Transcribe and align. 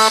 I 0.00 0.04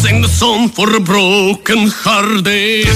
sing 0.00 0.20
the 0.20 0.26
song 0.28 0.68
for 0.68 0.96
a 0.96 1.00
broken 1.00 1.86
hearted. 2.02 2.88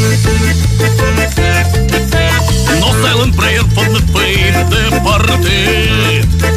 No 2.81 2.91
silent 3.01 3.37
prayer 3.37 3.63
for 3.63 3.87
the 3.95 4.03
fate 4.13 4.59
departed. 4.69 6.56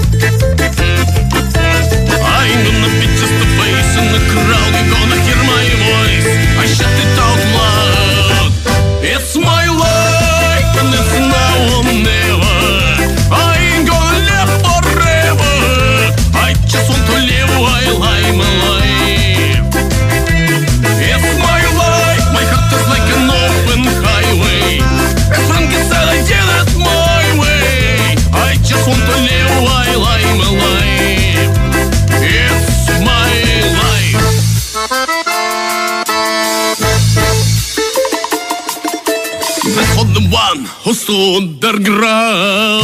Who 41.19 41.35
stood 41.35 41.61
their 41.61 41.79
ground. 41.83 42.83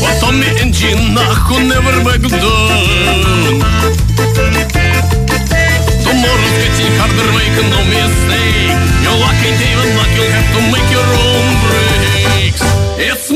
For 0.00 0.12
Tommy 0.20 0.48
and 0.60 0.72
Gina 0.74 1.24
who 1.46 1.56
never 1.68 1.96
back 2.04 2.20
down. 2.20 3.60
Tomorrow's 6.04 6.54
getting 6.60 6.92
harder, 7.00 7.30
make 7.38 7.56
no 7.72 7.80
mistake. 7.88 8.76
You're 9.02 9.18
lucky, 9.24 9.50
David, 9.60 9.90
luck, 9.96 10.12
you'll 10.16 10.32
have 10.36 10.48
to 10.54 10.60
make 10.72 10.88
your 10.92 11.08
own 11.24 11.46
breaks. 11.64 12.62
It's 13.00 13.30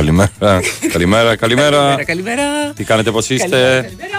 Καλημέρα, 0.00 0.30
καλημέρα. 0.38 0.60
καλημέρα, 0.90 1.36
καλημέρα. 1.36 1.70
Καλημέρα, 1.70 2.04
καλημέρα. 2.04 2.72
Τι 2.76 2.84
κάνετε, 2.84 3.10
πώς 3.10 3.30
είστε; 3.30 3.48
Καλημέρα. 3.48 4.18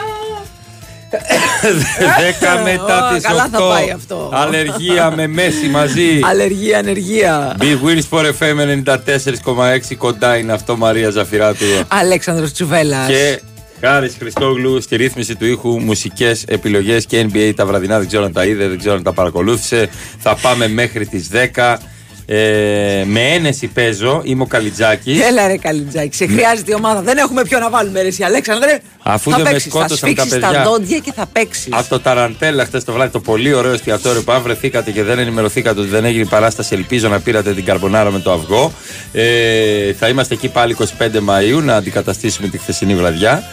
Δέκα 2.20 2.62
μετά 2.64 3.10
Ω, 3.10 3.14
τις 3.14 3.24
καλά 3.24 3.48
θα 3.52 3.60
8. 3.60 3.70
πάει 3.70 3.90
αυτό. 3.90 4.30
Αλλεργία 4.34 5.12
με 5.16 5.28
μέση 5.28 5.68
μαζί. 5.68 6.20
Αλλεργία, 6.24 6.78
ανεργία. 6.78 7.58
Big 7.60 7.78
Wins 7.86 8.04
for 8.10 8.26
FM 8.26 8.84
94,6 8.84 9.96
κοντά 9.98 10.38
είναι 10.38 10.54
αυτό 10.54 10.78
Μαρία 10.78 11.10
Ζαφυράτου. 11.10 11.66
Αλέξανδρος 11.88 12.52
Τσουβέλλας. 12.52 13.08
Και 13.08 13.42
Χάρης 13.82 14.16
Χριστόγλου 14.20 14.82
στη 14.82 14.96
ρύθμιση 14.96 15.36
του 15.36 15.46
ήχου, 15.46 15.80
μουσικές 15.80 16.44
επιλογές 16.48 17.06
και 17.06 17.28
NBA 17.32 17.54
τα 17.56 17.66
βραδινά. 17.66 17.98
Δεν 17.98 18.08
ξέρω 18.08 18.24
αν 18.24 18.34
τα 18.34 18.46
είδε, 18.46 18.68
δεν 18.68 18.78
ξέρω 18.78 18.96
αν 18.96 19.04
τα 19.04 19.14
παρακολούθησε. 19.14 19.90
Θα 20.20 20.36
πάμε 20.42 20.68
μέχρι 20.68 21.06
τις 21.06 21.30
10. 21.56 21.78
Ε, 22.26 23.04
με 23.06 23.20
ένεση 23.20 23.68
παίζω, 23.68 24.22
είμαι 24.24 24.44
ο 24.44 24.46
Καλιτζάκης. 24.46 25.22
Έλα 25.22 25.48
ρε 25.48 25.58
Καλιτζάκη, 25.58 26.16
σε 26.16 26.26
χρειάζεται 26.26 26.72
η 26.72 26.74
ομάδα. 26.74 27.02
Δεν 27.02 27.18
έχουμε 27.18 27.44
ποιο 27.44 27.60
να 27.60 27.70
βάλουμε 27.70 28.02
ρε 28.02 28.08
εσύ 28.08 28.24
Αλέξανδρε. 28.24 28.80
Αφού 29.04 29.30
θα 29.30 29.36
δεν 29.36 29.46
με 29.46 29.52
παίξεις, 29.52 29.72
θα 29.72 29.78
σκότωσαν 29.78 30.16
τα 30.16 30.22
σφίξεις 30.24 30.40
παιδιά. 30.40 30.64
τα 30.64 30.70
δόντια 30.70 30.98
και 30.98 31.12
θα 31.16 31.26
παίξεις. 31.26 31.74
Από 31.74 31.90
το 31.90 32.00
Ταραντέλα 32.00 32.66
χθες 32.66 32.84
το 32.84 32.94
βράδυ, 32.94 33.12
το 33.12 33.20
πολύ 33.20 33.54
ωραίο 33.54 33.72
εστιατόριο 33.72 34.24
που 34.24 34.32
αν 34.32 34.42
βρεθήκατε 34.42 34.92
και 34.92 35.04
δεν 35.04 35.20
ενημερωθήκατε 35.20 35.80
ότι 35.80 35.90
δεν 35.90 36.06
έγινε 36.06 36.22
η 36.22 36.28
παράσταση, 36.30 36.76
ελπίζω 36.76 37.08
να 37.08 37.20
πήρατε 37.20 37.54
την 37.54 37.66
καρμπονάρα 37.66 38.12
με 38.12 38.20
το 38.20 38.32
αυγό. 38.32 38.72
Ε, 39.14 39.94
θα 39.94 40.08
είμαστε 40.08 40.34
εκεί 40.34 40.48
πάλι 40.48 40.76
25 40.80 41.20
Μαου 41.22 41.62
να 41.62 41.76
αντικαταστήσουμε 41.76 42.48
τη 42.48 42.58
χθεσινή 42.58 42.96
βραδιά. 42.96 43.44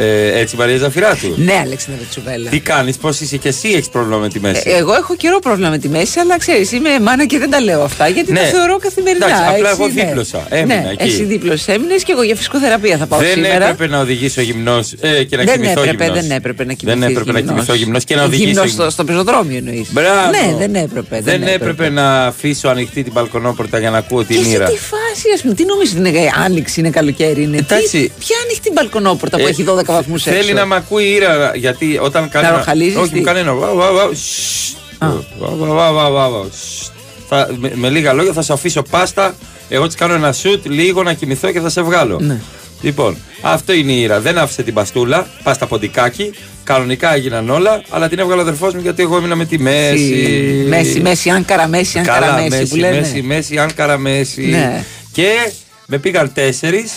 Ε, 0.00 0.38
έτσι, 0.40 0.56
Μαρία 0.56 0.76
Ζαφυράτου. 0.76 1.34
Ναι, 1.36 1.52
Αλέξανδρε 1.64 2.04
Τσουβέλλα. 2.10 2.50
Τι 2.50 2.60
κάνεις, 2.60 2.96
πώς 2.96 3.20
είσαι 3.20 3.36
και 3.36 3.48
εσύ, 3.48 3.68
έχεις 3.68 3.88
πρόβλημα 3.88 4.16
με 4.18 4.28
τη 4.28 4.40
μέση; 4.40 4.62
Ε, 4.64 4.76
εγώ 4.76 4.94
έχω 4.94 5.16
καιρό 5.16 5.38
πρόβλημα 5.38 5.70
με 5.70 5.78
τη 5.78 5.88
μέση, 5.88 6.18
αλλά 6.20 6.38
ξέρεις, 6.38 6.72
είμαι 6.72 7.00
μάνα 7.00 7.26
και 7.26 7.38
δεν 7.38 7.50
τα 7.50 7.60
λέω 7.60 7.82
αυτά 7.82 8.08
γιατί 8.08 8.32
Ναι. 8.32 8.40
τα 8.40 8.46
θεωρώ 8.46 8.78
καθημερινά. 8.78 9.26
Εντάξει, 9.26 9.42
απλά 9.48 9.68
έτσι, 9.70 9.82
εγώ 9.82 9.92
ναι. 9.92 10.04
δίπλωσα, 10.04 10.46
έμεινα 10.48 10.74
ναι, 10.80 10.88
εκεί. 10.90 11.02
Εσύ 11.08 11.22
δίπλωσες, 11.24 11.68
έμεινες 11.74 12.02
και 12.02 12.12
εγώ 12.12 12.22
για 12.22 12.34
φυσικοθεραπεία 12.36 12.96
θα 12.96 13.06
πάω 13.06 13.18
δεν 13.20 13.28
σήμερα. 13.32 13.54
έπρεπε 13.68 13.86
να 13.86 14.00
οδηγήσω 14.00 14.40
γυμνός 14.40 14.92
ε, 15.00 15.24
και 15.24 15.36
να 15.36 15.42
δεν 15.44 15.52
κοιμηθώ 15.54 15.80
έπρεπε, 15.82 16.04
γυμνός. 16.04 16.20
δεν 16.26 16.30
έπρεπε 16.36 16.64
να 16.64 16.72
κοιμηθείς 16.72 17.00
Δεν 17.00 17.10
έπρεπε 17.10 17.32
να 17.32 17.38
γυμνός. 17.38 17.54
κοιμηθώ 17.64 17.74
γυμνός 17.84 18.04
και 18.04 18.14
να 18.14 18.22
οδηγήσω. 18.24 18.48
Γυμνός 18.48 18.66
γυμνός. 18.70 18.92
στο, 18.92 19.02
στο 19.02 19.04
πεζοδρόμιο 19.04 19.56
εννοείς. 19.56 19.88
Μπράβο. 19.92 20.30
Ναι, 20.30 20.54
δεν 20.58 20.74
έπρεπε. 20.74 21.20
Δεν 21.22 21.42
έπρεπε 21.42 21.88
να 21.88 22.24
αφήσω 22.26 22.68
ανοιχτή 22.68 23.02
την 23.02 23.12
μπαλκονόπορτα 23.12 23.78
για 23.78 23.90
να 23.90 23.98
ακούω 23.98 24.22
Και 24.24 24.34
την 24.34 24.44
σε 24.44 24.50
ήρα. 24.50 24.64
τι 24.66 24.72
φάση, 24.78 25.26
ας 25.34 25.40
πούμε, 25.42 25.54
τι 25.54 25.64
νομίζεις 25.64 25.96
ότι 25.98 26.08
είναι 26.08 26.30
άνοιξη, 26.44 26.80
είναι 26.80 26.90
καλοκαίρι, 26.90 27.42
είναι. 27.42 27.56
Εντάξει. 27.56 27.88
Τι, 27.90 28.10
ποια 28.18 28.36
ανοιχτή 28.44 28.70
μπαλκονόπορτα 28.72 29.36
που 29.38 29.46
Ε, 29.46 29.48
έχει 29.48 29.64
12 29.68 29.87
βαθμούς 29.92 30.26
έξω. 30.26 30.40
Θέλει 30.40 30.52
να 30.52 30.66
μ' 30.66 30.72
ακούει 30.72 31.04
η 31.04 31.12
ήρα 31.14 31.52
γιατί 31.54 31.98
όταν 32.02 32.28
κάνει. 32.28 32.44
Να 32.44 32.50
ένα- 32.50 32.58
ροχαλίζεις, 32.58 32.96
Όχι, 32.96 33.10
τι; 33.12 33.18
μου 33.18 33.24
κάνει 33.24 33.38
ένα. 33.38 33.54
βα, 33.54 33.74
βα, 33.74 33.92
βα, 33.92 34.08
σσ, 34.14 34.74
Α. 34.98 35.08
βα, 35.38 35.48
βα, 35.48 35.66
βα, 35.74 35.92
βα, 35.92 36.10
βα, 36.10 36.28
βα, 36.28 36.44
σσ. 36.50 36.90
Θα- 37.28 37.48
με, 37.58 37.72
με 37.74 37.88
λίγα 37.88 38.12
λόγια 38.12 38.32
θα 38.32 38.42
σου 38.42 38.52
αφήσω 38.52 38.82
πάστα. 38.82 39.34
Εγώ 39.68 39.86
τη 39.86 39.96
κάνω 39.96 40.14
ένα 40.14 40.32
σουτ, 40.32 40.66
λίγο 40.66 41.02
να 41.02 41.12
κοιμηθώ 41.12 41.50
και 41.52 41.60
θα 41.60 41.68
σε 41.68 41.82
βγάλω. 41.82 42.18
Ναι. 42.20 42.40
Λοιπόν, 42.80 43.16
αυτό 43.40 43.72
είναι 43.72 43.92
η 43.92 44.00
ήρα. 44.00 44.20
Δεν 44.20 44.38
άφησε 44.38 44.62
την 44.62 44.74
παστούλα, 44.74 45.26
πα 45.42 45.52
στα 45.54 45.66
ποντικάκι. 45.66 46.30
Κανονικά 46.64 47.14
έγιναν 47.14 47.50
όλα, 47.50 47.82
αλλά 47.90 48.08
την 48.08 48.18
έβγαλε 48.18 48.40
ο 48.40 48.42
αδερφό 48.42 48.66
μου 48.74 48.80
γιατί 48.82 49.02
εγώ 49.02 49.16
έμεινα 49.16 49.36
με 49.36 49.44
τη 49.44 49.58
μέση. 49.58 50.64
Μέση, 50.68 51.00
μέση, 51.00 51.30
Άνκαρα, 51.30 51.66
Μέση, 51.66 51.98
Άνκαρα, 51.98 52.20
Καλά, 52.26 52.34
Μέση, 52.36 52.48
μέση, 52.48 52.68
που 52.68 52.76
λένε. 52.76 52.96
μέση, 53.00 53.22
μέση, 53.22 53.58
Άνκαρα, 53.58 53.98
μέση. 53.98 54.46
Ναι. 54.46 54.84
Και 55.12 55.50
με 55.86 55.98
πήγαν 55.98 56.32
τέσσερι. 56.34 56.88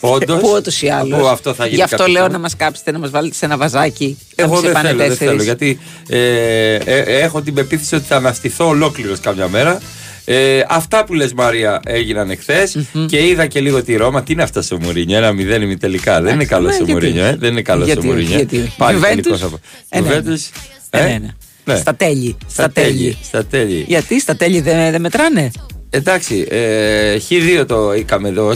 Όντως. 0.00 0.40
Που 0.40 0.52
ούτως 0.56 0.82
ή 0.82 0.88
άλλως. 0.88 1.18
Που 1.20 1.26
αυτό 1.26 1.54
θα 1.54 1.64
γίνει. 1.64 1.76
Γι' 1.76 1.82
αυτό 1.82 1.96
κάποια 1.96 2.12
λέω 2.12 2.22
στιγμή. 2.22 2.36
να 2.36 2.42
μας 2.42 2.56
κάψετε, 2.56 2.90
να 2.92 2.98
μας 2.98 3.10
βάλετε 3.10 3.34
σε 3.34 3.44
ένα 3.44 3.56
βαζάκι. 3.56 4.18
να 4.36 4.44
Εγώ 4.44 4.52
μην 4.52 4.60
σε 4.60 4.66
δεν 4.66 4.74
πάνε 4.74 4.88
θέλω, 4.88 4.98
δεν 5.00 5.08
τέσσερις. 5.08 5.30
θέλω. 5.32 5.42
Γιατί 5.42 5.78
ε, 6.08 6.74
ε, 6.74 7.00
έχω 7.22 7.42
την 7.42 7.54
πεποίθηση 7.54 7.94
ότι 7.94 8.04
θα 8.04 8.16
αναστηθώ 8.16 8.68
ολόκληρος 8.68 9.20
κάποια 9.20 9.48
μέρα. 9.48 9.80
Ε, 10.24 10.60
αυτά 10.68 11.04
που 11.04 11.14
λες 11.14 11.32
Μαρία 11.32 11.80
έγιναν 11.84 12.30
εχθες 12.30 12.76
και 13.06 13.26
είδα 13.26 13.46
και 13.46 13.60
λίγο 13.60 13.82
τη 13.82 13.96
Ρώμα. 13.96 14.22
Τι 14.22 14.32
είναι 14.32 14.42
αυτά 14.42 14.62
στο 14.62 14.78
Μουρίνιο, 14.80 15.16
ένα 15.16 15.32
μηδέν 15.32 15.62
ημιτελικά. 15.62 16.20
Δεν 16.22 16.34
είναι 16.34 16.44
καλό 16.44 16.66
ναι, 16.66 16.72
στο 16.72 16.84
γιατί; 16.84 17.00
Μουρίνιο, 17.00 17.24
ε. 17.24 17.36
Δεν 17.38 17.50
είναι 17.52 17.62
καλό 17.62 17.82
στο 17.84 17.92
Γιατί, 17.92 18.06
Μουρίνιο. 18.06 18.36
γιατί. 18.36 18.72
Πάλι 18.76 18.98
Juventus, 18.98 19.06
τελικός 19.08 19.40
θα 19.40 19.46
πω. 19.48 19.58
ένα, 19.88 20.12
ένα. 20.12 20.22
Juventus, 20.24 20.50
Ένα, 20.90 21.04
ε, 21.08 21.12
ένα. 21.14 21.34
ναι. 21.64 21.76
Στα 21.76 21.94
τέλη. 21.94 22.36
Στα 22.48 22.70
τέλη. 22.70 23.16
Στα 23.22 23.44
τέλη. 23.44 23.84
Γιατί 23.88 24.20
στα 24.20 24.36
τέλη 24.36 24.60
δεν 24.60 24.90
δεν 24.90 25.00
μετράνε; 25.00 25.50
Εντάξει, 25.90 26.46
ε, 26.50 27.16
Χ2 27.28 27.64
το 27.66 27.94
είχαμε 27.94 28.28
εδώ, 28.28 28.52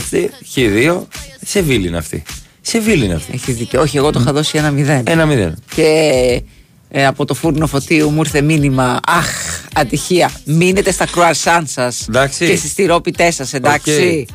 Χ2. 0.55 1.01
Σε 1.45 1.61
βίλη 1.61 1.87
είναι 1.87 1.97
αυτή. 1.97 2.23
Σε 2.61 2.79
βίλη 2.79 3.05
είναι 3.05 3.13
αυτή. 3.13 3.31
Έχεις 3.33 3.55
δίκιο. 3.55 3.81
Όχι, 3.81 3.97
εγώ 3.97 4.11
το 4.11 4.19
είχα 4.19 4.33
δώσει 4.33 4.57
ένα 4.57 4.71
μηδέν. 4.71 5.03
Ένα 5.07 5.25
μηδέν. 5.25 5.57
Και 5.75 5.83
ε, 6.89 7.05
από 7.05 7.25
το 7.25 7.33
φούρνο 7.33 7.67
φωτίου 7.67 8.09
μου 8.09 8.19
ήρθε 8.19 8.41
μήνυμα. 8.41 8.99
Αχ, 9.07 9.27
ατυχία. 9.73 10.31
Μείνετε 10.45 10.91
στα 10.91 11.05
κρουαρσάν 11.05 11.67
σας 11.67 12.05
Εντάξει. 12.07 12.47
και 12.47 12.55
στις 12.55 12.73
τυρόπιτές 12.73 13.35
σας, 13.35 13.53
εντάξει. 13.53 14.25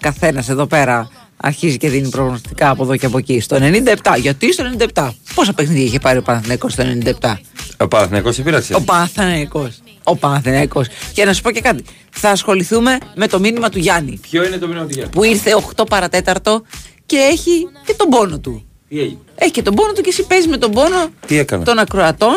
Καθένας 0.00 0.48
εδώ 0.48 0.66
πέρα 0.66 1.10
αρχίζει 1.36 1.76
και 1.76 1.88
δίνει 1.88 2.08
προγνωστικά 2.08 2.70
από 2.70 2.82
εδώ 2.82 2.96
και 2.96 3.06
από 3.06 3.18
εκεί. 3.18 3.40
Στο 3.40 3.56
97. 3.60 4.18
Γιατί 4.20 4.52
στο 4.52 4.64
97. 4.94 5.10
Πόσα 5.34 5.52
παιχνίδια 5.52 5.84
είχε 5.84 5.98
πάρει 5.98 6.18
ο 6.18 6.22
Παναθηναϊκός 6.22 6.72
στο 6.72 6.84
97. 7.20 7.36
Ο 7.76 7.88
Παναθηναϊκός 7.88 8.38
επήραξε. 8.38 8.74
Ο 8.74 8.80
Παναθηναϊκός. 8.80 9.80
Ο 10.08 10.16
Παναθηναϊκός. 10.16 10.86
Και 11.12 11.24
να 11.24 11.32
σου 11.32 11.42
πω 11.42 11.50
και 11.50 11.60
κάτι. 11.60 11.84
Θα 12.10 12.30
ασχοληθούμε 12.30 12.98
με 13.14 13.26
το 13.26 13.38
μήνυμα 13.40 13.68
του 13.68 13.78
Γιάννη. 13.78 14.18
Ποιο 14.30 14.44
είναι 14.44 14.56
το 14.56 14.66
μήνυμα 14.66 14.84
του 14.86 14.92
Γιάννη; 14.92 15.10
Που 15.12 15.24
ήρθε 15.24 15.54
8 15.76 15.86
παρατέταρτο 15.88 16.62
και 17.06 17.16
έχει 17.16 17.66
και 17.86 17.94
τον 17.96 18.08
πόνο 18.08 18.38
του. 18.38 18.62
Τι 18.88 18.98
έγινε; 19.00 19.18
Έχει 19.34 19.50
και 19.50 19.62
τον 19.62 19.74
πόνο 19.74 19.92
του 19.92 20.00
και 20.02 20.08
εσύ 20.08 20.26
παίζεις 20.26 20.46
με 20.48 20.56
τον 20.56 20.70
πόνο 20.70 21.06
Τι 21.26 21.38
έκανα; 21.38 21.64
των 21.64 21.78
ακροατων 21.78 22.36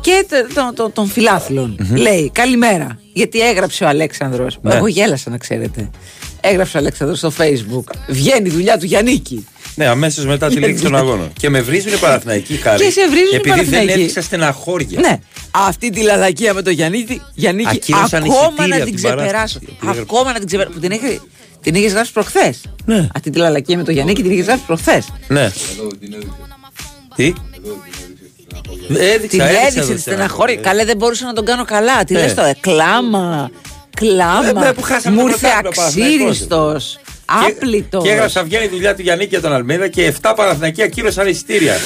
και 0.00 0.24
τε- 0.28 0.52
των- 0.54 0.74
των- 0.74 0.92
των 0.92 1.06
φιλάθλων. 1.08 1.88
Λέει 1.96 2.30
καλημέρα. 2.34 2.98
Γιατί 3.12 3.40
έγραψε 3.40 3.84
ο 3.84 3.88
Αλέξανδρος 3.88 4.58
Ναι. 4.62 4.74
Εγώ 4.74 4.86
γέλασα 4.86 5.30
να 5.30 5.38
ξέρετε. 5.38 5.90
Έγραψε 6.40 6.76
ο 6.76 6.80
Αλέξανδρος 6.80 7.18
στο 7.18 7.32
facebook. 7.38 7.92
Βγαίνει 8.08 8.48
η 8.48 8.52
δουλειά 8.52 8.78
του 8.78 8.86
Γιαννίκη. 8.86 9.46
Ναι, 9.80 9.86
αμέσως 9.88 10.24
μετά 10.26 10.48
τη 10.48 10.56
λήξη 10.56 10.82
των 10.82 10.96
αγώνων. 10.96 11.32
Και 11.38 11.50
με 11.50 11.60
βρίζουν 11.60 11.92
οι 11.92 11.96
Παναθηναϊκοί 11.96 12.54
χάρη. 12.54 12.84
Και 12.84 12.90
σε 12.90 13.08
βρίζουν 13.08 13.26
οι 13.32 13.34
Επειδή 13.36 13.48
δεν 13.48 13.64
Παναθηναϊκοί. 13.66 13.92
έδειξα 13.92 14.22
στεναχώρια. 14.22 15.00
Ναι. 15.00 15.18
Αυτή 15.50 15.90
τη 15.90 16.02
λαλακία 16.02 16.54
με 16.54 16.62
τον 16.62 16.72
Γιαννίκη, 16.72 17.22
Γιαννίκη 17.34 17.68
Ακύρωσαν 17.70 18.22
ακόμα 18.22 18.46
εισιτήρια 18.48 18.66
να 18.68 18.74
από 18.76 18.84
την 18.84 18.94
την 18.94 18.94
ξεπεράσω. 19.04 19.26
παράσταση. 19.32 19.64
Που 19.64 19.76
έγραψε. 19.80 20.00
Ακόμα 20.00 20.32
να 20.32 20.38
την 20.38 20.46
ξεπεράσω. 20.46 20.74
Που 20.74 20.80
την, 20.80 20.90
έχει, 20.92 21.20
την 21.62 21.74
έχεις 21.74 21.92
γράψει 21.92 22.12
προχθές. 22.12 22.60
Ναι. 22.84 23.08
Αυτή 23.14 23.30
τη 23.30 23.38
λαλακία 23.38 23.76
με 23.76 23.82
τον 23.84 23.94
Γιαννίκη 23.94 24.22
την 24.22 24.30
έχεις 24.30 24.44
γράψει 24.44 24.64
προχθές. 24.66 25.08
Ναι. 25.28 25.50
Τι; 27.14 27.32
Έδειξα, 28.98 29.28
Την 29.28 29.40
έδειξα 29.40 29.60
έδειξε 29.60 29.78
εδώ 29.80 29.94
τη 29.94 30.00
στεναχώρια. 30.00 30.54
Ε, 30.54 30.62
Καλέ, 30.62 30.84
δεν 30.84 30.96
μπορούσα 30.96 31.26
να 31.26 31.32
τον 31.32 31.44
κάνω 31.44 31.64
καλά. 31.64 32.04
Τι 32.04 32.12
Ναι. 32.14 32.20
λες 32.20 32.34
τώρα, 32.34 32.54
κλάμα. 32.60 33.50
Κλάμα. 33.96 34.48
Ε, 34.48 34.52
ναι, 34.52 34.72
που 34.72 34.82
χάσαμε 34.82 35.16
Μου 35.16 35.22
το 35.22 35.28
ήρθε 35.28 35.48
πρωτάθλημα, 35.62 35.74
Παναθηναϊκός. 35.74 36.28
αξίριστο. 36.28 36.80
Και- 37.44 37.52
Άπλητος. 37.52 38.02
Και 38.04 38.10
έγραψα 38.10 38.42
βγαίνει 38.42 38.64
η 38.64 38.68
δουλειά 38.68 38.94
του 38.94 39.02
Γιάννη 39.02 39.26
και 39.26 39.40
τον 39.40 39.52
Αλμέδα 39.52 39.88
και 39.88 40.04
7 40.06 40.32
Παναθηναϊκοί 40.36 40.82
ακύρωσαν 40.82 41.26
εισιτήρια. 41.28 41.76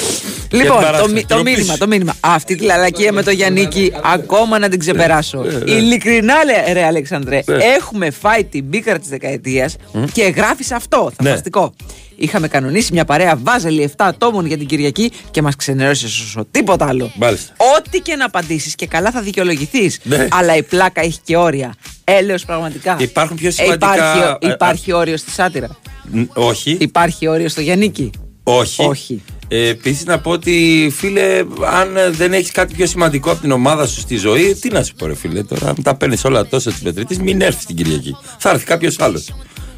Για 0.49 0.59
την 0.59 0.59
Λοιπόν, 0.59 0.75
το, 0.77 0.83
παράσταση. 0.85 1.13
μη- 1.13 1.25
το 1.25 1.35
Ντροπή 1.35 1.51
μήνυμα, 1.51 1.73
σου. 1.73 1.79
το 1.79 1.87
μήνυμα. 1.87 2.13
Αυτή 2.19 2.55
τη 2.55 2.63
λαλακία 2.63 3.11
με 3.11 3.23
τον 3.23 3.33
Γιαννίκη 3.33 3.91
ακόμα 4.03 4.59
να 4.59 4.69
την 4.69 4.79
ξεπεράσω. 4.79 5.45
Ειλικρινά, 5.65 6.43
λέ- 6.43 6.73
ρε 6.73 6.83
Αλεξανδρέ, 6.85 7.41
Ναι. 7.45 7.55
έχουμε 7.63 8.11
φάει 8.11 8.43
την 8.43 8.69
πίκρα 8.69 8.99
της 8.99 9.09
δεκαετίας 9.09 9.75
και 10.13 10.23
γράφεις 10.23 10.71
αυτό. 10.71 11.03
Ναι. 11.03 11.09
Θαυμαστικό. 11.23 11.73
Είχαμε 12.17 12.47
κανονίσει 12.47 12.93
μια 12.93 13.05
παρέα 13.05 13.35
βάζελη 13.43 13.81
7 13.81 14.05
ατόμων 14.05 14.45
για 14.45 14.57
την 14.57 14.67
Κυριακή 14.67 15.11
και 15.31 15.41
μας 15.41 15.55
ξενέρωσε 15.55 16.05
όσο 16.05 16.45
τίποτα 16.51 16.87
άλλο. 16.87 17.11
Μάλιστα. 17.15 17.53
Ό,τι 17.77 17.99
και 17.99 18.15
να 18.15 18.25
απαντήσεις 18.25 18.75
και 18.75 18.87
καλά 18.87 19.11
θα 19.11 19.21
δικαιολογηθείς. 19.21 19.99
Ναι. 20.03 20.27
Αλλά 20.31 20.55
η 20.55 20.63
πλάκα 20.63 21.01
έχει 21.01 21.19
και 21.23 21.37
όρια. 21.37 21.73
Έλεος 22.03 22.45
πραγματικά. 22.45 22.95
Υπάρχουν 22.99 23.37
πιο 23.37 23.47
Ε, 23.47 23.51
σημαντικά- 23.51 23.95
Υπάρχει, 23.95 24.19
ε, 24.41 24.49
υπάρχει 24.51 24.91
όριο 24.93 25.17
στη 25.17 25.31
σάτυρα. 25.31 25.67
Ν- 26.11 26.29
Όχι. 26.33 26.77
Υπάρχει 26.79 27.27
όριο 27.27 27.49
στο 27.49 27.61
Γιαννίκη. 27.61 28.09
Όχι. 28.43 28.83
Όχι. 28.83 29.23
Ε, 29.47 29.67
Επίσης 29.67 30.05
να 30.05 30.19
πω 30.19 30.31
ότι 30.31 30.87
φίλε, 30.95 31.43
αν 31.73 31.97
ε, 31.97 32.09
δεν 32.09 32.33
έχεις 32.33 32.51
κάτι 32.51 32.73
πιο 32.73 32.85
σημαντικό 32.85 33.31
από 33.31 33.41
την 33.41 33.51
ομάδα 33.51 33.87
σου 33.87 33.99
στη 33.99 34.15
ζωή, 34.15 34.53
τι 34.53 34.69
να 34.69 34.83
σου 34.83 34.93
πω, 34.95 35.05
ρε 35.05 35.15
φίλε, 35.15 35.43
τώρα. 35.43 35.67
Αν 35.69 35.75
τα 35.83 35.95
παίρνεις 35.95 36.25
όλα 36.25 36.45
τόσο 36.45 36.69
της 36.69 36.81
μετρητής, 36.81 37.19
μην 37.19 37.41
έρθεις 37.41 37.65
την 37.65 37.75
Κυριακή. 37.75 38.15
Θα 38.37 38.49
έρθει 38.49 38.65
κάποιος 38.65 38.99
άλλος. 38.99 39.33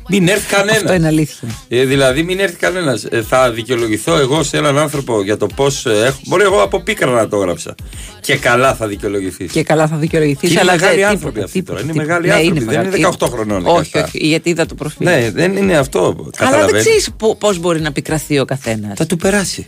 Μην 0.09 0.27
έρθει 0.27 0.55
Αυτό 0.55 0.67
κανένας. 0.67 0.95
είναι 0.97 1.07
αλήθεια. 1.07 1.47
Ε, 1.67 1.85
δηλαδή, 1.85 2.23
μην 2.23 2.39
έρθει 2.39 2.55
κανένας. 2.55 3.03
Ε, 3.03 3.21
θα 3.29 3.51
δικαιολογηθώ 3.51 4.17
εγώ 4.17 4.43
σε 4.43 4.57
έναν 4.57 4.77
άνθρωπο 4.77 5.23
για 5.23 5.37
το 5.37 5.47
πώς 5.55 5.85
έχω. 5.85 6.19
Μπορεί 6.25 6.43
εγώ 6.43 6.61
από 6.61 6.79
πίκρα 6.81 7.11
να 7.11 7.27
το 7.27 7.37
έγραψα. 7.37 7.75
Και 8.21 8.35
καλά 8.37 8.75
θα 8.75 8.87
δικαιολογηθείς. 8.87 9.51
Και 9.51 9.63
καλά 9.63 9.87
θα 9.87 9.95
δικαιολογηθείς. 9.95 10.39
Και 10.49 10.51
είναι 10.51 10.59
αλλά 10.61 10.71
μεγάλοι 10.71 10.95
δεν- 10.99 11.05
άνθρωποι 11.09 11.25
τίποτα, 11.39 11.45
αυτοί 11.45 11.59
τίποτα, 11.59 11.79
τώρα. 11.79 11.93
Είναι 11.93 12.03
τίποτα. 12.03 12.19
μεγάλοι 12.19 12.27
Ναι, 12.27 12.33
άνθρωποι, 12.33 12.59
δεν 12.59 12.83
μεγάλοι. 12.83 12.99
είναι 12.99 13.09
18 13.19 13.27
χρονών, 13.31 13.65
Όχι, 13.65 13.91
17. 13.93 14.03
όχι, 14.03 14.27
γιατί 14.27 14.49
είδα 14.49 14.65
το 14.65 14.75
προφίλ. 14.75 15.05
Ναι, 15.07 15.31
δεν 15.33 15.55
είναι 15.57 15.77
αυτό. 15.77 15.99
Αλλά 15.99 16.15
δεν 16.15 16.31
Καταλαβαίνεις. 16.37 16.81
ξέρεις 16.85 17.09
πώς 17.37 17.57
μπορεί 17.59 17.81
να 17.81 17.91
πικραθεί 17.91 18.39
ο 18.39 18.45
καθένας. 18.45 18.91
Θα 18.95 19.05
του 19.05 19.17
περάσει. 19.17 19.67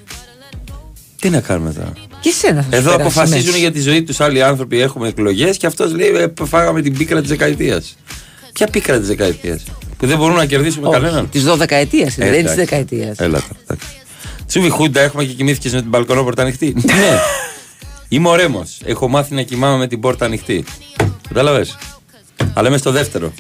Τι 1.20 1.30
να 1.30 1.40
κάνουμε 1.42 1.74
τώρα; 1.74 1.94
Και 2.22 2.30
εσένα 2.30 2.56
θα 2.62 2.62
σου 2.62 2.68
Εδώ 2.78 2.90
περάσει 2.92 3.02
αποφασίζουν 3.02 3.46
μέσα. 3.46 3.58
για 3.58 3.72
τη 3.72 3.80
ζωή 3.82 4.04
τους 4.04 4.20
άλλοι 4.20 4.44
άνθρωποι. 4.44 4.82
Έχουμε 4.82 5.08
εκλογές 5.08 5.58
και 5.58 5.66
αυτός 5.68 5.94
λέει: 5.96 6.08
ε, 6.08 6.46
Φάγαμε 6.46 6.82
την 6.82 6.98
πίκρα 6.98 7.20
της 7.20 7.30
δεκαετίας. 7.30 7.98
Ποια 8.54 8.68
πίκρα 8.68 8.98
της 9.00 9.08
δεκαετίας; 9.08 9.64
Που 10.00 10.08
δεν 10.08 10.18
μπορούμε 10.18 10.38
να 10.40 10.46
κερδίσουμε 10.46 10.90
κανέναν. 10.90 11.30
Της 11.30 11.44
12 11.46 11.76
ετία, 11.76 12.06
Ε, 12.06 12.12
δεν 12.18 12.28
είναι 12.28 12.36
της 12.36 12.40
εντάξει. 12.42 12.56
δεκαετίας. 12.56 13.18
Έλα 13.20 13.40
τώρα. 13.40 13.54
εντάξει. 13.68 13.88
Τσούβι 14.48 14.70
Χούντα, 14.70 15.02
έχουμε 15.02 15.24
και 15.24 15.34
κοιμήθηκες 15.34 15.74
με 15.74 15.80
την 15.82 15.90
μπαλκονόπορτα 15.90 16.42
ανοιχτή; 16.42 16.74
ναι. 16.86 17.20
Είμαι 18.10 18.30
ο 18.30 18.36
Ρέμος. 18.36 18.78
Έχω 18.86 19.08
μάθει 19.08 19.34
να 19.34 19.42
κοιμάμαι 19.42 19.78
με 19.78 19.88
την 19.88 20.00
πόρτα 20.00 20.26
ανοιχτή. 20.26 20.64
Κατάλαβες; 21.28 21.78
Αλλά 22.54 22.68
είμαι 22.68 22.78
στο 22.78 22.92
δεύτερο. 22.92 23.34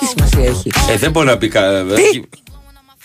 Τι 0.00 0.06
σημασία 0.06 0.44
έχει; 0.50 0.70
Ε, 0.90 0.96
δεν 0.96 1.10
μπορεί 1.10 1.26
να 1.26 1.38
πει 1.38 1.48
κανένα. 1.48 1.94
Τι; 1.94 2.02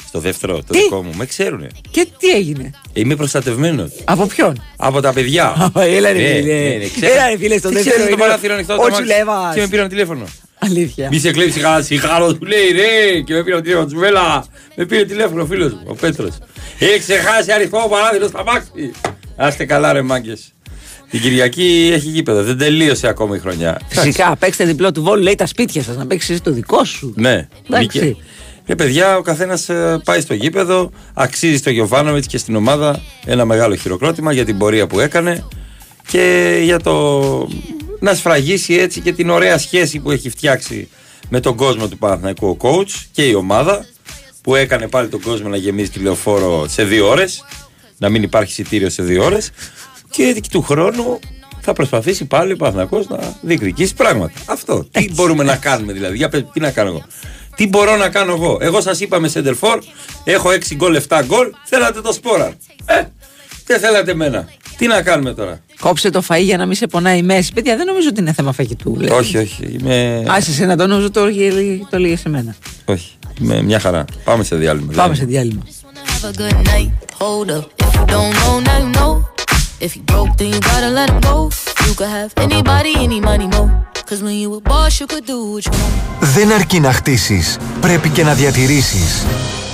Στο 0.08 0.20
δεύτερο, 0.20 0.56
το 0.56 0.74
Τι; 0.74 0.82
δικό 0.82 1.04
μου. 1.04 1.12
Με 1.16 1.26
ξέρουνε. 1.26 1.68
Και 1.92 2.08
τι 2.20 2.30
έγινε; 2.30 2.72
Είμαι 2.94 3.16
προστατευμένος. 3.16 3.92
Από 4.04 4.26
ποιον; 4.26 4.62
Από 4.76 5.02
τα 5.02 5.14
παιδιά. 5.14 5.72
Έλα 5.76 6.12
ρε 6.12 6.20
Ναι, 6.20 6.28
φίλε. 6.28 6.54
ναι, 6.54 6.76
ναι, 6.76 6.88
ξέρω. 6.96 7.14
Έλα 7.14 7.28
ρε 7.30 7.38
φίλε 7.38 7.58
στο 7.58 7.68
Τι 7.68 7.74
δεύτερο. 7.74 7.96
ξέρεις 7.96 8.02
το 8.06 8.08
είναι 8.14 8.22
παράθυρο 8.22 8.54
ανοιχτό. 8.54 8.74
Ο 8.74 8.78
το 8.78 8.84
αμάξι. 8.84 9.02
Τσουλέβας. 9.04 9.54
Και 9.54 9.62
με 9.62 9.68
πήραν 9.68 9.88
τηλέφωνο. 9.90 10.26
Αλήθεια. 10.66 11.08
Μη 11.12 11.20
σε 11.20 11.32
κλέψεις 11.32 11.62
κανένα 11.62 11.84
σιγάρο, 11.84 12.34
του 12.34 12.46
λέει 12.46 12.72
ρε. 12.72 13.22
Και 13.22 13.34
με 13.34 13.44
πήραν 13.44 13.62
τηλέφωνο. 13.62 13.86
Τσουβέλα. 13.86 14.46
Με 14.76 14.86
πήρε 14.86 15.06
τηλέφωνο 15.06 15.42
ο 15.42 15.46
φίλος 15.46 15.72
μου, 15.72 15.84
ο 15.88 15.94
Πέτρος. 15.96 16.38
Έχει 16.80 17.00
ξεχάσει 17.00 17.52
αριθμό 17.52 17.88
παράθυρο 17.90 18.28
στα 18.28 18.44
μάξι. 18.44 18.92
Άστε 19.36 19.66
καλά, 19.66 19.94
ρε 19.94 20.02
μάγκες. 20.02 20.54
Την 21.10 21.22
Κυριακή 21.22 21.92
έχει 21.94 22.10
γήπεδο. 22.10 22.44
Δεν 22.44 22.58
τελείωσε 22.58 23.08
ακόμα 23.08 23.36
η 23.36 23.40
χρονιά. 23.40 23.82
Φυσικά, 23.88 24.36
παίξτε 24.40 24.66
διπλό 24.66 24.92
του 24.92 25.04
βόλου, 25.04 25.22
λέει 25.22 25.36
τα 25.36 25.46
σπίτια 25.46 25.84
σας 25.84 25.96
να 25.96 26.08
παίξεις 26.08 26.42
το 26.42 26.52
δικό 26.52 26.84
σου. 26.84 27.14
Ναι. 27.16 27.48
Εντάξει. 27.70 28.00
Νίκη. 28.00 28.18
Ε, 28.66 28.76
παιδιά, 28.76 29.18
ο 29.18 29.22
καθένας 29.22 29.70
πάει 30.04 30.22
στο 30.22 30.34
γήπεδο, 30.34 30.92
αξίζει 31.14 31.58
στο 31.58 31.70
Γιωβάνοβιτς 31.70 32.28
και 32.28 32.38
στην 32.38 32.56
ομάδα 32.56 33.02
ένα 33.26 33.46
μεγάλο 33.46 33.76
χειροκρότημα 33.76 34.32
για 34.32 34.46
την 34.46 34.58
πορεία 34.58 34.88
που 34.88 35.00
έκανε 35.00 35.44
και 36.08 36.56
για 36.64 36.80
το 36.80 37.48
να 38.00 38.16
σφραγίσει 38.16 38.74
έτσι 38.74 39.02
και 39.02 39.14
την 39.14 39.30
ωραία 39.30 39.58
σχέση 39.58 40.00
που 40.00 40.12
έχει 40.12 40.30
φτιάξει 40.30 40.90
με 41.30 41.40
τον 41.40 41.56
κόσμο 41.56 41.88
του 41.88 41.98
Παναθηναϊκού 41.98 42.48
ο 42.48 42.58
coach 42.62 43.06
και 43.12 43.26
η 43.28 43.34
ομάδα 43.34 43.86
που 44.42 44.56
έκανε 44.56 44.88
πάλι 44.88 45.08
τον 45.08 45.22
κόσμο 45.22 45.50
να 45.50 45.58
γεμίζει 45.58 45.90
τηλεοφόρο 45.90 46.68
σε 46.68 46.84
δύο 46.84 47.08
ώρες 47.08 47.44
να 47.98 48.10
μην 48.10 48.24
υπάρχει 48.24 48.52
εισιτήριο 48.52 48.90
σε 48.90 49.04
δύο 49.04 49.24
ώρες 49.24 49.52
και 50.10 50.42
του 50.52 50.62
χρόνου 50.62 51.20
θα 51.62 51.74
προσπαθήσει 51.74 52.26
πάλι 52.26 52.52
ο 52.52 52.56
Παναθηναϊκός 52.56 53.08
να 53.08 53.38
διεκδικήσει 53.42 53.94
πράγματα. 53.94 54.34
Αυτό. 54.46 54.88
Τι 54.92 55.10
μπορούμε 55.14 55.44
να 55.44 55.56
κάνουμε 55.56 55.94
δηλαδή; 55.94 56.18
Για 56.18 56.30
πες, 56.30 56.46
τι 56.54 56.60
να 56.60 56.72
κάνω 56.72 56.90
εγώ; 56.90 57.04
Τι 57.56 57.68
μπορώ 57.68 57.96
να 57.96 58.10
κάνω 58.10 58.34
εγώ; 58.34 58.58
Εγώ 58.62 58.82
σας 58.82 59.00
είπα 59.00 59.20
με 59.20 59.28
Σεντερφόρ, 59.28 59.80
έχω 60.24 60.50
6 60.50 60.76
γκολ, 60.76 61.02
7 61.08 61.22
γκολ, 61.26 61.52
θέλατε 61.64 62.02
το 62.02 62.14
σπόρα. 62.14 62.54
Ε, 62.86 63.04
δεν 63.66 63.80
θέλατε 63.80 64.12
εμένα. 64.12 64.48
Τι 64.78 64.88
να 64.88 65.02
κάνουμε 65.02 65.34
τώρα; 65.34 65.60
Κόψε 65.80 66.10
το 66.10 66.24
φαΐ 66.28 66.42
για 66.42 66.58
να 66.58 66.66
μην 66.66 66.76
σε 66.76 66.88
πονάει 66.88 67.18
η 67.18 67.24
μέση. 67.24 67.54
Παιδιά, 67.54 67.78
δεν 67.78 67.86
νομίζω 67.86 68.08
ότι 68.10 68.20
είναι 68.22 68.34
θέμα 68.34 68.52
φαγητού. 68.52 68.96
λέει. 68.96 69.10
Όχι, 69.10 69.38
όχι. 69.38 69.78
Είμαι... 69.80 70.24
Άσε 70.28 70.52
σε 70.52 70.66
να 70.66 70.76
το 70.78 70.88
νομίζω 70.88 71.12
το 71.12 71.20
έλεγε- 71.24 71.82
το 71.90 71.96
έλεγε 71.96 72.18
σε 72.18 72.30
μένα. 72.30 72.56
όχι. 72.86 73.12
Είμαι 73.42 73.62
μια 73.62 73.80
χαρά. 73.80 74.06
Πάμε 74.24 74.44
σε 74.44 74.56
διάλειμμα. 74.56 74.92
Πάμε 74.96 75.16
σε 75.16 75.26
διάλειμμα. 75.26 75.62
Have 76.22 76.28
a 76.28 76.42
good 76.42 76.58
night. 76.68 76.92
Hold 77.20 77.50
up. 77.58 77.66
If 77.86 77.94
you 78.00 78.06
don't 78.16 78.34
know, 78.40 78.54
now 78.68 78.78
you 78.84 78.92
know. 79.00 79.14
If 79.86 79.92
you 79.96 80.04
broke, 80.12 80.32
then 80.40 80.48
you 80.54 80.60
gotta 80.72 80.90
let 81.00 81.08
it 81.14 81.20
go. 81.30 81.38
You 81.88 81.94
could 82.00 82.12
have 82.20 82.32
anybody, 82.48 82.92
any 83.08 83.20
money, 83.30 83.48
mo. 83.56 83.64
Cause 84.10 84.22
when 84.26 84.36
you 84.44 84.50
a 84.60 84.62
boss, 84.70 84.94
you 85.00 85.08
could 85.12 85.26
do 85.34 85.38
what 85.54 85.64
you 85.68 85.72
want. 85.82 85.94
Δεν 86.36 86.52
αρκεί 86.52 86.80
να 86.80 86.92
χτίσεις, 86.94 87.58
πρέπει 87.82 88.10
και 88.10 88.24
να 88.24 88.34
διατηρήσεις. 88.34 89.24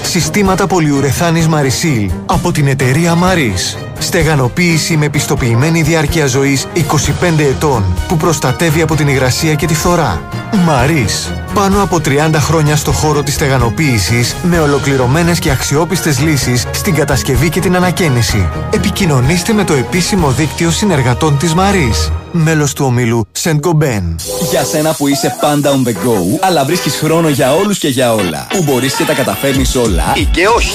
Συστήματα 0.02 0.68
πολυουρεθάνης 0.68 1.48
Marisil 1.54 2.10
από 2.26 2.52
την 2.52 2.68
εταιρεία 2.68 3.14
Maris. 3.14 3.80
Στεγανοποίηση 4.00 4.98
με 4.98 5.10
πιστοποιημένη 5.10 5.82
διάρκεια 5.82 6.28
ζωής 6.28 6.68
25 6.76 7.40
ετών 7.40 7.84
που 8.08 8.18
προστατεύει 8.18 8.82
από 8.82 8.96
την 8.96 9.08
υγρασία 9.08 9.56
και 9.56 9.66
τη 9.66 9.74
φθορά. 9.74 10.22
Maris. 10.52 11.41
Πάνω 11.54 11.84
από 11.84 12.02
30 12.06 12.10
χρόνια 12.34 12.76
στο 12.76 12.92
χώρο 12.92 13.24
της 13.24 13.34
στεγανοποίησης 13.34 14.36
με 14.44 14.60
ολοκληρωμένες 14.60 15.40
και 15.40 15.52
αξιόπιστες 15.52 16.20
λύσεις 16.20 16.66
στην 16.72 16.96
κατασκευή 16.96 17.50
και 17.50 17.60
την 17.60 17.76
ανακαίνιση. 17.76 18.50
Επικοινωνήστε 18.74 19.54
με 19.54 19.64
το 19.64 19.74
επίσημο 19.74 20.32
δίκτυο 20.32 20.72
συνεργατών 20.72 21.38
της 21.38 21.54
Maris. 21.58 22.12
Μέλος 22.32 22.74
του 22.74 22.86
ομίλου 22.86 23.28
Saint 23.44 23.60
Gobain. 23.60 24.16
Για 24.50 24.64
σένα 24.64 24.94
που 24.94 25.08
είσαι 25.08 25.38
πάντα 25.42 25.72
on 25.72 25.88
the 25.88 25.92
go, 25.92 26.40
αλλά 26.42 26.66
βρίσκεις 26.66 26.96
χρόνο 26.96 27.30
για 27.30 27.54
όλους 27.54 27.78
και 27.78 27.88
για 27.88 28.14
όλα. 28.14 28.48
Που 28.50 28.64
μπορείς 28.64 28.94
και 28.94 29.04
τα 29.04 29.14
καταφέρνεις 29.14 29.76
όλα. 29.76 30.04
Ή 30.16 30.24
και 30.24 30.48
όχι. 30.48 30.74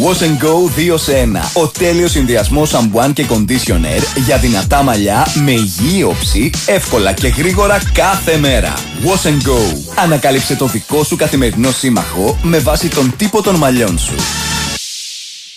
Wash 0.00 0.22
and 0.22 0.38
Go 0.44 0.92
2 0.94 0.98
σε 0.98 1.12
1. 1.12 1.62
Ο 1.62 1.68
τέλειος 1.68 2.10
συνδυασμός 2.10 2.68
σαμπουάν 2.68 3.12
και 3.12 3.26
conditioner 3.28 4.02
για 4.26 4.38
δυνατά 4.38 4.82
μαλλιά 4.82 5.26
με 5.44 5.50
υγιή 5.50 6.04
όψη, 6.08 6.50
εύκολα 6.66 7.12
και 7.12 7.28
γρήγορα 7.28 7.78
κάθε 7.92 8.36
μέρα. 8.36 8.74
Wash 9.04 9.28
and 9.28 9.48
Go. 9.48 9.58
Ανακάλυψε 9.94 10.56
το 10.56 10.66
δικό 10.66 11.04
σου 11.04 11.16
καθημερινό 11.16 11.70
σύμμαχο 11.70 12.38
με 12.42 12.58
βάση 12.58 12.88
τον 12.88 13.14
τύπο 13.16 13.42
των 13.42 13.54
μαλλιών 13.54 13.98
σου. 13.98 14.14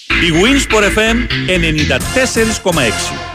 Η 0.08 0.32
Winsport 0.42 0.84
FM 0.84 1.18
94,6. 2.64 3.35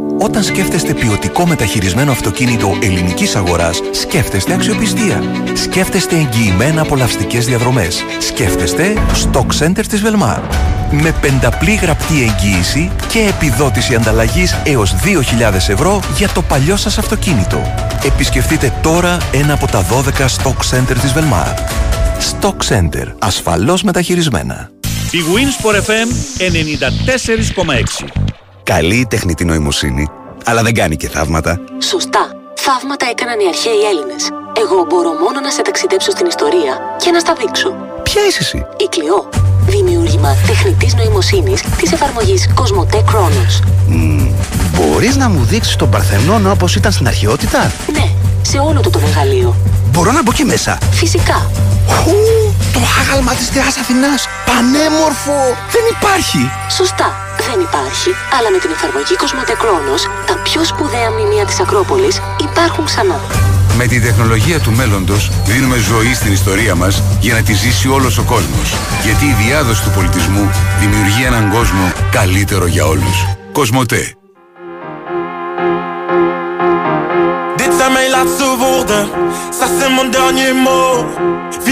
Όταν 0.23 0.43
σκέφτεστε 0.43 0.93
ποιοτικό 0.93 1.45
μεταχειρισμένο 1.45 2.11
αυτοκίνητο 2.11 2.77
ελληνικής 2.81 3.35
αγοράς, 3.35 3.81
σκέφτεστε 3.91 4.53
αξιοπιστία. 4.53 5.23
Σκέφτεστε 5.53 6.15
εγγυημένα 6.15 6.81
απολαυστικές 6.81 7.45
διαδρομές. 7.45 8.03
Σκέφτεστε 8.19 8.93
Stock 9.13 9.47
Center 9.59 9.85
της 9.89 10.01
Velmar. 10.05 10.39
Με 10.91 11.15
πενταπλή 11.21 11.75
γραπτή 11.75 12.21
εγγύηση 12.21 12.91
και 13.09 13.19
επιδότηση 13.19 13.95
ανταλλαγής 13.95 14.61
έως 14.65 14.95
2.000 14.95 15.69
ευρώ 15.69 15.99
για 16.17 16.29
το 16.29 16.41
παλιό 16.41 16.75
σας 16.75 16.97
αυτοκίνητο. 16.97 17.61
Επισκεφτείτε 18.05 18.73
τώρα 18.81 19.17
ένα 19.31 19.53
από 19.53 19.67
τα 19.67 19.85
12 19.85 20.25
Stock 20.25 20.77
Center 20.77 20.97
της 21.01 21.13
Velmar. 21.13 21.57
Stock 22.31 22.57
Center. 22.69 23.05
Ασφαλώς 23.19 23.83
μεταχειρισμένα. 23.83 24.71
Η 25.11 25.19
Winsport 25.33 25.75
FM 25.75 26.09
94,6. 26.37 28.30
Καλή 28.63 28.95
η 28.95 29.05
τεχνητή 29.05 29.45
νοημοσύνη, 29.45 30.07
αλλά 30.45 30.61
δεν 30.63 30.73
κάνει 30.73 30.95
και 30.95 31.09
θαύματα. 31.09 31.59
Σωστά. 31.81 32.31
Θαύματα 32.55 33.05
έκαναν 33.11 33.39
οι 33.39 33.47
αρχαίοι 33.47 33.81
Έλληνες. 33.91 34.29
Εγώ 34.63 34.85
μπορώ 34.89 35.09
μόνο 35.23 35.39
να 35.39 35.49
σε 35.49 35.61
ταξιδέψω 35.61 36.11
στην 36.11 36.25
ιστορία 36.25 36.73
και 36.97 37.11
να 37.11 37.19
στα 37.19 37.33
δείξω. 37.39 37.75
Ποια 38.03 38.21
είσαι 38.27 38.39
εσύ; 38.41 38.65
Η 38.77 38.87
Κλειό. 38.89 39.29
Δημιούργημα 39.65 40.35
τεχνητής 40.47 40.95
νοημοσύνης 40.95 41.61
της 41.61 41.91
εφαρμογής 41.91 42.49
Cosmote 42.55 42.95
Chronos. 42.95 43.53
Μπορείς 44.75 45.15
να 45.15 45.29
μου 45.29 45.43
δείξεις 45.43 45.75
τον 45.75 45.89
Παρθενώνα 45.89 46.51
όπως 46.51 46.75
ήταν 46.75 46.91
στην 46.91 47.07
αρχαιότητα; 47.07 47.71
Ναι, 47.91 48.09
σε 48.41 48.57
όλο 48.57 48.79
του 48.79 48.89
το 48.89 48.99
μεγαλείο. 48.99 49.55
Μπορώ 49.91 50.11
να 50.11 50.23
μπω 50.23 50.31
εκεί 50.33 50.45
μέσα. 50.45 50.77
Φυσικά. 50.91 51.51
Χου, 51.87 52.15
το 52.73 52.81
άγαλμα 52.99 53.33
της 53.33 53.47
Θεάς 53.47 53.77
Αθηνάς. 53.77 54.27
Πανέμορφο. 54.45 55.39
Δεν 55.75 55.83
υπάρχει. 55.95 56.51
Σωστά. 56.77 57.07
Δεν 57.47 57.59
υπάρχει. 57.67 58.09
Αλλά 58.35 58.49
με 58.53 58.57
την 58.63 58.71
εφαρμογή 58.75 59.13
Cosmote 59.21 59.55
Chronos, 59.61 60.01
τα 60.27 60.35
πιο 60.47 60.61
σπουδαία 60.63 61.09
μνημεία 61.11 61.45
της 61.45 61.59
Ακρόπολης 61.59 62.21
υπάρχουν 62.47 62.85
ξανά. 62.85 63.19
Με 63.77 63.85
την 63.87 64.01
τεχνολογία 64.01 64.59
του 64.59 64.71
μέλλοντος 64.71 65.31
δίνουμε 65.45 65.77
ζωή 65.77 66.13
στην 66.13 66.31
ιστορία 66.31 66.75
μας 66.75 67.03
για 67.19 67.33
να 67.33 67.41
τη 67.41 67.53
ζήσει 67.53 67.87
όλος 67.87 68.17
ο 68.17 68.23
κόσμος. 68.23 68.75
Γιατί 69.03 69.25
η 69.25 69.35
διάδοση 69.43 69.83
του 69.83 69.91
πολιτισμού 69.95 70.49
δημιουργεί 70.79 71.23
έναν 71.23 71.51
κόσμο 71.51 71.91
καλύτερο 72.11 72.65
για 72.65 72.85
όλους. 72.85 73.17
Κοσμοτέ. 73.51 74.20
Ça 79.51 79.65
c'est 79.79 79.89
mon 79.89 80.05
dernier 80.05 80.53
mot. 80.53 81.05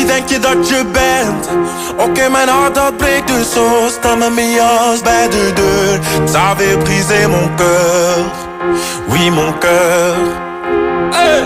Denk 0.07 0.29
je 0.29 0.39
dat 0.39 0.67
je 0.69 0.83
bent? 0.91 1.49
Oké, 1.97 2.29
mijn 2.29 2.49
hart 2.49 2.75
dat 2.75 2.97
breekt 2.97 3.27
dus 3.27 3.53
zo. 3.53 3.87
Sta 3.89 4.15
me 4.15 4.29
mee 4.29 4.61
als 4.61 5.01
de 5.01 5.51
deur. 5.53 5.99
Ça 6.25 6.49
avait 6.49 6.77
brisé 6.77 7.27
mon 7.27 7.49
cœur, 7.55 8.25
oui 9.07 9.29
mon 9.29 9.53
cœur. 9.59 10.15
Hey! 11.11 11.43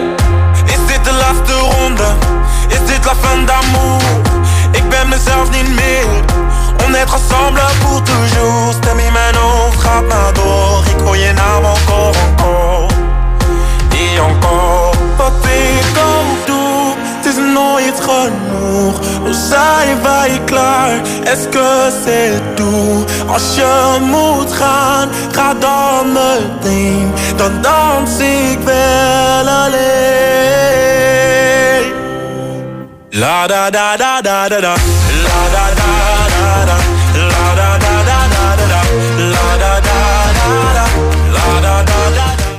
Is 0.65 0.79
dit 0.87 1.03
de 1.03 1.11
laatste 1.11 1.53
ronde? 1.53 2.07
Is 2.69 2.83
dit 2.85 3.05
la 3.05 3.15
fin 3.21 3.45
d'amour? 3.45 4.01
Ik 4.71 4.89
ben 4.89 5.09
mezelf 5.09 5.49
niet 5.51 5.75
meer. 5.75 6.07
On 6.85 6.93
est 6.93 7.13
ensemble 7.13 7.61
pour 7.81 8.01
toujours. 8.01 8.73
Stem 8.73 8.99
in 8.99 9.13
mijn 9.13 9.35
hoofd 9.35 9.79
gaat 9.79 10.07
maar 10.07 10.33
door. 10.33 10.83
Ik 10.85 10.99
hoor 11.05 11.15
encore, 11.15 12.17
encore. 12.27 12.93
Et 13.91 14.19
encore, 14.19 14.92
wat 15.23 15.45
ik 15.45 15.97
ook 15.97 16.45
doe, 16.45 16.95
het 17.15 17.25
is 17.25 17.35
nooit 17.53 17.99
genoeg. 18.09 18.99
We 19.23 19.33
zijn 19.33 20.01
wij 20.01 20.41
klaar, 20.45 21.01
c'est 22.03 22.55
tout? 22.55 23.11
Als 23.27 23.55
je 23.55 23.97
moet 24.01 24.53
gaan, 24.53 25.09
ga 25.31 25.53
dan 25.53 26.11
meteen. 26.11 27.11
Dan 27.35 27.61
dans 27.61 28.19
ik 28.19 28.59
wel 28.65 29.47
alleen. 29.47 29.81
La 33.09 33.47
da 33.47 33.69
da 33.69 33.97
da 33.97 34.21
da 34.21 34.47
da 34.47 34.59
da. 34.59 34.75
La 35.25 35.41
da 35.55 35.65
da 35.79 35.91
da 36.33 36.65
da. 36.65 36.82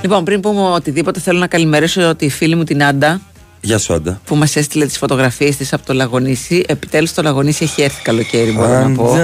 Λοιπόν, 0.05 0.25
πριν 0.25 0.41
πούμε 0.41 0.61
οτιδήποτε, 0.61 1.21
θέλω 1.21 1.39
να 1.39 1.47
καλημερίσω 1.47 2.15
τη 2.17 2.29
φίλη 2.29 2.55
μου 2.55 2.65
την 2.65 2.85
Άντα 2.85 3.21
Γεια 3.61 3.79
σου, 3.79 3.95
Άντα. 3.95 4.21
που 4.25 4.37
μας 4.37 4.57
έστειλε 4.57 4.87
τις 4.87 4.99
φωτογραφίες 4.99 5.57
της 5.57 5.73
από 5.73 5.87
το 5.87 5.93
Λαγονίσι. 5.95 6.65
Επιτέλους 6.69 7.13
το 7.13 7.23
Λαγονίσι 7.23 7.65
έχει 7.65 7.83
έρθει 7.83 8.03
καλοκαίρι, 8.03 8.51
μπορώ 8.53 8.89
να 8.89 8.95
πω. 8.95 9.17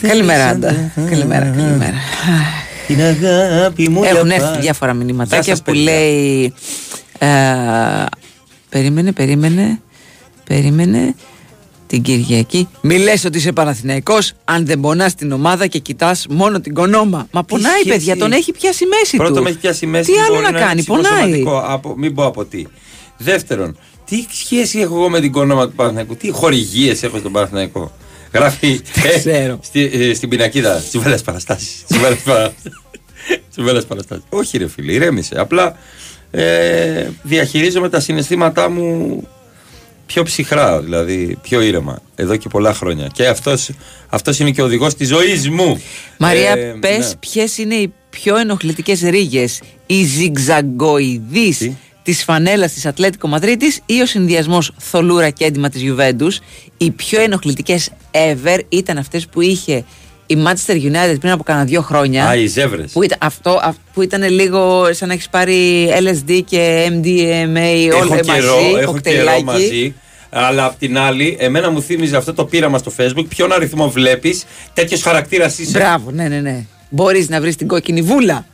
Καλημέρα, 0.00 0.46
Άντα. 0.46 0.92
Καλημέρα, 1.10 1.44
καλημέρα. 1.56 1.94
Την 2.86 3.00
αγάπη 3.02 3.88
μου 3.88 4.02
Έχουν 4.04 4.30
έρθει 4.30 4.58
διάφορα 4.60 4.92
μηνύματάκια 4.94 5.40
Γεια 5.40 5.54
σας, 5.54 5.62
που 5.64 5.72
παιδιά. 5.72 5.92
λέει. 5.92 6.54
ε, 7.18 7.28
περίμενε, 8.68 9.12
περίμενε, 9.12 9.80
περίμενε. 10.44 11.14
Την 11.90 12.02
Κυριακή. 12.02 12.68
Μη 12.80 12.98
λες 12.98 13.24
ότι 13.24 13.38
είσαι 13.38 13.52
Παναθηναϊκός 13.52 14.32
αν 14.44 14.66
δεν 14.66 14.80
πονάς 14.80 15.14
την 15.14 15.32
ομάδα 15.32 15.66
και 15.66 15.78
κοιτάς 15.78 16.26
μόνο 16.30 16.60
την 16.60 16.74
κονόμα. 16.74 17.28
Μα 17.30 17.44
πονάει, 17.44 17.72
σχέση- 17.80 17.88
παιδιά, 17.88 18.16
τον 18.16 18.32
έχει 18.32 18.52
πιάσει 18.52 18.84
η 18.84 18.86
μέση 18.86 19.10
του. 19.10 19.22
Πρώτον, 19.22 19.42
με 19.42 19.48
έχει 19.48 19.58
πιάσει 19.58 19.84
η 19.84 19.88
μέση 19.88 20.10
Τι 20.10 20.16
του, 20.16 20.22
άλλο 20.22 20.30
μπορεί 20.34 20.42
να 20.42 20.48
είναι 20.48 20.58
κάνει, 20.58 20.82
πονάει. 20.82 21.02
ψυχοσωματικό, 21.04 21.62
Από, 21.66 21.94
μην 21.96 22.14
πω 22.14 22.24
από 22.24 22.44
τι. 22.44 22.64
Δεύτερον, 23.18 23.76
τι 24.06 24.24
σχέση 24.32 24.78
έχω 24.78 24.94
εγώ 24.94 25.08
με 25.08 25.20
την 25.20 25.32
κονόμα 25.32 25.66
του 25.66 25.72
Παναθηναϊκού, 25.74 26.16
τι 26.16 26.30
χορηγίες 26.30 27.02
έχω 27.02 27.18
στον 27.18 27.32
Παναθηναϊκό; 27.32 27.92
Γράφει 28.32 28.80
ε, 29.04 29.18
ξέρω. 29.18 29.58
στη, 29.62 29.90
ε, 29.92 30.14
στην 30.14 30.28
πινακίδα 30.28 30.78
στι 30.80 30.98
βέλε 30.98 31.16
παραστάσει. 31.16 31.68
Στι 33.50 33.62
βέλε 33.62 33.80
παραστάσει. 33.80 34.22
Όχι, 34.28 34.58
ρε 34.58 34.68
φίλε, 34.68 34.92
ηρέμησε. 34.92 35.34
Απλά 35.40 35.76
ε, 36.30 37.08
διαχειρίζομαι 37.22 37.88
τα 37.88 38.00
συναισθήματά 38.00 38.70
μου 38.70 39.28
πιο 40.12 40.22
ψυχρά, 40.22 40.80
δηλαδή 40.80 41.38
πιο 41.42 41.60
ήρεμα, 41.60 42.02
εδώ 42.14 42.36
και 42.36 42.48
πολλά 42.48 42.74
χρόνια. 42.74 43.06
Και 43.12 43.26
αυτός, 43.26 43.70
αυτός 44.08 44.38
είναι 44.38 44.50
και 44.50 44.62
ο 44.62 44.64
οδηγός 44.64 44.94
της 44.94 45.08
ζωής 45.08 45.48
μου. 45.48 45.82
Μαρία, 46.18 46.50
Ε, 46.50 46.76
πες 46.80 46.98
ναι. 46.98 47.14
ποιες 47.20 47.58
είναι 47.58 47.74
οι 47.74 47.92
πιο 48.10 48.36
ενοχλητικές 48.36 49.00
ρίγες, 49.00 49.60
οι 49.86 50.04
ζυγζαγκοειδή 50.04 51.78
της 52.02 52.24
φανέλας 52.24 52.72
της 52.72 52.86
Ατλέτικο 52.86 53.28
Μαδρίτης 53.28 53.80
ή 53.86 54.00
ο 54.00 54.06
συνδυασμός 54.06 54.72
θολούρα 54.78 55.30
και 55.30 55.44
έντοιμα 55.44 55.68
της 55.68 55.80
Γιουβέντους. 55.80 56.40
Οι 56.76 56.90
πιο 56.90 57.20
ενοχλητικές 57.20 57.90
ever 58.10 58.58
ήταν 58.68 58.98
αυτές 58.98 59.26
που 59.26 59.40
είχε 59.40 59.84
η 60.30 60.36
Manchester 60.46 60.74
United 60.74 61.16
πριν 61.20 61.32
από 61.32 61.42
κανένα 61.42 61.64
δύο 61.64 61.80
χρόνια. 61.82 62.26
Α, 62.26 62.34
οι 62.36 62.46
ζεύρες. 62.46 62.92
Που 62.92 63.02
ήταν, 63.02 63.18
αυτό, 63.20 63.60
αυ- 63.62 63.78
που 63.94 64.02
ήταν 64.02 64.22
λίγο 64.30 64.88
σαν 64.92 65.08
να 65.08 65.14
έχεις 65.14 65.28
πάρει 65.28 65.88
LSD 66.00 66.40
και 66.46 66.86
MDMA 66.90 67.94
όλα 67.94 68.02
έχω 68.02 68.08
μαζί. 68.08 68.20
καιρό, 68.20 68.56
έχω 68.56 68.70
καιρό 68.72 68.84
κοκτέιλάκι. 68.92 69.44
μαζί. 69.44 69.94
Αλλά 70.30 70.64
απ' 70.64 70.78
την 70.78 70.98
άλλη, 70.98 71.36
εμένα 71.40 71.70
μου 71.70 71.82
θύμιζε 71.82 72.16
αυτό 72.16 72.34
το 72.34 72.44
πείραμα 72.44 72.78
στο 72.78 72.92
facebook. 72.96 73.24
Ποιον 73.28 73.52
αριθμό 73.52 73.90
βλέπεις, 73.90 74.44
τέτοιος 74.74 75.02
χαρακτήρας 75.02 75.58
είσαι; 75.58 75.78
Μπράβο, 75.78 76.10
ναι, 76.10 76.28
ναι, 76.28 76.40
ναι. 76.40 76.64
Μπορείς 76.90 77.28
να 77.28 77.40
βρεις 77.40 77.56
την 77.56 77.66
κόκκινη 77.66 78.02
βούλα. 78.02 78.46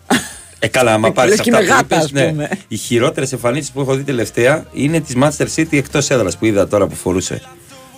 Ε, 0.59 0.66
καλά, 0.68 0.92
άμα 0.92 1.12
πάρεις 1.12 1.30
Λες 1.37 1.40
και 1.40 1.50
αυτά 1.50 1.62
είμαι 1.64 1.73
που 1.73 1.76
γάτα, 1.76 1.95
είπες, 1.95 2.04
ας 2.04 2.12
ναι. 2.12 2.28
πούμε. 2.28 2.49
Οι 2.68 2.76
χειρότερες 2.76 3.33
εμφανίσεις 3.33 3.71
που 3.71 3.80
έχω 3.80 3.95
δει 3.95 4.02
τελευταία 4.02 4.64
είναι 4.73 5.00
της 5.00 5.14
Manchester 5.21 5.47
City 5.56 5.66
εκτός 5.76 6.11
έδρας 6.11 6.37
που 6.37 6.45
είδα 6.45 6.68
τώρα 6.68 6.87
που 6.87 6.95
φορούσε. 6.95 7.40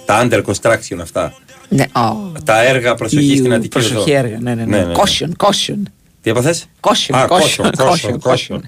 Τα 0.04 0.28
under 0.28 0.42
construction 0.44 0.98
αυτά. 1.00 1.32
Ναι, 1.68 1.84
ω. 1.94 2.32
Τα 2.44 2.62
έργα 2.64 2.94
προσοχής 2.94 3.28
Ιου, 3.30 3.36
στην 3.36 3.52
Αττική 3.52 3.68
Προσοχή 3.68 3.96
Οδό. 3.96 4.12
έργα, 4.16 4.38
ναι, 4.40 4.54
ναι, 4.54 4.64
ναι. 4.64 4.86
Caution, 4.96 5.28
caution. 5.46 5.76
Τι 6.22 6.30
έπαθες; 6.30 6.66
Caution, 6.80 7.26
caution, 7.28 7.70
caution, 7.76 8.16
caution. 8.22 8.58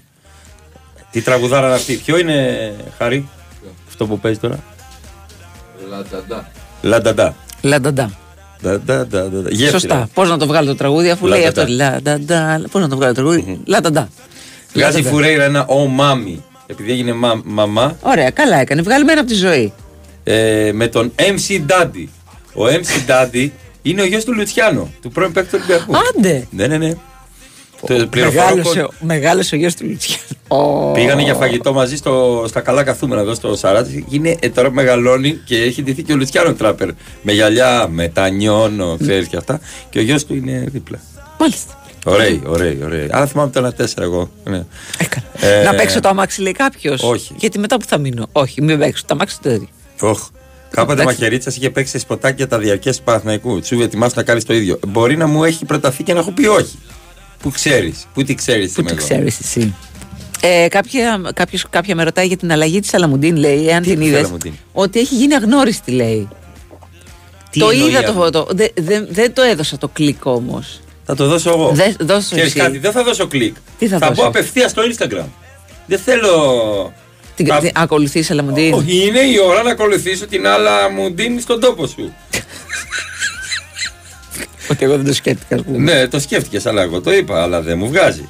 Τι 1.11 1.21
τραγουδάρα 1.23 1.67
είναι 1.67 1.75
αυτή. 1.77 1.95
Ποιο 1.95 2.19
είναι, 2.19 2.59
Χάρη, 2.99 3.29
αυτό 3.89 4.07
που 4.07 4.19
παίζει 4.19 4.39
τώρα. 4.39 4.59
Λανταντά. 5.91 6.49
Λανταντά. 6.83 8.13
Λανταντά. 8.61 9.29
Γέφυρα. 9.51 9.71
Σωστά. 9.71 10.09
Πώς 10.15 10.29
να 10.29 10.37
το 10.39 10.47
βγάλω 10.47 10.67
το 10.67 10.75
τραγούδι 10.75 11.11
αφού 11.11 11.27
λέει 11.27 11.47
αυτό. 11.47 11.65
Λανταντά. 11.69 12.11
Λανταντά. 12.17 12.69
Πώς 12.71 12.81
να 12.83 12.89
το 12.89 12.97
βγάλω 12.97 13.15
το 13.15 13.21
τραγούδι; 13.23 13.61
Λανταντά. 13.65 14.09
Βγάζει 14.73 14.99
η 14.99 15.03
Λανταντά. 15.03 15.09
Φουρέιρα 15.17 15.45
ένα 15.45 15.65
ο 15.67 15.87
μάμι. 15.87 16.45
Επειδή 16.67 16.91
έγινε 16.93 17.13
μα- 17.13 17.41
μαμά 17.45 17.97
Ωραία, 18.03 18.31
καλά 18.31 18.57
έκανε. 18.57 18.83
Βγάλει 18.83 19.05
μένα 19.05 19.21
από 19.21 19.29
τη 19.29 19.35
ζωή. 19.35 19.73
ε, 20.25 20.71
με 20.75 20.87
τον 20.89 21.13
MC 21.17 21.61
Daddy. 21.69 22.05
Ο 22.55 22.65
MC 22.67 23.11
Daddy 23.11 23.49
Είναι 23.83 24.03
ο 24.03 24.05
γιος 24.05 24.25
του 24.25 24.35
Λουτσιάνο, 24.35 24.91
του 25.03 25.11
πρώην 25.11 25.33
παίκτη 25.33 25.51
του 25.51 25.59
Ολυμπιακού. 25.65 25.93
Άντε! 26.17 26.47
Ναι, 26.51 26.67
ναι, 26.67 26.77
ναι. 26.79 26.93
Το 27.87 28.07
πληροφορώ 28.07 28.45
Μεγάλωσε, 28.55 28.81
κο- 28.81 28.93
μεγάλωσε 29.01 29.55
ο 29.55 29.59
γιος 29.59 29.75
του 29.75 29.87
Λουτσιάνου. 29.87 30.93
Πήγανε 30.95 31.23
για 31.23 31.35
φαγητό 31.35 31.73
μαζί 31.73 31.97
στο, 31.97 32.45
στα 32.49 32.61
καλά 32.61 32.83
καθούμενα 32.85 33.21
εδώ 33.21 33.35
στο 33.35 33.57
Σαράτσι. 33.57 34.05
Είναι, 34.11 34.37
ε, 34.41 34.49
τώρα 34.49 34.71
μεγαλώνει 34.71 35.33
και 35.45 35.57
έχει 35.63 35.83
ντυθεί 35.83 36.03
και 36.03 36.13
ο 36.13 36.17
Λουτσιάνο 36.17 36.53
τράπερ. 36.55 36.89
Με 37.23 37.33
γυαλιά, 37.33 37.89
με 37.91 38.09
τανιόνο, 38.09 38.97
ξέρεις 39.03 39.27
και 39.29 39.37
αυτά. 39.37 39.61
Και 39.91 39.99
ο 39.99 40.03
γιος 40.03 40.25
του 40.27 40.35
είναι 40.35 40.65
δίπλα. 40.69 41.01
Μάλιστα. 41.39 41.83
Ωραίοι, 42.05 42.43
ωραίοι, 42.47 42.79
ωραίοι. 42.85 43.09
Αλλά 43.11 43.27
θυμάμαι 43.27 43.51
το 43.51 43.59
ένα 43.59 43.73
τέσσερα 43.73 44.03
εγώ. 44.05 44.31
Ναι. 44.45 44.65
Ε, 45.41 45.63
Να 45.63 45.75
παίξω 45.75 46.01
το 46.01 46.09
αμάξι, 46.09 46.41
λέει 46.41 46.53
κάποιος. 46.53 47.03
Όχι. 47.03 47.35
Γιατί 47.39 47.59
μετά 47.59 47.77
που 47.77 47.85
θα 47.87 47.99
μείνω. 47.99 48.29
Όχι, 48.33 48.63
μην 48.63 48.79
παίξω. 48.79 49.03
Το 49.07 49.15
αμάξι 49.15 49.39
το 49.43 49.51
ίδιο. 49.51 49.69
Όχ. 50.71 50.77
Κάποτε 50.77 51.03
Εντάξει. 51.03 51.21
Μαχαιρίτσα 51.21 51.51
είχε 51.57 51.71
παίξει 51.71 51.91
σε 51.93 51.99
σποτάκια 51.99 52.49
τα 52.49 52.59
διαρκές 52.59 52.97
του 52.97 53.03
Παναθηναϊκού. 53.03 53.61
Σου 53.65 53.81
ετοιμάσου 53.83 54.13
να 54.17 54.23
κάνεις 54.23 54.45
το 54.45 54.55
ίδιο. 54.55 54.79
Μπορεί 54.87 55.17
να 55.17 55.27
μου 55.27 55.45
έχει 55.45 55.65
προταθεί 55.65 56.03
και 56.03 56.13
να 56.13 56.19
έχω 56.21 56.31
πει 56.31 56.47
όχι. 56.47 56.79
Πού 57.43 57.51
ξέρεις, 57.51 58.07
πού 58.15 58.23
τι 58.25 58.35
ξέρεις. 58.35 58.73
Πού 58.73 58.83
το 58.83 58.95
ξέρεις 58.95 59.39
εσύ. 59.41 59.75
Ε, 60.41 60.69
κάποια, 60.69 61.21
κάποιος, 61.35 61.65
κάποια 61.71 61.95
με 61.95 62.03
ρωτάει 62.05 62.27
για 62.27 62.37
την 62.37 62.53
αλλαγή 62.53 62.81
της 62.81 62.95
Αλαμουντίν, 62.95 63.37
λέει, 63.37 63.69
εάν 63.69 63.83
την 63.83 63.99
της 63.99 64.07
είδες. 64.09 64.19
Αλαμουντίν; 64.19 64.53
Ότι 64.73 64.99
έχει 65.01 65.15
γίνει 65.15 65.35
αγνώριστη, 65.35 65.91
λέει. 65.91 66.29
Τι 67.51 67.59
το 67.61 67.69
εννοεί 67.71 67.89
είδα 67.91 68.03
το 68.03 68.09
αγνώριστη; 68.09 68.39
φωτό. 68.39 68.47
Δεν 68.55 68.69
δεν- 68.77 69.07
δεν 69.11 69.33
το 69.33 69.43
έδωσα 69.43 69.79
το 69.79 69.89
κλικ 69.89 70.27
όμως. 70.27 70.81
Θα 71.05 71.15
το 71.15 71.27
δώσω 71.29 71.51
εγώ. 71.51 71.71
Δε- 71.75 71.85
δώσ' 72.01 72.29
το 72.29 72.35
Ξέρεις 72.35 72.45
εσύ. 72.45 72.59
κάτι, 72.59 72.79
δεν 72.79 72.93
θα 72.93 73.03
δώσω 73.03 73.27
κλικ. 73.27 73.57
Τι 73.79 73.87
θα 73.89 73.99
θα 73.99 74.07
δώσεις; 74.07 74.23
μπω 74.23 74.29
απευθείας 74.29 74.71
στο 74.71 74.83
Instagram. 74.83 75.27
Δεν 75.87 75.99
θέλω. 75.99 76.93
Την 77.45 77.53
Θα- 77.53 77.61
την- 77.61 77.71
ακολουθείς 77.75 78.31
Αλαμουντίν. 78.31 78.73
Όχι, 78.75 79.07
είναι 79.07 79.19
η 79.21 79.39
ώρα 79.39 79.63
να 79.63 79.71
ακολουθήσω 79.71 80.27
την 80.27 80.47
άλλα 80.47 80.91
μου 80.91 81.11
δίνεις 81.15 81.43
στον 81.43 81.61
τόπο 81.61 81.87
σου. 81.87 82.13
Ότι 84.71 84.85
εγώ 84.85 84.97
δεν 84.97 85.05
το 85.07 85.13
σκέφτηκα, 85.15 85.55
ας 85.55 85.63
πούμε. 85.63 85.79
ναι, 85.79 86.09
το 86.09 86.21
σκέφτηκες, 86.21 86.67
αλλά 86.67 86.83
εγώ 86.83 87.01
το 87.01 87.13
είπα, 87.13 87.43
αλλά 87.43 87.61
δεν 87.61 87.79
μου 87.79 87.89
βγάζει. 87.89 88.29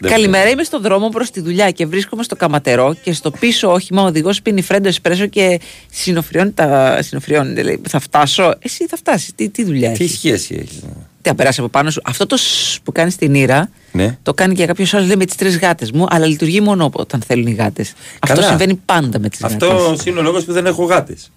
Δεν 0.00 0.10
Καλημέρα, 0.10 0.48
είμαι 0.48 0.62
στον 0.62 0.82
δρόμο 0.82 1.08
προς 1.08 1.30
τη 1.30 1.40
δουλειά 1.40 1.70
και 1.70 1.86
βρίσκομαι 1.86 2.22
στο 2.22 2.36
καματερό 2.36 2.94
και 3.02 3.12
στο 3.12 3.30
πίσω 3.30 3.72
όχημα 3.72 4.02
ο 4.02 4.06
οδηγός 4.06 4.42
πίνει 4.42 4.62
φρέντο 4.62 4.88
εσπρέσο 4.88 5.26
και 5.26 5.60
συνοφριώνει 5.90 6.52
τα. 6.52 6.98
Συνοφριώνει, 7.02 7.62
λέει, 7.62 7.80
θα 7.88 7.98
φτάσω. 8.00 8.54
Εσύ 8.58 8.86
θα 8.86 8.96
φτάσεις. 8.96 9.32
Τι, 9.34 9.48
τι 9.48 9.64
δουλειά 9.64 9.92
Τι 9.92 10.04
έχεις; 10.04 10.16
σχέση 10.16 10.54
έχεις. 10.60 10.80
Τι 11.22 11.28
θα 11.28 11.34
περάσει 11.34 11.60
από 11.60 11.68
πάνω 11.68 11.90
σου. 11.90 12.00
Αυτό 12.04 12.26
το 12.26 12.36
σ 12.36 12.78
που 12.84 12.92
κάνεις 12.92 13.14
στην 13.14 13.34
ήρα 13.34 13.70
Ναι. 13.92 14.18
το 14.22 14.34
κάνει 14.34 14.54
και 14.54 14.66
κάποιος 14.66 14.94
άλλος 14.94 15.06
λέει 15.06 15.16
με 15.16 15.24
τις 15.24 15.34
τρεις 15.36 15.58
γάτες 15.58 15.90
μου, 15.92 16.06
αλλά 16.08 16.26
λειτουργεί 16.26 16.60
μόνο 16.60 16.90
όταν 16.92 17.22
θέλουν 17.26 17.46
οι 17.46 17.52
γάτες. 17.52 17.92
Αυτό 18.18 18.34
Καλά. 18.36 18.48
συμβαίνει 18.48 18.74
πάντα 18.84 19.18
με 19.18 19.28
τις 19.28 19.40
γάτες. 19.40 19.68
Αυτό 19.68 19.96
είναι 20.04 20.18
ο 20.18 20.22
λόγος 20.22 20.44
που 20.44 20.52
δεν 20.52 20.66
έχω 20.66 20.84
γάτες. 20.84 21.30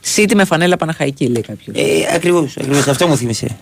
Σίτι 0.00 0.34
με 0.34 0.44
φανέλα 0.44 0.76
Παναχαϊκή, 0.76 1.26
λέει 1.26 1.42
κάποιος. 1.42 1.76
Ε, 1.76 2.14
ακριβώς, 2.14 2.56
ακριβώς, 2.60 2.86
αυτό 2.88 3.06
μου 3.06 3.16
θύμισε. 3.16 3.56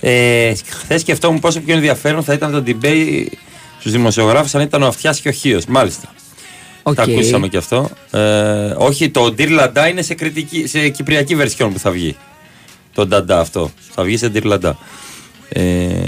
Ε, 0.00 0.52
Χθες 0.68 1.00
σκεφτόμουν 1.00 1.40
πόσο 1.40 1.60
πιο 1.60 1.74
ενδιαφέρον 1.74 2.22
θα 2.22 2.32
ήταν 2.32 2.52
το 2.52 2.62
debate 2.66 3.26
στους 3.78 3.92
δημοσιογράφους 3.92 4.54
αν 4.54 4.60
ήταν 4.62 4.82
ο 4.82 4.86
Αυτιάς 4.86 5.20
και 5.20 5.28
ο 5.28 5.32
Χίος. 5.32 5.64
Μάλιστα. 5.66 6.12
Οκ. 6.82 6.94
Τα 6.94 7.02
ακούσαμε 7.02 7.48
και 7.48 7.56
αυτό. 7.56 7.90
Ε, 8.10 8.20
όχι, 8.76 9.08
το 9.10 9.34
Ντιρλαντά 9.38 9.88
είναι 9.90 10.02
σε, 10.02 10.14
κριτική, 10.14 10.66
σε 10.66 10.88
κυπριακή 10.88 11.34
βερσιόν 11.34 11.72
που 11.72 11.78
θα 11.78 11.90
βγει. 11.90 12.16
Το 12.98 13.06
Νταντά 13.06 13.40
αυτό. 13.40 13.70
Θα 13.94 14.02
βγει 14.02 14.16
σε 14.16 14.32
Dear 14.34 14.52
Lada. 14.52 14.72
Ε, 15.48 15.62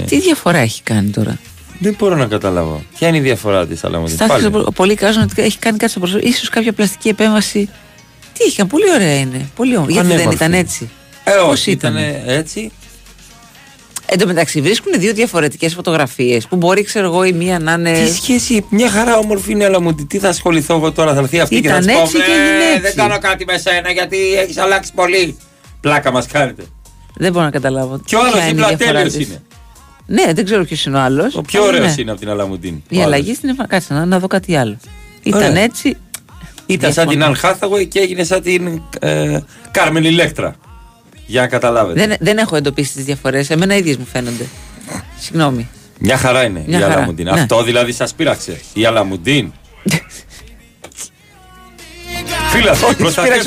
Τι 0.07 0.19
διαφορά 0.19 0.57
έχει 0.57 0.81
κάνει 0.81 1.09
τώρα; 1.09 1.39
δεν 1.79 1.95
μπορώ 1.99 2.15
να 2.15 2.25
καταλάβω. 2.25 2.83
Ποια 2.97 3.07
είναι 3.07 3.17
η 3.17 3.19
διαφορά 3.19 3.67
της 3.67 3.83
Αλαμουδίν. 3.83 4.15
Στάθηκε 4.15 4.49
πολύ 4.75 4.95
κάζον 4.95 5.23
ότι 5.23 5.41
έχει 5.41 5.57
κάνει 5.57 5.77
κάτι 5.77 5.91
στο 5.91 5.99
πρόσωπο. 5.99 6.27
ίσως 6.27 6.49
κάποια 6.49 6.73
πλαστική 6.73 7.07
επέμβαση. 7.09 7.69
Τι 8.33 8.43
είχε 8.47 8.57
κάνει, 8.57 8.69
πολύ 8.69 8.91
ωραία 8.93 9.19
είναι. 9.19 9.49
Πολύ 9.55 9.77
ωραία. 9.77 9.89
Γιατί 9.89 10.07
δεν 10.07 10.15
Πανέμορφη. 10.15 10.35
ήταν 10.43 10.53
έτσι; 10.53 10.89
Ε, 11.23 11.31
Πώς 11.31 11.51
όχι, 11.59 11.71
ήταν 11.71 11.91
ήτανε; 11.97 12.23
έτσι. 12.25 12.71
Εν 14.05 14.17
τω 14.19 14.27
μεταξύ 14.27 14.61
βρίσκουν 14.61 14.93
δύο 14.99 15.13
διαφορετικές 15.13 15.73
φωτογραφίες 15.73 16.47
που 16.47 16.55
μπορεί, 16.55 16.83
ξέρω 16.83 17.05
εγώ, 17.05 17.23
η 17.23 17.31
μία 17.33 17.59
να 17.59 17.71
είναι. 17.73 18.03
Τι 18.05 18.13
σχέση, 18.13 18.65
μια 18.69 18.89
χαρά 18.89 19.17
όμορφη 19.17 19.51
είναι, 19.51 19.65
αλλά 19.65 19.81
μου 19.81 19.95
τι 19.95 20.19
θα 20.19 20.29
ασχοληθώ 20.29 20.75
εγώ 20.75 20.91
τώρα, 20.91 21.13
θα 21.13 21.19
έρθει 21.19 21.39
αυτή 21.39 21.61
και 21.61 21.67
θα 21.69 21.77
Ήταν 21.77 21.89
σου 21.89 21.95
πω, 21.95 22.01
έτσι 22.01 22.17
και 22.17 22.23
«Ε, 22.23 22.25
έγινε 22.25 22.69
έτσι». 22.69 22.81
Δεν 22.81 22.95
κάνω 22.95 23.17
κάτι 23.19 23.45
με 23.45 23.57
σένα 23.57 23.91
γιατί 23.91 24.17
έχεις 24.33 24.57
αλλάξει 24.57 24.91
πολύ. 24.93 25.37
Πλάκα 25.81 26.11
μας 26.11 26.25
κάνετε. 26.27 26.63
Δεν 27.15 27.31
μπορώ 27.31 27.45
να 27.45 27.51
καταλάβω. 27.51 28.01
Και 28.05 28.15
ο 28.15 28.19
άλλος 28.19 28.31
ποια 28.33 28.41
είναι 28.41 28.49
η 28.49 28.53
δίπλα 28.53 28.67
διαφορά 28.75 28.93
τέλειος 28.99 29.13
της. 29.13 29.27
είναι. 29.27 29.41
Ναι, 30.05 30.33
δεν 30.33 30.45
ξέρω 30.45 30.63
ποιος 30.63 30.85
είναι 30.85 30.97
ο 30.97 30.99
άλλος. 30.99 31.35
Ο 31.35 31.41
πιο 31.41 31.63
ωραίος 31.63 31.95
είναι 31.97 32.11
από 32.11 32.19
την 32.19 32.29
Αλαμουντίν. 32.29 32.81
Η 32.89 33.01
αλλαγή 33.01 33.33
στην 33.33 33.49
εμφάνιση. 33.49 33.73
Κάτσε 33.75 33.93
να, 33.93 34.05
να 34.05 34.19
δω 34.19 34.27
κάτι 34.27 34.55
άλλο. 34.55 34.77
Ήταν 35.23 35.41
Ωραία. 35.51 35.61
έτσι. 35.63 35.97
Ήταν 36.65 36.93
σαν 36.93 37.07
την 37.07 37.23
Αν 37.23 37.35
Hathaway 37.41 37.87
και 37.87 37.99
έγινε 37.99 38.23
σαν 38.23 38.41
την 38.41 38.81
ε, 38.99 39.39
Κάρμεν 39.71 40.03
Ηλέκτρα. 40.03 40.55
Για 41.25 41.41
να 41.41 41.47
καταλάβετε. 41.47 42.05
Δεν, 42.07 42.17
δεν 42.19 42.37
έχω 42.37 42.55
εντοπίσει 42.55 42.93
τις 42.93 43.03
διαφορές. 43.05 43.49
Εμένα 43.49 43.75
ίδιες 43.75 43.97
μου 43.97 44.05
φαίνονται. 44.11 44.45
Συγγνώμη. 45.19 45.69
Μια 45.99 46.17
χαρά 46.17 46.43
είναι 46.43 46.63
Μια 46.67 46.77
η 46.77 46.81
χαρά, 46.81 46.93
Αλαμουντίν. 46.93 47.25
ναι. 47.25 47.31
Αυτό 47.31 47.63
δηλαδή 47.63 47.91
σας 47.91 48.13
πείραξε. 48.13 48.59
Η 48.73 48.85
Αλαμουντίν. 48.85 49.51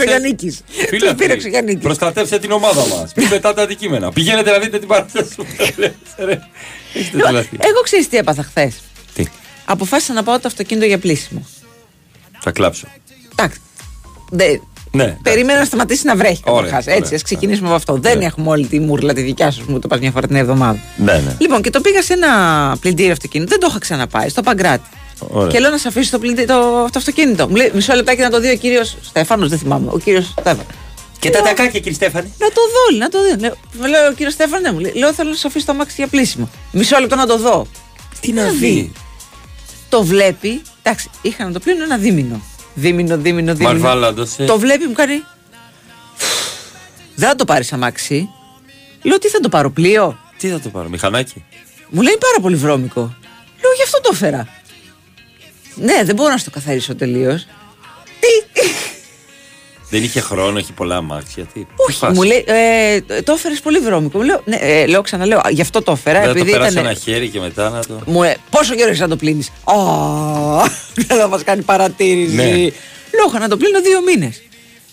Ο 0.00 0.02
Γιαννίκης. 1.48 1.82
προστατεύσε 1.82 2.38
την 2.38 2.50
ομάδα 2.52 2.80
μας. 2.86 3.12
Μην 3.16 3.28
πετάτε 3.28 3.62
αντικείμενα. 3.62 4.12
Πηγαίνετε 4.12 4.50
να 4.50 4.58
δείτε 4.58 4.78
την 4.78 4.88
παράσταση 4.88 5.34
που 5.36 5.46
λέτε, 5.76 5.94
ρε. 6.18 6.24
Έχετε 6.94 7.16
Λοιπόν, 7.16 7.20
τρελαθεί. 7.22 7.56
εγώ 7.60 7.80
ξέρεις 7.82 8.08
τι 8.08 8.16
έπαθα 8.16 8.42
χθες. 8.42 8.74
Τι; 9.14 9.24
Αποφάσισα 9.64 10.12
να 10.12 10.22
πάω 10.22 10.34
το 10.38 10.48
αυτοκίνητο 10.48 10.86
για 10.86 10.98
πλήσιμο. 10.98 11.46
Θα 12.40 12.50
κλάψω. 12.50 12.86
Εντάξει. 13.32 13.58
Δεν- 14.30 14.62
Ναι. 14.90 15.16
Περίμενα 15.22 15.58
να 15.58 15.64
σταματήσει 15.64 16.06
να 16.06 16.16
βρέχει 16.16 16.40
Ωραία, 16.44 16.56
καταρχάς. 16.60 16.84
ωραία, 16.86 16.96
Έτσι, 16.98 17.14
ας 17.14 17.22
ξεκινήσουμε 17.22 17.66
από 17.66 17.76
αυτό. 17.76 17.94
Δεν 17.96 18.20
έχουμε 18.20 18.48
όλη 18.50 18.66
τη 18.66 18.80
μούρλα 18.80 19.12
τη 19.12 19.22
δικιά 19.22 19.50
σου 19.50 19.64
που 19.64 19.72
μου 19.72 19.78
το 19.78 19.88
πας 19.88 19.98
μια 20.00 20.10
φορά 20.10 20.26
την 20.26 20.36
εβδομάδα. 20.36 20.78
Ναι, 20.96 21.12
ναι. 21.12 21.36
Λοιπόν, 21.38 21.62
και 21.62 21.70
το 21.70 21.80
πήγα 21.80 22.02
σε 22.02 22.12
ένα 22.12 22.30
πλυντήριο 22.80 23.12
αυτοκίνητο. 23.12 23.50
Δεν 23.50 23.60
το 23.60 23.66
είχα 23.70 23.78
ξαναπάει, 23.78 24.28
στο 24.28 24.42
Παγκράτη. 24.42 24.88
Ωραία. 25.18 25.50
Και 25.50 25.58
λέω 25.58 25.70
να 25.70 25.78
σε 25.78 25.88
αφήσω 25.88 26.10
το, 26.10 26.18
πλυντι- 26.18 26.46
το, 26.46 26.54
το 26.84 26.98
αυτοκίνητο. 26.98 27.48
Μου 27.48 27.54
λέει 27.54 27.70
μισό 27.74 27.94
λεπτάκι 27.94 28.20
να 28.20 28.30
το 28.30 28.40
δει 28.40 28.50
ο 28.50 28.56
κύριος 28.56 28.96
Στέφανος, 29.02 29.48
δεν 29.48 29.58
θυμάμαι. 29.58 29.90
Ο 29.92 29.98
κύριος 29.98 30.24
Στέφανος. 30.40 30.64
Και 31.18 31.30
τα 31.30 31.42
τακάκια, 31.42 31.80
κύριε 31.80 31.92
Στέφανε. 31.92 32.30
Να 32.38 32.48
το 32.48 32.60
δω, 32.60 32.96
να 32.98 33.08
το 33.08 33.18
δω. 33.22 33.36
Λέω, 33.38 33.54
μου 33.72 33.86
λέει 33.86 34.00
ο 34.10 34.12
κύριο 34.12 34.30
Στέφανο, 34.30 34.60
ναι, 34.60 34.72
μου 34.72 34.78
λέει, 34.78 34.92
λέω 34.94 35.12
θέλω 35.12 35.30
να 35.30 35.36
σε 35.36 35.46
αφήσω 35.46 35.66
το 35.66 35.72
αμάξι 35.72 35.94
για 35.98 36.06
πλήσιμο. 36.06 36.50
Μισό 36.72 36.98
λεπτό 36.98 37.16
να 37.16 37.26
το 37.26 37.38
δω. 37.38 37.66
Τι 38.20 38.32
να 38.32 38.48
δει. 38.48 38.92
Το 39.88 40.02
βλέπει. 40.04 40.62
Εντάξει, 40.82 41.10
είχα 41.22 41.44
να 41.44 41.52
το 41.52 41.60
πλύνω 41.60 41.82
ένα 41.84 41.96
δίμηνο. 41.96 42.40
Δίμηνο, 42.74 43.16
δίμηνο, 43.16 43.52
δίμηνο. 43.54 43.72
Μαρβάλαντος, 43.72 44.38
ε. 44.38 44.44
Το 44.44 44.58
βλέπει, 44.58 44.86
μου 44.86 44.92
κάνει. 44.92 45.22
Δεν 47.14 47.28
θα 47.28 47.34
το 47.36 47.44
πάρεις 47.44 47.72
αμάξι. 47.72 48.28
Λέω 49.02 49.18
τι 49.18 49.28
θα 49.28 49.40
το 49.40 49.48
πάρω, 49.48 49.70
πλοίο. 49.70 50.18
Τι 50.38 50.48
θα 50.48 50.60
το 50.60 50.68
πάρω, 50.68 50.88
μηχανάκι. 50.88 51.44
Μου 51.88 52.00
λέει 52.02 52.16
πάρα 52.20 52.36
πολύ 52.40 52.56
βρώμικο. 52.56 53.00
Λέω 53.62 53.72
γι' 53.76 53.82
αυτό 53.82 54.00
το 54.00 54.10
έφερα. 54.12 54.48
Ναι, 55.74 56.04
δεν 56.04 56.14
μπορώ 56.14 56.30
να 56.30 56.36
στο 56.38 56.50
καθαρίσω 56.50 56.94
τελείως. 56.94 57.46
Δεν 59.90 60.02
είχε 60.02 60.20
χρόνο, 60.20 60.58
έχει 60.58 60.72
πολλά 60.72 60.96
αμάξια. 60.96 61.44
Τι, 61.44 61.66
Όχι, 61.76 62.06
μου 62.14 62.22
λέει, 62.22 62.44
ε, 62.46 63.22
το 63.22 63.32
έφερες 63.32 63.60
πολύ 63.60 63.78
βρώμικο. 63.78 64.18
Μου 64.18 64.24
λέω, 64.24 64.42
ναι, 64.44 64.56
ε, 64.56 64.86
λέω 64.86 65.02
ξαναλέω, 65.02 65.40
γι' 65.50 65.60
αυτό 65.60 65.82
το 65.82 65.92
έφερα. 65.92 66.18
Δεν 66.18 66.28
θα 66.28 66.32
το 66.32 66.38
επειδή 66.38 66.52
περάσει 66.52 66.72
ήταν. 66.72 66.84
ένα 66.84 66.94
χέρι 66.94 67.28
και 67.28 67.40
μετά 67.40 67.70
να 67.70 67.84
το. 67.84 68.00
Μου 68.06 68.22
λέει, 68.22 68.36
πόσο 68.50 68.74
καιρό 68.74 68.88
έχεις 68.88 69.00
να 69.00 69.08
το 69.08 69.16
πλύνεις; 69.16 69.48
Α, 69.48 69.74
δεν 70.94 71.18
θα 71.18 71.28
μας 71.28 71.42
κάνει 71.44 71.62
παρατήρηση. 71.62 72.34
Ναι. 72.34 72.44
Λέω, 72.44 73.28
είχα 73.28 73.38
να 73.38 73.48
το 73.48 73.56
πλύνω 73.56 73.80
δύο 73.80 74.02
μήνες. 74.02 74.42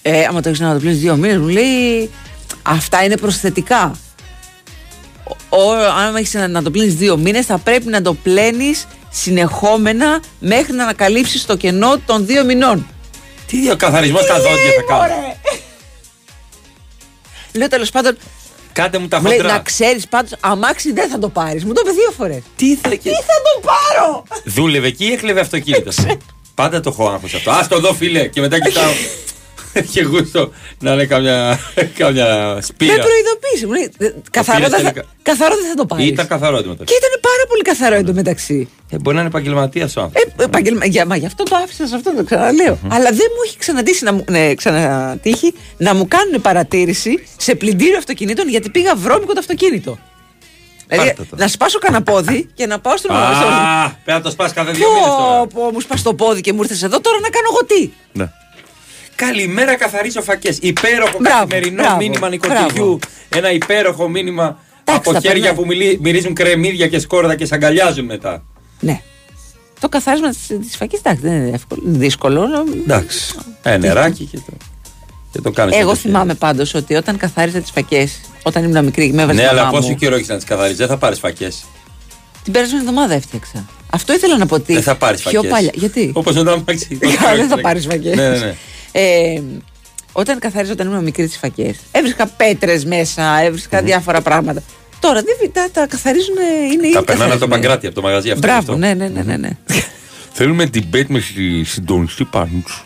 Ε, 0.02 0.24
άμα 0.24 0.42
το 0.42 0.50
έχεις 0.50 0.62
να 0.62 0.74
το 0.74 0.80
πλύνεις 0.80 1.00
δύο 1.00 1.16
μήνες, 1.16 1.38
μου 1.38 1.48
λέει, 1.48 2.10
αυτά 2.62 3.04
είναι 3.04 3.18
προσθετικά. 3.18 3.96
Ο, 5.50 5.58
ο, 5.58 5.72
αν 5.74 6.16
έχεις 6.16 6.34
να, 6.34 6.48
να 6.48 6.64
το 6.64 6.72
πλύνεις 6.72 6.96
δύο 6.96 7.18
μήνες, 7.18 7.46
θα 7.46 7.58
πρέπει 7.58 7.88
να 7.88 8.02
το 8.02 8.14
πλένεις 8.14 8.88
συνεχόμενα 9.12 10.22
μέχρι 10.40 10.74
να 10.74 10.84
ανακαλύψεις 10.84 11.46
το 11.46 11.56
κενό 11.58 11.98
των 12.06 12.26
δύο 12.26 12.44
μηνών. 12.46 12.88
Τι 13.48 13.60
διακαθαρισμό 13.60 14.18
στα 14.20 14.36
δόντια 14.36 14.72
θα 14.76 14.82
κάνω; 14.88 15.36
Λέω 17.54 17.68
τέλος 17.68 17.90
πάντων, 17.90 18.18
Κάντε 18.74 18.98
μου 18.98 19.08
τα 19.08 19.22
μου 19.22 19.28
λέει, 19.28 19.38
να 19.38 19.44
χοντρά. 19.44 19.60
ξέρεις 19.60 20.08
πάντως, 20.08 20.32
αμάξι 20.40 20.92
δεν 20.94 21.10
θα 21.10 21.20
το 21.20 21.30
πάρεις. 21.30 21.66
Μου 21.66 21.74
το 21.74 21.82
είπε 21.84 21.92
δύο 21.92 22.12
φορές. 22.18 22.42
Τι 22.56 22.76
θα, 22.76 22.90
Τι 22.90 22.98
θα 23.10 23.38
το 23.44 23.62
πάρω! 23.62 24.24
Δούλευε 24.46 24.88
εκεί 24.88 25.06
ή 25.06 25.12
έκλεβε 25.12 25.40
αυτοκίνητα. 25.40 25.92
Πάντα 26.56 26.80
το 26.80 26.90
έχω 26.90 27.10
άγχος 27.10 27.34
αυτό. 27.34 27.52
Α 27.52 27.68
το 27.68 27.80
δω, 27.80 27.94
φίλε. 27.94 28.28
Και 28.28 28.42
μετά 28.42 28.60
κοιτάω. 28.60 28.92
Έχει 29.74 30.04
γούστο 30.04 30.52
να 30.80 30.92
είναι 30.94 31.06
κάμια, 31.06 31.60
κάμια 31.98 32.54
Με 32.56 32.62
σπίρα. 32.62 32.94
προειδοποίησε. 32.94 33.66
Μου 33.66 33.72
λέει, 33.74 33.92
«Ε, 33.98 34.14
καθαρό, 34.32 34.58
πήρες 34.58 34.70
δεν 34.72 34.80
θα, 34.80 34.92
τελικά. 34.92 35.04
καθαρό 35.22 35.56
δεν 35.56 35.68
θα 35.70 35.74
το 35.76 35.86
πάρεις. 35.86 36.08
Ήταν 36.08 36.28
καθαρό 36.28 36.58
εντωμεταξύ. 36.58 36.94
Και 36.94 37.00
ήταν 37.06 37.20
πάρα 37.22 37.44
πολύ 37.48 37.62
καθαρό 37.62 37.96
εντωμεταξύ. 37.96 38.70
Ε, 38.90 38.98
μπορεί 39.00 39.16
να 39.16 39.22
είναι 39.22 39.30
επαγγελματία 39.30 39.90
ο 39.98 40.02
άνθρωπος. 40.02 40.34
Ε, 40.38 40.44
επαγγελμα... 40.44 40.86
για, 40.86 41.06
μα 41.06 41.16
γι' 41.16 41.26
αυτό 41.26 41.44
το 41.44 41.56
άφησα 41.56 41.88
σε 41.88 41.96
αυτό 41.96 42.14
το 42.16 42.24
ξαναλέω. 42.24 42.80
Αλλά 42.88 43.10
δεν 43.10 43.28
μου 43.36 43.42
έχει 43.46 43.58
ξανατύχει 43.58 44.04
να 44.04 44.14
μου, 44.14 44.26
ναι, 44.30 44.54
ξανατύχει 44.56 45.54
να 45.78 45.94
μου 45.96 46.08
κάνουν 46.08 46.42
παρατήρηση 46.42 47.24
σε 47.38 47.56
πλυντήριο 47.56 47.98
αυτοκινήτων 47.98 48.50
γιατί 48.50 48.70
πήγα 48.70 48.96
βρώμικο 48.96 49.34
το 49.34 49.40
αυτοκίνητο. 49.40 49.98
Δηλαδή, 50.88 51.08
Πάρτε 51.08 51.24
το. 51.30 51.36
να 51.36 51.48
σπάσω 51.48 51.80
κανένα 51.80 52.04
πόδι 52.04 52.50
και 52.54 52.66
να 52.66 52.80
πάω 52.80 52.98
στον 52.98 53.16
Α, 53.16 53.90
πρέπει 54.04 54.18
να 54.18 54.22
το 54.22 54.30
σπάσει 54.32 54.54
κάθε 54.54 54.72
δύο 54.72 54.88
μήνες 54.90 55.06
τώρα. 55.06 55.46
Πω, 55.48 55.48
πω, 55.54 55.72
μου 55.74 55.80
σπάς 55.80 56.02
το 56.02 56.14
πόδι 56.14 56.42
και 56.42 56.54
μου 56.54 56.62
ήρθες 56.62 56.84
εδώ 56.84 57.02
τώρα 57.02 57.20
να 57.20 57.30
κάνω 57.30 57.48
εγώ 57.52 57.66
τι; 57.66 57.90
Ναι. 58.12 58.32
Καλημέρα, 59.26 59.76
καθαρίζω 59.76 60.22
φακές. 60.22 60.58
Υπέροχο 60.62 61.18
Μπράβο, 61.20 61.38
καθημερινό 61.40 61.82
μπράβο, 61.82 61.98
μήνυμα 61.98 62.30
νοικοκυριού. 62.30 63.00
Ένα 63.30 63.52
υπέροχο 63.52 64.08
μήνυμα 64.10 64.60
από 64.84 65.12
τα 65.14 65.20
χέρια 65.20 65.32
περνάει. 65.42 65.54
που 65.54 65.66
μιλεί- 65.66 66.00
μυρίζουν 66.02 66.34
κρεμμύδια 66.34 66.88
και 66.88 67.00
σκόρδα 67.00 67.36
και 67.36 67.46
σ' 67.46 67.52
αγκαλιάζουν 67.52 68.06
μετά. 68.06 68.44
Ναι. 68.80 69.02
Το 69.80 69.90
καθάρισμα 69.90 70.30
τη 70.30 70.78
φακής, 70.78 71.00
εντάξει, 71.00 71.22
δεν 71.22 71.32
είναι 71.34 71.50
εύκολο. 71.54 71.82
Είναι 71.88 71.98
δύσκολο. 71.98 72.50
Εντάξει. 72.84 73.34
Ε, 73.64 73.78
νεράκι 73.78 74.24
και 74.32 74.38
το, 74.38 74.54
και 75.32 75.42
το 75.42 75.52
κάνεις. 75.52 75.78
Εγώ 75.78 75.96
θυμάμαι 75.96 76.34
πάντως 76.34 76.74
ότι 76.74 76.94
όταν 76.96 77.18
καθάριζα 77.18 77.60
τις 77.60 77.72
φακές, 77.72 78.20
όταν 78.44 78.64
ήμουν 78.64 78.84
μικρή, 78.86 79.14
με 79.14 79.22
έβαζε 79.22 79.38
Ναι, 79.38 79.44
η 79.46 79.48
αλλά 79.50 79.60
μαμά 79.64 79.72
πόσο 79.78 79.90
μου, 79.90 79.96
καιρό 79.96 80.16
έχεις 80.16 80.28
να 80.28 80.36
τις 80.36 80.46
καθαρίζεις, 80.46 80.78
δεν 80.78 80.88
θα 80.88 80.98
πάρεις 80.98 81.20
φακές. 81.20 81.64
Την 82.44 82.54
περασμένη 82.54 82.82
εβδομάδα 82.82 83.14
έφτιαξα. 83.14 83.66
Αυτό 83.90 84.14
ήθελα 84.14 84.38
να 84.38 84.46
πω 84.46 84.56
ότι. 84.56 84.74
Δεν 84.74 84.82
θα 84.84 84.96
πάρεις 84.96 85.22
πιο 85.22 85.32
φακές. 85.32 85.50
παλιά. 85.52 85.72
Γιατί; 85.74 86.12
Όπως 86.14 86.36
μετά 86.36 86.58
μάξι. 86.68 86.98
δεν 87.36 87.48
θα 87.48 87.60
πάρεις 87.62 87.86
φακές. 87.86 88.16
Ναι, 88.16 88.30
ναι, 88.30 88.38
ναι. 88.38 88.56
Ε, 88.92 89.42
όταν 90.12 90.40
καθάριζα 90.40 90.72
όταν 90.72 90.88
ήμουν 90.88 91.04
μικρή 91.04 91.28
τι 91.28 91.38
φακές, 91.38 91.78
έβρισκα 91.92 92.28
πέτρες 92.28 92.86
μέσα, 92.86 93.42
έβρισκα 93.42 93.82
διάφορα 93.82 94.22
πράγματα. 94.22 94.64
Τώρα 95.00 95.22
δεν 95.22 95.52
τα, 95.54 95.70
τα 95.72 95.88
καθαρίζουν, 95.88 96.36
ε, 96.38 96.66
είναι 96.74 96.88
ήδη 96.88 96.94
Τα 96.94 97.04
περνάνε 97.04 97.32
από 97.32 97.40
το 97.40 97.48
καθαρισμένοι. 97.48 97.52
παγκράτη, 97.62 97.86
από 97.86 97.96
το 97.96 98.02
μαγαζί 98.02 98.30
αυτό. 98.30 98.42
Μπράβο, 98.48 98.60
αυτό. 98.60 98.76
ναι, 98.76 98.94
ναι, 98.94 99.08
ναι, 99.08 99.22
ναι, 99.22 99.38
ναι. 99.38 99.50
Θέλουμε 100.34 100.70
debate 100.74 101.06
με 101.08 101.20
στη 101.20 101.64
συντονιστή 101.64 102.24
πάνω 102.24 102.50
τους. 102.66 102.86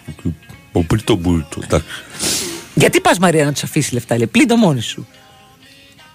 Ο 0.71 0.81
Μπρίτο 0.87 1.15
Μπρίτο. 1.15 1.59
εντάξει. 1.63 1.87
Γιατί 2.73 3.01
πας 3.01 3.19
Μαρία 3.19 3.45
να 3.45 3.51
τους 3.51 3.63
αφήσεις 3.63 3.91
λεφτά, 3.91 4.17
λέει, 4.17 4.27
πλύνει 4.27 4.47
το 4.47 4.55
μόνη 4.55 4.81
σου. 4.81 5.07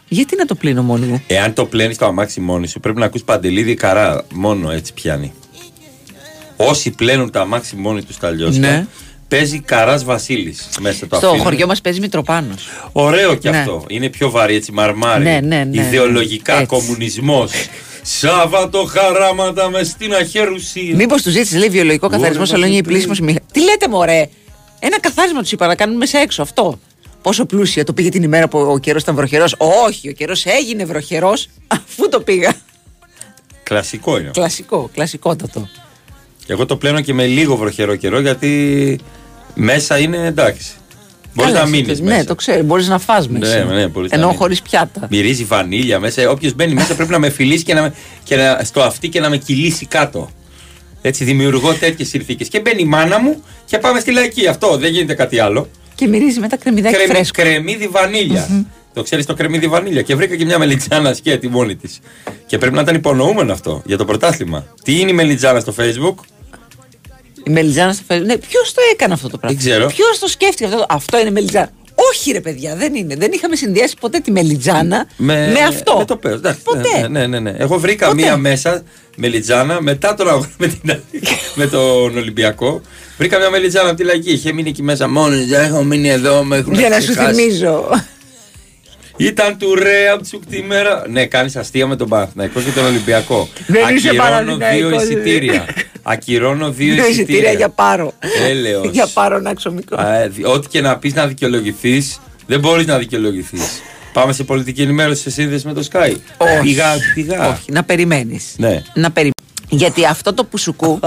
Γιατί 0.08 0.36
να 0.36 0.44
το 0.44 0.54
πλύνω 0.54 0.82
μόνη 0.82 1.06
μου; 1.06 1.22
Εάν 1.26 1.52
το 1.54 1.64
πλένεις 1.66 1.96
το 1.96 2.06
αμάξι 2.06 2.40
μόνη 2.40 2.66
σου, 2.66 2.80
πρέπει 2.80 2.98
να 2.98 3.04
ακούς 3.06 3.22
παντελίδι 3.22 3.74
καρά. 3.74 4.24
Μόνο 4.32 4.70
έτσι 4.70 4.92
πιάνει. 4.92 5.32
Όσοι 6.56 6.90
πλένουν 6.90 7.30
τα 7.30 7.40
αμάξι 7.40 7.76
μόνοι 7.76 8.02
τους 8.02 8.16
τα 8.16 8.30
λιώσια, 8.30 8.60
Ναι. 8.70 8.86
Παίζει 9.30 9.60
καράς 9.60 10.04
Βασίλης 10.04 10.68
μέσα 10.80 11.06
το 11.06 11.16
Στο 11.16 11.26
αφήνουν. 11.26 11.44
χωριό 11.44 11.66
μας 11.66 11.80
παίζει 11.80 12.00
Μητροπάνος. 12.00 12.68
Ωραίο 12.92 13.34
κι 13.34 13.50
Ναι. 13.50 13.58
αυτό. 13.58 13.84
Είναι 13.88 14.08
πιο 14.08 14.30
βαρύ, 14.30 14.54
έτσι 14.54 14.72
μαρμάρι. 14.72 15.22
Ναι, 15.24 15.40
ναι, 15.42 15.64
ναι. 15.64 15.80
Ιδεολογικά, 15.80 16.52
Έτσι. 16.52 16.66
κομμουνισμός. 16.66 17.50
Σάββατο 18.02 18.84
χαράματα 18.84 19.70
με 19.70 19.82
στην 19.84 20.14
αχέρουσία. 20.14 20.94
Μήπως 20.94 21.22
τους 21.22 21.32
ζήτησε, 21.32 21.58
λέει, 21.58 21.68
βιολογικό 21.68 22.08
καθαρισμό, 22.08 22.42
Ωραία, 22.42 22.52
σαλόνια 22.52 22.76
ή 22.76 22.80
ναι. 22.80 22.86
πλήσιμος. 22.86 23.20
μηχα- 23.20 23.40
Τι 23.52 23.60
λέτε, 23.62 23.88
μωρέ; 23.88 24.28
Ένα 24.78 25.00
καθάρισμα 25.00 25.40
τους 25.40 25.52
είπα 25.52 25.66
να 25.66 25.74
κάνουν 25.74 25.96
μέσα 25.96 26.18
έξω 26.18 26.42
αυτό. 26.42 26.78
Πόσο 27.22 27.44
πλούσια 27.46 27.84
το 27.84 27.92
πήγε 27.92 28.08
την 28.08 28.22
ημέρα 28.22 28.48
που 28.48 28.58
ο 28.58 28.78
καιρός 28.78 29.02
ήταν 29.02 29.14
βροχερός. 29.14 29.54
Όχι, 29.86 30.08
ο 30.08 30.12
καιρός 30.12 30.44
έγινε 30.46 30.84
βροχερός 30.84 31.48
αφού 31.76 32.08
το 32.08 32.20
πήγα. 32.20 32.52
Κλασικό 33.62 34.18
είναι. 34.18 34.30
Κλασικό, 34.32 34.90
κλασικότατο. 34.94 35.68
Εγώ 36.46 36.66
το 36.66 36.76
πλένω 36.76 37.00
και 37.00 37.14
με 37.14 37.26
λίγο 37.26 37.56
βροχερό 37.56 37.96
καιρό 37.96 38.20
γιατί 38.20 38.98
μέσα 39.54 39.98
είναι 39.98 40.26
εντάξει. 40.26 40.70
Μπορείς 41.34 41.52
Καλά, 41.52 41.64
να 41.64 41.70
εσύ 41.70 41.80
μείνει 41.80 41.88
θες. 41.92 42.00
μέσα. 42.00 42.16
Ναι, 42.16 42.24
το 42.24 42.34
ξέρει, 42.34 42.62
μπορείς 42.62 42.88
να 42.88 42.98
φας 42.98 43.28
μέσα. 43.28 43.64
Ναι, 43.64 43.74
ναι, 43.74 43.86
μπορείς 43.86 44.10
να 44.10 44.16
Ενώ 44.16 44.26
μείνεις. 44.26 44.40
χωρίς 44.40 44.62
πιάτα. 44.62 45.06
Μυρίζει 45.10 45.44
βανίλια 45.44 45.98
μέσα. 45.98 46.30
Όποιος 46.30 46.54
μπαίνει 46.54 46.74
μέσα 46.74 46.94
πρέπει 46.94 47.10
να 47.10 47.18
με 47.18 47.30
φιλήσει 47.30 47.64
και, 47.64 47.74
να, 47.74 47.82
με- 47.82 47.94
και 48.24 48.36
να, 48.36 48.60
στο 48.64 48.82
αυτί 48.82 49.08
και 49.08 49.20
να 49.20 49.28
με 49.28 49.36
κυλήσει 49.36 49.86
κάτω. 49.86 50.30
Έτσι 51.02 51.24
δημιουργώ 51.24 51.72
τέτοιες 51.74 52.08
συνθήκες. 52.08 52.48
Και 52.48 52.60
μπαίνει 52.60 52.82
η 52.82 52.84
μάνα 52.84 53.20
μου 53.20 53.42
και 53.64 53.78
πάμε 53.78 54.00
στη 54.00 54.12
λαϊκή. 54.12 54.46
Αυτό 54.46 54.76
δεν 54.76 54.90
γίνεται 54.92 55.14
κάτι 55.14 55.38
άλλο. 55.38 55.68
Και 55.94 56.06
μυρίζει 56.06 56.40
μετά 56.40 56.56
κρεμμυδάκι 56.56 56.94
Κρεμ, 56.94 57.08
φρέσκο. 57.08 57.42
κρεμμύδι 57.42 57.86
βανίλια. 57.88 58.66
Το 58.94 59.02
ξέρεις 59.02 59.26
το 59.26 59.34
κρεμμύδι 59.34 59.68
βανίλια; 59.68 60.02
Και 60.02 60.14
βρήκα 60.14 60.36
και 60.36 60.44
μια 60.44 60.58
μελιτζάνα 60.58 61.14
σκέτη 61.14 61.48
μόνη 61.48 61.76
της. 61.76 61.98
Και 62.46 62.58
πρέπει 62.58 62.74
να 62.74 62.80
ήταν 62.80 62.94
υπονοούμενο 62.94 63.52
αυτό 63.52 63.82
για 63.86 63.96
το 63.96 64.04
πρωτάθλημα. 64.04 64.66
Τι 64.84 65.00
είναι 65.00 65.10
η 65.10 65.14
μελιτζάνα 65.14 65.60
στο 65.60 65.74
facebook; 65.78 66.14
Η 67.50 67.52
μελιτζάνα 67.52 67.92
στο 67.92 68.02
Facebook. 68.08 68.22
Ναι, 68.24 68.36
ποιος 68.36 68.72
το 68.74 68.80
έκανε 68.92 69.12
αυτό 69.12 69.28
το 69.28 69.38
πράγμα; 69.38 69.58
Δεν 69.58 69.68
ξέρω. 69.70 69.86
Ποιος 69.86 70.18
το 70.18 70.26
σκέφτηκε 70.26 70.64
αυτό; 70.64 70.86
Αυτό 70.88 71.18
είναι 71.20 71.30
μελιτζάνα. 71.30 71.70
Όχι, 72.12 72.32
ρε 72.32 72.40
παιδιά, 72.40 72.76
δεν 72.76 72.94
είναι. 72.94 73.14
Δεν 73.16 73.30
είχαμε 73.32 73.56
συνδυάσει 73.56 73.94
ποτέ 74.00 74.18
τη 74.18 74.30
μελιτζάνα 74.30 75.06
με, 75.16 75.54
αυτό. 75.68 75.96
Με 75.98 76.04
το 76.04 76.16
πέος. 76.16 76.34
εντάξει. 76.34 76.60
Ποτέ. 76.62 77.00
Ναι, 77.00 77.08
ναι, 77.08 77.26
ναι, 77.26 77.38
ναι. 77.38 77.54
Εγώ 77.58 77.78
βρήκα 77.78 78.06
Ποτέ. 78.08 78.22
μία 78.22 78.36
μέσα 78.36 78.82
μελιτζάνα 79.16 79.80
μετά 79.82 80.14
τον 80.14 80.28
αγώνα 80.28 80.48
με, 80.58 80.66
την, 80.66 80.80
με 81.54 81.66
τον 81.66 82.16
Ολυμπιακό. 82.18 82.80
Βρήκα 83.18 83.38
μία 83.38 83.50
μελιτζάνα 83.50 83.88
από 83.88 83.96
τη 83.98 84.04
λαϊκή. 84.04 84.30
Είχε 84.30 84.52
μείνει 84.52 84.68
εκεί 84.68 84.82
μέσα 84.82 85.08
μόνη. 85.08 85.36
της. 85.44 85.52
Έχω 85.52 85.82
μείνει 85.82 86.08
εδώ. 86.10 86.42
Με 86.44 86.56
έχουν 86.56 86.74
Για 86.74 86.88
να 86.88 87.00
σου 87.00 87.10
ξεχάσει. 87.10 87.40
θυμίζω. 87.40 87.88
Ήταν 89.26 89.58
του 89.58 89.74
Ρέα 89.74 90.20
Τσουκ 90.20 90.46
τη 90.46 90.62
μέρα. 90.62 91.04
Ναι, 91.08 91.26
κάνεις 91.26 91.56
αστεία 91.56 91.86
με 91.86 91.96
τον 91.96 92.08
Παναθηναϊκό 92.08 92.60
και 92.60 92.70
τον 92.70 92.84
Ολυμπιακό. 92.84 93.48
Δεν 93.66 93.94
είσαι 93.96 94.08
Ακυρώνω 94.08 94.30
Παναθηναϊκός, 94.30 94.88
δύο 94.88 95.00
εσύ. 95.00 95.04
εισιτήρια. 95.12 95.66
Ακυρώνω 96.02 96.70
δύο 96.70 96.94
Δύο 96.94 97.06
εισιτήρια 97.06 97.52
για 97.52 97.68
πάρο. 97.68 98.12
Έλεος. 98.48 98.88
για 98.92 99.06
πάρο 99.14 99.38
να 99.38 99.54
ξομικό. 99.54 99.96
Α, 100.00 100.14
ε, 100.14 100.28
δι- 100.28 100.46
Ό,τι 100.46 100.68
και 100.68 100.80
να 100.80 100.96
πεις 100.98 101.14
να 101.14 101.26
δικαιολογηθείς, 101.26 102.20
δεν 102.46 102.60
μπορείς 102.60 102.86
να 102.86 102.98
δικαιολογηθείς. 102.98 103.80
Πάμε 104.12 104.32
σε 104.32 104.44
πολιτική 104.44 104.82
ενημέρωση 104.82 105.22
σε 105.22 105.30
σύνδεση 105.30 105.66
με 105.66 105.72
το 105.72 105.86
Sky. 105.92 106.14
Όχι. 106.36 106.60
Πηγά, 106.62 106.96
πηγά. 107.14 107.48
Όχι, 107.48 107.72
να 107.72 107.84
περιμένεις. 107.84 108.44
Ναι. 108.56 108.82
Να 108.94 109.10
περι... 109.10 109.30
Γιατί 109.68 110.04
αυτό 110.06 110.34
το 110.34 110.44
πουσουκού, 110.44 111.00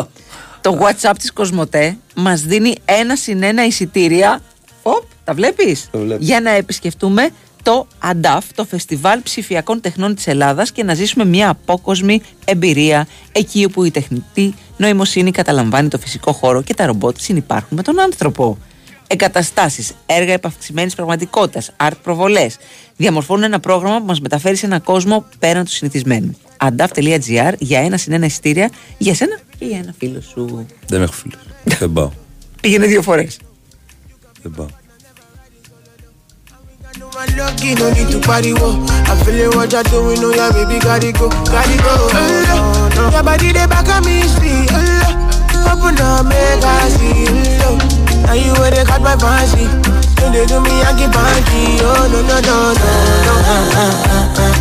το 0.61 0.77
WhatsApp 0.81 1.13
της 1.17 1.31
Κοσμοτέ, 1.33 1.97
μας 2.15 2.41
δίνει 2.41 2.75
ένα 2.85 3.15
συν 3.15 3.43
ένα 3.43 3.65
εισιτήρια. 3.65 4.41
Οπ, 4.81 5.03
τα 5.23 5.33
βλέπεις; 5.33 5.87
Το 5.91 5.97
βλέπω. 5.99 6.23
Για 6.23 6.41
να 6.41 6.49
επισκεφτούμε 6.51 7.29
το 7.63 7.87
ADAF, 8.11 8.41
το 8.55 8.65
Φεστιβάλ 8.65 9.21
Ψηφιακών 9.21 9.81
Τεχνών 9.81 10.15
της 10.15 10.27
Ελλάδας 10.27 10.71
και 10.71 10.83
να 10.83 10.93
ζήσουμε 10.93 11.25
μια 11.25 11.49
απόκοσμη 11.49 12.21
εμπειρία 12.45 13.07
εκεί 13.31 13.65
όπου 13.65 13.83
η 13.83 13.91
τεχνητή 13.91 14.53
νοημοσύνη 14.77 15.31
καταλαμβάνει 15.31 15.87
το 15.87 15.97
φυσικό 15.97 16.31
χώρο 16.31 16.61
και 16.61 16.73
τα 16.73 16.85
ρομπότ 16.85 17.17
συνυπάρχουν 17.19 17.77
με 17.77 17.83
τον 17.83 17.99
άνθρωπο. 17.99 18.57
Εγκαταστάσεις, 19.07 19.91
έργα 20.05 20.33
επαυξημένης 20.33 20.95
πραγματικότητας, 20.95 21.71
art 21.83 21.97
προβολές 22.03 22.57
διαμορφώνουν 22.97 23.43
ένα 23.43 23.59
πρόγραμμα 23.59 23.99
που 23.99 24.05
μας 24.05 24.19
μεταφέρει 24.19 24.55
σε 24.55 24.65
ένα 24.65 24.79
κόσμο 24.79 25.25
πέραν 25.39 25.65
του 25.65 25.71
συνηθισμένου. 25.71 26.37
adaf.gr 26.57 27.53
για 27.59 27.79
ένα 27.79 27.97
συν 27.97 28.13
ένα 28.13 28.25
εισιτήρια 28.25 28.69
για 28.97 29.15
σένα 29.15 29.39
και 29.59 29.65
για 29.65 29.77
ένα 29.77 29.93
φίλο 29.97 30.21
σου. 30.21 30.67
Δεν 30.87 31.01
έχω 31.01 31.13
φίλους. 31.13 31.39
δεν 31.63 31.93
πάω. 31.93 32.11
Πήγαινε 32.61 32.85
δύο 32.85 33.01
φορές. 33.01 33.39
Δεν 34.41 34.51
πάω. 34.55 34.67
Lucky, 37.13 37.75
no 37.75 37.93
need 37.93 38.09
to 38.09 38.19
party, 38.19 38.53
whoa. 38.53 38.81
I 39.05 39.13
feel 39.23 39.37
it, 39.37 39.53
what 39.55 39.71
you're 39.71 39.83
doing, 39.83 40.17
oh 40.25 40.33
yeah, 40.33 40.49
baby, 40.49 40.79
gotta 40.81 41.11
go, 41.13 41.29
gotta 41.45 41.77
go. 41.77 42.09
Uh, 42.09 43.11
your 43.13 43.21
body, 43.21 43.51
they 43.53 43.67
back 43.67 43.87
on 43.87 44.01
me, 44.03 44.23
see, 44.23 44.65
uh, 44.73 45.69
open 45.69 45.93
up, 46.01 46.25
make 46.25 46.65
I 46.65 46.89
see, 46.89 47.29
uh, 47.61 47.77
now 48.25 48.33
you 48.33 48.53
where 48.57 48.71
they 48.71 48.83
got 48.83 49.01
my 49.01 49.15
fancy. 49.15 49.69
When 50.23 50.33
they 50.33 50.45
do 50.47 50.59
me, 50.59 50.81
I 50.81 50.97
get 50.97 51.13
panky, 51.13 51.77
oh 51.85 52.09
no, 52.09 52.25
no, 52.25 52.41
no, 52.41 52.73
no, 52.81 52.93
no. 53.29 54.53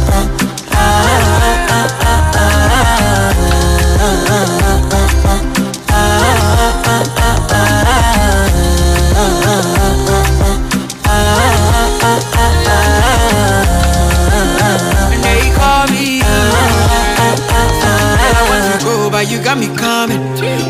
And 2.04 2.11
but 19.22 19.30
you 19.30 19.38
got 19.38 19.56
me 19.56 19.70
coming. 19.78 20.18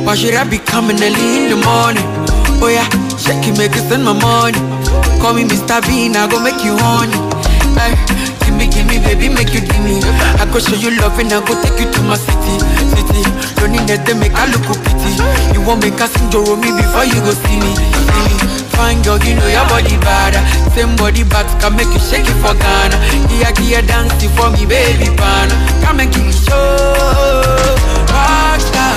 Why 0.05 0.15
should 0.15 0.35
I 0.35 0.45
be 0.45 0.59
coming 0.59 1.01
early 1.01 1.25
in 1.41 1.57
the 1.57 1.59
morning? 1.65 2.05
Oh 2.61 2.69
yeah, 2.69 2.85
shake 3.17 3.49
it, 3.49 3.57
make 3.57 3.73
it 3.73 3.81
send 3.89 4.05
my 4.05 4.13
money. 4.13 4.61
Call 5.25 5.33
me 5.33 5.49
Mr. 5.49 5.81
Bean, 5.89 6.13
I 6.13 6.29
go 6.29 6.37
make 6.37 6.61
you 6.61 6.77
honey. 6.77 7.17
Hey, 7.81 7.97
give 8.45 8.53
me, 8.53 8.69
give 8.69 8.85
me, 8.85 9.01
baby, 9.01 9.33
make 9.33 9.57
you 9.57 9.65
give 9.65 9.81
me. 9.81 10.05
I 10.37 10.45
go 10.53 10.61
show 10.61 10.77
you 10.77 10.93
love 11.01 11.17
and 11.17 11.33
I 11.33 11.41
go 11.41 11.57
take 11.65 11.81
you 11.81 11.89
to 11.97 12.01
my 12.05 12.21
city, 12.21 12.61
city. 12.93 13.25
That, 13.89 14.05
they 14.05 14.15
make 14.15 14.37
I 14.37 14.45
look 14.53 14.69
pity. 14.85 15.11
You 15.57 15.65
won't 15.65 15.81
make 15.81 15.97
us 15.99 16.13
sing 16.13 16.29
me 16.61 16.69
before 16.77 17.09
you 17.09 17.19
go 17.25 17.33
see 17.33 17.57
me, 17.57 17.73
see 17.73 18.21
me. 18.21 18.37
Fine 18.77 19.01
girl, 19.01 19.17
you 19.25 19.33
know 19.35 19.49
your 19.49 19.65
body 19.73 19.97
bad. 20.05 20.37
Same 20.77 20.93
body 20.97 21.25
back 21.25 21.49
can 21.57 21.73
make 21.75 21.89
you 21.89 21.99
shake 21.99 22.29
it 22.29 22.37
for 22.45 22.53
Ghana. 22.53 22.97
Kia 23.33 23.51
kia 23.57 23.81
dance 23.83 24.13
for 24.37 24.53
me, 24.53 24.69
baby 24.69 25.09
pan. 25.17 25.49
Come 25.81 26.05
and 26.05 26.13
give 26.13 26.25
me 26.27 26.33
show. 26.37 28.02
Rockstar. 28.13 28.93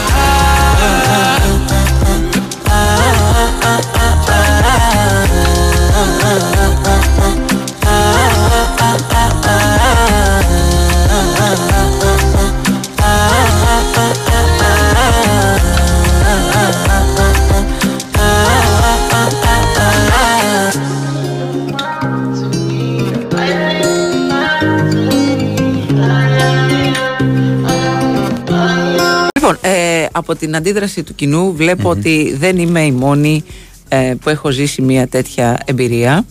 Από 30.18 30.36
την 30.36 30.56
αντίδραση 30.56 31.04
του 31.04 31.16
κοινού 31.16 31.54
βλέπω 31.56 31.90
ότι 31.90 32.36
δεν 32.38 32.58
είμαι 32.58 32.82
η 32.86 32.92
μόνη 32.92 33.44
ε, 33.88 34.14
που 34.22 34.30
έχω 34.30 34.50
ζήσει 34.52 34.82
μια 34.82 35.08
τέτοια 35.08 35.60
εμπειρία. 35.66 36.26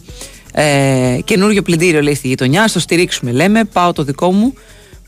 Ε, 0.52 1.18
καινούριο 1.24 1.62
πλυντήριο 1.62 2.02
λέει 2.02 2.14
στη 2.14 2.28
γειτονιά, 2.28 2.68
στο 2.68 2.78
στηρίξουμε 2.78 3.30
λέμε. 3.32 3.64
Πάω 3.64 3.92
το 3.92 4.02
δικό 4.02 4.32
μου, 4.32 4.54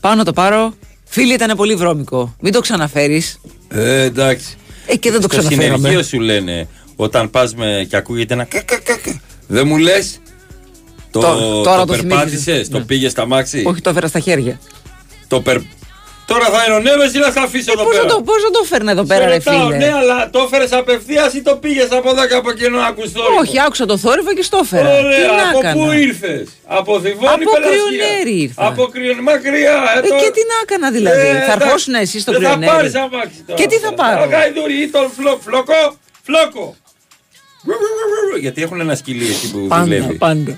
πάω 0.01 0.15
να 0.15 0.23
το 0.23 0.33
πάρω. 0.33 0.73
Φίλοι, 1.05 1.33
ήταν 1.33 1.57
πολύ 1.57 1.75
βρώμικο. 1.75 2.35
Μην 2.39 2.51
το 2.53 2.59
ξαναφέρεις. 2.59 3.39
Ε, 3.67 4.01
εντάξει. 4.01 4.55
Ε, 4.85 4.95
και 4.95 5.11
δεν 5.11 5.21
το 5.21 5.27
Στο 5.31 5.37
ξαναφέραμε. 5.37 5.75
συνεργείο 5.77 6.03
σου 6.03 6.19
λένε 6.19 6.67
όταν 6.95 7.29
πας 7.29 7.53
και 7.89 7.95
ακούγεται 7.97 8.33
ένα 8.33 8.43
κα, 8.43 8.61
κα, 8.61 8.77
κα, 8.79 8.97
κα. 8.97 9.21
Δεν 9.47 9.67
μου 9.67 9.77
λες; 9.77 10.19
Το, 11.11 11.19
Τώρα- 11.19 11.35
τώρα 11.63 11.79
το, 11.79 11.85
το 11.85 11.93
περπάτησες, 11.93 12.43
θυμήθηκες. 12.43 12.69
το 12.69 12.77
Ναι. 12.77 12.83
πήγες 12.85 13.11
στα 13.11 13.25
μάξι; 13.25 13.63
Όχι, 13.65 13.81
το 13.81 13.89
έφερα 13.89 14.07
στα 14.07 14.19
χέρια. 14.19 14.59
Το 15.27 15.41
περ... 15.41 15.57
Τώρα 16.31 16.45
θα 16.45 16.59
ειρωνεύεσαι 16.67 17.17
ή 17.17 17.21
να 17.21 17.31
σε 17.31 17.39
αφήσω 17.39 17.71
εδώ 17.75 17.83
Πώς 17.83 17.91
πέρα. 17.95 18.03
να 18.03 18.09
το, 18.13 18.21
πώς 18.21 18.43
να 18.43 18.49
το 18.55 18.59
έφερνα 18.63 18.91
εδώ 18.91 19.01
Σε 19.01 19.07
πέρα, 19.07 19.25
ρε 19.25 19.33
ρωτάω, 19.37 19.65
φίλε. 19.65 19.77
Ναι, 19.77 19.91
αλλά 20.01 20.29
το 20.29 20.39
έφερε 20.45 20.65
απευθείας 20.81 21.33
ή 21.33 21.41
το 21.41 21.55
πήγες 21.55 21.91
από 21.91 22.09
εδώ 22.09 22.27
και 22.27 22.33
από 22.33 22.49
εκεί 22.49 22.69
να 22.69 22.85
ακούς 22.85 23.11
το 23.11 23.21
Όχι, 23.39 23.59
άκουσα 23.65 23.85
το 23.85 23.97
θόρυβο 23.97 24.33
και 24.33 24.41
στο 24.41 24.59
έφερα. 24.63 24.89
Τι 24.89 25.05
Ωραία, 25.05 25.27
να 25.27 25.49
από 25.49 25.57
έκανα; 25.59 25.73
πού 25.85 25.91
ήρθες, 25.91 26.47
Από 26.65 26.99
Θηβόνη 27.01 27.27
Από 27.43 27.51
Πελασγία. 27.53 27.79
Κρυονέρη 27.87 28.35
ήρθα. 28.41 28.65
Από 28.67 28.83
Κρυονέρη, 28.87 29.21
μακριά. 29.21 29.75
Ε, 29.97 30.07
τώρα- 30.07 30.21
και 30.23 30.29
τι 30.35 30.41
να 30.51 30.57
έκανα 30.63 30.91
δηλαδή; 30.91 31.19
Ε, 31.19 31.31
θα 31.31 31.37
εντάξει. 31.37 31.57
ερχόσουν 31.61 31.93
εσύ 31.93 32.19
στο 32.19 32.31
Δεν 32.31 32.41
θα 32.41 32.47
Κρυονέρη; 32.47 32.71
πάρεις 32.75 32.95
αμάξι 32.95 33.39
τώρα. 33.47 33.59
Και 33.61 33.67
τι 33.67 33.75
θα 33.75 33.93
πάρω; 33.93 34.21
Ο 34.23 34.27
Γαϊδούρη 34.29 34.81
ή 34.81 34.87
τον 34.89 35.11
φλο- 35.17 35.39
φλοκό. 35.45 35.81
Φλόκο. 36.27 36.75
Γιατί 38.39 38.61
έχουν 38.61 38.79
ένα 38.79 38.95
σκυλί 38.95 39.25
εκεί 39.27 39.51
που 39.51 39.67
Πάντα, 39.67 39.83
δουλεύει. 39.83 40.13
πάντα. 40.13 40.57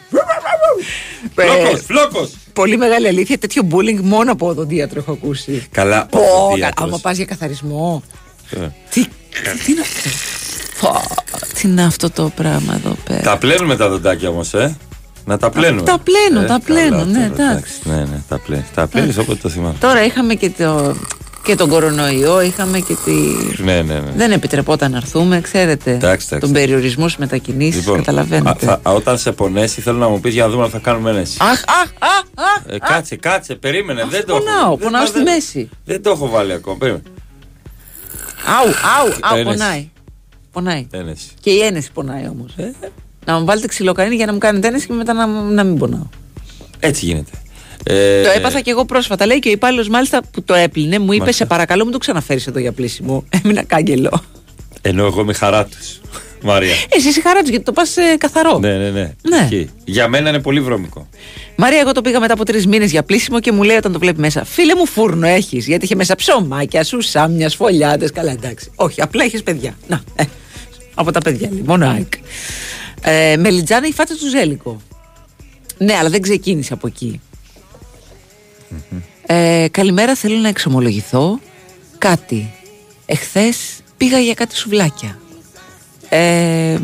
Φλόκος, 1.36 1.80
Ε, 1.80 1.84
φλόκος. 1.88 2.32
Πολύ 2.60 2.78
μεγάλη 2.78 3.08
αλήθεια. 3.08 3.38
Τέτοιο 3.38 3.62
bullying 3.72 4.00
μόνο 4.02 4.32
από 4.32 4.48
οδοντίατρο 4.48 5.00
έχω 5.00 5.12
ακούσει. 5.12 5.67
Καλά, 5.72 6.06
Πω, 6.06 6.19
οδοντίατρος. 6.19 6.74
κα- 6.76 6.84
άμα 6.84 6.98
πας 7.02 7.17
για 7.17 7.26
καθαρισμό. 7.26 8.04
Ε. 8.50 8.58
Τι, 8.89 9.04
τι 9.65 9.72
είναι 9.72 9.82
αυτό; 9.82 10.10
Πω, 10.82 11.02
τι 11.54 11.67
είναι 11.67 11.84
αυτό 11.84 12.10
το 12.10 12.32
πράγμα 12.36 12.74
εδώ 12.76 12.95
πέρα; 13.08 13.22
Τα 13.22 13.38
πλένουμε 13.38 13.76
τα 13.76 13.89
δοντάκια 13.89 14.30
όμως, 14.30 14.54
ε. 14.54 14.78
Να 15.26 15.38
τα 15.38 15.50
πλένουμε. 15.50 15.82
τα 15.82 16.00
πλένω, 16.04 16.39
τα 16.48 16.48
καλά 16.48 16.60
πλένω, 16.65 17.06
ναι, 17.06 17.30
τώρα, 17.30 17.50
εντάξει. 17.52 17.74
Ναι, 17.84 17.95
ναι, 17.95 18.22
τα 18.28 18.38
πλένει. 18.39 18.65
Τα 18.76 18.88
πλένεις 18.88 19.17
όποτε 19.17 19.39
το 19.41 19.50
θυμάμαι. 19.50 19.76
Τώρα 19.80 20.06
είχαμε 20.06 20.34
και, 20.36 20.50
το, 20.50 20.95
και 21.43 21.56
τον 21.56 21.69
κορονοϊό, 21.69 22.41
είχαμε 22.41 22.80
και 22.80 22.95
τη. 23.06 23.12
Ναι, 23.63 23.82
ναι, 23.82 23.93
ναι. 23.99 24.12
Δεν 24.15 24.32
επιτρεπόταν 24.32 24.91
να 24.91 24.97
έρθουμε, 24.97 25.41
ξέρετε. 25.41 25.91
Εντάξει, 25.91 26.06
εντάξει. 26.28 26.39
Τον 26.39 26.52
περιορισμό 26.52 27.08
στι 27.08 27.19
μετακινήσεις, 27.19 27.80
Λοιπόν, 27.80 27.97
καταλαβαίνετε. 27.97 28.71
α, 28.71 28.80
θα- 28.84 28.91
όταν 28.93 29.17
σε 29.17 29.32
πονέσει, 29.32 29.82
θέλω 29.82 29.97
να 29.97 30.08
μου 30.10 30.19
πεις 30.19 30.34
για 30.34 30.43
να 30.43 30.49
δούμε 30.49 30.63
αν 30.63 30.69
θα 30.69 30.80
κάνουμε 30.80 31.10
ένεση. 31.10 31.38
Αχ, 31.41 31.49
αχ, 31.49 31.89
αχ, 31.99 32.23
αχ. 32.56 32.63
Ε, 32.67 32.78
κάτσε, 32.80 33.15
κάτσε, 33.15 33.56
περίμενε. 33.56 34.06
δεν 34.10 34.25
το 34.25 34.34
πονάω, 34.34 34.65
έχω. 34.65 34.78
πονάω 34.78 35.02
δεν, 35.02 35.10
στη 35.10 35.23
δεν- 35.23 35.34
μέση. 35.34 35.69
Δεν 35.86 36.02
το 36.04 36.10
έχω 36.10 36.30
βάλει 36.30 36.54
ακόμα. 36.54 36.78
Περίμενε. 36.78 37.04
Αου, 38.45 38.67
αου, 38.67 39.13
αου, 39.21 39.38
Ένεση. 39.38 39.58
πονάει. 39.58 39.89
Πονάει. 40.52 40.88
Ένεση. 40.91 41.28
Και 41.41 41.49
η 41.49 41.60
ένεση 41.62 41.91
πονάει 41.91 42.28
όμως. 42.28 42.56
Να 43.25 43.39
μου 43.39 43.45
βάλετε 43.45 43.67
ξυλοκανίνη 43.67 44.15
για 44.15 44.25
να 44.25 44.34
μου 44.34 44.38
κάνετε 44.38 44.67
ένεση 44.67 44.88
και 44.88 44.93
μετά 44.93 45.13
να, 45.13 45.25
να 45.28 45.63
μην 45.63 45.78
πονάω. 45.78 46.08
Έτσι 46.80 47.06
γίνεται. 47.06 47.32
Ε, 47.84 48.22
Το 48.24 48.30
έπαθα 48.36 48.62
και 48.62 48.72
εγώ 48.72 48.86
πρόσφατα. 48.86 49.26
Λέει 49.26 49.39
και 49.39 49.50
ο 49.50 49.52
υπάλληλος 49.52 49.89
μάλιστα 49.89 50.22
που 50.32 50.44
το 50.44 50.54
έπλυνε 50.54 51.00
μου 51.00 51.06
είπε: 51.06 51.18
Μάλιστα. 51.20 51.44
Σε 51.44 51.50
παρακαλώ, 51.50 51.84
μην 51.84 51.92
το 51.92 51.98
ξαναφέρεις 51.98 52.48
εδώ 52.48 52.60
για 52.60 52.72
πλήσιμο. 52.72 53.24
Έμεινα 53.44 53.63
κάγκελο. 53.63 54.24
Ενώ 54.82 55.06
εγώ 55.06 55.22
είμαι 55.22 55.34
χαρά 55.34 55.65
του. 55.65 55.78
Μαρία. 56.42 56.74
Εσύ 56.89 57.08
είσαι 57.08 57.22
χαρά 57.22 57.42
του 57.42 57.50
γιατί 57.50 57.65
το 57.65 57.72
πας 57.72 57.96
καθαρό. 58.18 58.60
ναι, 58.60 58.78
ναι, 58.78 58.89
ναι. 58.89 59.13
Ναι. 59.30 59.38
Ισχύει. 59.44 59.70
Για 59.86 60.08
μένα 60.08 60.30
είναι 60.30 60.39
πολύ 60.39 60.62
βρώμικο. 60.62 61.08
Μαρία, 61.56 61.80
εγώ 61.80 61.92
το 61.92 62.02
πήγα 62.02 62.20
μετά 62.20 62.34
από 62.34 62.46
τρεις 62.46 62.68
μήνες 62.68 62.92
για 62.92 63.04
πλήσιμο 63.04 63.39
και 63.39 63.52
μου 63.52 63.63
λέει 63.63 63.78
όταν 63.78 63.92
το 63.92 64.00
βλέπει 64.00 64.20
μέσα: 64.20 64.44
Φίλε 64.46 64.76
μου, 64.76 64.86
φούρνο 64.86 65.28
έχεις. 65.28 65.68
Γιατί 65.68 65.86
είχε 65.86 65.96
μέσα 65.96 66.15
ψωμάκια, 66.15 66.84
σουσάμιας, 66.84 67.52
σφολιάτε. 67.52 68.10
Καλά, 68.10 68.32
εντάξει. 68.32 68.72
Όχι, 68.76 69.02
απλά 69.02 69.26
είχε 69.26 69.39
παιδιά. 69.39 69.78
Να, 69.88 70.02
ε, 70.15 70.24
από 70.94 71.12
τα 71.12 71.20
παιδιά 71.20 71.50
λέει. 71.52 71.63
Μόνο 71.65 71.88
ΑΕΚ. 71.89 72.13
Ε, 73.02 73.36
μελιτζάνα 73.38 73.88
η 73.88 73.92
φάτσα 73.92 74.15
του 74.15 74.30
Ζέλικο. 74.30 74.82
Ναι, 75.78 75.94
αλλά 75.94 76.10
δεν 76.10 76.22
ξεκίνησε 76.22 76.74
από 76.74 76.88
εκεί. 76.88 77.22
Ε, 79.26 79.68
καλημέρα, 79.72 80.16
θέλω 80.16 80.36
να 80.38 80.48
εξομολογηθώ 80.48 81.40
κάτι. 81.98 82.52
Εχθές 83.06 83.58
πήγα 83.98 84.20
για 84.20 84.34
κάτι 84.34 84.56
σουβλάκια. 84.56 85.18
Ε, 86.10 86.78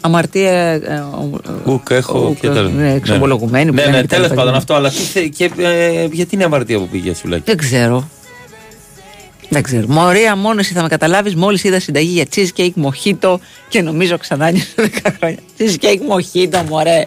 αμαρτία. 0.00 0.50
ε, 0.52 1.04
ο- 1.14 1.40
Ουκ, 1.66 1.90
έχω. 1.90 2.28
Ουκ, 2.28 2.40
και 2.40 2.48
τα- 2.48 2.62
ναι, 2.62 2.92
εξομολογουμένη 2.92 3.70
που 3.70 3.74
Ναι, 3.74 3.80
λένε 3.84 3.96
ναι, 3.96 4.00
και 4.00 4.06
τα 4.06 4.14
τέλος 4.14 4.30
λοιπά. 4.30 4.40
πάντων 4.42 4.54
αυτό. 4.58 4.74
Αλλά 4.74 4.88
τι 4.90 4.96
θε- 4.96 5.32
και, 5.36 5.50
ε, 5.58 6.04
γιατί 6.12 6.34
είναι 6.34 6.44
αμαρτία 6.44 6.78
που 6.78 6.88
πήγε 6.88 7.14
σουλάκι. 7.14 7.42
Δεν 7.46 7.56
ξέρω. 7.56 8.08
Δεν 9.48 9.62
ξέρω. 9.62 9.84
Μωρία, 9.88 10.36
μόνος 10.36 10.64
εσύ 10.64 10.74
θα 10.74 10.82
με 10.82 10.88
καταλάβεις. 10.88 11.34
Μόλις 11.34 11.64
είδα 11.64 11.80
συνταγή 11.80 12.12
για 12.12 12.24
cheesecake 12.34 12.72
μοχίτο 12.74 13.40
και 13.68 13.82
νομίζω 13.82 14.18
ξανά 14.18 14.50
νιώθω 14.50 14.82
10 14.82 15.10
χρόνια. 15.18 15.38
Cheesecake 15.58 16.00
μοχίτο, 16.08 16.64
μωρέ. 16.68 17.06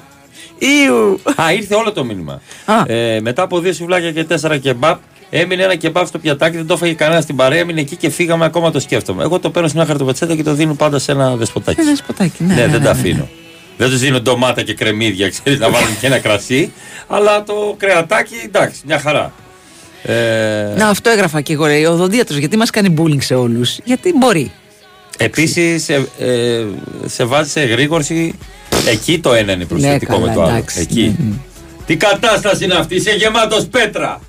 Ιου. 0.57 1.19
Α, 1.35 1.53
ήρθε 1.53 1.75
όλο 1.75 1.91
το 1.91 2.03
μήνυμα. 2.03 2.41
Α. 2.65 2.93
Ε, 2.93 3.19
μετά 3.21 3.41
από 3.41 3.59
δύο 3.59 3.73
σουβλάκια 3.73 4.11
και 4.11 4.23
τέσσερα 4.23 4.57
κεμπάπ, 4.57 4.99
έμεινε 5.29 5.63
ένα 5.63 5.75
κεμπάπ 5.75 6.07
στο 6.07 6.17
πιατάκι, 6.17 6.57
δεν 6.57 6.67
το 6.67 6.73
έφαγε 6.73 6.93
κανένα 6.93 7.21
στην 7.21 7.35
παρέα, 7.35 7.59
έμεινε 7.59 7.79
εκεί 7.79 7.95
και 7.95 8.09
φύγαμε. 8.09 8.45
Ακόμα 8.45 8.71
το 8.71 8.79
σκέφτομαι. 8.79 9.23
Εγώ 9.23 9.39
το 9.39 9.49
παίρνω 9.49 9.67
σε 9.67 9.75
μια 9.75 9.85
χαρτοπετσέτα 9.85 10.35
και 10.35 10.43
το 10.43 10.53
δίνω 10.53 10.73
πάντα 10.73 10.99
σε 10.99 11.11
ένα 11.11 11.35
δεσποτάκι. 11.35 11.81
Ένα 11.81 11.95
σποτάκι, 11.95 12.43
ναι. 12.43 12.53
Ναι, 12.53 12.61
ναι, 12.61 12.67
δεν 12.67 12.79
ναι, 12.79 12.85
τα 12.85 12.93
ναι. 12.93 12.99
αφήνω. 12.99 13.29
Δεν 13.77 13.89
τους 13.89 13.99
δίνω 13.99 14.19
ντομάτα 14.21 14.61
και 14.61 14.73
κρεμμύδια, 14.73 15.29
ξέρεις, 15.43 15.59
να 15.59 15.69
βάλουν 15.69 15.99
και 15.99 16.05
ένα 16.05 16.19
κρασί. 16.19 16.71
Αλλά 17.07 17.43
το 17.43 17.75
κρεατάκι, 17.77 18.35
εντάξει, 18.45 18.81
μια 18.85 18.99
χαρά. 18.99 19.33
Ε, 20.03 20.73
Να, 20.77 20.87
αυτό 20.87 21.09
έγραφα 21.09 21.41
και 21.41 21.53
εγώ, 21.53 21.65
ρε. 21.65 21.87
Ο 21.87 21.91
οδοντίατρος, 21.91 22.37
γιατί 22.37 22.57
μας 22.57 22.69
κάνει 22.69 22.93
bullying 22.97 23.21
σε 23.23 23.35
όλους. 23.35 23.77
Γιατί 23.83 24.13
μπορεί. 24.17 24.51
Επίσης, 25.17 25.83
σε, 25.83 26.07
ε, 26.19 26.63
σε 27.05 27.23
βάζει 27.23 27.49
σε 27.49 27.61
εγρήγορση. 27.61 28.33
Εκεί 28.87 29.19
το 29.19 29.33
ένα 29.33 29.51
είναι 29.51 29.65
προσθετικό 29.65 30.17
Ναι, 30.17 30.19
με 30.21 30.27
το 30.27 30.33
καλά, 30.33 30.45
άλλο. 30.45 30.55
εντάξει. 30.57 30.79
Εκεί. 30.79 31.15
Τι 31.85 31.95
κατάσταση 31.95 32.63
είναι 32.63 32.73
αυτή, 32.73 32.95
είσαι 32.95 33.11
γεμάτος 33.11 33.65
πέτρα. 33.65 34.21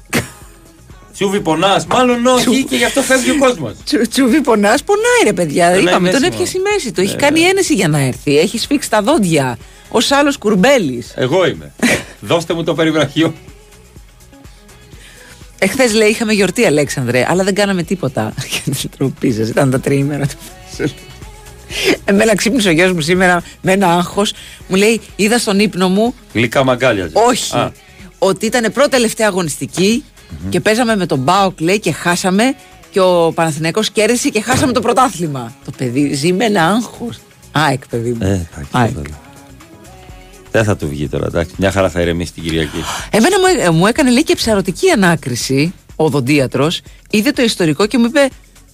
Τσούβι 1.12 1.40
πονάς, 1.40 1.86
μάλλον 1.86 2.26
όχι 2.26 2.64
και 2.64 2.76
γι' 2.76 2.84
αυτό 2.84 3.02
φεύγει 3.02 3.30
ο 3.30 3.38
κόσμος. 3.38 3.72
Τσου, 3.84 4.08
τσουβί 4.08 4.40
πονάς, 4.40 4.82
πονάει 4.82 5.22
ρε 5.24 5.32
παιδιά. 5.32 5.66
Πονάει 5.68 5.82
Είπαμε, 5.82 6.10
τον 6.10 6.20
μέση 6.20 6.32
έπιασε 6.34 6.56
η 6.56 6.60
μόνο. 6.60 6.72
μέση 6.74 6.92
του. 6.92 7.00
Έχει 7.00 7.10
Ναι, 7.10 7.16
κάνει 7.16 7.40
ναι. 7.40 7.46
ένεση 7.46 7.74
για 7.74 7.88
να 7.88 7.98
έρθει. 7.98 8.38
Έχει 8.38 8.58
σφίξει 8.58 8.90
τα 8.90 9.02
δόντια. 9.02 9.58
Ω 9.90 9.98
άλλος 10.10 10.36
κουρμπέλης. 10.38 11.12
Εγώ 11.16 11.46
είμαι. 11.46 11.72
Δώστε 12.20 12.54
μου 12.54 12.64
το 12.64 12.74
περιβραχείο. 12.74 13.34
Εχθές 15.58 15.92
λέει 15.94 16.08
είχαμε 16.08 16.32
γιορτή, 16.32 16.64
Αλέξανδρε, 16.66 17.26
αλλά 17.28 17.44
δεν 17.44 17.54
κάναμε 17.54 17.82
τίποτα. 17.82 18.34
Γιατί 18.64 18.88
τροπή 18.88 19.32
σα, 19.32 19.42
ήταν 19.42 19.70
τα 19.70 19.80
τριήμερα 19.80 20.26
του. 20.26 20.36
Εμένα 22.04 22.34
ξύπνησε 22.36 22.68
ο 22.68 22.72
γιος 22.72 22.92
μου 22.92 23.00
σήμερα 23.00 23.42
με 23.60 23.72
ένα 23.72 23.94
άγχος. 23.94 24.32
Μου 24.68 24.76
λέει: 24.76 25.00
Είδα 25.16 25.38
στον 25.38 25.58
ύπνο 25.58 25.88
μου, 25.88 26.14
Γλυκά 26.32 26.64
μαγκάλια. 26.64 27.10
όχι, 27.12 27.56
Α, 27.56 27.72
ότι 28.18 28.46
ήταν 28.46 28.72
πρώτη 28.72 28.90
τελευταία 28.90 29.26
αγωνιστική 29.26 30.04
και 30.48 30.60
παίζαμε 30.60 30.96
με 30.96 31.06
τον 31.06 31.18
Μπάουκ, 31.18 31.60
λέει, 31.60 31.78
και 31.80 31.92
χάσαμε. 31.92 32.54
Και 32.90 33.00
ο 33.00 33.32
Παναθηναίκος 33.34 33.90
κέρδισε 33.90 34.28
και 34.28 34.40
χάσαμε 34.40 34.72
το 34.72 34.80
πρωτάθλημα. 34.80 35.52
Το 35.64 35.70
παιδί 35.76 36.12
ζει 36.14 36.32
με 36.32 36.44
ένα 36.44 36.66
άγχος. 36.66 37.20
ΑΕΚ, 37.52 37.88
παιδί 37.88 38.10
μου. 38.10 38.18
ε, 38.20 38.26
εντάξει, 38.26 38.68
ΑΕΚ. 38.70 38.90
βέβαια. 38.94 39.18
Δεν 40.50 40.64
θα 40.64 40.76
του 40.76 40.88
βγει 40.88 41.08
τώρα, 41.08 41.26
εντάξει. 41.26 41.54
Μια 41.58 41.70
χαρά 41.70 41.90
θα 41.90 42.00
ηρεμήσει 42.00 42.32
την 42.32 42.42
Κυριακή. 42.42 42.84
Εμένα 43.10 43.38
μου, 43.38 43.44
ε, 43.66 43.70
μου 43.70 43.86
έκανε 43.86 44.10
λέει 44.10 44.24
και 44.24 44.34
ψαρωτική 44.34 44.90
ανάκριση 44.90 45.74
ο 45.96 46.04
οδοντίατρο. 46.04 46.70
Είδε 47.10 47.30
το 47.30 47.42
ιστορικό 47.42 47.86
και 47.86 47.98
μου 47.98 48.04
είπε: 48.04 48.28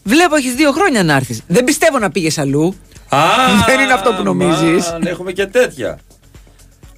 Βλέπω, 0.04 0.36
έχεις 0.36 0.54
δύο 0.54 0.72
χρόνια 0.72 1.02
να 1.04 1.14
έρθεις. 1.14 1.40
Δεν 1.46 1.64
πιστεύω 1.64 1.98
να 1.98 2.10
πήγες 2.10 2.38
αλλού. 2.38 2.74
Δεν 3.66 3.80
είναι 3.80 3.92
αυτό 3.92 4.12
που 4.14 4.22
νομίζεις. 4.22 4.94
Έχουμε 5.04 5.32
και 5.32 5.46
τέτοια. 5.46 5.98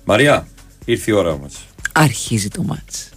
Μαριά, 0.04 0.46
ήρθε 0.84 1.10
η 1.10 1.14
ώρα 1.14 1.38
μας. 1.38 1.66
Αρχίζει 1.92 2.48
το 2.48 2.62
μάτς. 2.62 3.08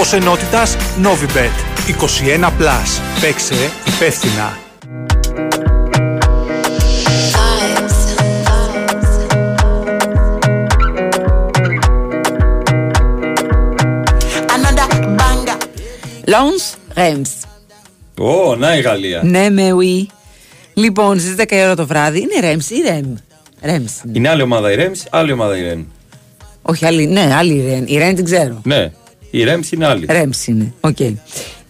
Οδηγός 0.00 0.22
ενότητας 0.22 0.76
Novibet. 1.02 1.86
21+. 1.86 2.52
Plus. 2.58 3.00
Παίξε 3.20 3.54
υπεύθυνα. 3.86 4.58
Another 14.54 14.88
banger. 15.18 15.58
Lons 16.26 16.98
Rems. 16.98 17.48
Ω, 18.18 18.56
να 18.56 18.76
η 18.76 18.80
Γαλλία. 18.80 19.22
Ναι, 19.24 19.50
με 19.50 19.72
ουί. 19.72 20.10
Λοιπόν, 20.74 21.20
στις 21.20 21.34
10 21.38 21.52
η 21.52 21.62
ώρα 21.62 21.74
το 21.74 21.86
βράδυ 21.86 22.20
είναι 22.20 22.52
Rems 22.52 22.70
ή 22.70 22.76
Rem. 22.88 23.12
Rems. 23.68 24.12
Είναι 24.12 24.28
άλλη 24.28 24.42
ομάδα 24.42 24.72
η 24.72 24.74
Ρέμς, 24.74 25.02
άλλη 25.10 25.32
ομάδα 25.32 25.56
η 25.56 25.62
Ρεν. 25.62 25.86
Όχι, 26.62 26.86
άλλη, 26.86 27.06
ναι, 27.06 27.34
άλλη 27.34 27.52
η 27.52 27.64
Rennes. 27.72 27.90
Η 27.90 27.98
Rennes 28.02 28.12
την 28.14 28.24
ξέρω. 28.24 28.60
Ναι, 28.64 28.92
η 29.30 29.44
Reims 29.44 29.70
είναι 29.72 29.86
άλλη. 29.86 30.06
Reims 30.10 30.46
είναι. 30.46 30.72
Οκ. 30.80 30.98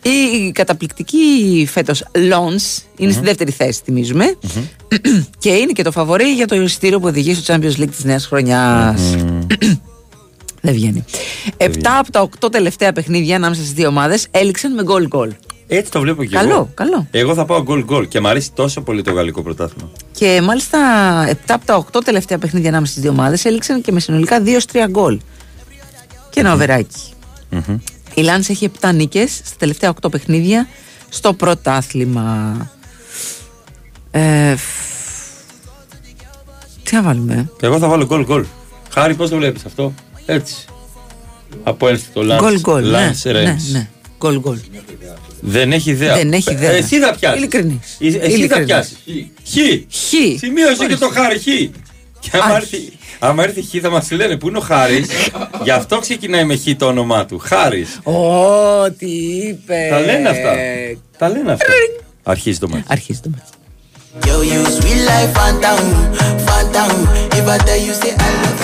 Η 0.02 0.50
καταπληκτική 0.52 1.66
φέτος 1.70 2.04
Lens 2.14 2.82
είναι 2.96 3.12
στη 3.12 3.22
δεύτερη 3.24 3.50
θέση, 3.50 3.80
θυμίζουμε. 3.84 4.36
και 5.38 5.50
είναι 5.50 5.72
και 5.72 5.82
το 5.82 5.90
φαβορί 5.92 6.24
για 6.32 6.46
το 6.46 6.54
εισιτήριο 6.62 7.00
που 7.00 7.06
οδηγεί 7.06 7.34
στο 7.34 7.54
Champions 7.54 7.80
League 7.82 7.90
της 7.90 8.04
νέας 8.04 8.26
χρονιάς. 8.26 9.00
Δεν 10.60 10.74
βγαίνει. 10.74 11.04
Επτά 11.56 11.98
από 11.98 12.12
τα 12.12 12.20
οκτώ 12.20 12.48
τελευταία 12.48 12.92
παιχνίδια 12.92 13.36
ανάμεσα 13.36 13.60
στις 13.60 13.72
δύο 13.72 13.88
ομάδες 13.88 14.26
έληξαν 14.30 14.74
με 14.74 14.82
γκολ 14.82 15.06
γκολ. 15.06 15.32
Έτσι 15.66 15.90
το 15.90 16.00
βλέπω 16.00 16.24
και 16.24 16.36
Καλό, 16.36 16.52
εγώ. 16.52 16.70
καλό. 16.74 17.06
Εγώ 17.10 17.34
θα 17.34 17.44
πάω 17.44 17.62
γκολ 17.62 17.84
γκολ 17.84 18.08
και 18.08 18.20
μου 18.20 18.28
αρέσει 18.28 18.52
τόσο 18.52 18.80
πολύ 18.80 19.02
το 19.02 19.12
γαλλικό 19.12 19.42
πρωτάθλημα. 19.42 19.90
Και 20.12 20.40
μάλιστα 20.44 20.78
7 21.30 21.34
από 21.46 21.64
τα 21.66 21.76
8 21.92 22.00
τελευταία 22.04 22.38
παιχνίδια 22.38 22.68
ανάμεσα 22.68 22.90
στις 22.92 23.02
δύο 23.02 23.12
ομάδες 23.12 23.44
έληξαν 23.44 23.80
και 23.80 23.92
με 23.92 24.00
συνολικά 24.00 24.42
2-3 24.44 24.86
γκολ. 24.90 25.20
Και 26.30 26.40
ένα 26.40 26.52
οβεράκι. 26.52 27.00
Η 28.14 28.20
Λάνς 28.22 28.48
έχει 28.48 28.70
7 28.80 28.90
νίκες 28.94 29.40
στα 29.44 29.56
τελευταία 29.58 29.94
8 30.02 30.10
παιχνίδια 30.10 30.68
στο 31.08 31.32
πρωτάθλημα. 31.34 32.56
Ε, 34.10 34.56
φ- 34.56 34.96
τι 36.82 36.94
να 36.94 37.02
βάλουμε. 37.02 37.50
Εγώ 37.60 37.78
θα 37.78 37.88
βάλω 37.88 38.04
γκολ 38.06 38.24
γκολ. 38.24 38.44
Χάρη, 38.90 39.14
πώς 39.14 39.30
το 39.30 39.36
βλέπεις 39.36 39.64
αυτό; 39.64 39.94
Έτσι. 40.26 40.54
Από 41.62 41.88
ένστικτο 41.88 42.22
Λάνς. 42.22 42.42
Γκολ 42.42 42.60
γκολ. 42.60 42.82
Ναι, 42.82 42.88
Λάνς 42.90 43.24
ναι, 43.24 43.32
Ρέμς. 43.32 43.68
ναι. 43.70 43.88
Γκολ 44.18 44.40
γκολ. 44.40 44.58
Δεν 45.40 45.72
έχει 45.72 45.90
ιδέα. 45.90 46.14
Δεν 46.16 46.32
έχει 46.32 46.52
ιδέα. 46.52 46.70
Ε, 46.70 46.76
Εσύ 46.76 46.98
θα 47.00 47.14
πιάσεις. 47.14 47.38
Ειλικρινής. 47.38 47.96
Εσύ 48.00 48.18
θα 48.18 48.26
Ειλικρινής. 48.26 48.66
πιάσεις. 48.66 48.96
Χ. 49.46 49.54
Χ. 49.96 50.38
Σημείωσε 50.38 50.86
και 50.86 50.96
το 50.96 51.08
χάρη. 51.08 51.38
Χ. 51.38 51.44
Και 52.20 52.30
άμα 52.32 52.56
έρθει, 52.56 52.92
άμα 53.18 53.42
έρθει 53.42 53.62
Χ 53.62 53.80
θα 53.82 53.90
μας 53.90 54.10
λένε 54.10 54.36
που 54.36 54.48
είναι 54.48 54.58
ο 54.58 54.60
Χάρης; 54.60 55.08
Γι' 55.62 55.70
αυτό 55.70 55.98
ξεκινάει 55.98 56.44
με 56.44 56.56
Χ 56.56 56.62
το 56.76 56.86
όνομά 56.86 57.26
του. 57.26 57.38
Χάρης. 57.38 58.00
Ω, 58.02 58.92
τι 58.98 59.10
είπε. 59.48 59.86
Τα 59.90 60.00
λένε 60.00 60.28
αυτά. 60.28 60.54
Τα 61.18 61.28
λένε 61.28 61.52
αυτά. 61.52 61.72
Αρχίζει 62.22 62.58
το 62.58 62.68
μάτι. 62.68 62.84
Αρχίζει 62.86 63.20
το 63.20 63.28
μάτι. 63.30 63.42
Yo, 64.26 64.42
you 64.50 64.60
sweet 64.76 65.00
life, 65.08 65.32
phantom, 65.36 65.82
phantom. 66.46 66.92
If 67.38 67.46
I 67.54 67.58
tell 67.66 67.80
you, 67.86 67.94
say 68.00 68.12
I 68.26 68.30
love 68.42 68.58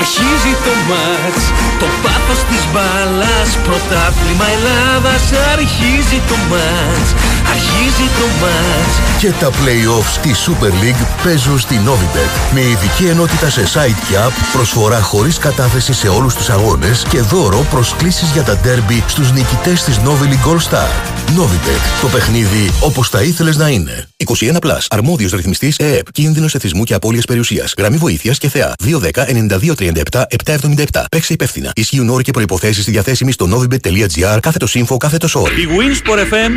Αρχίζει 0.00 0.54
το 0.66 0.74
μάτς, 0.90 1.44
το 1.80 1.86
πάθος 2.02 2.40
της 2.50 2.62
μπάλας 2.72 3.50
Πρωτάθλημα 3.66 4.46
Ελλάδας 4.56 5.24
Αρχίζει 5.54 6.18
το 6.30 6.36
μάτς, 6.50 7.08
αρχίζει 7.50 8.06
το 8.18 8.26
μάτς 8.40 8.94
Και 9.20 9.30
τα 9.40 9.50
play-offs 9.50 10.16
τη 10.22 10.30
Super 10.46 10.72
League 10.82 11.04
παίζουν 11.24 11.58
στη 11.58 11.80
Novibet. 11.86 12.54
Με 12.54 12.60
ειδική 12.60 13.06
ενότητα 13.06 13.50
σε 13.50 13.62
site 13.74 14.00
και 14.08 14.14
app, 14.26 14.32
προσφορά 14.52 15.00
χωρίς 15.00 15.38
κατάθεση 15.38 15.92
σε 15.92 16.08
όλους 16.08 16.34
τους 16.34 16.50
αγώνες 16.50 17.04
και 17.08 17.20
δώρο 17.20 17.66
προσκλήσεις 17.70 18.30
για 18.30 18.42
τα 18.42 18.60
derby 18.64 19.02
στους 19.06 19.32
νικητές 19.32 19.84
της 19.84 20.00
Novi 20.04 20.26
League 20.32 20.48
All 20.52 20.60
Star. 20.70 20.90
Novibet. 21.36 21.82
Το 22.00 22.08
παιχνίδι 22.08 22.70
όπως 22.80 23.08
θα 23.08 23.22
ήθελες 23.22 23.56
να 23.56 23.68
είναι. 23.68 24.08
21 24.16 24.56
Plus. 24.60 24.86
Αρμόδιος 24.88 25.32
ρυθμιστής 25.32 25.76
ΕΕΠ. 25.76 26.12
Κίνδυνος 26.12 26.54
εθισμού 26.54 26.84
και 26.84 26.94
απώλειας 26.94 27.24
περιουσίας. 27.24 27.74
Γραμμή 27.78 27.96
βοήθειας 27.96 28.38
και 28.38 28.48
θεά. 28.48 28.72
210-9237-777. 28.84 31.04
Παίξε 31.10 31.32
υπεύθυνα. 31.32 31.70
Ισχύουν 31.74 32.08
όροι 32.08 32.22
και 32.22 32.30
προϋποθέσεις 32.30 32.82
στη 32.82 32.90
διαθέσιμη 32.90 33.32
στο 33.32 33.48
novibet.gr 33.52 34.38
κάθετος 34.40 34.76
info 34.76 34.96
κάθετος 34.98 35.34
όροι. 35.34 35.60
Η 35.60 35.66
Winsport 35.66 36.18
FM 36.18 36.50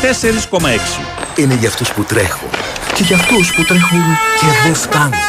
94,6. 0.00 1.36
Είναι 1.36 1.54
για 1.54 1.68
αυτούς 1.68 1.92
που 1.92 2.04
τρέχουν. 2.04 2.48
Και 2.94 3.02
για 3.02 3.16
αυτούς 3.16 3.52
που 3.54 3.64
τρέχουν 3.64 4.00
και 4.40 4.46
δεν 4.64 4.74
φτάνουν. 4.74 5.20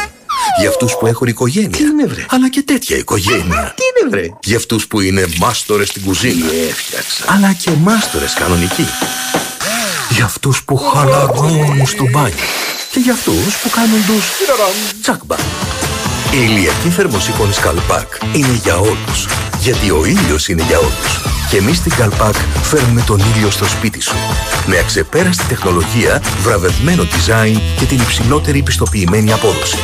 Για 0.58 0.68
αυτούς 0.68 0.96
που 0.96 1.06
έχουν 1.06 1.26
οικογένεια. 1.26 1.68
Τι 1.68 1.82
είναι 1.82 2.06
βρε; 2.06 2.26
Αλλά 2.28 2.48
και 2.48 2.62
τέτοια 2.62 2.96
οικογένεια. 2.96 3.74
Τι 3.76 3.82
είναι 3.90 4.10
βρε; 4.10 4.28
Για 4.42 4.56
αυτούς 4.56 4.86
που 4.86 5.00
είναι 5.00 5.26
μάστορες 5.38 5.88
στην 5.88 6.02
κουζίνα. 6.02 6.46
Έφτιαξα. 6.68 7.24
Αλλά 7.26 7.52
και 7.52 7.70
μάστορες 7.70 8.34
κανονικοί. 8.34 8.86
Για 10.10 10.24
αυτούς 10.24 10.62
που 10.64 10.76
χαλαρώνουν 10.76 11.86
στο 11.86 12.04
μπάνιο. 12.10 12.34
Και 12.90 13.00
για 13.00 13.12
αυτούς 13.12 13.56
που 13.62 13.70
κάνουν 13.70 14.06
τους 14.06 14.24
τσακμπα. 15.02 15.36
Η 16.34 16.36
ηλιακή 16.40 16.88
θερμοσύφωνη 16.88 17.52
Καλπάκ 17.60 18.08
είναι 18.32 18.60
για 18.62 18.76
όλους. 18.76 19.28
Γιατί 19.58 19.90
ο 19.90 20.04
ήλιος 20.04 20.48
είναι 20.48 20.62
για 20.62 20.78
όλους. 20.78 21.22
Και 21.50 21.56
εμείς 21.56 21.76
στην 21.76 21.94
Καλπάκ 21.96 22.34
φέρνουμε 22.62 23.02
τον 23.06 23.20
ήλιο 23.34 23.50
στο 23.50 23.64
σπίτι 23.64 24.00
σου. 24.00 24.16
Με 24.66 24.78
αξεπέραστη 24.78 25.44
τεχνολογία, 25.44 26.22
βραβευμένο 26.42 27.02
design 27.02 27.60
και 27.78 27.84
την 27.84 27.98
υψηλότερη 27.98 28.62
πιστοποιημένη 28.62 29.32
απόδοση. 29.32 29.78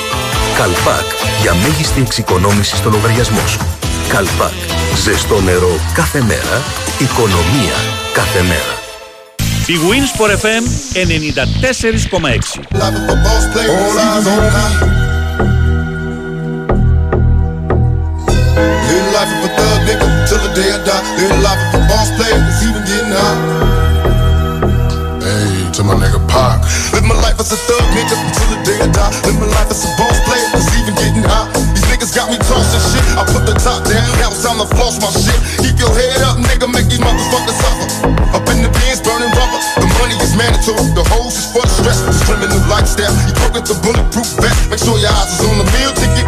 Καλπάκ 0.57 1.07
για 1.43 1.55
μέγιστη 1.55 2.01
εξοικονόμηση 2.01 2.77
στο 2.77 2.91
λογαριασμό 2.91 3.47
σου. 3.47 3.61
Καλπάκ. 4.09 4.59
Ζεστό 5.05 5.41
νερό 5.41 5.81
κάθε 5.95 6.21
μέρα. 6.21 6.63
Οικονομία 6.99 7.77
κάθε 8.13 8.43
μέρα. 8.43 8.79
Η 9.67 9.77
Winsport 9.89 10.35
FM 10.45 10.65
94,6. 14.93 15.10
Live 18.57 19.07
life 19.15 19.31
of 19.31 19.47
a 19.47 19.51
thug 19.55 19.79
nigga 19.87 20.07
till 20.27 20.41
the 20.43 20.51
day 20.59 20.69
I 20.75 20.79
die. 20.83 21.05
Live 21.19 21.39
life 21.43 21.63
of 21.71 21.79
a 21.79 21.81
boss 21.87 22.09
player 22.19 22.35
that's 22.35 22.63
even 22.67 22.83
getting 22.83 23.15
high. 23.15 23.39
Hey, 25.23 25.71
to 25.79 25.81
my 25.87 25.95
nigga 25.95 26.19
Pac. 26.27 26.59
Live 26.91 27.07
my 27.07 27.15
life 27.23 27.39
as 27.39 27.53
a 27.55 27.59
thug 27.69 27.87
nigga 27.95 28.17
until 28.19 28.49
the 28.51 28.59
day 28.67 28.79
I 28.83 28.89
die. 28.91 29.13
Live 29.23 29.39
my 29.39 29.47
life 29.55 29.71
as 29.71 29.87
a 29.87 29.91
boss 29.95 30.19
player 30.27 30.47
that's 30.51 30.67
even 30.83 30.95
getting 30.99 31.23
high. 31.23 31.47
These 31.79 31.87
niggas 31.87 32.11
got 32.11 32.27
me 32.31 32.39
tossing 32.43 32.83
shit. 32.91 33.05
I 33.15 33.23
put 33.31 33.47
the 33.47 33.55
top 33.63 33.87
down, 33.87 34.11
now 34.19 34.35
it's 34.35 34.43
time 34.43 34.59
to 34.59 34.67
floss 34.75 34.99
my 34.99 35.11
shit. 35.15 35.39
Keep 35.63 35.79
your 35.79 35.93
head 35.95 36.19
up, 36.27 36.43
nigga, 36.43 36.67
make 36.67 36.91
these 36.91 36.99
motherfuckers 36.99 37.55
suffer. 37.55 37.87
Up 38.35 38.47
in 38.51 38.67
the 38.67 38.71
bins, 38.71 38.99
burning 38.99 39.31
rubber. 39.31 39.61
The 39.79 39.87
money 40.03 40.19
is 40.19 40.35
mandatory. 40.35 40.91
The 40.99 41.07
hose 41.15 41.39
is 41.39 41.47
for 41.55 41.63
the 41.63 41.71
stress. 41.71 42.03
This 42.03 42.23
criminal 42.27 42.59
lifestyle. 42.67 43.15
You 43.31 43.35
broke 43.39 43.63
with 43.63 43.67
the 43.71 43.79
bulletproof 43.79 44.27
vest. 44.43 44.71
Make 44.71 44.83
sure 44.83 44.99
your 44.99 45.11
eyes 45.11 45.39
is 45.39 45.47
on 45.47 45.55
the 45.63 45.67
meal 45.71 45.93
ticket. 45.95 46.27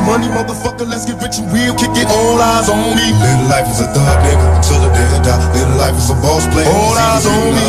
Your 0.00 0.16
money, 0.16 0.28
motherfucker. 0.28 0.88
Let's 0.88 1.04
get 1.04 1.20
rich 1.20 1.36
and 1.38 1.52
real. 1.52 1.74
Kick 1.74 1.90
it. 1.92 2.08
All 2.08 2.40
eyes 2.40 2.70
on 2.70 2.96
me. 2.96 3.12
Live 3.20 3.50
life 3.52 3.68
is 3.68 3.80
a 3.80 3.86
thug 3.92 4.18
nigga 4.24 4.56
until 4.56 4.80
the 4.80 4.88
day 4.96 5.04
I 5.04 5.20
die. 5.20 5.52
Live 5.52 5.76
life 5.76 5.94
as 5.94 6.08
a 6.08 6.14
boss 6.24 6.46
player. 6.48 6.68
All 6.72 6.96
eyes 6.96 7.26
on 7.26 7.52
me. 7.52 7.68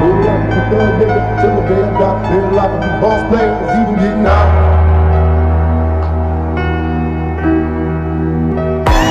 Live 0.00 0.24
life 0.24 0.48
as 0.48 0.56
a 0.56 0.64
thug 0.72 0.96
nigga 0.96 1.20
till 1.40 1.52
the 1.52 1.62
day 1.68 1.82
I 1.84 2.00
die. 2.00 2.16
Live 2.32 2.52
life 2.56 2.72
as 2.80 2.84
a 2.88 3.00
boss 3.02 3.20
player. 3.28 3.52
It's 3.60 3.76
even 3.76 3.94
getting 4.00 4.24
high. 4.24 4.50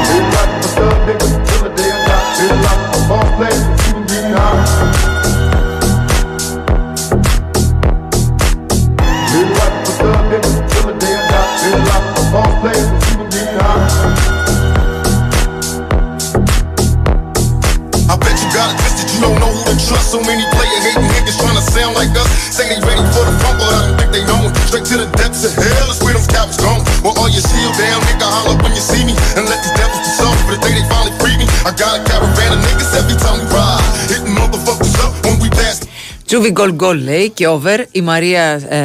Live 0.10 0.30
life 0.34 0.54
as 0.58 0.66
a 0.66 0.74
thug 0.74 0.98
nigga 1.06 1.28
till 1.46 1.62
the 1.62 1.70
day 1.78 1.90
I 1.92 1.98
die. 2.10 2.26
Live 2.42 2.62
life 2.66 2.82
as 2.82 2.98
a 2.98 3.08
boss 3.10 3.30
player. 3.38 3.62
It's 3.74 3.90
even 3.90 4.04
getting 4.08 4.34
high. 4.34 5.05
Τσούβι 36.36 36.52
γκολ 36.52 36.74
γκολ 36.74 37.04
λέει 37.04 37.30
και 37.30 37.48
over 37.48 37.86
η 37.92 38.02
Μαρία, 38.02 38.44
ε, 38.70 38.80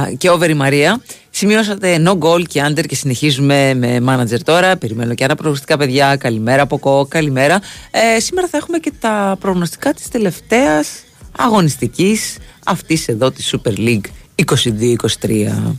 α, 0.00 0.12
και 0.18 0.30
over 0.30 0.50
η 0.50 0.54
Μαρία. 0.54 1.00
Σημειώσατε 1.30 2.02
no 2.06 2.18
goal 2.18 2.42
και 2.46 2.64
under 2.68 2.86
και 2.86 2.94
συνεχίζουμε 2.94 3.74
με 3.74 4.00
manager 4.06 4.40
τώρα. 4.44 4.76
Περιμένω 4.76 5.14
και 5.14 5.24
άλλα 5.24 5.34
προγνωστικά 5.34 5.76
παιδιά. 5.76 6.16
Καλημέρα 6.16 6.62
από 6.62 6.78
κο, 6.78 7.06
καλημέρα. 7.08 7.60
Ε, 7.90 8.20
σήμερα 8.20 8.48
θα 8.48 8.56
έχουμε 8.56 8.78
και 8.78 8.92
τα 9.00 9.36
προγνωστικά 9.40 9.92
της 9.92 10.08
τελευταίας 10.08 10.88
αγωνιστικής 11.38 12.38
αυτής 12.64 13.08
εδώ 13.08 13.30
της 13.30 13.54
Super 13.54 13.78
League 13.78 14.06
22-23. 14.34 15.74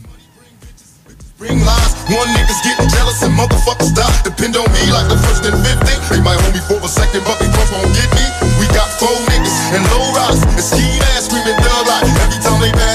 Bring 1.36 1.58
lies, 1.66 1.92
one 2.14 2.30
niggas 2.30 2.62
getting 2.62 2.86
jealous 2.94 3.18
and 3.26 3.34
motherfuckers 3.34 3.90
die. 3.90 4.06
Depend 4.22 4.54
on 4.54 4.70
me 4.70 4.86
like 4.94 5.10
the 5.10 5.18
first 5.18 5.42
and 5.42 5.58
fifteen. 5.66 5.98
They 6.06 6.22
might 6.22 6.38
hold 6.38 6.54
me 6.54 6.62
for 6.62 6.78
a 6.78 6.86
second, 6.86 7.26
but 7.26 7.42
they 7.42 7.50
first 7.50 7.74
won't 7.74 7.90
get 7.90 8.06
me. 8.14 8.22
We 8.62 8.70
got 8.70 8.86
four 9.02 9.18
niggas 9.34 9.56
and 9.74 9.82
low 9.90 10.14
riders 10.14 10.46
and 10.46 10.62
ski 10.62 10.86
ass 11.10 11.26
screaming 11.26 11.58
thug 11.58 11.90
like 11.90 12.06
every 12.22 12.38
time 12.38 12.62
they 12.62 12.70
pass. 12.70 12.93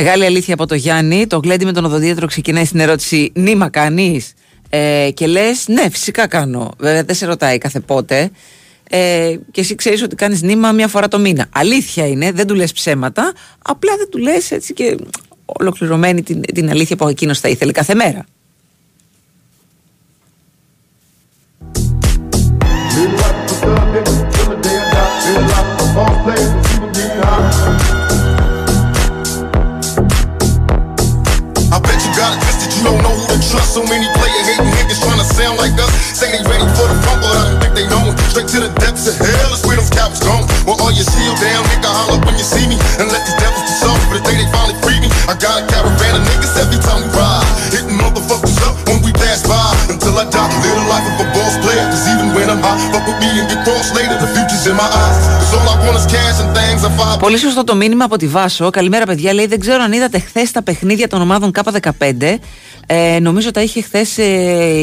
Μεγάλη 0.00 0.24
αλήθεια 0.24 0.54
από 0.54 0.66
το 0.66 0.74
Γιάννη. 0.74 1.26
Το 1.26 1.40
γλέντι 1.44 1.64
με 1.64 1.72
τον 1.72 1.84
οδοντίατρο 1.84 2.26
ξεκινάει 2.26 2.64
στην 2.64 2.80
ερώτηση 2.80 3.32
Νήμα 3.34 3.68
κάνει. 3.68 4.20
Ε, 4.68 5.10
και 5.14 5.26
λες, 5.26 5.68
Ναι, 5.68 5.90
φυσικά 5.90 6.26
κάνω. 6.26 6.70
Βέβαια 6.78 7.04
δεν 7.04 7.14
σε 7.14 7.26
ρωτάει 7.26 7.58
κάθε 7.58 7.80
πότε. 7.80 8.30
Ε, 8.90 9.34
και 9.50 9.60
εσύ 9.60 9.74
ξέρεις 9.74 10.02
ότι 10.02 10.14
κάνεις 10.14 10.42
νήμα 10.42 10.72
μία 10.72 10.88
φορά 10.88 11.08
το 11.08 11.18
μήνα. 11.18 11.46
Αλήθεια 11.52 12.06
είναι, 12.06 12.32
δεν 12.32 12.46
του 12.46 12.54
λες 12.54 12.72
ψέματα. 12.72 13.32
Απλά 13.62 13.96
δεν 13.96 14.08
του 14.10 14.18
λες 14.18 14.50
έτσι 14.50 14.72
και 14.72 14.96
ολοκληρωμένη 15.44 16.22
την, 16.22 16.40
την 16.40 16.70
αλήθεια 16.70 16.96
που 16.96 17.08
εκείνος 17.08 17.40
θα 17.40 17.48
ήθελε 17.48 17.72
κάθε 17.72 17.94
μέρα. 17.94 18.24
So 33.64 33.82
many 33.86 34.06
player 34.18 34.42
hating 34.44 34.70
niggas 34.74 35.00
trying 35.02 35.22
to 35.22 35.28
sound 35.28 35.58
like 35.58 35.74
us. 35.78 35.90
Say 36.14 36.30
they 36.34 36.42
ready 36.44 36.66
for 36.74 36.86
the 36.86 36.96
front, 37.02 37.22
but 37.22 37.30
I 37.30 37.42
don't 37.46 37.60
think 37.62 37.74
they 37.78 37.86
know. 37.86 38.10
Straight 38.30 38.50
to 38.54 38.58
the 38.66 38.72
depths 38.82 39.06
of 39.06 39.16
hell 39.16 39.50
is 39.54 39.62
where 39.64 39.78
them 39.78 39.86
cowards 39.94 40.20
gone. 40.20 40.44
Well, 40.66 40.76
all 40.82 40.90
your 40.90 41.06
shield 41.06 41.38
down, 41.38 41.62
nigga, 41.70 41.86
holler 41.86 42.18
when 42.26 42.34
you 42.34 42.44
see 42.44 42.66
me. 42.66 42.76
And 42.98 43.06
let 43.08 43.22
these 43.22 43.38
devils 43.38 43.62
be 43.62 43.74
soft 43.78 44.02
for 44.10 44.18
the 44.18 44.24
day 44.26 44.34
they 44.34 44.48
finally 44.50 44.74
free 44.82 44.98
me. 44.98 45.08
I 45.30 45.38
got 45.38 45.62
a 45.62 45.64
caravan 45.70 46.18
of 46.18 46.22
niggas 46.26 46.58
every 46.58 46.80
time 46.82 47.06
we 47.06 47.08
ride. 47.14 47.46
Hitting 47.70 47.94
motherfuckers 47.94 48.58
up 48.66 48.74
when 48.90 48.98
we 49.06 49.14
pass 49.14 49.46
by. 49.46 49.62
Until 49.86 50.18
I 50.18 50.26
die, 50.26 50.50
live 50.58 50.74
the 50.74 50.84
life 50.90 51.06
of 51.06 51.16
a 51.22 51.26
boss 51.30 51.37
Πολύ 57.18 57.38
σωστό 57.38 57.64
το 57.64 57.74
μήνυμα 57.74 58.04
από 58.04 58.16
τη 58.16 58.26
Βάσο. 58.26 58.70
Καλημέρα, 58.70 59.04
παιδιά. 59.04 59.32
Λέει: 59.32 59.46
Δεν 59.46 59.60
ξέρω 59.60 59.82
αν 59.82 59.92
είδατε 59.92 60.18
χθες 60.18 60.50
τα 60.50 60.62
παιχνίδια 60.62 61.08
των 61.08 61.20
ομάδων 61.20 61.50
K15. 61.54 62.36
Ε, 62.86 63.18
νομίζω 63.20 63.50
τα 63.50 63.62
είχε 63.62 63.82
χθες 63.82 64.18
ε, 64.18 64.22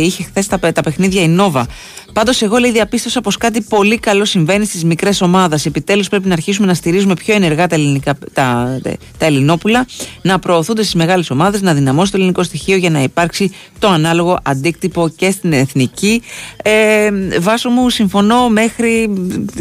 είχε 0.04 0.24
χθες 0.24 0.48
τα, 0.48 0.60
τα 0.60 0.82
παιχνίδια 0.82 1.22
η 1.22 1.28
Νόβα. 1.28 1.68
Πάντως, 2.16 2.42
εγώ 2.42 2.58
λέει 2.58 2.72
διαπίστωσα 2.72 3.22
πως 3.22 3.38
κάτι 3.38 3.62
πολύ 3.62 3.98
καλό 3.98 4.26
συμβαίνει 4.26 4.66
στις 4.66 4.84
μικρές 4.84 5.22
ομάδες. 5.22 5.66
Επιτέλους, 5.66 6.10
πρέπει 6.10 6.28
να 6.28 6.34
αρχίσουμε 6.34 6.68
να 6.68 6.74
στηρίζουμε 6.74 7.14
πιο 7.14 7.34
ενεργά 7.34 7.68
τα, 7.68 7.76
ελληνικά, 7.76 8.18
τα, 8.34 8.80
τα 9.18 9.26
Ελληνόπουλα, 9.26 9.86
να 10.22 10.40
προωθούνται 10.40 10.82
στις 10.82 10.96
μεγάλες 10.96 11.30
ομάδες, 11.30 11.62
να 11.62 11.74
δυναμώσει 11.74 12.12
το 12.12 12.18
ελληνικό 12.18 12.44
στοιχείο 12.44 12.76
για 12.76 12.90
να 12.90 13.04
υπάρξει 13.04 13.52
το 13.80 13.88
ανάλογο 13.88 14.40
αντίκτυπο 14.44 15.10
και 15.16 15.32
στην 15.32 15.54
εθνική. 15.54 16.22
Ε, 16.64 17.10
βάσο 17.40 17.70
μου, 17.70 17.90
συμφωνώ 17.90 18.50
μέχρι 18.50 19.10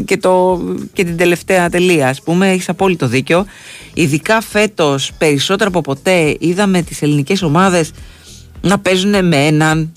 και, 0.04 0.16
το, 0.16 0.62
και 0.92 1.04
την 1.04 1.16
τελευταία 1.16 1.68
τελεία. 1.68 2.08
Α 2.08 2.14
πούμε, 2.24 2.50
έχεις 2.50 2.68
απόλυτο 2.68 3.06
δίκιο. 3.06 3.46
Ειδικά 3.94 4.40
φέτος, 4.40 5.12
περισσότερο 5.18 5.68
από 5.68 5.80
ποτέ, 5.80 6.36
είδαμε 6.38 6.82
τις 6.82 7.02
ελληνικές 7.02 7.42
ομάδες 7.42 7.90
να 8.60 8.78
παίζουν 8.78 9.26
με 9.26 9.46
έναν, 9.46 9.92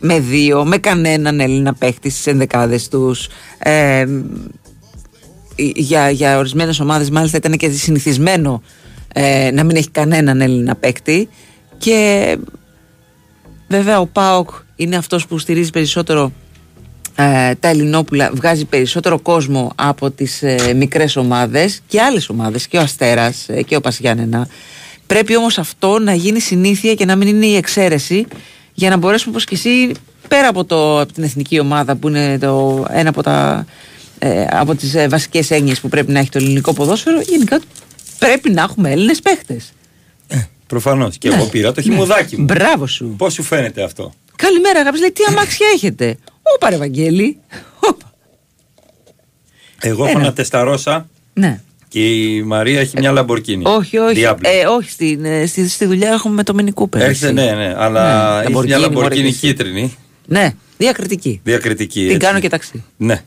με 0.00 0.20
δύο, 0.20 0.64
με 0.64 0.78
κανέναν 0.78 1.40
Έλληνα 1.40 1.74
παίχτη 1.74 2.10
στις 2.10 2.26
ενδεκάδες 2.26 2.88
τους. 2.88 3.28
Ε, 3.58 4.06
για, 5.56 6.10
για 6.10 6.38
ορισμένες 6.38 6.80
ομάδες, 6.80 7.10
μάλιστα, 7.10 7.36
ήταν 7.36 7.56
και 7.56 7.70
συνηθισμένο 7.70 8.62
ε, 9.12 9.50
να 9.52 9.64
μην 9.64 9.76
έχει 9.76 9.90
κανέναν 9.90 10.40
Έλληνα 10.40 10.74
παίκτη. 10.74 11.28
Και 11.78 12.36
βέβαια 13.68 14.00
ο 14.00 14.06
Πάοκ 14.06 14.50
είναι 14.76 14.96
αυτός 14.96 15.26
που 15.26 15.38
στηρίζει 15.38 15.70
περισσότερο 15.70 16.32
ε, 17.14 17.54
τα 17.54 17.68
Ελληνόπουλα, 17.68 18.30
βγάζει 18.34 18.64
περισσότερο 18.64 19.20
κόσμο 19.20 19.72
από 19.74 20.10
τις 20.10 20.42
ε, 20.42 20.74
μικρές 20.76 21.16
ομάδες 21.16 21.80
και 21.86 22.00
άλλες 22.00 22.28
ομάδες 22.28 22.66
και 22.66 22.76
ο 22.76 22.80
Αστέρας 22.80 23.48
ε, 23.48 23.62
και 23.62 23.76
ο 23.76 23.80
Πασιάννενα. 23.80 24.48
Πρέπει 25.06 25.36
όμως 25.36 25.58
αυτό 25.58 25.98
να 25.98 26.14
γίνει 26.14 26.40
συνήθεια 26.40 26.94
και 26.94 27.04
να 27.04 27.16
μην 27.16 27.28
είναι 27.28 27.46
η 27.46 27.56
εξαίρεση 27.56 28.26
για 28.80 28.90
να 28.90 28.96
μπορέσουμε 28.96 29.30
όπως 29.30 29.44
και 29.44 29.54
εσύ 29.54 29.92
πέρα 30.28 30.48
από, 30.48 30.64
το, 30.64 31.00
από 31.00 31.12
την 31.12 31.22
εθνική 31.22 31.58
ομάδα 31.60 31.96
που 31.96 32.08
είναι 32.08 32.38
το, 32.38 32.84
ένα 32.90 33.08
από, 33.08 33.22
τα, 33.22 33.66
ε, 34.18 34.44
από 34.50 34.74
τις 34.74 34.94
ε, 34.94 35.08
βασικές 35.08 35.50
έννοιες 35.50 35.80
που 35.80 35.88
πρέπει 35.88 36.12
να 36.12 36.18
έχει 36.18 36.28
το 36.28 36.38
ελληνικό 36.38 36.72
ποδόσφαιρο 36.72 37.20
γενικά 37.20 37.60
πρέπει 38.18 38.50
να 38.50 38.62
έχουμε 38.62 38.90
Έλληνες 38.90 39.20
παίχτες. 39.20 39.72
Προφανώς. 40.66 41.18
Και 41.18 41.28
Ναι. 41.28 41.34
εγώ 41.34 41.44
πήρα 41.44 41.72
το 41.72 41.80
Ναι. 41.80 41.82
χυμουδάκι 41.92 42.36
μου. 42.36 42.44
Μπράβο 42.44 42.86
σου. 42.86 43.14
Πώς 43.18 43.32
σου 43.32 43.42
φαίνεται 43.42 43.82
αυτό; 43.82 44.12
Καλημέρα 44.36 44.78
αγαπητοί, 44.80 45.00
λέει 45.00 45.12
τι 45.12 45.22
αμάξια 45.28 45.66
έχετε; 45.74 46.16
Όπα 46.54 46.70
ρε 46.70 46.76
Βαγγέλη. 46.76 47.38
Εγώ 49.80 50.02
έχω 50.04 50.10
Ένα. 50.12 50.20
ένα 50.20 50.32
τεσταρόσα 50.32 51.08
Ναι. 51.32 51.60
Και 51.90 52.10
η 52.10 52.42
Μαρία 52.42 52.80
έχει 52.80 52.98
μια 52.98 53.12
λαμπορκίνη. 53.12 53.62
Όχι, 53.66 53.98
όχι. 53.98 54.22
Diablo. 54.26 54.38
Ε, 54.40 54.66
όχι 54.66 54.90
στην, 54.90 55.24
ε, 55.24 55.46
στη, 55.46 55.68
στη 55.68 55.84
δουλειά 55.84 56.10
έχουμε 56.10 56.34
με 56.34 56.42
το 56.42 56.54
Mini 56.58 56.82
Cooper. 56.82 57.00
Έρχεται, 57.00 57.26
εσύ. 57.26 57.32
ναι, 57.32 57.52
ναι, 57.52 57.74
αλλά 57.78 58.34
Ναι, 58.38 58.44
έχεις 58.44 58.64
μια 58.64 58.76
Lamborghini, 58.76 58.80
μωρέ, 58.80 58.94
λαμπορκίνη 58.94 59.28
εσύ. 59.28 59.38
κίτρινη. 59.38 59.96
Ναι, 60.26 60.54
διακριτική. 60.76 61.40
Διακριτική. 61.44 62.00
Την 62.00 62.06
έτσι. 62.14 62.26
κάνω 62.26 62.40
και 62.40 62.48
ταξί. 62.48 62.84
Ναι. 62.96 63.22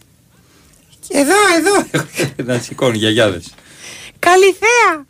Και 1.08 1.18
εδώ, 1.18 1.34
εδώ. 1.58 2.06
να 2.54 2.60
σηκώνει 2.60 2.98
γιαγιάδες. 2.98 3.54
Καλή 4.20 4.56
θέα! 4.60 5.06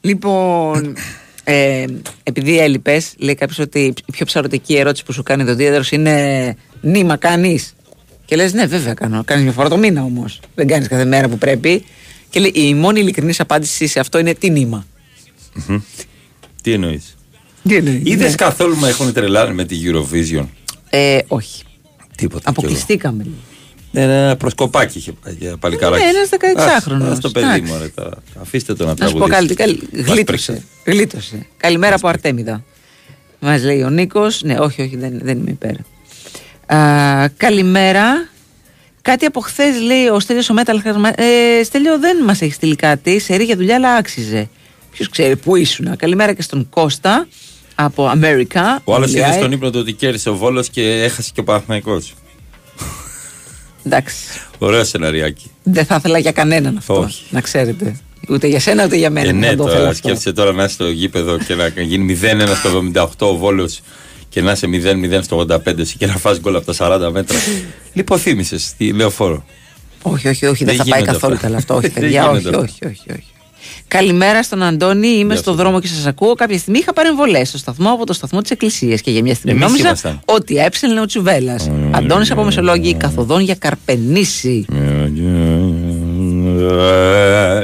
Λοιπόν, 0.00 0.96
ε, 1.44 1.84
επειδή 2.22 2.58
έλειπες, 2.58 3.14
λέει 3.18 3.34
κάποιος 3.34 3.58
ότι 3.58 3.80
η 4.06 4.12
πιο 4.12 4.26
ψαρωτική 4.26 4.76
ερώτηση 4.76 5.04
που 5.04 5.12
σου 5.12 5.22
κάνει 5.22 5.44
το 5.44 5.54
δίεδρο 5.54 5.82
είναι 5.90 6.56
νήμα 6.80 7.16
κάνεις. 7.16 7.74
Και 8.30 8.36
λες, 8.36 8.52
ναι, 8.52 8.66
βέβαια 8.66 8.94
κάνω. 8.94 9.22
Κάνεις 9.24 9.44
μια 9.44 9.52
φορά 9.52 9.68
το 9.68 9.76
μήνα 9.76 10.02
όμως. 10.02 10.40
Δεν 10.54 10.66
κάνεις 10.66 10.88
κάθε 10.88 11.04
μέρα 11.04 11.28
που 11.28 11.38
πρέπει. 11.38 11.84
Και 12.30 12.40
λέει, 12.40 12.50
η 12.54 12.74
μόνη 12.74 13.00
ειλικρινής 13.00 13.40
απάντηση 13.40 13.86
σε 13.86 14.00
αυτό 14.00 14.18
είναι 14.18 14.34
τι 14.34 14.50
νήμα. 14.50 14.86
Τι 16.62 16.72
εννοείς; 16.72 17.16
Τι 17.68 17.74
εννοείς. 17.76 18.00
Είδες 18.04 18.28
Ναι. 18.30 18.34
καθόλου 18.34 18.76
με 18.76 18.88
έχουν 18.88 19.12
τρελάνει 19.12 19.54
με 19.54 19.64
τη 19.64 19.76
Eurovision; 19.84 20.46
Ε, 20.90 21.18
όχι. 21.28 21.62
Τίποτα. 22.16 22.50
Αποκλειστήκαμε. 22.50 23.26
Ναι, 23.92 24.06
ναι, 24.06 24.12
ένα 24.22 24.36
προσκοπάκι 24.36 24.98
είχε 24.98 25.12
για 25.38 25.56
παλικάράκι. 25.56 26.02
Ναι, 26.04 26.08
ένας 26.10 26.28
16χρονος. 26.82 27.16
Α 27.16 27.18
το 27.18 27.30
παιδί 27.30 27.46
Εντάξει. 27.46 27.72
μου, 27.72 27.78
ρε, 27.80 27.88
τώρα. 27.88 28.16
Αφήστε 28.40 28.74
το 28.74 28.84
να 28.84 28.94
Να 28.98 29.06
σου 29.08 29.12
πω 29.16 29.26
τραγουδήσει. 29.26 29.54
κάτι. 29.54 29.70
καλή- 29.72 29.92
Μας 29.92 30.02
Γλίτωσε. 30.06 30.24
πρίξε. 30.24 30.62
Γλίτωσε. 30.84 31.46
Καλημέρα 31.56 31.94
από 31.94 32.08
Αρτέμιδα. 32.08 32.64
Μας 33.40 33.62
λέει 33.62 33.82
ο 33.82 33.90
Νίκος. 33.90 34.42
Ναι, 34.42 34.58
όχι, 34.58 34.82
όχι, 34.82 34.96
δεν, 34.96 35.18
δεν 35.22 35.38
είμαι 35.38 35.50
υπέρ. 35.50 35.74
Α, 36.74 37.28
καλημέρα. 37.36 38.28
Κάτι 39.02 39.24
από 39.24 39.40
χθες 39.40 39.80
λέει 39.80 40.06
ο 40.06 40.20
Στέλιος 40.20 40.50
ο 40.50 40.54
Μέταλ. 40.54 40.82
Ε, 41.14 41.62
Στέλιο 41.64 41.98
δεν 41.98 42.16
μας 42.24 42.40
έχει 42.40 42.52
στείλει 42.52 42.76
κάτι. 42.76 43.18
Σε 43.18 43.36
για 43.36 43.56
δουλειά, 43.56 43.74
αλλά 43.74 43.94
άξιζε. 43.94 44.48
Ποιος 44.90 45.08
ξέρει 45.08 45.36
πού 45.36 45.56
ήσουν. 45.56 45.96
Καλημέρα 45.96 46.32
και 46.32 46.42
στον 46.42 46.68
Κώστα 46.68 47.26
από 47.74 48.06
Αμέρικα. 48.06 48.80
Ο 48.84 48.94
άλλος 48.94 49.10
είδε 49.10 49.20
Μιλάει. 49.20 49.38
στον 49.38 49.52
ύπνο 49.52 49.70
του 49.70 49.78
ότι 49.78 49.92
κέρδισε 49.92 50.28
ο 50.28 50.36
Βόλος 50.36 50.68
και 50.68 51.02
έχασε 51.02 51.30
και 51.34 51.40
ο 51.40 51.44
Παναθηναϊκός. 51.44 52.14
Εντάξει. 53.84 54.16
Ωραίο 54.58 54.84
σεναριάκι. 54.84 55.50
Δεν 55.62 55.84
θα 55.84 55.94
ήθελα 55.94 56.18
για 56.18 56.32
κανέναν 56.32 56.76
αυτό. 56.76 56.98
Όχι. 56.98 57.24
Να 57.30 57.40
ξέρετε. 57.40 57.96
Ούτε 58.28 58.46
για 58.46 58.60
σένα 58.60 58.84
ούτε 58.84 58.96
για 58.96 59.10
μένα. 59.10 59.28
Ε, 59.28 59.30
δεν 59.30 59.40
ναι, 59.40 59.46
θα 59.46 59.56
το 59.56 59.62
ήθελα 59.62 59.76
τώρα 59.76 59.88
αυτό. 59.88 60.08
σκέφτεσαι 60.08 60.32
τώρα 60.32 60.52
να 60.52 60.64
είσαι 60.64 60.72
στο 60.72 60.88
γήπεδο 60.88 61.38
και 61.38 61.54
να 61.54 61.68
γίνει 61.68 62.18
0-1 62.22 62.54
στο 62.56 62.90
78 62.94 63.06
ο 63.18 63.36
Βόλος 63.36 63.80
και 64.30 64.40
να 64.42 64.52
είσαι 64.52 64.66
0-0 64.66 65.18
στο 65.22 65.46
85 65.50 65.78
εσύ 65.78 65.96
και 65.96 66.06
να 66.06 66.16
φας 66.16 66.40
γκολ 66.40 66.56
από 66.56 66.74
τα 66.74 67.08
40 67.08 67.12
μέτρα. 67.12 67.38
Λιποθύμησες 67.92 68.62
στη 68.64 68.92
λεωφόρο. 68.92 69.44
Όχι, 70.02 70.28
όχι, 70.28 70.46
όχι, 70.46 70.64
δεν, 70.64 70.76
Δεν 70.76 70.84
θα 70.84 70.90
πάει 70.90 71.00
γίνονται 71.00 71.18
καθόλου 71.18 71.34
αυτά. 71.34 71.46
καλά 71.46 71.58
αυτό. 71.58 71.74
Όχι, 71.74 71.88
Δεν 71.94 72.02
παιδιά, 72.02 72.30
όχι, 72.30 72.38
γίνονται 72.38 72.56
όχι, 72.56 72.86
όχι, 72.86 73.10
όχι. 73.12 73.24
Καλημέρα 73.88 74.42
στον 74.42 74.62
Αντώνη. 74.62 75.08
Είμαι 75.08 75.34
στο 75.36 75.54
δρόμο 75.54 75.80
και 75.80 75.86
σας 75.86 76.06
ακούω. 76.06 76.34
Κάποια 76.34 76.58
στιγμή 76.58 76.78
είχα 76.78 76.92
παρεμβολές 76.92 77.48
στο 77.48 77.58
σταθμό 77.58 77.90
από 77.92 78.06
το 78.06 78.12
σταθμό 78.12 78.40
της 78.40 78.50
Εκκλησίας 78.50 79.00
και 79.00 79.10
για 79.10 79.22
μια 79.22 79.34
στιγμή 79.34 79.52
Εμείς 79.52 79.64
νόμιζα 79.66 79.86
ήμασταν. 79.88 80.20
ότι 80.24 80.56
έψελνε 80.56 81.00
ο 81.00 81.06
Τσουβέλλα. 81.06 81.56
Αντώνης 81.90 82.30
από 82.30 82.44
Μεσολόγγι, 82.44 82.94
καθοδόν 82.94 83.40
για 83.40 83.54
Καρπενήσι. 83.54 84.64
Ε, 84.70 84.74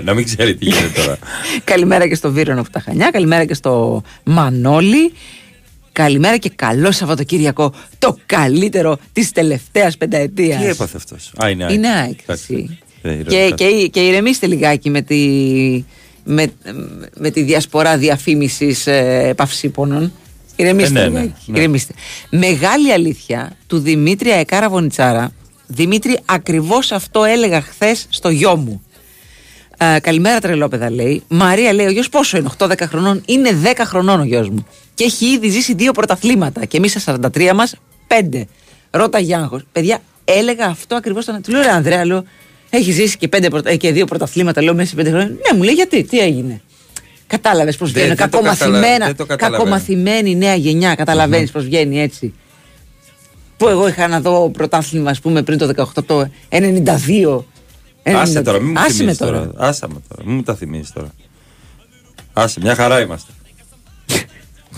Να 0.05 0.15
μην 0.15 0.25
ξέρει 0.25 0.55
τι 0.57 0.65
γίνεται 0.65 1.01
τώρα. 1.03 1.19
Καλημέρα 1.65 2.09
και 2.09 2.15
στο 2.15 2.31
Βίρονο 2.33 2.61
από 2.61 2.71
τα 2.71 2.81
Χανιά. 2.81 3.11
Καλημέρα 3.11 3.45
και 3.45 3.55
στο 3.55 4.03
Μανώλη. 4.25 5.13
Καλημέρα 5.97 6.37
και 6.37 6.51
καλό 6.57 6.93
Σαββατοκύριακο. 6.93 7.73
Το 7.99 8.19
καλύτερο 8.27 8.99
της 9.13 9.33
τελευταίας 9.33 9.97
πενταετίας. 9.97 10.61
Τι 10.63 10.69
έπαθε 10.69 10.97
αυτός; 10.97 11.33
Α, 11.45 11.49
είναι 11.49 11.65
ΑΕΚ. 11.65 11.75
Είναι 11.75 11.89
ΑΕΚ. 11.89 12.19
Εντάξει. 12.23 12.55
εσύ. 12.55 12.79
Ε, 13.03 13.23
Και, 13.23 13.37
ηρωνικά. 13.37 13.55
και, 13.55 13.89
και 13.89 14.01
ηρεμήστε 14.01 14.47
λιγάκι 14.47 14.91
με 14.91 15.01
τη, 15.03 15.19
με, 16.25 16.47
με 17.17 17.31
τη 17.31 17.43
διασπορά 17.43 17.97
διαφήμισης 17.97 18.87
ε, 18.87 19.33
παυσίπονων. 19.37 20.13
Ηρεμήστε. 20.57 21.01
Ε, 21.01 21.03
ναι, 21.03 21.09
ναι, 21.09 21.21
λιγάκι, 21.21 21.51
ναι. 21.51 21.59
ηρεμήστε. 21.59 21.93
Μεγάλη 22.31 22.93
αλήθεια 22.93 23.57
του 23.67 23.79
Δημήτρη 23.79 24.31
Αεκάρα 24.31 24.69
Βονιτσάρα. 24.69 25.33
Δημήτρη, 25.67 26.19
ακριβώς 26.25 26.93
αυτό 26.93 27.25
έλεγα 27.25 27.61
χθες 27.61 28.07
στο 28.09 28.29
γιο 28.29 28.57
μου. 28.57 28.83
Ε, 29.79 30.01
καλημέρα, 30.01 30.41
τρελόπεδα, 30.41 30.91
λέει. 30.91 31.23
Μαρία 31.29 31.73
λέει: 31.73 31.87
Ο 31.87 31.91
γιος 31.91 32.09
πόσο 32.09 32.37
είναι, 32.37 32.51
8-10 32.59 32.73
χρονών. 32.81 33.23
Είναι 33.27 33.51
10 33.65 33.83
χρονών 33.85 34.21
ο 34.21 34.25
γιος 34.25 34.49
μου. 34.49 34.67
Και 34.97 35.05
έχει 35.05 35.27
ήδη 35.27 35.49
ζήσει 35.49 35.75
δύο 35.75 35.93
πρωταθλήματα. 35.93 36.65
Και 36.65 36.77
εμείς 36.77 36.91
στα 36.91 37.01
43 37.01 37.53
μας, 37.55 37.75
5. 38.09 38.45
Ρώτα 38.91 39.19
Γιάνχος. 39.19 39.63
Παιδιά, 39.73 39.99
έλεγα 40.25 40.67
αυτό 40.67 40.95
ακριβώς 40.95 41.23
στον 41.23 41.43
Του 41.43 41.51
λέω: 41.51 41.63
«Ρε, 41.63 41.71
Ανδρέα, 41.71 42.05
λέω, 42.07 42.25
έχει 42.71 42.91
ζήσει 42.93 43.17
και, 43.17 43.29
πέντε, 43.29 43.49
πρωτα- 43.49 43.71
ε, 43.71 43.77
και 43.77 43.93
δύο 43.93 44.05
πρωταθλήματα, 44.05 44.63
λέω 44.63 44.75
μέσα 44.75 44.89
σε 44.89 44.95
5 44.97 45.09
χρόνια. 45.09 45.27
Ναι, 45.29 45.57
μου 45.57 45.63
λέει 45.63 45.75
γιατί, 45.75 46.05
τι 46.05 46.19
έγινε; 46.19 46.61
Κατάλαβες 47.27 47.77
πώς 47.77 47.93
Δεν- 47.93 48.03
βγαίνει. 48.03 48.17
δεν 48.19 48.31
το 48.31 48.37
Κακομαθημένα, 48.37 48.83
καταλα- 48.83 49.07
δεν 49.07 49.17
το 49.17 49.27
καταλαβαίνω. 49.27 49.63
κακομαθημένη 49.65 50.35
νέα 50.37 50.55
γενιά. 50.55 50.95
Καταλαβαίνεις 50.95 51.51
πώς 51.51 51.65
βγαίνει 51.65 52.01
έτσι. 52.01 52.35
Που 53.57 53.69
εγώ 53.69 53.89
είχα 53.89 54.09
να 54.09 54.21
δω 54.21 54.51
πρωτάθλημα, 54.51 55.11
ας 55.11 55.21
πούμε, 55.21 55.43
πριν 55.43 55.59
το 55.59 55.67
18, 55.67 56.03
το 56.03 56.29
92. 56.49 57.45
Άσε 58.03 58.43
τώρα, 58.43 58.61
μην 58.61 58.71
μου 58.71 58.79
Άσε 58.79 58.89
με 58.89 58.93
θυμίζεις 58.95 59.19
τώρα. 59.19 59.39
τώρα. 59.39 59.53
Άσε 59.69 59.87
με 59.89 59.95
τώρα, 60.09 60.23
μην 60.27 60.35
μου 60.37 60.43
τα 60.43 60.55
θυμίζεις 60.55 60.93
τώρα. 60.93 61.09
Άσε, 62.33 62.61
μια 62.63 62.75
χαρά 62.75 63.01
είμαστε. 63.01 63.33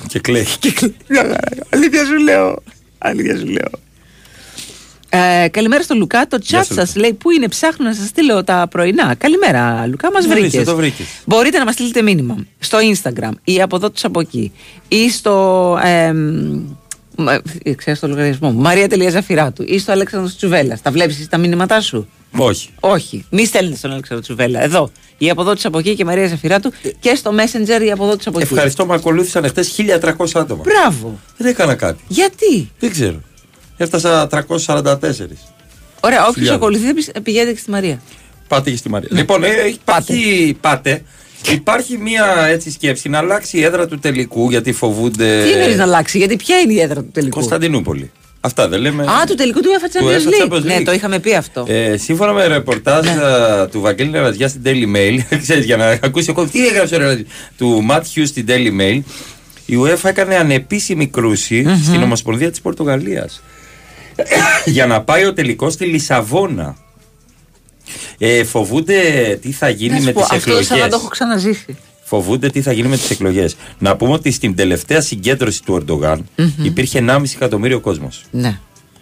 Και 0.07 0.18
κλαίει. 0.18 0.46
Μια 1.09 1.22
χαρά. 1.22 1.38
Αλήθεια 1.70 2.05
σου 2.05 2.18
λέω. 2.18 2.62
Αλήθεια 2.99 3.36
σου 3.36 3.46
λέω. 3.46 3.70
Ε, 5.11 5.49
καλημέρα 5.49 5.82
στον 5.82 5.99
Λουκά. 5.99 6.26
Το 6.26 6.38
Γεια 6.42 6.61
chat 6.61 6.66
σου, 6.66 6.74
σας 6.74 6.96
λέει 6.96 7.12
πού 7.12 7.30
είναι, 7.30 7.49
ψάχνω 7.49 7.86
να 7.86 7.94
σας 7.94 8.09
στείλω 8.09 8.44
τα 8.44 8.66
πρωινά. 8.70 9.14
Καλημέρα, 9.18 9.86
Λουκά, 9.86 10.12
μας 10.12 10.26
Νωρίς, 10.26 10.42
βρήκες. 10.42 10.64
το 10.64 10.76
βρήκες. 10.76 11.07
Μπορείτε 11.24 11.59
να 11.59 11.64
μας 11.64 11.74
στείλετε 11.74 12.03
μήνυμα 12.03 12.36
στο 12.59 12.78
Instagram 12.78 13.30
ή 13.44 13.62
από 13.62 13.76
εδώ 13.76 13.90
τους 13.90 14.05
από 14.05 14.20
εκεί 14.20 14.53
ή 14.88 15.11
στο. 15.11 15.78
Ε, 15.84 16.12
Ξέρεις 17.77 18.01
το 18.01 18.09
λογαριασμό 18.09 18.51
μου. 18.51 18.61
Μαρία 18.61 18.89
Ζαφυράτου 19.11 19.62
ή 19.66 19.79
στο 19.79 19.93
Αλέξανδρος 19.93 20.37
Τσουβέλλας. 20.37 20.83
Τα 20.83 20.91
βλέπεις 20.91 21.29
τα 21.29 21.39
μήνυματά 21.39 21.81
σου; 21.81 22.09
Όχι. 22.31 22.69
Όχι. 22.81 23.25
Μη 23.31 23.45
στέλνετε 23.47 23.77
στον 23.77 23.91
Αλέξανδρο 23.91 24.25
Τσουβέλλα. 24.25 24.62
Εδώ. 24.62 24.91
Ή 25.19 25.31
από 25.31 25.41
εδώ 25.41 25.55
τη 25.55 25.61
από 25.64 25.79
εκεί 25.79 25.95
και 25.95 26.05
Μαρία 26.05 26.27
Ζαφυράτου 26.29 26.73
και 27.01 27.14
στο 27.14 27.31
Messenger 27.37 27.83
ή 27.85 27.91
από 27.91 28.05
εδώ 28.05 28.16
τη 28.16 28.25
από 28.27 28.39
εκεί. 28.41 28.53
Ευχαριστώ, 28.53 28.87
με 28.87 28.95
ακολούθησαν 28.95 29.49
χτε 29.49 29.64
1300 29.77 30.27
άτομα. 30.35 30.62
Μπράβο. 30.64 31.19
Δεν 31.37 31.47
έκανα 31.47 31.75
κάτι. 31.75 32.03
Γιατί; 32.09 32.71
Δεν 32.79 32.91
ξέρω. 32.91 33.21
Έφτασα 33.77 34.27
344. 34.27 35.37
Ωραία, 36.01 36.21
όποιος 36.21 36.35
Χιλιάδες. 36.35 36.51
ακολουθεί 36.51 36.95
πι- 36.95 37.21
πηγαίνετε 37.21 37.53
και 37.53 37.59
στη 37.59 37.71
Μαρία. 37.71 38.01
Πάτε 38.49 38.71
και 38.71 38.77
στη 38.77 38.89
Μαρία. 38.89 39.09
Λοιπόν, 39.12 39.45
ε, 39.45 39.49
υπάρχει, 39.73 40.57
πάτε. 40.61 41.03
Υπάρχει 41.53 41.99
μια 41.99 42.46
έτσι 42.49 42.70
σκέψη 42.70 43.09
να 43.09 43.18
αλλάξει 43.18 43.59
η 43.59 43.62
έδρα 43.64 43.86
του 43.86 43.99
τελικού 43.99 44.51
γιατί 44.51 44.72
φοβούνται. 44.72 45.42
Τι 45.44 45.51
εννοείς 45.53 45.76
να 45.76 45.82
αλλάξει, 45.82 46.18
γιατί 46.18 46.36
ποια 46.36 46.59
είναι 46.59 46.72
η 46.72 46.80
έδρα 46.80 47.01
του 47.01 47.11
τελικού; 47.12 47.34
Κωνσταντινούπολη. 47.36 48.11
Αυτά 48.40 48.68
δεν 48.68 48.80
λέμε. 48.80 49.03
Α, 49.03 49.24
του 49.26 49.34
τελικού 49.34 49.61
του 49.61 49.68
UEFA 49.68 49.99
Του 49.99 50.07
Champions 50.07 50.28
UEFA 50.28 50.51
League. 50.51 50.53
Champions 50.57 50.62
Ναι, 50.62 50.76
League. 50.78 50.84
το 50.84 50.92
είχαμε 50.92 51.18
πει 51.18 51.34
αυτό. 51.34 51.64
Ε, 51.68 51.96
σύμφωνα 51.96 52.32
με 52.32 52.46
ρεπορτάζ 52.46 53.07
α, 53.07 53.68
του 53.68 53.80
Βαγγέλη 53.80 54.11
Νεραζιά 54.11 54.49
στην 54.49 54.61
Daily 54.64 54.96
Mail, 54.96 55.18
ξέρεις, 55.42 55.64
για 55.64 55.76
να 55.76 55.99
ακούσει 56.03 56.30
ο 56.30 56.32
κόσμος, 56.34 56.53
τι 56.53 56.66
έγραψε 56.66 56.94
ο 56.94 56.99
Νεραζιάς, 56.99 57.26
του 57.59 57.86
Matt 57.90 58.01
Hughes 58.01 58.26
στην 58.26 58.46
Daily 58.49 58.80
Mail, 58.80 59.01
η 59.66 59.74
UEFA 59.82 60.05
έκανε 60.09 60.36
ανεπίσημη 60.36 61.07
κρούση 61.07 61.62
Μμμ. 61.66 61.82
στην 61.84 62.03
Ομοσπονδία 62.03 62.51
της 62.51 62.61
Πορτογαλίας 62.61 63.42
για 64.64 64.86
να 64.86 65.01
πάει 65.03 65.24
ο 65.24 65.32
τελικός 65.32 65.72
στη 65.72 65.84
Λισαβόνα. 65.84 66.76
Ε, 68.18 68.45
φοβούνται 68.45 69.01
τι 69.43 69.53
θα 69.53 69.68
γίνει 69.68 69.93
Να 69.93 69.99
σου 69.99 70.05
με 70.05 70.12
πω, 70.12 70.20
τις 70.20 70.30
αυτό 70.30 70.51
σαν 70.51 70.55
να 70.55 70.61
εκλογές. 70.61 70.89
το 70.91 70.97
έχω 70.97 71.09
ξαναζήσει. 71.09 71.76
Φοβούνται 72.05 72.49
τι 72.51 72.62
θα 72.62 72.72
γίνει 72.72 72.89
με 72.89 72.97
τις 72.97 73.11
εκλογές. 73.11 73.57
Να 73.78 73.97
πούμε 73.97 74.12
ότι 74.12 74.30
στην 74.30 74.55
τελευταία 74.55 75.01
συγκέντρωση 75.01 75.62
του 75.64 75.74
Ερντογάν 75.74 76.28
Μμμ. 76.36 76.51
υπήρχε 76.64 76.99
1,5 76.99 77.22
εκατομμύριο 77.34 77.80
κόσμος. 77.80 78.24
Ναι. 78.30 78.59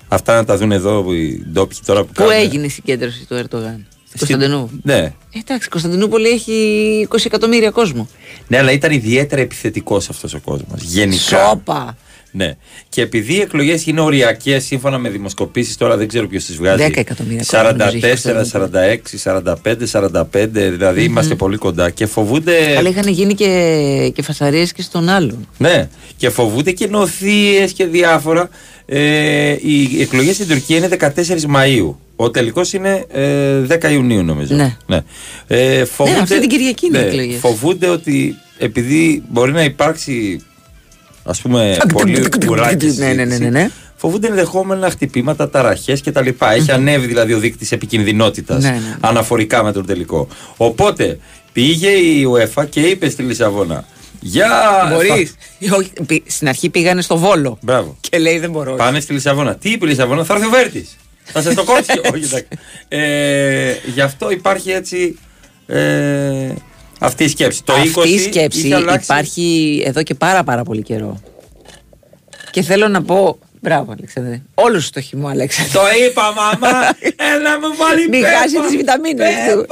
Αυτά 0.09 0.35
να 0.35 0.45
τα 0.45 0.57
δουν 0.57 0.73
εδώ 0.73 1.13
οι 1.13 1.45
ντόπιοι 1.53 1.79
τώρα 1.87 2.01
που 2.01 2.07
Πού 2.07 2.13
κάνουν. 2.15 2.33
έγινε 2.33 2.67
η 2.67 2.69
συγκέντρωση 2.69 3.25
του 3.29 3.35
Ερντογάν; 3.35 3.87
Στην 4.09 4.19
Κωνσταντινού. 4.19 4.71
Ναι. 4.83 4.95
Ε, 4.97 5.13
Εντάξει, 5.45 5.67
η 5.67 5.71
Κωνσταντινούπολη 5.71 6.29
έχει 6.29 7.07
20 7.11 7.17
εκατομμύρια 7.25 7.71
κόσμο. 7.71 8.09
ναι, 8.49 8.59
αλλά 8.59 8.73
ήταν 8.73 8.93
ιδιαίτερα 8.93 9.41
επιθετικός 9.41 10.09
αυτός 10.09 10.35
ο 10.35 10.41
κόσμος. 10.45 10.83
Γενικά. 10.83 11.47
Σόπα. 11.49 11.97
Ναι. 12.37 12.57
Και 12.89 13.03
επειδή 13.03 13.35
οι 13.35 13.41
εκλογές 13.41 13.87
είναι 13.87 14.01
οριακές 14.01 14.65
σύμφωνα 14.65 14.99
με 14.99 15.09
δημοσκοπήσεις, 15.09 15.77
τώρα 15.77 15.97
δεν 15.97 16.09
ξέρω 16.09 16.29
ποιος 16.29 16.45
τις 16.45 16.57
βγάζει. 16.57 16.87
10 16.89 16.97
εκατομμύρια 16.97 17.45
κόσμο 17.47 17.73
νομίζω 17.73 18.07
έχει 18.07 18.23
44, 18.25 19.23
46, 19.23 19.53
45, 19.63 20.23
45, 20.23 20.49
δηλαδή 20.49 21.05
είμαστε 21.05 21.35
πολύ 21.35 21.57
κοντά 21.57 21.91
και 21.91 22.07
φοβούνται. 22.07 22.77
Αλλά 22.77 22.89
είχαν 22.89 23.09
γίνει 23.09 23.35
και, 23.35 24.13
και 24.15 24.23
φασαρίες 24.23 24.73
και 24.73 24.83
στον 24.83 25.09
άλλον. 25.09 25.49
Ναι, 25.59 25.89
και 26.17 26.31
φοβούνται 26.31 26.73
και 26.73 26.87
νοθείες 26.87 27.73
και 27.73 27.87
διάφορα. 27.87 28.49
Ε, 28.87 29.57
οι 29.61 30.01
εκλογές 30.01 30.35
στην 30.35 30.49
Τουρκία 30.49 30.77
είναι 30.77 30.89
14 31.01 31.43
Μαου. 31.49 31.99
Ο 32.17 32.31
τελικός 32.31 32.73
είναι 32.73 33.05
ε, 33.13 33.79
10 33.81 33.91
Ιουνίου, 33.93 34.23
νομίζω. 34.23 34.55
Ναι. 34.87 35.03
Ε, 35.47 35.85
φοβούνται, 35.85 36.21
αυτή 36.21 36.41
την 36.41 36.49
Κυριακή 36.49 36.87
είναι 36.87 36.99
οι 36.99 37.01
ναι, 37.01 37.07
εκλογές. 37.07 37.39
Φοβούνται 37.39 37.89
ότι 37.89 38.35
επειδή 38.59 39.23
μπορεί 39.29 39.53
να 39.53 39.65
υπάρξει 39.65 40.41
ας 41.27 41.41
πούμε 41.41 41.77
πολύ 41.93 42.29
κουράκι 42.47 42.87
Ναι, 42.87 43.13
ναι, 43.13 43.25
ναι, 43.25 43.37
ναι, 43.39 43.49
ναι. 43.49 43.71
Φοβούνται 43.97 44.27
ενδεχόμενα 44.29 44.91
χτυπήματα, 44.91 45.51
ταραχές 45.51 46.03
κτλ. 46.03 46.29
Έχει 46.55 46.73
ανέβει 46.73 47.07
δηλαδή 47.07 47.33
ο 47.33 47.39
δείκτης 47.39 47.73
επικινδυνότητας 47.73 48.63
Ναι, 48.63 48.69
ναι. 48.71 48.97
αναφορικά 49.01 49.63
με 49.63 49.73
τον 49.73 49.87
τελικό. 49.87 50.29
Οπότε 50.57 51.19
πήγε 51.53 51.89
η 51.89 52.27
UEFA 52.33 52.65
και 52.69 52.81
είπε 52.81 53.09
στη 53.09 53.23
Λισαβόνα. 53.23 53.85
Για. 54.21 54.49
Μπορείς. 54.93 55.35
Όχι, 55.77 55.91
πη- 56.07 56.31
Στην 56.31 56.49
αρχή 56.49 56.69
πήγανε 56.69 57.03
στο 57.03 57.17
Βόλο. 57.19 57.59
Μπράβο. 57.61 57.97
Και 58.01 58.19
λέει 58.19 58.39
δεν 58.39 58.51
μπορώ. 58.51 58.75
Πάνε 58.75 59.01
στη 59.01 59.13
Λισαβόνα. 59.13 59.55
Τι 59.55 59.71
είπε 59.71 59.87
η 59.87 59.89
Λισαβόνα, 59.89 60.25
θα 60.25 60.35
έρθει 60.35 60.47
ο 60.47 60.51
Βέρτης. 60.51 60.97
Θα 61.25 61.43
σε 61.43 61.55
το 61.55 61.65
κόψει. 61.65 62.01
Όχι, 62.15 62.25
εντάξει. 62.25 62.47
Ε, 62.89 63.73
γι' 63.95 64.01
αυτό 64.01 64.31
υπάρχει 64.31 64.71
έτσι. 64.71 65.19
Ε, 65.67 66.53
αυτή 66.99 67.25
η 67.25 67.29
σκέψη. 67.29 67.63
Το 67.65 67.73
20 67.77 67.79
Αυτή 67.99 68.09
η 68.15 68.19
σκέψη 68.19 68.59
είχε 68.59 68.75
αλλάξει- 68.75 69.03
υπάρχει 69.11 69.83
εδώ 69.87 70.03
και 70.03 70.15
πάρα 70.15 70.45
πάρα 70.45 70.63
πολύ 70.63 70.83
καιρό. 70.83 71.21
Και 72.51 72.63
θέλω 72.63 72.89
να 72.89 73.03
πω. 73.03 73.39
Μπράβο, 73.61 73.93
Αλέξανδρε. 73.93 74.43
Όλους 74.55 74.87
στο 74.87 75.01
χυμό, 75.01 75.29
Αλέξανδρε. 75.29 75.79
Το 75.79 75.85
είπα, 76.07 76.23
μαμά. 76.33 76.77
Έλα 77.35 77.59
μου 77.61 77.77
βάλει 77.77 78.09
Μην 78.09 78.21
πέπα. 78.21 78.37
χάσεις 78.39 78.61
τις 78.61 78.77
βιταμίνες 78.77 79.35
του. 79.53 79.67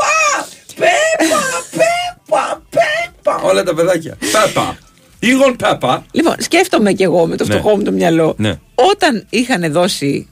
Πέπα, 0.74 1.42
πέπα, 1.70 2.62
πέπα. 2.70 3.40
Όλα 3.42 3.62
τα 3.62 3.74
παιδάκια. 3.74 4.16
Πέπα. 4.32 4.78
Ήγον 5.18 5.56
πέπα. 5.56 6.06
Λοιπόν, 6.12 6.34
σκέφτομαι 6.38 6.92
κι 6.92 7.02
εγώ 7.02 7.26
με 7.26 7.36
το 7.36 7.44
Ναι. 7.46 7.54
φτωχό 7.54 7.76
μου 7.76 7.82
το 7.82 7.92
μυαλό. 7.92 8.34
Ναι. 8.38 8.58
Όταν 8.74 9.26
είχαν 9.30 9.72
δώσει 9.72 10.28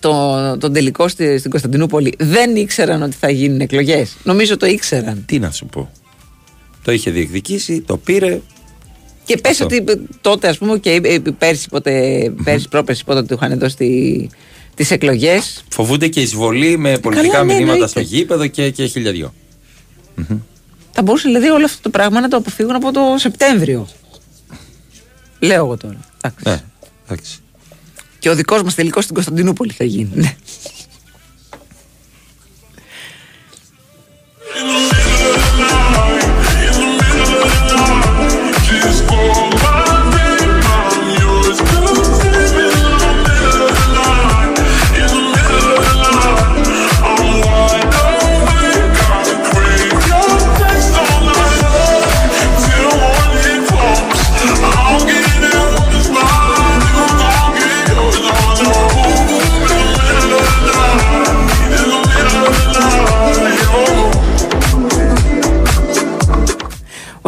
το, 0.00 0.56
τον 0.58 0.72
τελικό 0.72 1.08
στη, 1.08 1.38
στην 1.38 1.50
Κωνσταντινούπολη, 1.50 2.14
δεν 2.18 2.56
ήξεραν 2.56 3.02
ότι 3.02 3.16
θα 3.20 3.30
γίνουν 3.30 3.60
εκλογές. 3.60 4.16
Νομίζω 4.22 4.56
το 4.56 4.66
ήξεραν. 4.66 5.22
Τι 5.26 5.38
να 5.38 5.50
σου 5.50 5.66
πω. 5.66 5.90
Το 6.84 6.92
είχε 6.92 7.10
διεκδικήσει, 7.10 7.80
το 7.80 7.96
πήρε. 7.96 8.40
Και 9.24 9.36
πες 9.36 9.60
Αυτό. 9.60 9.64
ότι 9.64 10.06
τότε, 10.20 10.48
ας 10.48 10.58
πούμε, 10.58 10.78
και 10.78 11.00
ε, 11.04 11.18
πέρσι, 11.38 11.68
πότε, 11.68 11.92
πέρσι, 12.44 12.68
πρόπερσι, 12.68 13.04
πότε 13.04 13.22
του 13.22 13.34
είχαν 13.34 13.58
δώσει 13.58 14.30
τις 14.74 14.90
εκλογές. 14.90 15.64
Φοβούνται 15.68 16.08
και 16.08 16.20
εισβολή 16.20 16.78
με 16.78 16.98
πολιτικά 16.98 17.32
Καλά, 17.32 17.44
ναι, 17.44 17.52
μηνύματα 17.52 17.72
εννοείται. 17.72 17.86
στο 17.86 18.00
γήπεδο 18.00 18.46
και, 18.46 18.70
και 18.70 18.84
χίλια 18.86 19.12
δυο. 19.12 19.34
Θα 20.92 21.02
μπορούσε 21.02 21.28
δηλαδή 21.28 21.48
όλο 21.48 21.64
αυτό 21.64 21.82
το 21.82 21.90
πράγμα 21.90 22.20
να 22.20 22.28
το 22.28 22.36
αποφύγουν 22.36 22.74
από 22.74 22.92
το 22.92 23.00
Σεπτέμβριο. 23.16 23.88
Λέω 25.38 25.64
εγώ 25.64 25.76
τώρα. 25.76 26.00
Εντάξει. 26.20 26.48
Ναι, 26.48 26.62
εντάξει. 27.08 27.38
Και 28.20 28.30
ο 28.30 28.34
δικός 28.34 28.62
μας 28.62 28.74
τελικός 28.74 29.02
στην 29.02 29.14
Κωνσταντινούπολη 29.14 29.72
θα 29.72 29.84
γίνει. 29.84 30.36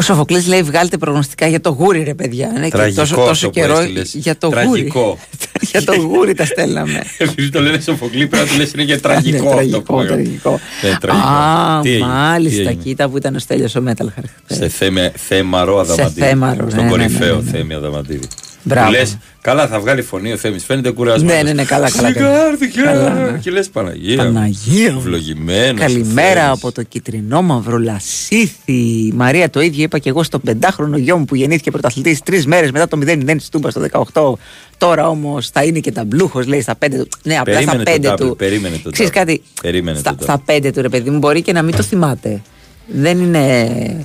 Ο 0.02 0.04
Σοφοκλής 0.04 0.46
λέει 0.46 0.62
βγάλτε 0.62 0.96
προγνωστικά 0.98 1.46
για 1.46 1.60
το 1.60 1.70
γούρι 1.70 2.02
ρε 2.02 2.14
παιδιά. 2.14 2.52
Ναι, 2.58 2.64
και 2.64 2.70
Τραγικό 2.70 3.00
τόσο, 3.00 3.14
τόσο 3.14 3.30
αυτό 3.30 3.46
που 3.46 3.52
καιρό 3.52 3.78
έστειλες. 3.78 4.14
για 4.14 4.36
το 4.38 4.46
γούρι. 4.46 4.64
Τραγικό. 4.64 5.18
για 5.70 5.82
το 5.84 5.94
γούρι 5.96 6.34
τα 6.34 6.44
στέλναμε. 6.44 7.02
Επειδή 7.18 7.48
το 7.50 7.60
λένε 7.60 7.80
Σοφοκλή, 7.80 8.26
πρέπει 8.26 8.46
να 8.46 8.52
του 8.52 8.58
λες 8.58 8.72
είναι 8.72 8.84
και 8.84 8.98
τραγικό 8.98 9.36
Ναι, 9.42 9.48
αυτό 9.48 9.56
τραγικό, 9.56 9.80
που 9.92 10.00
έγραψε. 10.00 10.22
τραγικό. 10.24 10.60
Ναι, 10.82 10.96
τραγικό. 11.00 11.26
Α, 11.28 11.80
Τι 11.82 11.88
έγινε, 11.90 12.04
τι 12.04 12.10
μάλιστα, 12.12 12.60
έγινε. 12.60 12.72
κοίτα 12.82 13.08
που 13.08 13.16
ήταν 13.16 13.34
ο 13.34 13.38
Στέλιος 13.38 13.74
ο 13.74 13.80
Μέταλχαρ. 13.80 14.24
Σε 14.46 14.68
θέμε, 14.68 15.12
θέμαρο 15.16 15.78
Αδαμαντίδη. 15.78 16.20
θέμαρο, 16.20 16.70
Στον 16.70 16.84
ναι, 16.84 16.90
κορυφαίο 16.90 17.34
ναι, 17.36 17.42
ναι, 17.42 17.50
ναι. 17.50 17.58
Θέμη 17.58 17.74
Αδαμαντίδη. 17.74 18.26
Μπράβο. 18.62 18.86
Που 18.86 18.92
λες, 18.92 19.16
καλά 19.40 19.66
θα 19.66 19.80
βγάλει 19.80 20.02
φωνή 20.02 20.32
ο 20.32 20.36
Θέμης, 20.36 20.64
φαίνεται 20.64 20.90
κουρασμένος. 20.90 21.36
Ναι, 21.36 21.42
ναι, 21.42 21.52
ναι, 21.52 21.64
καλά, 21.64 21.90
καλά, 21.90 22.12
καλά. 22.12 22.28
Σιγάρδια. 22.28 22.82
Καλά, 22.84 23.30
ναι. 23.30 23.38
Και 23.38 23.50
λες 23.50 23.68
Παναγία. 23.68 24.16
Παναγία 24.16 24.92
μου. 24.92 24.98
Ευλογημένος. 24.98 25.80
Καλημέρα 25.80 26.30
ο 26.40 26.44
Θέμης. 26.44 26.50
από 26.62 26.72
το 26.72 26.82
κυτρινό 26.82 27.42
μαύρο 27.42 27.78
λασίθι. 27.78 29.12
Μαρία, 29.14 29.50
το 29.50 29.60
ίδιο 29.60 29.82
είπα 29.82 29.98
και 29.98 30.08
εγώ 30.08 30.22
στον 30.22 30.40
πεντάχρονο 30.40 30.96
γιο 30.96 31.16
μου 31.18 31.24
που 31.24 31.34
γεννήθηκε 31.34 31.70
πρωταθλητής 31.70 32.20
τρεις 32.22 32.46
μέρες 32.46 32.70
μετά 32.70 32.88
το 32.88 32.98
0-0 33.06 33.36
της 33.36 33.48
Τούμπας 33.48 33.72
στο 33.72 33.80
18. 34.12 34.32
Τώρα 34.78 35.08
όμως 35.08 35.48
θα 35.48 35.64
είναι 35.64 35.78
και 35.78 35.92
ταμπλούχο, 35.92 36.40
λέει 36.46 36.60
στα 36.60 36.74
πέντε 36.74 36.96
του. 36.96 37.08
Ναι, 37.22 37.38
απλά 37.38 37.54
Περίμενε 37.54 37.82
στα 37.82 37.84
το 37.84 37.90
πέντε 37.92 38.08
τάμπλ, 38.08 38.26
του. 38.28 38.36
περίμενε 38.36 38.76
το 38.82 38.90
Ξέρεις 38.90 39.12
τάμπλ. 39.12 39.26
κάτι. 39.30 39.42
Περίμενε 39.62 39.98
στα, 39.98 40.10
το 40.10 40.16
τάμπλ. 40.16 40.24
στα 40.32 40.42
πέντε 40.52 40.70
του, 40.70 40.82
ρε 40.82 40.88
παιδί 40.88 41.10
μου, 41.10 41.18
μπορεί 41.18 41.42
και 41.42 41.52
να 41.52 41.62
μην 41.62 41.76
το 41.76 41.82
θυμάται. 41.82 42.40
Δεν 42.86 43.18
είναι. 43.18 44.04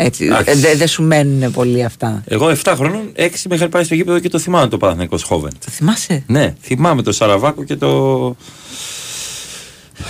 Έτσι. 0.00 0.24
Εντάξει. 0.24 0.50
ε, 0.50 0.54
Δεν 0.54 0.78
δεν 0.78 0.88
σου 0.88 1.02
μένουν 1.02 1.52
πολύ 1.52 1.84
αυτά. 1.84 2.22
Εγώ 2.26 2.52
7 2.64 2.72
χρονών, 2.76 3.12
6 3.16 3.28
με 3.48 3.54
είχα 3.54 3.68
πάει 3.68 3.84
στο 3.84 3.94
γήπεδο 3.94 4.18
και 4.18 4.28
το 4.28 4.38
θυμάμαι 4.38 4.68
το 4.68 4.76
Παναθηναϊκός 4.76 5.22
Χόβεν. 5.22 5.52
Το 5.64 5.70
θυμάσαι; 5.70 6.22
Ναι, 6.26 6.54
θυμάμαι 6.60 7.02
το 7.02 7.12
Σαραβάκο 7.12 7.64
και 7.64 7.76
το. 7.76 8.36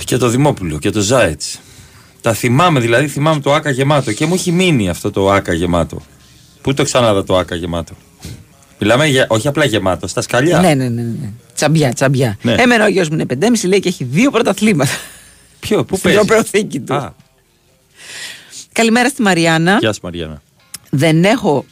και 0.05 0.17
το 0.17 0.27
Δημόπουλο 0.27 0.79
και 0.79 0.89
το 0.89 0.99
Ζάετ. 1.01 1.41
Τα 2.21 2.33
θυμάμαι 2.33 2.79
δηλαδή, 2.79 3.07
θυμάμαι 3.07 3.39
το 3.41 3.53
Άκα 3.53 3.69
γεμάτο 3.69 4.13
και 4.13 4.25
μου 4.25 4.33
έχει 4.33 4.51
μείνει 4.51 4.89
αυτό 4.89 5.11
το 5.11 5.31
Άκα 5.31 5.53
γεμάτο. 5.53 6.01
Πού 6.61 6.73
το 6.73 6.83
ξανάδα 6.83 7.23
το 7.23 7.37
Άκα 7.37 7.55
γεμάτο; 7.55 7.93
Μιλάμε 8.79 9.07
για, 9.07 9.25
όχι 9.29 9.47
απλά 9.47 9.65
γεμάτο, 9.65 10.07
στα 10.07 10.21
σκαλιά. 10.21 10.59
Ναι, 10.59 10.73
ναι, 10.73 10.87
ναι. 10.89 11.01
ναι. 11.01 11.29
Τσαμπιά, 11.55 11.93
τσαμπιά. 11.93 12.37
Ναι. 12.41 12.55
Εμένα 12.57 12.85
ο 12.85 12.87
γιος 12.87 13.09
μου 13.09 13.17
είναι 13.19 13.47
5,5 13.47 13.67
λέει 13.67 13.79
και 13.79 13.87
έχει 13.87 14.03
δύο 14.03 14.31
πρωταθλήματα. 14.31 14.91
Ποιο, 15.59 15.85
πού 15.85 15.95
Στην 15.97 16.09
παίζει; 16.09 16.19
οπεροθήκη 16.19 16.79
του. 16.79 16.93
Α, 16.93 17.13
Καλημέρα 18.79 19.09
στη 19.09 19.21
Μαριάννα. 19.21 19.77
γεια 19.79 19.93
σου 19.93 19.99
Μαριάννα. 20.03 20.41
Δεν 20.89 21.23
έχω 21.23 21.65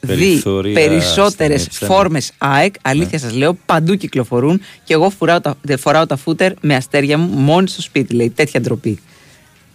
δει 0.00 0.14
Περιθώρια 0.16 0.74
περισσότερες 0.74 1.60
στην 1.60 1.72
Εψένα. 1.72 1.92
φόρμες 1.94 2.32
ΑΕΚ. 2.38 2.74
Αλήθεια 2.82 3.18
σας 3.18 3.32
λέω, 3.32 3.54
παντού 3.66 3.94
κυκλοφορούν 3.94 4.60
και 4.84 4.94
εγώ 4.94 5.10
φοράω 5.10 5.40
τα, 5.40 5.54
δε- 5.62 5.76
φοράω 5.76 6.06
τα 6.06 6.16
φούτερ 6.16 6.52
με 6.60 6.74
αστέρια 6.74 7.18
μου 7.18 7.38
μόνη 7.38 7.68
στο 7.68 7.82
σπίτι. 7.82 8.14
Λέει 8.14 8.30
τέτοια 8.30 8.60
ντροπή. 8.60 8.98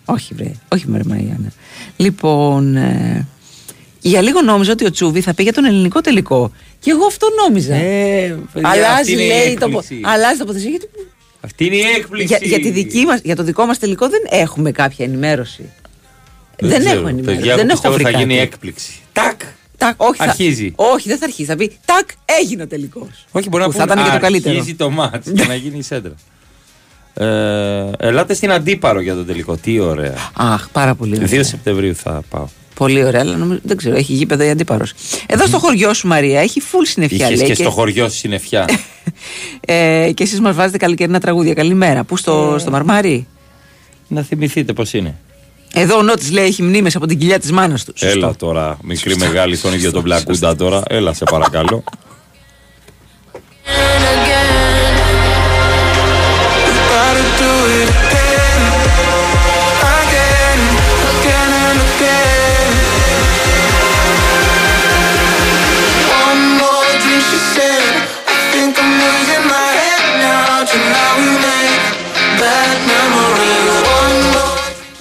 Όχι, 0.05 0.33
βρε. 0.33 0.51
Όχι, 0.73 0.85
βρε 0.87 1.01
Μαριάννα. 1.05 1.51
Λοιπόν. 1.97 2.75
ε, 2.75 3.27
για 4.01 4.21
λίγο 4.21 4.41
νόμιζα 4.41 4.71
ότι 4.71 4.85
ο 4.85 4.91
Τσούβι 4.91 5.21
θα 5.21 5.33
πει 5.33 5.43
για 5.43 5.53
τον 5.53 5.65
ελληνικό 5.65 6.01
τελικό. 6.01 6.51
Και 6.79 6.91
εγώ 6.91 7.05
αυτό 7.05 7.27
νόμιζα. 7.47 7.73
Ε, 7.75 8.39
παιδιά, 8.53 8.69
αλλάζει, 8.69 8.91
αυτή 8.99 9.11
είναι 9.11 9.23
η 9.23 9.27
λέει, 9.27 9.53
το, 9.57 9.65
έκπληξη. 9.65 9.99
αλλάζει 10.03 10.37
τοποθεσία. 10.39 10.69
Γιατί, 10.69 10.87
Αυτή 11.41 11.65
είναι 11.65 11.75
η 11.75 11.81
έκπληξη. 11.97 12.25
για, 12.39 12.47
για, 12.47 12.59
τη 12.59 12.69
δική 12.71 13.05
μας, 13.05 13.19
για 13.23 13.35
το 13.35 13.43
δικό 13.43 13.65
μας 13.65 13.79
τελικό 13.79 14.09
δεν 14.09 14.21
έχουμε 14.29 14.71
κάποια 14.71 15.05
ενημέρωση. 15.05 15.69
Δεν, 16.59 16.79
ξέρω, 16.79 16.99
έχω 16.99 17.07
ενημέρωση. 17.07 17.35
παιδιά, 17.37 17.55
δεν 17.55 17.69
εγώ 17.69 17.71
έχω 17.71 17.71
πιστεύω 17.71 17.93
βρει 17.93 18.03
θα 18.03 18.09
γίνει 18.09 18.33
κάτι. 18.35 18.39
έκπληξη. 18.47 18.91
Τάκ! 19.13 19.41
Τάκ, 19.77 20.01
όχι, 20.01 20.17
θα- 20.17 20.23
Αρχίζει. 20.23 20.73
όχι, 20.75 21.07
δεν 21.09 21.17
θα 21.17 21.25
αρχίσει. 21.25 21.45
Θα 21.47 21.55
πει 21.55 21.77
Τάκ, 21.85 22.09
έγινε 22.41 22.63
ο 22.63 22.67
τελικός. 22.67 23.25
Όχι, 23.31 23.49
μπορεί 23.49 23.63
να 23.63 23.69
Που 23.69 23.75
θα 23.77 23.83
πούμε 23.87 23.93
ήταν 23.93 24.05
και 24.05 24.17
το 24.17 24.23
καλύτερο. 24.23 24.55
Αρχίζει 24.55 24.75
το 24.75 24.89
μάτς 24.89 25.31
και 25.35 25.45
να 25.45 25.55
γίνει 25.55 25.77
η 25.77 25.81
σέντρα. 25.81 26.13
Ε, 27.13 27.91
ελάτε 27.99 28.33
στην 28.33 28.51
Αντίπαρο 28.51 29.01
για 29.01 29.15
το 29.15 29.25
τελικό. 29.25 29.55
Τι 29.57 29.79
ωραία. 29.79 30.13
Αχ, 30.33 30.69
πάρα 30.71 30.95
πολύ 30.95 31.17
2 31.19 31.23
ωραία. 31.23 31.43
Σεπτεμβρίου 31.43 31.95
θα 31.95 32.21
πάω. 32.29 32.47
Πολύ 32.75 33.03
ωραία, 33.03 33.21
αλλά 33.21 33.35
νομίζω, 33.35 33.59
δεν 33.63 33.77
ξέρω, 33.77 33.95
έχει 33.95 34.13
γήπεδο 34.13 34.43
η 34.43 34.49
αντίπαρος. 34.49 34.93
Εδώ 35.27 35.45
στο 35.47 35.59
χωριό 35.59 35.93
σου, 35.93 36.07
Μαρία, 36.07 36.39
έχει 36.39 36.61
full 36.71 36.81
συννεφιά. 36.85 37.25
Είχες 37.25 37.39
λέει, 37.39 37.47
και 37.47 37.53
στο 37.55 37.69
χωριό 37.69 38.09
σου 38.09 38.17
συννεφιά. 38.17 38.65
ε, 39.65 40.11
και 40.13 40.23
εσείς 40.23 40.39
μας 40.39 40.55
βάζετε 40.55 40.77
καλοκαιρινά 40.77 41.19
τραγούδια. 41.19 41.53
Καλημέρα. 41.53 42.03
Πού 42.03 42.17
στο, 42.17 42.53
Ε. 42.55 42.59
στο 42.59 42.71
Μαρμάρι; 42.71 43.27
να 44.07 44.21
θυμηθείτε 44.21 44.73
πώς 44.73 44.93
είναι. 44.93 45.15
Εδώ 45.73 45.97
ο 45.97 46.01
Νότης 46.01 46.31
λέει 46.31 46.45
έχει 46.45 46.63
μνήμες 46.63 46.95
από 46.95 47.05
την 47.05 47.19
κοιλιά 47.19 47.39
της 47.39 47.51
μάνας 47.51 47.85
τους. 47.85 48.01
Έλα 48.01 48.35
τώρα, 48.35 48.77
μικρή 48.83 49.17
μεγάλη, 49.17 49.57
τον 49.57 49.73
ίδιο 49.73 49.91
τον 49.91 50.01
Μπλακούντα 50.01 50.55
τώρα. 50.55 50.83
Έλα, 50.87 51.13
σε 51.13 51.23
παρακαλώ. 51.23 51.83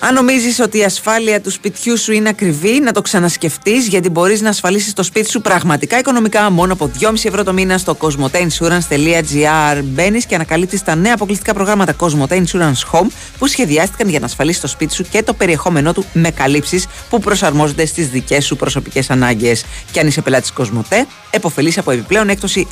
Αν 0.09 0.15
νομίζεις 0.15 0.61
ότι 0.61 0.79
η 0.79 0.85
ασφάλεια 0.85 1.41
του 1.41 1.51
σπιτιού 1.51 1.99
σου 1.99 2.13
είναι 2.13 2.29
ακριβή, 2.29 2.81
να 2.81 2.93
το 2.93 3.03
ξανασκεφτείς 3.03 3.87
γιατί 3.87 4.09
μπορείς 4.11 4.41
να 4.41 4.49
ασφαλίσεις 4.49 4.93
το 4.93 5.03
σπίτι 5.03 5.31
σου 5.31 5.41
πραγματικά 5.41 5.99
οικονομικά 5.99 6.51
μόνο 6.51 6.73
από 6.73 6.91
2,5 7.01 7.13
ευρώ 7.25 7.45
το 7.45 7.53
μήνα 7.53 7.79
στο 7.79 7.97
cosmoteinsurance.gr. 8.01 9.81
Μπαίνεις 9.85 10.27
και 10.27 10.35
ανακαλύπτεις 10.35 10.83
τα 10.83 10.95
νέα 10.95 11.15
αποκλειστικά 11.15 11.55
προγράμματα 11.55 11.97
Cosmote 11.99 12.45
Insurance 12.45 12.91
Home 12.93 13.07
που 13.39 13.47
σχεδιάστηκαν 13.47 14.09
για 14.09 14.19
να 14.19 14.27
ασφαλίσεις 14.27 14.61
το 14.61 14.67
σπίτι 14.67 14.95
σου 14.95 15.05
και 15.11 15.23
το 15.23 15.35
περιεχόμενό 15.35 15.93
του 15.93 16.05
με 16.13 16.31
καλύψεις 16.31 16.87
που 17.11 17.19
προσαρμόζονται 17.21 17.87
στις 17.87 18.09
δικές 18.09 18.45
σου 18.45 18.57
προσωπικές 18.57 19.11
ανάγκες. 19.11 19.65
Και 19.91 20.01
αν 20.01 20.07
είσαι 20.07 20.21
πελάτης 20.21 20.53
Cosmote, 20.59 21.05
εποφελεί 21.31 21.73
από 21.77 21.91
επιπλέον 21.91 22.29
έκπτωση 22.29 22.67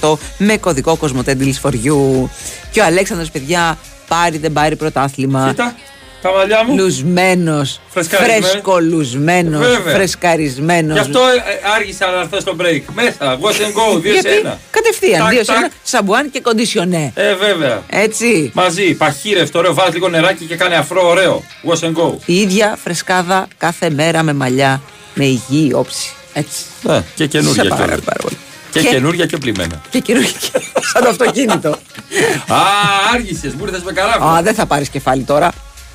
10% 0.00 0.18
με 0.38 0.56
κωδικό 0.56 0.98
Cosmote 1.00 1.36
Deals 1.36 1.60
for 1.62 1.72
You. 1.72 2.28
Και 2.70 2.80
ο 2.80 2.84
Αλέξανδρος, 2.84 3.30
παιδιά, 3.30 3.78
πάρει 4.08 4.38
δεν 4.38 4.52
πάρει 4.52 4.76
πρωτάθλημα. 4.76 5.48
Κοίτα, 5.48 5.74
τα 6.22 6.30
μαλλιά 6.32 6.64
μου. 6.64 6.76
Λουσμένος, 6.76 7.80
Φρεσκαρισμένος. 7.88 8.50
φρεσκολουσμένος, 8.50 9.66
Βέβαια. 9.66 9.94
φρεσκαρισμένος. 9.94 10.94
Γι' 10.94 11.00
αυτό 11.00 11.20
ε, 11.20 11.70
άργησα 11.76 12.06
να 12.10 12.20
έρθω 12.20 12.40
στο 12.40 12.56
break. 12.60 12.80
Μέσα, 12.94 13.38
wash 13.40 13.60
and 13.60 13.72
go, 13.78 13.96
2 13.98 14.02
σε 14.02 14.08
Γιατί 14.10 14.28
1. 14.44 14.58
κατευθείαν, 14.70 15.20
Τάκ, 15.20 15.30
δύο 15.30 15.38
σε 15.44 15.52
τάκ. 15.52 15.56
ένα, 15.56 15.70
σαμπουάν 15.82 16.30
και 16.30 16.40
κοντισιονέ. 16.40 17.12
Ε, 17.14 17.34
βέβαια. 17.34 17.82
Έτσι. 17.90 18.50
Μαζί, 18.54 18.94
παχύρευτο, 18.94 19.58
ωραίο, 19.58 19.74
βάζει 19.74 19.92
λίγο 19.92 20.08
νεράκι 20.08 20.44
και 20.44 20.56
κάνει 20.56 20.74
αφρό, 20.74 21.08
ωραίο. 21.08 21.42
Wash 21.68 21.84
and 21.86 21.92
go. 21.94 22.12
Η 22.24 22.34
ίδια 22.40 22.78
φρεσκάδα 22.84 23.46
κάθε 23.58 23.90
μέρα 23.90 24.22
με 24.22 24.32
μαλλιά, 24.32 24.80
με 25.14 25.24
υγιή 25.24 25.70
όψη. 25.74 26.10
Έτσι. 26.32 26.62
Ε, 26.88 27.00
και 27.14 27.26
καινούργια 27.26 27.62
Σε 27.62 27.68
πάρα, 27.68 27.84
κιόλας. 27.84 28.00
πάρα 28.04 28.18
πολύ. 28.22 28.36
Και, 28.70 28.80
Και- 28.80 28.88
καινούργια 28.88 29.26
και 29.26 29.36
πλημμένα. 29.36 29.80
Και 29.90 29.98
καινούργια. 29.98 30.30
Σαν 30.92 31.02
το 31.02 31.08
αυτοκίνητο. 31.08 31.68
Α, 32.48 32.56
άργησες, 33.14 33.52
μου 33.54 33.64
ήρθες 33.66 33.82
με 33.82 33.92
καράφι. 33.92 34.18
Α, 34.38 34.42
δεν 34.42 34.54
θα 34.54 34.66
πάρεις 34.66 34.88
κεφάλι 34.88 35.22
τώρα. 35.22 35.52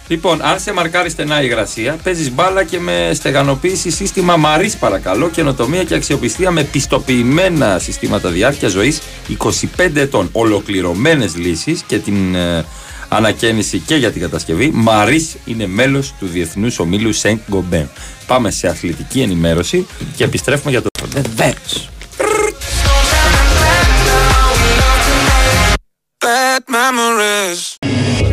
Λοιπόν, 0.07 0.41
αν 0.41 0.59
σε 0.59 0.73
μαρκάρει 0.73 1.09
στενά 1.09 1.41
η 1.41 1.45
υγρασία, 1.49 1.97
παίζεις 2.03 2.31
μπάλα 2.31 2.63
και 2.63 2.79
με 2.79 3.11
στεγανοποίηση 3.13 3.89
σύστημα 3.89 4.37
Μαρή, 4.37 4.71
παρακαλώ, 4.79 5.29
καινοτομία 5.29 5.83
και 5.83 5.95
αξιοπιστία 5.95 6.51
με 6.51 6.63
πιστοποιημένα 6.63 7.79
συστήματα 7.79 8.29
διάρκεια 8.29 8.67
ζωής 8.67 9.01
25 9.77 9.95
ετών. 9.95 10.29
Ολοκληρωμένες 10.31 11.35
λύσεις 11.35 11.83
και 11.87 11.99
την 11.99 12.35
ε, 12.35 12.65
ανακαίνιση 13.09 13.79
και 13.79 13.95
για 13.95 14.11
την 14.11 14.21
κατασκευή. 14.21 14.71
Μαρή 14.73 15.29
είναι 15.45 15.67
μέλος 15.67 16.13
του 16.19 16.27
Διεθνούς 16.27 16.79
Ομίλου 16.79 17.15
Saint 17.15 17.39
Gobain. 17.49 17.87
Πάμε 18.27 18.51
σε 18.51 18.67
αθλητική 18.67 19.21
ενημέρωση 19.21 19.87
και 20.15 20.23
επιστρέφουμε 20.23 20.71
για 20.71 20.81
το. 20.81 20.89
Βεβαίω. 21.09 21.53
Bad 26.25 26.63
memories. 26.67 28.22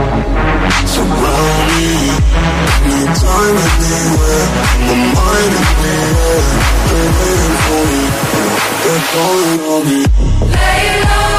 Surround 0.00 1.68
me. 1.68 1.88
Anytime, 2.88 3.56
anywhere. 3.84 4.46
My 4.86 4.96
mind. 5.16 5.52
They're 6.88 7.12
waiting 7.20 7.56
for 7.64 7.82
me. 7.90 8.02
They're 8.82 9.04
calling 9.12 9.60
on 9.72 9.82
me. 9.88 10.00
Surround 10.52 11.29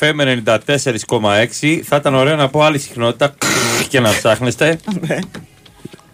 FM 0.00 0.42
94,6 0.44 1.80
θα 1.84 1.96
ήταν 1.96 2.14
ωραίο 2.14 2.36
να 2.36 2.48
πω 2.48 2.62
άλλη 2.62 2.78
συχνότητα 2.78 3.34
και 3.88 4.00
να 4.00 4.10
ψάχνεστε. 4.10 4.78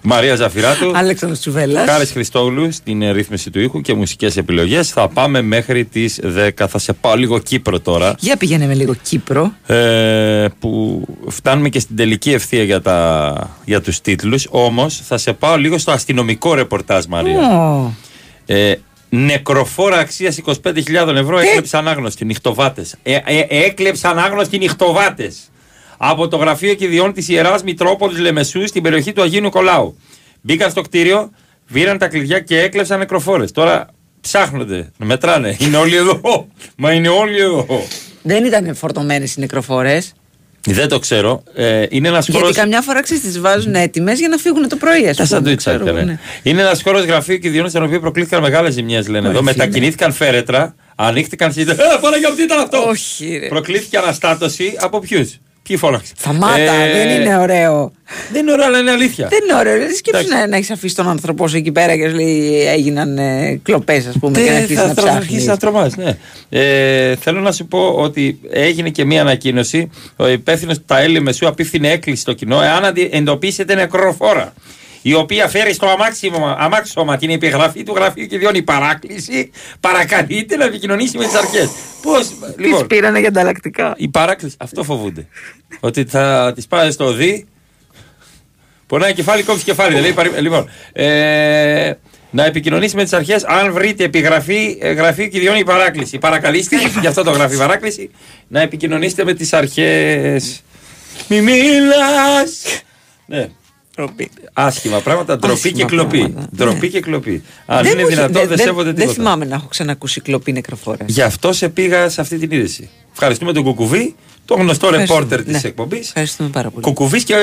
Μαρία 0.08 0.34
Ζαφυράτου. 0.34 0.96
Αλέξανδρος 0.96 1.40
Τσουβέλλας. 1.40 1.88
Χάρης 1.88 2.10
Χριστόγλου 2.10 2.72
στην 2.72 3.02
ε, 3.02 3.10
ρύθμιση 3.10 3.50
του 3.50 3.60
ήχου 3.60 3.80
και 3.80 3.94
μουσικές 3.94 4.36
επιλογές. 4.36 4.90
Θα 4.90 5.08
πάμε 5.08 5.42
μέχρι 5.42 5.84
τις 5.84 6.20
10. 6.36 6.50
Θα 6.68 6.78
σε 6.78 6.92
πάω 6.92 7.14
λίγο 7.14 7.38
Κύπρο 7.38 7.80
τώρα. 7.80 8.14
Για 8.18 8.36
πήγαινε 8.36 8.66
με 8.66 8.74
λίγο 8.74 8.94
Κύπρο. 9.02 9.52
Ε, 9.66 10.46
που 10.58 11.02
φτάνουμε 11.28 11.68
και 11.68 11.80
στην 11.80 11.96
τελική 11.96 12.32
ευθεία 12.32 12.62
για, 12.62 12.80
τα, 12.80 13.56
για 13.64 13.80
τους 13.80 14.00
τίτλους. 14.00 14.46
Όμως 14.50 15.00
θα 15.04 15.18
σε 15.18 15.32
πάω 15.32 15.56
λίγο 15.56 15.78
στο 15.78 15.90
αστυνομικό 15.90 16.54
ρεπορτάζ 16.54 17.04
Μαρία. 17.04 17.38
Ω. 17.38 17.92
Ε, 18.46 18.74
νεκροφόρα 19.08 19.98
αξίας 19.98 20.40
25.000 20.44 21.14
ευρώ 21.14 21.38
έκλεψαν 21.38 21.88
ανάγνωστοι 21.88 22.24
νυχτοβάτες. 22.24 22.94
Ε, 23.02 23.18
ε, 23.24 23.46
έκλεψαν 23.48 24.18
ανάγνωστοι 24.18 24.58
νυχτοβάτες 24.58 25.50
από 25.96 26.28
το 26.28 26.36
γραφείο 26.36 26.74
κηδιών 26.74 27.12
της 27.12 27.28
Ιεράς 27.28 27.62
Μητρόπολης 27.62 28.18
Λεμεσού 28.18 28.66
στην 28.66 28.82
περιοχή 28.82 29.12
του 29.12 29.22
Αγίου 29.22 29.40
Νικολάου. 29.40 29.98
Μπήκαν 30.40 30.70
στο 30.70 30.82
κτίριο, 30.82 31.30
βήραν 31.66 31.98
τα 31.98 32.08
κλειδιά 32.08 32.40
και 32.40 32.60
έκλεψαν 32.60 32.98
νεκροφόρες. 32.98 33.52
Τώρα 33.52 33.86
ψάχνονται, 34.20 34.90
μετράνε. 34.96 35.56
Είναι 35.58 35.76
όλοι 35.76 35.96
εδώ. 35.96 36.48
Μα 36.76 36.92
είναι 36.92 37.08
όλοι 37.08 37.40
εδώ. 37.40 37.66
Δεν 38.22 38.44
ήταν 38.44 38.74
φορτωμένες 38.74 39.34
οι 39.34 39.40
νεκροφόρες. 39.40 40.12
Δεν 40.72 40.88
το 40.88 40.98
ξέρω. 40.98 41.42
Ε, 41.54 41.86
είναι 41.88 42.08
ένας 42.08 42.26
χώρο. 42.30 42.44
Γιατί 42.44 42.58
καμιά 42.60 42.80
φορά 42.82 43.02
ξέρεις, 43.02 43.22
τις 43.22 43.40
βάζουν 43.40 43.74
έτοιμες 43.74 44.18
για 44.18 44.28
να 44.28 44.36
φύγουν 44.36 44.68
το 44.68 44.76
πρωί, 44.76 44.98
ας 45.08 45.16
Τα 45.16 45.22
πούμε. 45.22 45.26
σαντουίτσια 45.26 45.72
ξέρω 45.72 45.86
εγώ, 45.88 45.96
ήταν. 45.96 46.06
ναι. 46.08 46.18
Είναι 46.42 46.60
ένας 46.62 46.82
χώρος 46.82 47.04
γραφείου 47.04 47.38
κηδιών 47.38 47.68
στον 47.68 47.82
οποίο 47.82 48.00
προκλήθηκαν 48.00 48.42
μεγάλες 48.42 48.72
ζημιές, 48.74 49.08
λένε 49.08 49.28
εδώ. 49.28 49.36
Όχι, 49.36 49.44
Μετακινήθηκαν 49.44 50.12
φέρετρα, 50.12 50.74
ανοίχτηκαν 50.96 51.52
συζητέ. 51.52 51.72
Ε, 51.72 51.76
Παναγία, 52.00 52.30
τι 52.30 52.42
ήταν 52.42 52.58
αυτό. 52.58 52.84
Όχι, 52.88 53.38
ρε. 53.42 53.48
Προκλήθηκε 53.48 53.96
αναστάτωση 53.98 54.76
από 54.80 54.98
ποιους; 54.98 55.38
Ποιοι 55.66 55.76
φώναξαν. 55.76 56.16
Σταμάτα, 56.18 56.56
Ε, 56.72 56.92
δεν 56.92 57.20
είναι 57.20 57.36
ωραίο. 57.38 57.92
Δεν 58.32 58.42
είναι 58.42 58.52
ωραίο, 58.52 58.64
αλλά 58.66 58.78
είναι 58.78 58.90
αλήθεια. 58.90 59.28
Δεν 59.28 59.38
είναι 59.48 59.58
ωραίο. 59.58 59.78
Δεν 59.78 59.94
σκέψου 59.94 60.28
να, 60.28 60.46
να 60.46 60.56
έχεις 60.56 60.70
αφήσει 60.70 60.94
τον 60.94 61.08
άνθρωπό 61.08 61.48
σου 61.48 61.56
εκεί 61.56 61.72
πέρα 61.72 61.96
και 61.96 62.08
σου 62.08 62.14
λέει 62.14 62.66
έγιναν 62.66 63.18
ε, 63.18 63.60
κλοπές, 63.62 64.06
ας 64.06 64.18
πούμε, 64.20 64.40
και 64.40 64.50
να 64.50 64.56
Ε, 64.56 64.60
αρχίσεις 64.60 64.76
θα, 64.80 64.86
να 64.86 64.94
θα 64.94 65.00
ψάχνεις. 65.02 65.16
αρχίσεις 65.22 65.46
να 65.46 65.56
τρομάζει, 65.56 65.94
ναι. 65.98 66.16
Ε, 66.60 67.16
θέλω 67.16 67.40
να 67.40 67.52
σου 67.52 67.66
πω 67.66 67.88
ότι 67.96 68.38
έγινε 68.50 68.88
και 68.90 69.04
μία 69.04 69.20
ανακοίνωση. 69.20 69.90
Ο 70.16 70.28
υπεύθυνος 70.28 70.78
του 70.78 70.84
ΤΑΕΛ 70.86 71.22
Μεσού 71.22 71.48
απίφθινε 71.48 71.90
έκκληση 71.90 72.20
στο 72.20 72.32
κοινό 72.32 72.62
εάν 72.62 72.84
αντι- 72.84 73.14
εντοπίσετε 73.14 73.74
νεκροφόρα 73.74 74.52
η 75.08 75.14
οποία 75.14 75.48
φέρει 75.48 75.72
στο 75.72 75.86
αμάξιμα, 75.86 76.56
αμάξωμα 76.58 77.16
την 77.16 77.30
επιγραφή 77.30 77.82
του 77.82 77.94
γραφείου 77.94 78.26
και 78.26 78.38
διώνει 78.38 78.62
παράκληση, 78.62 79.50
παρακαλείται 79.80 80.56
να 80.56 80.64
επικοινωνήσει 80.64 81.18
με 81.18 81.24
τις 81.24 81.34
αρχές. 81.34 81.68
Πώς. 82.02 82.28
Τι 82.56 82.84
πήρανε 82.86 83.18
για 83.18 83.28
ανταλλακτικά; 83.28 83.94
Η 83.96 84.08
παράκληση, 84.08 84.56
αυτό 84.58 84.82
φοβούνται. 84.82 85.26
ότι 85.80 86.04
θα 86.04 86.52
τη 86.56 86.62
πάει 86.68 86.90
στο 86.90 87.12
ΔΗ. 87.12 87.46
Πονάει 88.86 89.12
κεφάλι, 89.14 89.42
κόψει 89.42 89.64
κεφάλι. 89.64 89.94
Δηλαδή, 89.94 90.12
παρι- 90.12 90.38
λοιπόν, 90.40 90.68
ε, 90.92 91.92
να 92.30 92.44
επικοινωνήσει 92.44 92.96
με 92.96 93.02
τις 93.02 93.12
αρχές 93.12 93.44
αν 93.44 93.72
βρείτε 93.72 94.04
επιγραφή 94.04 94.78
ε, 94.80 94.92
γραφείο 94.92 95.26
και 95.26 95.38
διώνει 95.38 95.64
παράκληση. 95.64 96.18
Παρακαλείστε, 96.18 96.76
γι' 97.00 97.06
αυτό 97.06 97.22
το 97.22 97.30
γράφει 97.30 97.56
παράκληση, 97.56 98.10
να 98.48 98.60
επικοινωνήσετε 98.60 99.24
με 99.24 99.34
τις 99.34 99.52
αρχές. 99.52 100.62
Μη 101.28 101.40
μιλάς! 101.40 102.62
Ναι. 103.26 103.48
Άσχημα 104.52 105.00
πράγματα, 105.00 105.36
ντροπή 105.38 105.54
Άσχημα 105.54 105.78
και 105.78 105.84
κλοπή. 105.84 106.18
πράγματα, 106.18 106.48
Ντροπή 106.56 106.88
και 106.90 107.00
κλοπή. 107.00 107.42
Αν 107.66 107.82
Δεν 107.82 107.92
είναι 107.92 108.02
μου 108.02 108.06
έχει- 108.08 108.16
δυνατόν, 108.16 108.48
δεν 108.48 108.58
σέβονται 108.58 108.84
Δεν 108.84 108.94
τίποτα. 108.94 109.12
θυμάμαι 109.14 109.44
να 109.44 109.54
έχω 109.54 109.66
ξανακούσει 109.66 110.20
κλοπή 110.20 110.52
νεκροφόρα. 110.52 111.04
Γι' 111.08 111.22
αυτό 111.22 111.52
σε 111.52 111.68
πήγα 111.68 112.08
σε 112.08 112.20
αυτή 112.20 112.38
την 112.38 112.50
είδηση. 112.50 112.88
Ευχαριστούμε 113.12 113.52
τον 113.52 113.62
Κουκουβί, 113.62 114.14
τον 114.44 114.60
γνωστό 114.60 114.86
Ευχαριστούμε, 114.86 115.18
ρεπόρτερ 115.20 115.44
της 115.52 115.62
ναι. 115.62 115.68
εκπομπής. 115.68 116.06
Ευχαριστούμε 116.08 116.48
πάρα 116.48 116.70
πολύ. 116.70 116.84
Κουκουβί 116.84 117.22
και, 117.22 117.34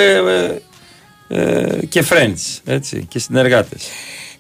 ε, 1.29 1.39
ε, 1.41 1.85
και 1.85 2.03
friends, 2.09 2.59
έτσι, 2.65 3.05
και 3.09 3.19
συνεργάτες. 3.19 3.83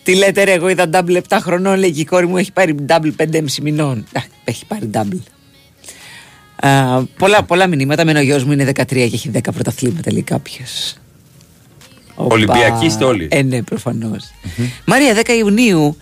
Τι 0.03 0.15
λέτε, 0.15 0.43
ρε, 0.43 0.51
εγώ 0.53 0.69
είδα 0.69 0.89
double 0.93 1.15
7 1.15 1.37
χρονών, 1.41 1.79
λέει 1.79 1.91
και 1.91 2.01
η 2.01 2.05
κόρη 2.05 2.27
μου 2.27 2.37
έχει 2.37 2.51
πάρει 2.51 2.75
double 2.87 3.11
5,5 3.17 3.61
μηνών. 3.61 3.97
Α, 4.13 4.21
έχει 4.43 4.65
πάρει 4.65 4.89
double. 4.93 5.19
Α, 6.55 7.03
πολλά, 7.17 7.43
πολλά 7.43 7.67
μηνύματα. 7.67 8.05
Με 8.05 8.11
ο 8.19 8.21
γιος 8.21 8.43
μου 8.43 8.51
είναι 8.51 8.63
13 8.63 8.85
και 9.09 9.15
έχει 9.15 9.29
10 9.29 9.51
πρωταθλήματα, 9.53 10.11
λέει 10.11 10.21
κάποιος. 10.21 10.95
Ολυμπιακοί 12.15 12.85
είστε 12.85 13.03
όλοι. 13.03 13.27
Ε, 13.31 13.41
ναι, 13.41 13.61
προφανώς. 13.61 14.33
Μαρία, 14.85 15.15
10 15.25 15.29
Ιουνίου, 15.37 15.97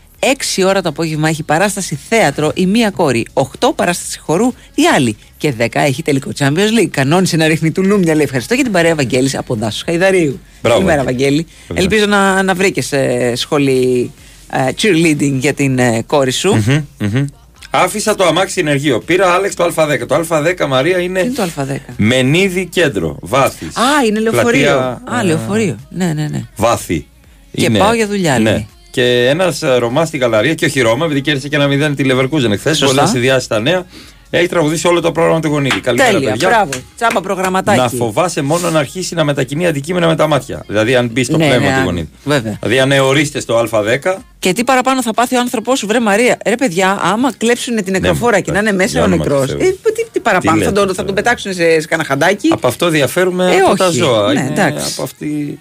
6 0.57 0.63
ώρα 0.65 0.81
το 0.81 0.89
απόγευμα 0.89 1.29
έχει 1.29 1.43
παράσταση 1.43 1.99
θέατρο 2.09 2.51
η 2.55 2.65
μία 2.65 2.89
κόρη. 2.89 3.25
8 3.33 3.43
παράσταση 3.75 4.19
χορού 4.19 4.53
η 4.75 4.81
άλλη. 4.95 5.17
Και 5.37 5.53
10 5.59 5.67
έχει 5.71 6.03
τελικό 6.03 6.31
Champions 6.37 6.79
League. 6.79 6.89
Κανόνισε 6.91 7.37
να 7.37 7.47
ρίχνει 7.47 7.71
του 7.71 7.83
Λούμια, 7.83 8.15
λέει. 8.15 8.23
Ευχαριστώ 8.23 8.53
για 8.53 8.63
την 8.63 8.71
παρέα 8.71 8.95
Βαγγέλης 8.95 9.37
από 9.37 9.55
Δάσους 9.55 9.81
Χαϊδαρίου. 9.81 10.39
Μπράβο, 10.61 10.77
Καλημέρα, 10.77 11.03
Βαγγέλη. 11.03 11.29
Βαγγέλη. 11.29 11.47
Βεβαίως. 11.67 11.85
Ελπίζω 11.85 12.05
να, 12.05 12.43
να 12.43 12.53
βρήκες 12.53 12.93
σχολή 13.33 14.11
ε, 14.51 14.71
cheerleading 14.81 15.37
για 15.39 15.53
την 15.53 15.79
ε, 15.79 16.03
κόρη 16.07 16.31
σου. 16.31 16.53
Μμμ, 16.53 16.85
μμμ. 16.97 17.25
Άφησα 17.73 18.15
το 18.15 18.25
αμάξι 18.25 18.59
ενεργείο. 18.59 18.99
Πήρα 18.99 19.33
Άλεξ 19.33 19.55
το 19.55 19.63
Α10. 19.75 20.05
Το 20.07 20.23
Α10 20.29 20.65
Μαρία 20.67 20.99
είναι. 20.99 21.19
Είναι 21.19 21.33
το 21.35 21.43
Α10. 21.57 21.75
Μενίδη 21.97 22.65
κέντρο. 22.65 23.17
Βάθη. 23.21 23.65
Α, 23.65 24.05
είναι 24.07 24.19
λεωφορείο. 24.19 24.61
Πλατεία, 24.61 25.01
Α, 25.15 25.19
ε, 25.19 25.23
λεωφορείο. 25.23 25.77
Ναι, 25.89 26.05
ναι, 26.13 26.27
ναι. 26.31 26.41
Βάθη. 26.55 27.07
Και 27.51 27.69
πάω 27.69 27.93
για 27.93 28.07
δουλειά, 28.07 28.39
Ναι. 28.39 28.49
λέει. 28.51 28.67
Και 28.91 29.27
ένας 29.29 29.59
Ρωμάς 29.77 30.07
στην 30.07 30.19
Γαλαρία 30.19 30.53
και 30.53 30.65
όχι 30.65 30.81
Ρώμα, 30.81 31.05
επειδή 31.05 31.21
κέρδισε 31.21 31.47
και 31.47 31.55
ένα 31.55 31.67
μηδέν 31.67 31.95
τη 31.95 32.03
Λεβερκούζεν 32.03 32.51
εχθές. 32.51 32.77
Σωστά. 32.77 32.95
Πολλά 32.95 33.07
συνδυάσει 33.07 33.47
τα 33.47 33.59
νέα. 33.59 33.85
Έχει 34.33 34.47
τραγουδήσει 34.47 34.87
όλο 34.87 35.01
το 35.01 35.11
πρόγραμμα 35.11 35.39
του 35.39 35.47
γονίδι. 35.47 35.79
Καλημέρα, 35.79 36.11
Τέλεια, 36.11 36.29
παιδιά. 36.31 36.47
μπράβο. 36.49 36.71
Τσάμπα 36.95 37.21
προγραμματάκι. 37.21 37.79
Να 37.79 37.89
φοβάσαι 37.89 38.41
μόνο 38.41 38.69
να 38.69 38.79
αρχίσει 38.79 39.15
να 39.15 39.23
μετακινεί 39.23 39.67
αντικείμενα 39.67 40.07
με 40.07 40.15
τα 40.15 40.27
μάτια. 40.27 40.63
Δηλαδή, 40.67 40.95
αν 40.95 41.07
μπει 41.07 41.23
στο 41.23 41.37
Ναι, 41.37 41.47
πνεύμα 41.47 41.69
ναι, 41.69 41.77
του 41.77 41.83
γονίδι. 41.83 42.09
βέβαια. 42.23 42.57
Δηλαδή, 42.61 42.79
αν 42.79 42.91
εωρίστε 42.91 43.39
στο 43.39 43.67
Α10, 43.71 44.15
Και 44.39 44.53
τι 44.53 44.63
παραπάνω 44.63 45.01
θα 45.01 45.13
πάθει 45.13 45.35
ο 45.35 45.39
άνθρωπό 45.39 45.75
σου, 45.75 45.87
βρε 45.87 45.99
Μαρία. 45.99 46.37
Ρε 46.45 46.55
παιδιά, 46.55 46.99
άμα 47.01 47.31
κλέψουν 47.37 47.75
την 47.83 47.91
νεκροφόρα 47.91 48.39
και 48.39 48.51
να 48.51 48.59
είναι 48.59 48.71
μέσα 48.71 48.89
για 48.91 49.01
ο 49.01 49.03
όνομα 49.03 49.23
νεκρός. 49.23 49.47
του 49.51 49.57
Ε, 49.59 49.63
Θεού. 49.63 49.71
τι, 49.95 50.05
τι 50.11 50.19
παραπάνω, 50.19 50.57
Τι 50.57 50.63
θα, 50.63 50.69
λέτε 50.71 50.85
τον, 50.85 50.95
θα 50.95 51.03
τον 51.05 51.15
πετάξουν 51.15 51.53
σε, 51.53 51.79
σε 51.79 51.87
κανένα 51.87 52.07
χαντάκι; 52.07 52.49
από 52.53 52.67
αυτό 52.67 52.89
διαφέρουμε 52.89 53.55
Ε, 53.55 53.57
από 53.59 53.75
τα 53.75 53.87
όχι. 53.87 53.97
ζώα. 53.97 54.33
Ναι, 54.33 54.39
Είναι 54.39 54.49
εντάξει. 54.49 54.91
από 54.93 55.03
αυτή 55.03 55.59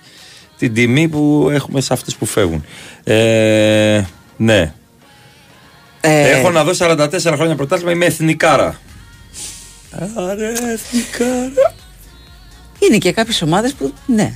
την 0.59 0.75
τιμή 0.75 1.09
που 1.09 1.49
έχουμε 1.53 1.81
σε 1.81 1.93
αυτούς 1.93 2.17
που 2.17 2.27
φεύγουν. 2.27 2.65
Ε, 3.05 4.03
ναι. 4.37 4.73
Ε, 6.01 6.31
Έχω 6.31 6.51
να 6.51 6.65
δω 6.65 6.73
44 6.79 7.09
χρόνια 7.35 7.55
πρωτάθλημα, 7.57 7.93
είμαι 7.93 8.05
εθνικάρα. 8.07 8.81
Άρε, 10.15 10.49
εθνικάρα. 10.73 11.75
Είναι 12.79 12.99
και 12.99 13.13
κάποιες 13.13 13.43
ομάδες 13.43 13.73
που. 13.73 13.93
Ναι. 14.07 14.33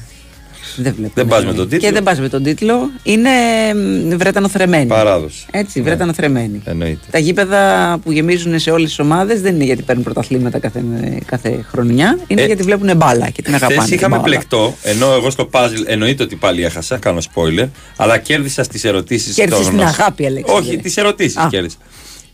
Δεν 0.76 0.94
βλέπω. 0.96 1.12
Δεν 1.14 1.26
πας 1.26 1.44
με 1.44 1.52
τον 1.52 1.68
τίτλο. 1.68 1.88
Και 1.88 1.92
δεν 1.94 2.02
πας 2.02 2.20
με 2.20 2.28
τον 2.28 2.42
τίτλο. 2.42 2.90
Είναι 3.02 3.30
μ, 3.74 4.16
βρετανοθρεμένοι. 4.16 4.86
Παράδοση. 4.86 5.46
Έτσι, 5.50 5.78
Ναι. 5.78 5.84
βρετανοθρεμένοι. 5.84 6.60
Εννοείται. 6.64 7.06
Τα 7.10 7.18
γήπεδα 7.18 7.98
που 8.04 8.12
γεμίζουν 8.12 8.58
σε 8.58 8.70
όλες 8.70 8.88
τις 8.88 8.98
ομάδες 8.98 9.40
δεν 9.40 9.54
είναι 9.54 9.64
γιατί 9.64 9.82
παίρνουν 9.82 10.04
πρωταθλήματα 10.04 10.58
κάθε, 10.58 10.84
κάθε 11.26 11.64
χρονιά. 11.70 12.18
Είναι 12.26 12.42
Ε, 12.42 12.46
γιατί 12.46 12.62
βλέπουν 12.62 12.96
μπάλα 12.96 13.28
και 13.30 13.42
την 13.42 13.54
αγαπάνε. 13.54 13.74
Χθε 13.80 13.88
την 13.88 13.94
είχαμε 13.96 14.16
μπάλα. 14.16 14.28
πλεκτό, 14.28 14.74
ενώ 14.82 15.12
εγώ 15.12 15.30
στο 15.30 15.48
puzzle 15.52 15.82
εννοείται 15.86 16.22
ότι 16.22 16.36
πάλι 16.36 16.64
έχασα, 16.64 16.96
κάνω 16.98 17.18
spoiler, 17.34 17.68
αλλά 17.96 18.18
κέρδισα 18.18 18.62
στις 18.62 18.84
ερωτήσεις 18.84 19.34
Κέρδισες 19.34 19.68
την 19.68 19.80
αγάπη, 19.82 20.26
Αλέξανδρε. 20.26 20.66
Όχι, 20.68 20.76
τις 20.78 20.96
ερωτήσεις 20.96 21.36
Α. 21.36 21.46
κέρδισα. 21.50 21.76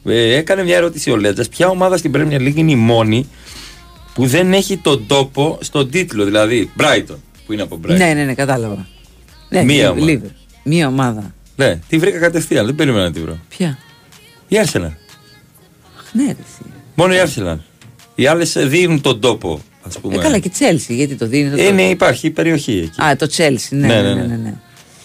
Ε, 0.04 0.34
έκανε 0.36 0.62
μια 0.64 0.76
ερώτηση 0.76 1.10
ο 1.10 1.16
Λέτζα. 1.16 1.44
Ποια 1.50 1.68
ομάδα 1.68 1.96
στην 1.96 2.12
Premier 2.14 2.40
League 2.40 2.54
είναι 2.56 2.70
η 2.70 2.76
μόνη 2.76 3.28
που 4.14 4.26
δεν 4.26 4.52
έχει 4.52 4.76
τον 4.76 5.04
τόπο 5.06 5.58
στον 5.60 5.90
τίτλο, 5.90 6.24
δηλαδή 6.24 6.70
Brighton, 6.78 7.16
που 7.50 7.56
είναι 7.56 7.64
από 7.64 7.80
Brighton. 7.84 7.96
Ναι, 7.96 8.12
ναι, 8.14 8.24
ναι, 8.24 8.34
κατάλαβα. 8.34 8.86
Ναι, 9.48 9.62
Μία 9.64 9.74
Λίβ- 9.76 9.90
ομάδα. 9.92 10.10
Λίβερ. 10.10 10.30
Μία 10.64 10.86
ομάδα. 10.86 11.34
Ναι, 11.56 11.78
τη 11.88 11.98
βρήκα 11.98 12.18
κατευθείαν, 12.18 12.66
δεν 12.66 12.74
περίμενα 12.74 13.04
να 13.04 13.12
τη 13.12 13.20
βρω. 13.20 13.38
Ποια; 13.48 13.78
Η 14.48 14.56
Arsenal. 14.64 14.90
Ναι, 16.12 16.24
ρε, 16.26 16.30
εσύ. 16.30 16.70
Μόνο 16.94 17.14
η 17.14 17.16
Arsenal. 17.26 17.56
Οι 18.14 18.26
άλλες 18.26 18.52
δίνουν 18.58 19.00
τον 19.00 19.20
τόπο 19.20 19.60
ας 19.82 19.94
Ε, 19.94 19.98
πούμε. 20.00 20.16
καλά 20.16 20.38
και 20.38 20.48
Τσέλσι, 20.48 20.94
γιατί 20.94 21.14
το 21.14 21.26
δίνει. 21.26 21.50
το- 21.56 21.62
Ε, 21.62 21.70
ναι, 21.70 21.82
υπάρχει 21.88 22.26
η 22.26 22.30
περιοχή 22.30 22.78
εκεί. 22.78 23.02
Α, 23.02 23.16
το 23.16 23.26
Τσέλσι, 23.26 23.74
ναι, 23.74 23.86
ναι, 23.86 24.02
ναι, 24.02 24.22
ναι, 24.22 24.36
ναι. 24.36 24.54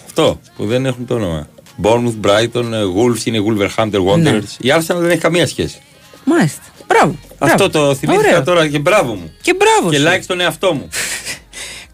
Αυτό 0.06 0.40
που 0.56 0.66
δεν 0.66 0.86
έχουν 0.86 1.06
το 1.06 1.14
όνομα. 1.14 1.48
Bournemouth, 1.82 2.26
Brighton, 2.26 2.72
ε, 2.72 2.82
Wolves 2.96 3.24
είναι 3.24 3.38
Wolverhampton 3.48 4.04
Wanderers. 4.06 4.20
Ναι. 4.22 4.38
Η 4.58 4.72
Arsenal 4.78 4.96
δεν 4.96 5.10
έχει 5.10 5.20
καμία 5.20 5.46
σχέση. 5.46 5.78
Μάλιστα. 6.24 6.60
Μπράβο. 6.86 7.16
Αυτό 7.38 7.68
μπράβο. 7.68 7.88
το 7.88 7.94
θυμήθηκα 7.94 8.28
Ωραίο. 8.28 8.42
τώρα 8.42 8.68
και 8.68 8.78
μπράβο 8.78 9.14
μου. 9.14 9.32
Και 9.42 9.54
μπράβο. 9.54 9.90
Και 9.90 9.96
σου. 9.96 10.04
like 10.06 10.22
στον 10.22 10.40
εαυτό 10.40 10.72
μου. 10.74 10.88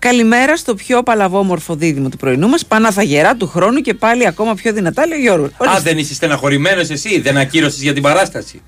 Καλημέρα 0.08 0.56
στο 0.56 0.74
πιο 0.74 1.02
παλαβόμορφο 1.02 1.74
δίδυμο 1.74 2.08
του 2.08 2.16
πρωινού 2.16 2.48
μας. 2.48 2.66
Παναθαγερά 2.66 3.34
του 3.36 3.46
χρόνου 3.46 3.80
και 3.80 3.94
πάλι 3.94 4.26
ακόμα 4.26 4.54
πιο 4.54 4.72
δυνατά, 4.72 5.06
λέει 5.06 5.18
ο 5.18 5.20
Γιώργος. 5.20 5.50
Α, 5.58 5.80
δεν 5.82 5.98
είσαι 5.98 6.14
στεναχωρημένος 6.14 6.90
εσύ, 6.90 7.20
δεν 7.20 7.36
ακύρωσες 7.36 7.82
για 7.82 7.92
την 7.92 8.02
παράσταση. 8.02 8.62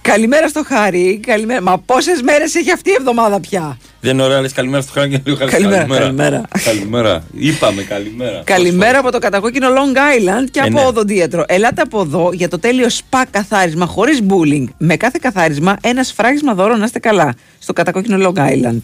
Καλημέρα 0.00 0.48
στο 0.48 0.62
Χάρη. 0.66 1.20
Καλημέρα. 1.26 1.62
Μα 1.62 1.78
πόσες 1.78 2.22
μέρες 2.22 2.54
έχει 2.54 2.70
αυτή 2.72 2.90
η 2.90 2.94
εβδομάδα 2.98 3.40
πια; 3.40 3.78
Δεν 4.00 4.12
είναι 4.12 4.22
ωραία, 4.22 4.40
λες 4.40 4.52
καλημέρα 4.52 4.82
στο 4.82 4.92
χρόνο 4.92 5.08
και 5.08 5.20
λίγο 5.24 5.36
χάρη. 5.36 5.50
Καλημέρα, 5.50 5.86
καλημέρα. 5.86 6.42
καλημέρα. 6.64 7.22
Είπαμε 7.32 7.82
καλημέρα. 7.82 8.42
Καλημέρα 8.44 8.98
από 8.98 9.10
το 9.12 9.18
κατακόκκινο 9.18 9.68
Long 9.68 9.96
Island 9.96 10.50
και 10.50 10.58
Ε, 10.60 10.62
από 10.62 10.80
ναι. 10.80 10.86
οδοντίατρο. 10.86 11.44
Ελάτε 11.48 11.82
από 11.82 12.00
εδώ 12.00 12.30
για 12.32 12.48
το 12.48 12.58
τέλειο 12.58 12.88
σπα 12.90 13.26
καθάρισμα 13.30 13.86
χωρίς 13.86 14.20
bullying. 14.28 14.64
Με 14.78 14.96
κάθε 14.96 15.18
καθάρισμα 15.22 15.76
ένα 15.82 16.02
σφράγισμα 16.02 16.54
δώρο 16.54 16.76
να 16.76 16.84
είστε 16.84 16.98
καλά. 16.98 17.34
Στο 17.58 17.72
κατακόκκινο 17.72 18.30
Long 18.30 18.38
Island. 18.38 18.80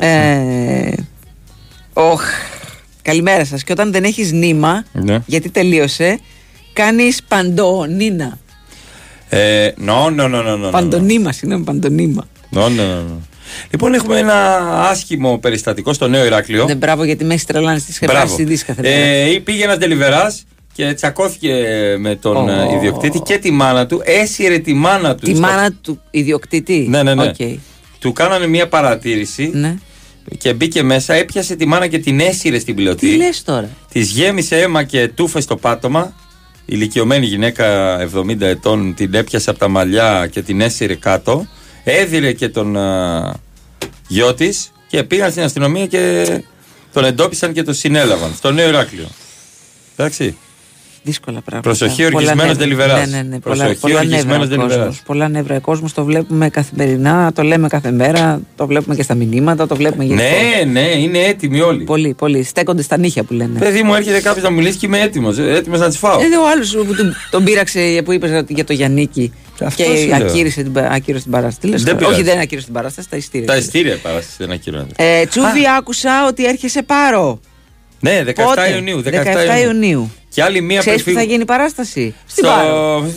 Ε, 0.00 0.92
οχ. 1.92 2.22
Καλημέρα 3.02 3.44
σας. 3.44 3.62
Και 3.64 3.72
όταν 3.72 3.92
δεν 3.92 4.04
έχεις 4.04 4.32
νήμα, 4.32 4.84
Ναι. 4.92 5.18
γιατί 5.26 5.50
τελείωσε, 5.50 6.18
κάνεις 6.72 7.22
παντονίνα. 7.28 8.38
Ε, 9.28 9.70
no, 9.76 10.10
no, 10.10 10.28
no, 10.28 10.42
no, 10.42 10.56
no. 10.56 10.70
Παντονίμα, 10.70 11.32
συγγνώμη, 11.32 11.64
παντονίμα. 11.64 12.26
No, 12.50 12.68
no, 12.68 12.82
no, 12.84 12.94
no. 12.94 13.20
Λοιπόν, 13.70 13.94
έχουμε 13.94 14.18
ένα 14.18 14.34
άσχημο 14.90 15.38
περιστατικό 15.38 15.92
στο 15.92 16.08
Νέο 16.08 16.24
Ηράκλειο. 16.24 16.64
Ναι, 16.64 16.74
μπράβο 16.74 17.04
γιατί 17.04 17.24
με 17.24 17.32
έχεις 17.32 17.44
τρελάνει 17.46 17.78
στις 17.78 17.98
Μπράβο. 18.00 18.36
χερφάσει 18.36 18.64
κάθε 18.64 18.82
μέρα. 18.82 18.94
Ε, 18.96 19.38
πήγε 19.44 19.64
ένας 19.64 19.76
ντελιβεράς 19.78 20.34
και 20.72 20.92
τσακώθηκε 20.94 21.54
με 21.98 22.14
τον 22.16 22.36
Ω. 22.48 22.50
ε, 22.52 22.74
ιδιοκτήτη 22.76 23.18
και 23.20 23.38
τη 23.38 23.50
μάνα 23.50 23.86
του. 23.86 24.00
Έσυρε 24.04 24.58
τη 24.58 24.74
μάνα 24.74 25.14
του. 25.14 25.24
Τη 25.26 25.30
στο- 25.36 25.40
μάνα 25.46 25.70
του 25.82 26.00
ιδιοκτήτη. 26.10 26.86
Ναι, 26.90 27.02
ναι, 27.02 27.14
ναι. 27.14 27.22
Οκ. 27.24 27.36
Του 27.98 28.12
κάνανε 28.12 28.46
μια 28.46 28.68
παρατήρηση 28.68 29.50
Ναι. 29.54 29.74
Και 30.38 30.54
μπήκε 30.54 30.82
μέσα, 30.82 31.14
έπιασε 31.14 31.56
τη 31.56 31.66
μάνα 31.66 31.86
και 31.86 31.98
την 31.98 32.20
έσυρε 32.20 32.58
στην 32.58 32.74
πλωτή. 32.74 33.10
Τι 33.10 33.16
λες 33.16 33.42
τώρα; 33.42 33.68
Της 33.92 34.10
γέμισε 34.10 34.60
αίμα 34.60 34.82
και 34.82 35.08
τούφε 35.08 35.40
στο 35.40 35.56
πάτωμα. 35.56 36.14
Η 36.64 36.72
ηλικιωμένη 36.76 37.26
γυναίκα 37.26 37.98
70 38.14 38.40
ετών 38.40 38.94
την 38.94 39.14
έπιασε 39.14 39.50
από 39.50 39.58
τα 39.58 39.68
μαλλιά 39.68 40.28
και 40.30 40.42
την 40.42 40.60
έσυρε 40.60 40.94
κάτω. 40.94 41.46
Έδιρε 41.84 42.32
και 42.32 42.48
τον 42.48 42.76
α, 42.76 43.34
γιο 44.08 44.34
της 44.34 44.72
και 44.88 45.02
πήγαν 45.02 45.30
στην 45.30 45.42
αστυνομία 45.42 45.86
και 45.86 46.24
τον 46.92 47.04
εντόπισαν 47.04 47.52
και 47.52 47.62
τον 47.62 47.74
συνέλαβαν 47.74 48.34
στο 48.34 48.50
νέο 48.50 48.68
Ηράκλειο. 48.68 49.08
Εντάξει. 49.96 50.36
Δύσκολα 51.02 51.40
πράγματα. 51.40 51.68
Προσοχή, 51.68 52.02
Πολλά 52.02 52.14
οργισμένος 52.16 52.42
νεύρα. 52.46 52.56
ντελιβεράς. 52.56 53.10
Ναι, 53.10 53.16
ναι, 53.16 53.22
ναι. 53.22 53.38
Πολλά, 53.38 53.56
Προσοχή, 53.56 53.80
πολλά 53.80 53.98
οργισμένος 53.98 54.26
νεύρα 54.26 54.44
ο 54.44 54.46
ντελιβεράς. 54.48 54.76
κόσμος. 54.76 55.02
Πολλά 55.06 55.28
νεύρα 55.28 55.56
ο 55.56 55.60
κόσμος. 55.60 55.92
Το 55.92 56.04
βλέπουμε 56.04 56.48
καθημερινά, 56.48 57.32
το 57.34 57.42
λέμε 57.42 57.68
κάθε 57.68 57.90
μέρα, 57.90 58.40
το 58.56 58.66
βλέπουμε 58.66 58.94
και 58.94 59.02
στα 59.02 59.14
μηνύματα, 59.14 59.66
το 59.66 59.76
βλέπουμε 59.76 60.04
γενικώς. 60.04 60.26
Ναι, 60.64 60.80
ναι, 60.80 60.86
είναι 60.88 61.18
έτοιμοι 61.18 61.60
όλοι. 61.60 61.84
Πολύ, 61.84 62.14
πολύ. 62.18 62.42
Στέκονται 62.42 62.82
στα 62.82 62.98
νύχια 62.98 63.22
που 63.22 63.32
λένε. 63.32 63.58
Παιδί 63.58 63.82
μου, 63.82 63.94
έρχεται 63.94 64.20
κάποιος 64.20 64.44
να 64.44 64.50
μιλήσει 64.50 64.78
και 64.78 64.86
είμαι 64.86 65.00
έτοιμος. 65.00 65.38
Έτοιμος 65.38 65.78
να 65.78 65.88
τις 65.88 65.98
φάω. 65.98 66.20
Ε, 66.20 66.36
ο 66.36 66.48
άλλος 66.52 66.76
που 66.86 66.94
τον, 66.94 67.14
τον 67.30 67.44
πείραξε 67.44 68.00
που 68.04 68.12
είπες 68.12 68.44
για 68.48 68.64
το 68.64 68.72
Γιαννίκη 68.72 69.32
Αυτό 69.64 69.82
και 69.82 69.96
σου 69.98 70.06
λέω. 70.06 70.26
ακύρωσε 70.26 70.62
την, 70.62 70.78
ακύρωσε 70.78 71.22
την 71.22 71.32
παράσταση. 71.32 71.58
Τι 71.60 71.66
λες 71.68 71.82
Δεν 71.82 71.94
τώρα; 71.94 71.98
πειράζει. 72.06 72.20
Όχι, 72.20 72.30
δεν 72.30 72.40
ακύρωσε 72.40 72.66
την 72.66 72.74
παράσταση, 72.74 73.08
τα 73.08 73.16
ειστήρια. 73.16 73.46
Τα 73.46 73.56
ειστήρια 73.56 73.98
παράσταση 74.02 74.36
δεν 74.38 74.50
ακυρώνεται. 74.50 74.94
Ε, 75.20 75.26
Τσούβι, 75.26 75.62
άκουσα 75.78 76.26
ότι 76.28 76.44
έρχεσαι 76.46 76.82
πάρο. 76.82 77.40
Ναι, 78.00 78.22
17 78.26 78.32
Πότε; 78.34 78.70
Ιουνίου. 78.74 79.02
17, 79.02 79.10
17 79.10 79.60
Ιουνίου. 79.64 80.10
Και 80.34 80.42
άλλη 80.42 80.60
μία 80.60 80.78
Ξέρεις 80.80 80.98
που 80.98 81.04
προφύγου- 81.04 81.18
θα 81.26 81.30
γίνει 81.30 81.42
η 81.42 81.46
παράσταση; 81.46 82.14
Στην 82.26 82.44
Στο- 82.44 82.54
Πάρο. 82.54 83.10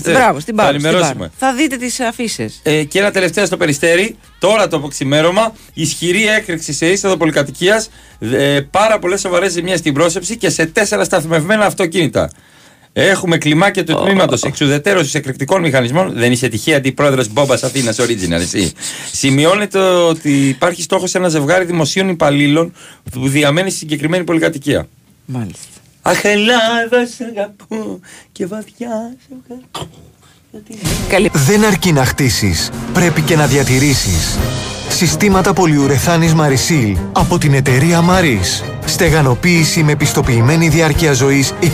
στο- 0.00 0.10
Μπράβο, 0.10 0.40
στην 0.40 0.56
Θα 0.56 0.62
Πάρο. 0.62 0.78
στην 0.78 0.86
ενημερώσουμε. 0.88 1.18
Πάρο. 1.18 1.30
Θα 1.38 1.54
δείτε 1.54 1.76
τις 1.76 2.00
αφήσεις. 2.00 2.60
Ε, 2.62 2.82
και 2.84 2.98
ένα 2.98 3.10
τελευταίο 3.10 3.46
στο 3.46 3.56
περιστέρι. 3.56 4.16
Τώρα 4.38 4.68
το 4.68 4.80
ξημέρωμα. 4.80 5.52
Ισχυρή 5.74 6.26
έκρηξη 6.28 6.72
σε 6.72 6.86
είσοδο 6.86 7.16
πολυκατοικίας. 7.16 7.88
Ε, 8.20 8.60
πάρα 8.70 8.98
πολλές 8.98 9.20
σοβαρές 9.20 9.52
ζημιέ 9.52 9.76
στην 9.76 9.94
πρόσεψη 9.94 10.36
και 10.36 10.50
σε 10.50 10.66
τέσσερα 10.66 11.04
σταθμευμένα 11.04 11.64
αυτοκίνητα. 11.64 12.30
Έχουμε 12.92 13.38
κλιμάκια 13.38 13.84
του 13.84 13.94
τμήματος 13.94 14.42
εξουδετέρωση 14.42 15.16
εκρηκτικών 15.16 15.60
μηχανισμών. 15.60 16.12
Δεν 16.14 16.32
είσαι 16.32 16.48
τυχαία 16.48 16.76
αντιπρόεδρος 16.76 17.28
Μπόμπας 17.28 17.62
Αθήνας 17.62 18.00
Original, 18.00 18.40
εσύ. 18.40 18.72
Σημειώνεται 19.12 19.78
ότι 19.78 20.48
υπάρχει 20.48 20.82
στόχος 20.82 21.10
σε 21.10 21.18
ένα 21.18 21.28
ζευγάρι 21.28 21.64
δημοσίων 21.64 22.08
υπαλλήλων 22.08 22.72
που 23.12 23.28
διαμένει 23.28 23.70
στη 23.70 23.78
συγκεκριμένη 23.78 24.24
πολυκατοικία. 24.24 24.88
Μάλιστα. 25.24 25.64
Αχ, 26.02 26.24
Ελλάδα, 26.24 27.06
σε 27.16 27.24
αγαπώ 27.36 28.00
και 28.32 28.46
βαθιά 28.46 29.16
σε 29.28 29.34
Δεν 31.32 31.64
αρκεί 31.64 31.92
να 31.92 32.04
χτίσεις, 32.04 32.70
πρέπει 32.92 33.22
και 33.22 33.36
να 33.36 33.46
διατηρήσεις. 33.46 34.38
Συστήματα 34.88 35.52
πολυουρεθάνης 35.52 36.34
Marisol 36.36 36.96
από 37.12 37.38
την 37.38 37.54
εταιρεία 37.54 38.04
Maris. 38.08 38.79
Στεγανοποίηση 38.90 39.82
με 39.82 39.94
πιστοποιημένη 39.94 40.68
διάρκεια 40.68 41.12
ζωής 41.12 41.54
25 41.62 41.66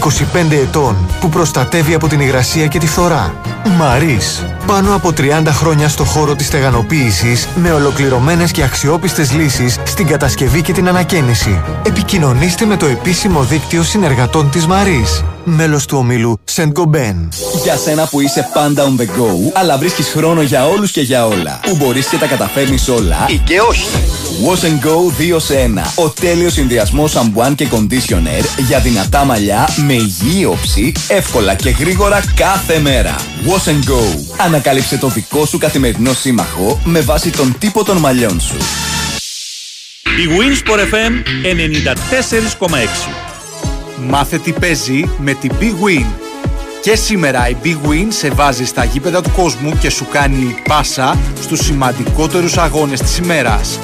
ετών 0.51 0.97
που 1.21 1.29
προστατεύει 1.29 1.95
από 1.95 2.09
την 2.09 2.21
υγρασία 2.21 2.67
και 2.67 2.79
τη 2.79 2.87
φθορά. 2.87 3.35
Maris. 3.81 4.45
Πάνω 4.67 4.95
από 4.95 5.13
30 5.17 5.43
χρόνια 5.47 5.89
στο 5.89 6.05
χώρο 6.05 6.35
της 6.35 6.47
στεγανοποίησης 6.47 7.49
με 7.55 7.73
ολοκληρωμένες 7.73 8.51
και 8.51 8.63
αξιόπιστες 8.63 9.33
λύσεις 9.33 9.77
στην 9.85 10.07
κατασκευή 10.07 10.63
και 10.63 10.73
την 10.73 10.89
ανακαίνιση. 10.89 11.61
Επικοινωνήστε 11.83 12.65
με 12.65 12.77
το 12.77 12.87
επίσημο 12.87 13.43
δίκτυο 13.43 13.83
συνεργατών 13.83 14.51
της 14.51 14.67
Maris. 14.67 15.25
Μέλος 15.45 15.87
του 15.87 15.99
ομίλου 15.99 16.41
Saint 16.57 16.73
Gobain. 16.73 17.29
Για 17.63 17.77
σένα 17.77 18.07
που 18.07 18.21
είσαι 18.21 18.49
πάντα 18.55 18.85
on 18.85 19.01
the 19.01 19.05
go, 19.05 19.53
αλλά 19.53 19.79
βρίσκεις 19.79 20.09
χρόνο 20.09 20.43
για 20.43 20.67
όλους 20.67 20.91
και 20.91 21.01
για 21.01 21.27
όλα. 21.27 21.61
Που 21.63 21.77
μπορείς 21.77 22.07
και 22.07 22.17
τα 22.17 22.27
καταφέρνεις 22.27 22.89
όλα. 22.89 23.27
Ή 23.29 23.37
και 23.45 23.61
όχι. 23.61 23.89
Wash 24.45 24.65
and 24.65 24.87
Go 24.87 25.35
2 25.37 25.41
σε 25.41 25.55
1. 25.55 25.93
Ο 25.95 26.09
τέλειος 26.09 26.53
συνδυασμός 26.53 27.06
σαμπουάν 27.09 27.55
και 27.55 27.69
conditioner 27.71 28.45
για 28.67 28.81
δυνατά 28.81 29.25
μαλλιά 29.25 29.69
με 29.87 29.93
υγιή 29.93 30.47
όψη, 30.51 30.93
εύκολα 31.09 31.55
και 31.55 31.71
γρήγορα 31.71 32.25
κάθε 32.35 32.79
μέρα. 32.79 33.17
Wash 33.47 33.71
and 33.71 33.91
Go. 33.91 34.19
Ανακάλυψε 34.37 34.99
το 34.99 35.09
δικό 35.09 35.47
σου 35.47 35.59
καθημερινό 35.59 36.13
σύμμαχο 36.13 36.81
με 36.85 37.01
βάση 37.01 37.31
τον 37.31 37.57
τύπο 37.59 37.85
των 37.85 37.97
μαλλιών 37.97 38.41
σου. 38.41 38.57
Η 40.05 40.29
Winsport 40.39 40.79
FM 40.79 41.13
94,6. 42.69 42.77
Μάθε 44.09 44.39
τι 44.39 44.53
παίζει 44.53 45.09
με 45.19 45.35
την 45.35 45.53
Big 45.61 45.65
Win. 45.65 46.07
Και 46.83 46.97
σήμερα 46.97 47.49
η 47.49 47.57
Big 47.65 47.89
Win 47.89 48.07
σε 48.09 48.31
βάζει 48.31 48.65
στα 48.65 48.85
γήπεδα 48.85 49.23
του 49.23 49.31
κόσμου 49.37 49.79
και 49.79 49.91
σου 49.91 50.07
κάνει 50.13 50.55
πάσα 50.69 51.19
στους 51.43 51.61
σημαντικότερους 51.65 52.57
αγώνες 52.57 53.01
της 53.01 53.19
ημέρας. 53.19 53.79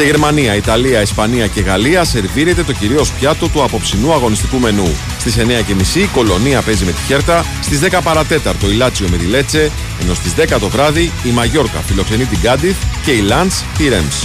Σε 0.00 0.06
Γερμανία, 0.06 0.54
Ιταλία, 0.54 1.00
Ισπανία 1.00 1.46
και 1.46 1.60
Γαλλία 1.60 2.04
σερβίρεται 2.04 2.62
το 2.62 2.72
κυρίως 2.72 3.12
πιάτο 3.12 3.48
του 3.48 3.62
απόψινού 3.62 4.12
αγωνιστικού 4.12 4.58
μενού. 4.58 4.96
Στις 5.18 5.36
9.30 5.36 5.94
η 5.94 6.06
Κολονία 6.06 6.62
παίζει 6.62 6.84
με 6.84 6.92
τη 6.92 7.00
Χέρτα, 7.06 7.44
στις 7.62 7.80
10 7.80 8.00
παρατέταρτο 8.02 8.70
η 8.70 8.74
Λάτσιο 8.74 9.08
με 9.10 9.16
τη 9.16 9.24
Λέτσε, 9.24 9.70
ενώ 10.02 10.14
στις 10.14 10.34
10 10.34 10.58
το 10.60 10.68
βράδυ 10.68 11.12
η 11.22 11.30
Μαγιόρκα 11.30 11.78
φιλοξενεί 11.78 12.24
την 12.24 12.38
Γκάντιθ 12.38 12.76
και 13.04 13.10
η 13.10 13.20
Λάντς 13.20 13.64
τη 13.78 13.88
Ρέμς. 13.88 14.16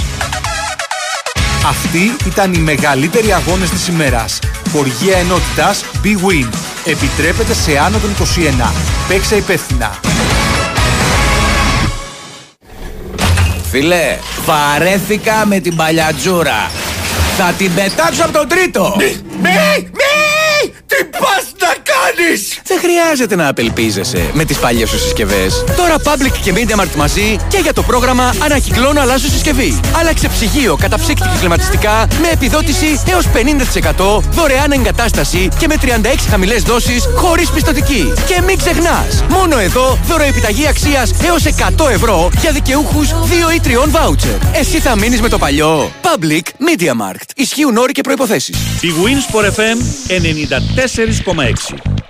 Αυτοί 1.65 2.15
ήταν 2.25 2.53
οι 2.53 2.59
μεγαλύτεροι 2.59 3.33
αγώνες 3.33 3.69
της 3.69 3.87
ημέρας. 3.87 4.39
Χοργία 4.71 5.17
ενότητας 5.17 5.85
Big 6.03 6.29
Win. 6.29 6.49
Επιτρέπεται 6.85 7.53
σε 7.53 7.77
άνω 7.77 7.97
των 7.97 8.11
21. 8.11 8.73
Παίξε 9.07 9.35
υπεύθυνα. 9.35 10.14
Φίλε, 13.75 14.17
βαρέθηκα 14.45 15.45
με 15.45 15.59
την 15.59 15.75
παλιατζούρα. 15.75 16.71
Θα 17.37 17.53
την 17.57 17.73
πετάξω 17.73 18.23
από 18.23 18.33
τον 18.33 18.47
τρίτο. 18.47 18.95
Μη, 18.97 19.21
μη, 19.41 20.73
τι 20.87 21.03
πας 21.03 21.43
να 21.43 21.44
κάνεις. 22.15 22.59
Δεν 22.63 22.79
χρειάζεται 22.79 23.35
να 23.35 23.47
απελπίζεσαι 23.47 24.29
με 24.33 24.45
τις 24.45 24.57
παλιές 24.57 24.89
σου 24.89 24.99
συσκευές. 24.99 25.63
Τώρα 25.77 25.95
Public 26.03 26.31
και 26.43 26.53
MediaMarkt 26.55 26.95
μαζί 26.95 27.37
και 27.47 27.57
για 27.57 27.73
το 27.73 27.83
πρόγραμμα 27.83 28.33
Ανακυκλώνω 28.43 29.01
αλλάζω 29.01 29.27
συσκευή. 29.27 29.79
Άλλαξε 29.99 30.27
ψυγείο 30.27 30.75
καταψύκτη 30.75 31.27
και 31.27 31.37
κλιματιστικά 31.39 32.07
με 32.21 32.29
επιδότηση 32.33 33.01
έως 33.11 33.25
50% 33.97 34.21
δωρεάν 34.31 34.71
εγκατάσταση 34.71 35.49
και 35.59 35.67
με 35.67 35.75
36 35.81 35.87
χαμηλές 36.29 36.63
δόσεις 36.63 37.03
χωρίς 37.15 37.49
πιστοτική. 37.49 38.13
Και 38.27 38.41
μην 38.41 38.57
ξεχνάς, 38.57 39.23
μόνο 39.29 39.59
εδώ 39.59 39.99
δωροεπιταγή 40.07 40.67
αξίας 40.67 41.13
έως 41.25 41.45
100 41.45 41.89
ευρώ 41.89 42.29
για 42.41 42.51
δικαιούχους 42.51 43.09
2 43.09 43.51
ή 43.55 43.59
3 43.59 43.89
βάουτσερ. 43.89 44.35
Εσύ 44.53 44.79
θα 44.79 44.95
μείνεις 44.97 45.21
με 45.21 45.29
το 45.29 45.37
παλιό. 45.37 45.91
Public 46.01 46.41
MediaMarkt. 46.41 47.29
Ισχύουν 47.35 47.77
όροι 47.77 47.91
και 47.91 48.01
προϋποθέσεις. 48.01 48.57
Η 48.81 48.93
Winsport 49.03 49.45
FM 49.45 49.77
94,6. 50.07 52.04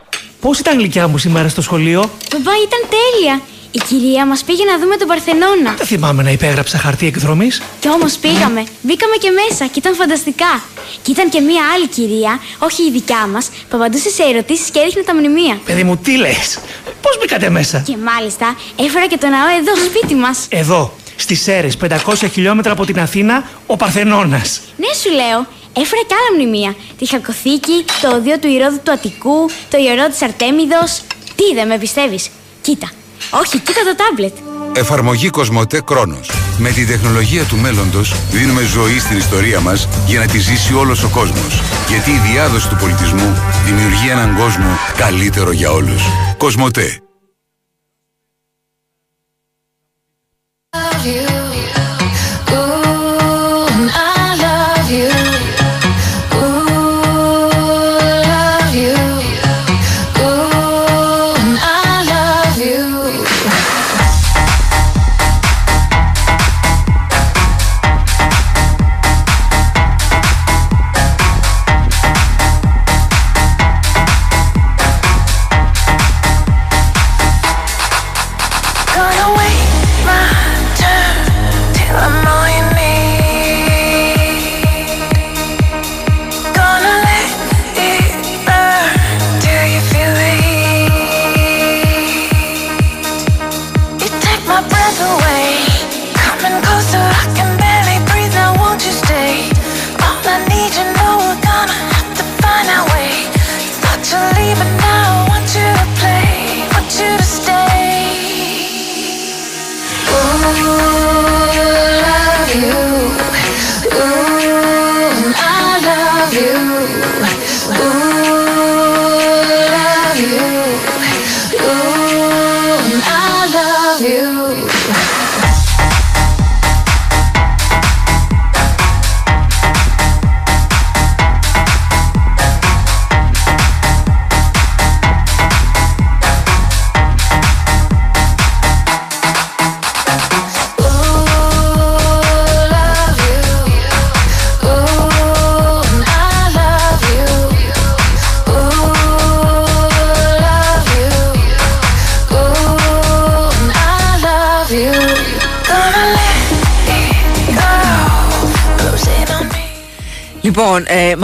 Πώς 0.45 0.59
ήταν 0.59 0.77
γλυκιά 0.77 1.07
μου 1.07 1.17
σήμερα 1.17 1.49
στο 1.49 1.61
σχολείο; 1.61 1.99
Μπαμπά, 2.31 2.51
ήταν 2.67 2.81
τέλεια. 2.95 3.41
Η 3.71 3.79
κυρία 3.87 4.25
μας 4.25 4.43
πήγε 4.43 4.63
να 4.63 4.79
δούμε 4.79 4.95
τον 4.95 5.07
Παρθενώνα. 5.07 5.73
Δεν 5.77 5.85
θυμάμαι 5.85 6.23
να 6.23 6.31
υπέγραψα 6.31 6.77
χαρτί 6.77 7.05
εκδρομής. 7.05 7.61
Κι 7.79 7.89
όμως 7.89 8.15
πήγαμε. 8.17 8.63
Μπήκαμε 8.81 9.15
και 9.19 9.29
μέσα 9.29 9.65
και 9.65 9.79
ήταν 9.79 9.95
φανταστικά. 9.95 10.63
Και 11.01 11.11
ήταν 11.11 11.29
και 11.29 11.39
μία 11.39 11.61
άλλη 11.73 11.87
κυρία, 11.87 12.39
όχι 12.59 12.83
η 12.83 12.91
δικιά 12.91 13.27
μας, 13.27 13.49
που 13.69 13.77
απαντούσε 13.77 14.09
σε 14.09 14.23
ερωτήσεις 14.23 14.69
και 14.69 14.79
έδειχνε 14.79 15.03
τα 15.03 15.15
μνημεία. 15.15 15.59
Παιδί 15.65 15.83
μου, 15.83 15.97
τι 15.97 16.17
λες; 16.17 16.59
Πώς 17.01 17.17
μπήκατε 17.19 17.49
μέσα; 17.49 17.79
Και 17.79 17.97
μάλιστα 17.97 18.55
έφερα 18.75 19.07
και 19.07 19.17
το 19.17 19.27
ναό 19.27 19.47
εδώ, 19.59 19.73
σπίτι 19.85 20.15
μας. 20.15 20.37
Εδώ, 20.49 20.93
στις 21.15 21.41
Σέρε, 21.41 21.67
500 21.79 22.27
χιλιόμετρα 22.31 22.71
από 22.71 22.85
την 22.85 22.99
Αθήνα, 22.99 23.49
ο 23.65 23.75
Παρθενώνας. 23.75 24.61
Ναι, 24.77 24.93
σου 25.01 25.09
λέω, 25.09 25.47
έφερα 25.81 26.01
και 26.07 26.15
άλλα 26.19 26.31
μνημεία. 26.35 26.75
Τη 26.97 27.05
Χακοθήκη, 27.05 27.85
το 28.01 28.15
οδείο 28.15 28.39
του 28.39 28.47
Ηρώδου 28.47 28.79
του 28.83 28.91
Αττικού, 28.91 29.49
το 29.69 29.77
ιερό 29.77 30.07
της 30.09 30.21
Αρτέμιδος. 30.21 31.01
Τι 31.35 31.55
δεν 31.55 31.67
με 31.67 31.77
πιστεύεις; 31.77 32.29
Κοίτα. 32.61 32.91
Όχι, 33.29 33.59
κοίτα 33.59 33.81
το 33.83 33.95
τάμπλετ. 33.95 34.35
Εφαρμογή 34.77 35.29
Κοσμοτέ 35.29 35.81
Κρόνος. 35.85 36.31
Με 36.57 36.69
την 36.69 36.87
τεχνολογία 36.87 37.43
του 37.43 37.57
μέλλοντος 37.57 38.15
δίνουμε 38.31 38.63
ζωή 38.63 38.99
στην 38.99 39.17
ιστορία 39.17 39.59
μας 39.59 39.87
για 40.07 40.19
να 40.19 40.25
τη 40.25 40.37
ζήσει 40.39 40.73
όλος 40.73 41.03
ο 41.03 41.09
κόσμος. 41.09 41.61
Γιατί 41.87 42.11
η 42.11 42.21
διάδοση 42.31 42.69
του 42.69 42.75
πολιτισμού 42.75 43.33
δημιουργεί 43.65 44.09
έναν 44.09 44.37
κόσμο 44.37 44.77
καλύτερο 44.97 45.51
για 45.51 45.71
όλους. 45.71 46.03
Κοσμοτέ. 46.37 46.99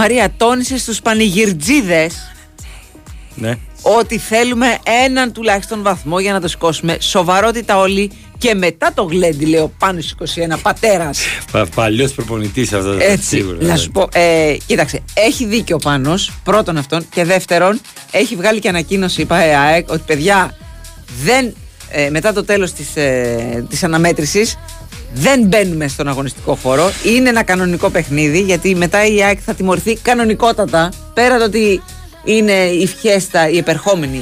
Μαρία, 0.01 0.33
τόνισε 0.37 0.77
στους 0.77 1.01
πανηγυρτζίδες 1.01 2.13
Ναι. 3.35 3.57
ότι 3.81 4.17
θέλουμε 4.17 4.77
έναν 5.05 5.31
τουλάχιστον 5.31 5.81
βαθμό 5.83 6.19
για 6.19 6.33
να 6.33 6.41
το 6.41 6.47
σηκώσουμε. 6.47 6.97
Σοβαρότητα 6.99 7.77
όλοι 7.77 8.11
και 8.37 8.53
μετά 8.53 8.91
το 8.93 9.03
γλέντι, 9.03 9.45
λέω 9.45 9.71
πάνω 9.79 10.01
στους 10.01 10.11
21, 10.35 10.57
πατέρας. 10.61 11.19
Πα, 11.51 11.65
Παλιός 11.75 12.11
προπονητής 12.11 12.73
αυτός. 12.73 12.97
Έτσι, 12.99 13.25
Σίγουρα. 13.25 13.57
να 13.67 13.75
σου 13.77 13.91
πω, 13.91 14.07
ε, 14.13 14.55
κοίταξε, 14.65 15.01
έχει 15.13 15.45
δίκιο 15.45 15.75
ο 15.75 15.79
Πάνος, 15.79 16.31
πρώτον 16.43 16.77
αυτόν 16.77 17.05
και 17.09 17.23
δεύτερον, 17.23 17.81
έχει 18.11 18.35
βγάλει 18.35 18.59
και 18.59 18.69
ανακοίνωση, 18.69 19.21
είπα 19.21 19.37
ε, 19.37 19.55
ΑΕΚ, 19.55 19.89
ότι 19.89 20.03
παιδιά 20.05 20.57
δεν, 21.23 21.55
ε, 21.89 22.09
μετά 22.09 22.33
το 22.33 22.43
τέλος 22.43 22.71
της, 22.73 22.95
ε, 22.95 23.65
της 23.69 23.83
αναμέτρησης 23.83 24.57
δεν 25.14 25.41
μπαίνουμε 25.43 25.88
στον 25.88 26.07
αγωνιστικό 26.07 26.57
χώρο. 26.64 26.91
Είναι 27.16 27.30
ένα 27.30 27.43
κανονικό 27.43 27.89
παιχνίδι, 27.89 28.39
γιατί 28.41 28.76
μετά 28.76 29.05
η 29.05 29.24
ΑΕΚ 29.24 29.39
θα 29.45 29.53
τιμωρηθεί 29.53 29.95
κανονικότατα, 29.95 30.89
πέρα 31.14 31.38
το 31.38 31.43
ότι 31.43 31.82
είναι 32.24 32.51
η 32.53 32.88
φιέστα, 32.88 33.49
η 33.49 33.57
επερχόμενη 33.57 34.22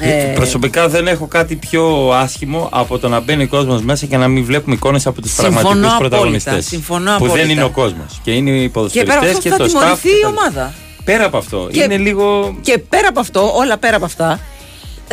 Ε, 0.00 0.32
Προσωπικά 0.34 0.88
δεν 0.88 1.06
έχω 1.06 1.26
κάτι 1.26 1.56
πιο 1.56 2.10
άσχημο 2.14 2.68
από 2.72 2.98
το 2.98 3.08
να 3.08 3.20
μπαίνει 3.20 3.42
ο 3.42 3.48
κόσμος 3.48 3.82
μέσα 3.82 4.06
και 4.06 4.16
να 4.16 4.28
μην 4.28 4.44
βλέπουμε 4.44 4.74
εικόνες 4.74 5.06
από 5.06 5.20
τους 5.22 5.30
Συμφωνώ 5.30 5.50
πραγματικούς 5.54 5.84
απόλυτα, 5.92 6.08
πρωταγωνιστές. 6.08 6.66
συμφωνώ 6.66 7.04
Που 7.18 7.24
δεν 7.24 7.26
απόλυτα. 7.26 7.52
είναι 7.52 7.62
ο 7.62 7.70
κόσμος. 7.70 8.20
Και 8.22 8.30
είναι 8.30 8.50
οι 8.50 8.54
Και 8.54 8.68
πέρα 8.70 8.80
από 8.80 8.80
ποδοσφαιριστές 8.80 9.36
αυτό 9.36 9.42
και, 9.42 9.48
θα 9.48 9.56
το 9.56 9.64
staff. 9.64 9.68
τιμωρηθεί 9.68 10.08
και 10.08 10.16
η 10.16 10.20
τα- 10.20 10.28
ομάδα. 10.28 10.74
Πέρα 11.04 11.24
από 11.24 11.36
αυτό. 11.36 11.68
Και- 11.72 11.82
Είναι 11.82 11.96
λίγο. 11.96 12.56
Και 12.60 12.78
πέρα 12.78 13.08
από 13.08 13.20
αυτό, 13.20 13.52
όλα 13.56 13.76
πέρα 13.78 13.96
από 13.96 14.04
αυτά, 14.04 14.40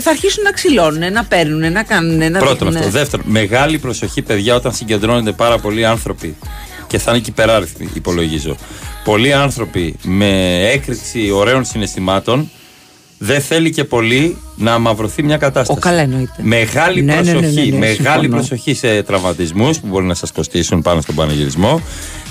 θα 0.02 0.10
αρχίσουν 0.10 0.44
να 0.44 0.52
ξυλώνουν, 0.52 1.12
να 1.12 1.24
παίρνουν, 1.26 1.72
να 1.72 1.84
κάνουν. 1.84 2.32
Να 2.32 2.40
Πρώτον 2.40 2.58
δείχνουν. 2.58 2.76
αυτό. 2.78 2.90
Δεύτερον, 2.90 3.26
μεγάλη 3.30 3.78
προσοχή, 3.78 4.22
παιδιά, 4.22 4.56
όταν 4.56 4.74
συγκεντρώνονται 4.74 5.32
πάρα 5.32 5.58
πολλοί 5.60 5.86
άνθρωποι. 5.86 6.36
Και 6.88 6.98
θα 6.98 7.12
είναι 7.12 7.20
και 7.20 7.30
υπεράριθμοι, 7.30 7.90
υπολογίζω. 7.94 8.56
Πολλοί 9.04 9.34
άνθρωποι 9.34 9.96
με 10.04 10.62
έκρηξη 10.70 11.32
ωραίων 11.32 11.66
συναισθημάτων 11.66 12.50
δεν 13.26 13.42
θέλει 13.42 13.70
και 13.70 13.84
πολύ 13.84 14.38
να 14.56 14.74
αμαυρωθεί 14.74 15.24
μια 15.24 15.38
κατάσταση. 15.38 15.80
Ο 15.80 15.82
καλά 15.82 16.02
εννοείται. 16.02 16.32
Μεγάλη 16.42 17.02
Ναι, 17.02 17.14
ναι, 17.16 17.22
ναι, 17.22 17.32
προσοχή, 17.40 17.56
ναι, 17.72 17.78
ναι, 17.78 17.78
μεγάλη 17.78 17.98
συμφωνώ. 18.22 18.28
προσοχή 18.36 18.74
σε 18.74 19.04
τραυματισμούς 19.04 19.80
που 19.80 19.88
μπορεί 19.88 20.06
να 20.06 20.14
σας 20.14 20.32
κοστίσουν 20.32 20.82
πάνω 20.82 21.02
στον 21.02 21.16
πανηγυρισμό, 21.16 21.82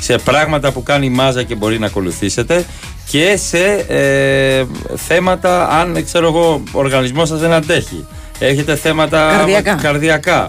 σε 0.00 0.18
πράγματα 0.18 0.72
που 0.72 0.82
κάνει 0.82 1.06
η 1.06 1.10
μάζα 1.10 1.42
και 1.42 1.54
μπορεί 1.54 1.78
να 1.78 1.86
ακολουθήσετε 1.86 2.64
και 3.10 3.36
σε 3.36 3.64
ε, 3.88 4.64
θέματα 4.96 5.68
αν 5.68 6.04
ξέρω 6.04 6.26
εγώ, 6.26 6.62
ο 6.72 6.78
οργανισμός 6.78 7.28
σας 7.28 7.40
δεν 7.40 7.52
αντέχει. 7.52 8.06
Έχετε 8.38 8.76
θέματα 8.76 9.30
Καρδιακά. 9.36 9.74
καρδιακά. 9.74 10.46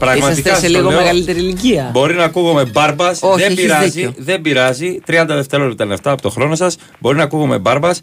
Ναι. 0.00 0.06
Πραγματικά 0.06 0.38
Είσαστε 0.40 0.48
σε 0.48 0.60
σας 0.60 0.72
το 0.72 0.78
λίγο 0.78 0.88
λέω, 0.90 0.98
μεγαλύτερη 0.98 1.38
ηλικία. 1.38 1.90
Μπορεί 1.92 2.14
να 2.14 2.24
ακούγομαι 2.24 2.64
μπάρμπας. 2.64 3.18
Όχι, 3.22 3.40
Δεν 3.40 3.50
έχεις 3.50 3.62
πειράζει. 3.62 3.88
δίκιο. 3.88 4.12
Δεν 4.16 4.40
πειράζει. 4.40 4.98
30 5.06 5.24
δευτερόλεπτα 5.28 5.84
είναι 5.84 5.94
αυτά 5.94 6.10
από 6.10 6.22
το 6.22 6.30
χρόνο 6.30 6.54
σας. 6.54 6.76
Μπορεί 6.98 7.16
να 7.16 7.22
ακούγομαι 7.22 7.58
μπάρμπας. 7.58 8.00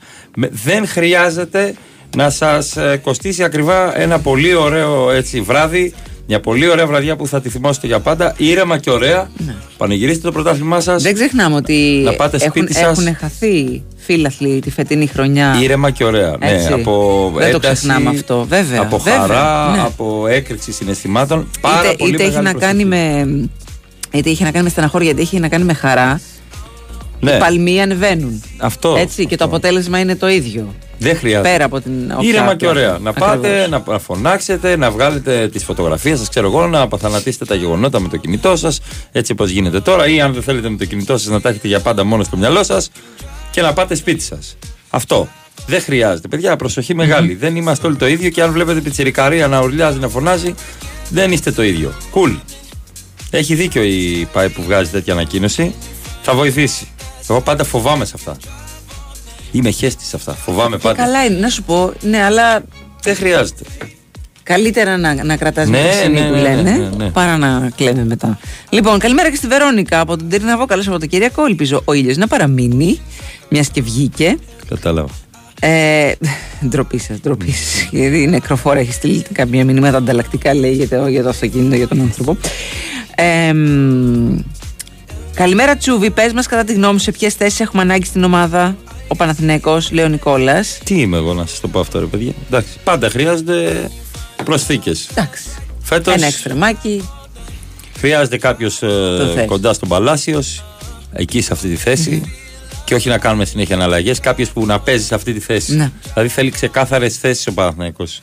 Δεν 0.52 0.88
χρειάζεται 0.88 1.74
να 2.16 2.30
σας 2.30 2.78
κοστίσει 3.02 3.44
ακριβά 3.44 4.00
ένα 4.00 4.20
πολύ 4.20 4.54
ωραίο 4.54 5.12
έτσι, 5.12 5.42
βράδυ. 5.42 5.94
Μια 6.32 6.40
πολύ 6.40 6.70
ωραία 6.70 6.88
βραδιά 6.88 7.16
που 7.16 7.28
θα 7.28 7.42
τη 7.42 7.50
θυμόσαστε 7.50 7.88
για 7.88 8.00
πάντα. 8.00 8.34
Ήρεμα 8.38 8.78
και 8.78 8.90
ωραία. 8.90 9.30
Πανηγυρίστε 9.78 10.22
το 10.22 10.32
πρωτάθλημά 10.32 10.80
σας. 10.80 11.04
Ναι. 11.04 11.10
Δεν 11.10 11.14
ξεχνάμε 11.14 11.56
ότι 11.56 12.02
Να 12.06 12.14
πάτε 12.14 12.38
έχουν, 12.38 12.50
σπίτι 12.50 12.74
σας. 12.74 13.00
έχουν 13.00 13.16
χαθεί 13.16 13.84
φίλαθλοι 13.98 14.60
τη 14.60 14.72
φετινή 14.72 15.08
χρονιά. 15.08 15.58
Ήρεμα 15.62 15.90
και 15.90 16.04
ωραία. 16.04 16.36
Ναι, 16.40 16.52
Έτσι. 16.52 16.74
από 16.74 17.32
Δεν 17.36 17.52
το 17.52 17.56
ένταση, 17.56 17.74
ξεχνάμε 17.74 18.10
αυτό, 18.10 18.46
βέβαια, 18.50 18.82
Από 18.82 18.98
βέβαια, 18.98 19.20
χαρά, 19.20 19.72
ναι. 19.72 19.82
από 19.82 20.28
έκρηξη 20.28 20.72
συναισθημάτων. 20.72 21.48
Πάρα 21.62 21.84
είτε, 21.86 21.96
πολύ 21.98 22.14
είτε 22.14 22.24
έχει 22.24 22.32
μεγάλη 22.32 22.54
να 22.54 22.60
κάνει 22.60 22.86
με. 22.86 23.28
Είτε 24.12 24.30
είχε 24.30 24.44
να 24.44 24.52
κάνει 24.52 24.64
με 24.64 24.70
στεναχώρια, 24.70 25.10
είτε 25.10 25.22
είχε 25.22 25.40
να 25.40 25.48
κάνει 25.48 25.64
με 25.64 25.74
χαρά. 25.74 26.22
Ναι. 27.22 27.32
Οι 27.32 27.38
παλμοί 27.38 27.82
ανεβαίνουν. 27.82 28.44
Αυτό. 28.58 28.96
Έτσι, 28.98 29.26
και 29.26 29.36
το 29.36 29.44
αποτέλεσμα 29.44 30.00
είναι 30.00 30.16
το 30.16 30.30
ίδιο. 30.30 30.76
Δεν 30.98 31.18
χρειάζεται. 31.18 31.50
Πέρα 31.50 31.66
από 31.66 31.82
την 31.82 32.12
οχιά 32.18 32.30
Ήρεμα 32.30 32.52
του 32.52 32.56
και 32.58 32.68
ωραία. 32.68 32.92
αυτού. 32.92 33.04
Να 33.04 33.10
Ακριβώς. 33.10 33.30
πάτε, 33.30 33.68
να, 33.68 33.84
να 33.88 34.00
φωνάξετε, 34.00 34.76
να 34.78 34.92
βγάλετε 34.92 35.48
τις 35.48 35.64
φωτογραφίες 35.64 36.20
σας, 36.20 36.30
ξέρω 36.30 36.48
εγώ, 36.48 36.68
να 36.68 36.82
απαθανατήσετε 36.82 37.46
τα 37.46 37.56
γεγονότα 37.56 38.00
με 38.00 38.08
το 38.08 38.18
κινητό 38.18 38.56
σας, 38.56 38.80
έτσι 39.12 39.32
όπως 39.32 39.50
γίνεται 39.50 39.80
τώρα, 39.80 40.08
ή 40.08 40.22
αν 40.22 40.34
δεν 40.34 40.44
θέλετε 40.44 40.70
με 40.70 40.78
το 40.78 40.86
κινητό 40.86 41.18
σας 41.18 41.28
να 41.28 41.42
τα 41.42 41.50
έχετε 41.50 41.68
για 41.68 41.80
πάντα 41.80 42.04
μόνο 42.04 42.24
στο 42.24 42.38
μυαλό 42.38 42.64
σας 42.64 42.90
και 43.52 43.62
να 43.62 43.74
πάτε 43.74 43.96
σπίτι 43.96 44.24
σας. 44.24 44.58
Αυτό. 44.90 45.28
Δεν 45.68 45.82
χρειάζεται. 45.82 46.28
Παιδιά, 46.28 46.56
προσοχή 46.56 46.96
μεγάλη. 46.96 47.34
Δεν 47.36 47.56
είμαστε 47.56 47.88
όλοι 47.88 47.96
το 47.96 48.08
ίδιο 48.08 48.30
και 48.30 48.42
αν 48.42 48.52
βλέπετε 48.52 48.80
πιτσιρικαρία 48.80 49.48
να 49.48 49.62
ουρλιάζει, 49.62 50.00
να 50.00 50.08
φωνάζει, 50.08 50.56
δεν 51.10 51.32
είστε 51.32 51.52
το 51.52 51.64
ίδιο. 51.64 51.94
Κουλ. 52.12 52.32
Έχει 53.30 53.56
δίκιο 53.56 53.84
η 53.84 54.28
ΠΑΕ 54.32 54.50
που 54.50 54.64
βγάζει 54.64 54.90
τέτοια 54.90 55.14
ανακοίνωση. 55.14 55.74
Θα 56.22 56.34
βοηθήσει. 56.34 56.88
Εγώ 57.32 57.42
πάντα 57.42 57.64
φοβάμαι 57.64 58.06
σε 58.06 58.14
αυτά. 58.16 58.38
Είμαι 59.52 59.70
χέστη 59.70 60.04
σε 60.04 60.16
αυτά. 60.16 60.34
Φοβάμαι 60.34 60.76
Και 60.76 60.82
πάντα. 60.82 61.04
καλά 61.04 61.26
είναι, 61.26 61.40
να 61.40 61.50
σου 61.50 61.64
πω, 61.64 61.94
ναι, 62.02 62.24
αλλά 62.24 62.64
Δεν 63.04 63.16
χρειάζεται. 63.16 63.64
καλύτερα 64.44 64.98
να, 64.98 65.24
να 65.24 65.38
κρατάς 65.38 65.68
Ναι, 65.68 65.82
με 65.82 65.88
τη 65.90 65.96
στιγμή 65.96 66.20
ναι, 66.20 66.28
που 66.28 66.34
ναι, 66.34 66.42
λένε 66.42 66.72
ναι, 66.72 66.90
ναι. 66.98 67.10
παρά 67.10 67.38
να 67.38 67.72
κλαίμε 67.76 68.06
μετά. 68.06 68.40
Λοιπόν, 68.70 69.00
καλημέρα 69.00 69.30
και 69.30 69.36
στη 69.36 69.48
Βερόνικα 69.48 70.00
από 70.00 70.18
τον 70.18 70.30
Τυρναβό. 70.30 70.66
Καλό 70.66 70.82
Σαββατοκύριακο. 70.82 71.46
Ελπίζω 71.46 71.82
ο 71.86 71.94
ήλιος 71.94 72.18
να 72.18 72.28
παραμείνει, 72.28 73.00
μιας 73.50 73.70
και 73.70 73.82
βγήκε. 73.82 74.38
Κατάλαβα. 74.70 75.10
Ε, 75.64 76.12
ντροπή 76.68 76.98
σας, 76.98 77.18
ντροπή 77.20 77.52
σας. 77.52 77.88
Γιατί 77.92 78.22
η 78.22 78.28
νεκροφόρα 78.28 78.80
έχει 78.80 78.94
στείλει 78.94 79.26
κάποια 79.34 79.66
μηνύματα 79.66 79.98
ανταλλακτικά, 79.98 80.54
λέει 80.54 80.72
για 80.74 80.88
το, 80.88 81.08
για 81.08 81.24
το 81.24 81.30
αυτοκίνητο, 81.30 81.76
για 81.76 81.88
τον 81.88 82.02
άνθρωπο. 82.02 82.38
Ε, 83.16 83.54
μ, 83.54 84.40
καλημέρα, 85.34 85.76
Τσούβι. 85.78 86.10
Πες 86.12 86.34
μας, 86.34 86.48
κατά 86.48 86.64
τη 86.64 86.74
γνώμη 86.74 86.98
σου, 86.98 87.04
σε 87.04 87.12
ποιες 87.12 87.34
θέσεις 87.34 87.60
έχουμε 87.60 87.82
ανάγκη 87.82 88.06
στην 88.06 88.24
ομάδα 88.24 88.76
ο 89.08 89.16
Παναθηναϊκός, 89.16 89.92
λέει 89.92 90.06
ο 90.06 90.08
Νικόλας. 90.08 90.78
Τι 90.84 91.02
είμαι 91.02 91.18
εγώ 91.18 91.34
να 91.34 91.46
σας 91.46 91.60
το 91.60 91.68
πω 91.68 91.80
αυτό, 91.80 92.00
ρε 92.00 92.06
παιδιά; 92.06 92.32
Εντάξει, 92.48 92.70
πάντα 92.84 93.10
χρειάζονται 93.10 93.90
προσθήκες. 94.44 95.08
Εντάξει. 95.12 95.44
Φέτος 95.82 96.14
Ένα 96.14 96.26
εξτρεμάκι. 96.26 97.10
χρειάζεται 97.98 98.38
κάποιος 98.38 98.78
θες. 98.78 99.46
κοντά 99.46 99.74
στον 99.74 99.90
Παλάσιος, 99.90 100.64
εκεί 101.14 101.42
σε 101.42 101.54
αυτή 101.54 101.70
τη 101.70 101.76
θέση. 101.76 102.36
Και 102.86 102.96
όχι 102.96 103.10
να 103.10 103.18
κάνουμε 103.18 103.46
συνέχεια 103.46 103.76
αναλλαγές. 103.76 104.20
Κάποιος 104.20 104.50
που 104.50 104.66
να 104.66 104.80
παίζει 104.80 105.06
σε 105.06 105.16
αυτή 105.16 105.34
τη 105.34 105.40
θέση. 105.40 105.76
Ναι. 105.76 105.92
Δηλαδή 106.14 106.30
θέλει 106.30 106.50
ξεκάθαρες 106.50 107.18
θέσεις 107.18 107.48
ο 107.48 107.54
Παναθηναϊκός. 107.54 108.20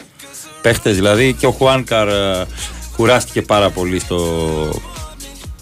Παίχτες 0.63 0.95
δηλαδή 0.95 1.33
και 1.39 1.47
ο 1.47 1.51
Χουάνκαρ 1.51 2.09
ε, 2.09 2.47
κουράστηκε 2.97 3.43
πάρα 3.43 3.71
πολύ 3.71 3.99
στο, 3.99 4.19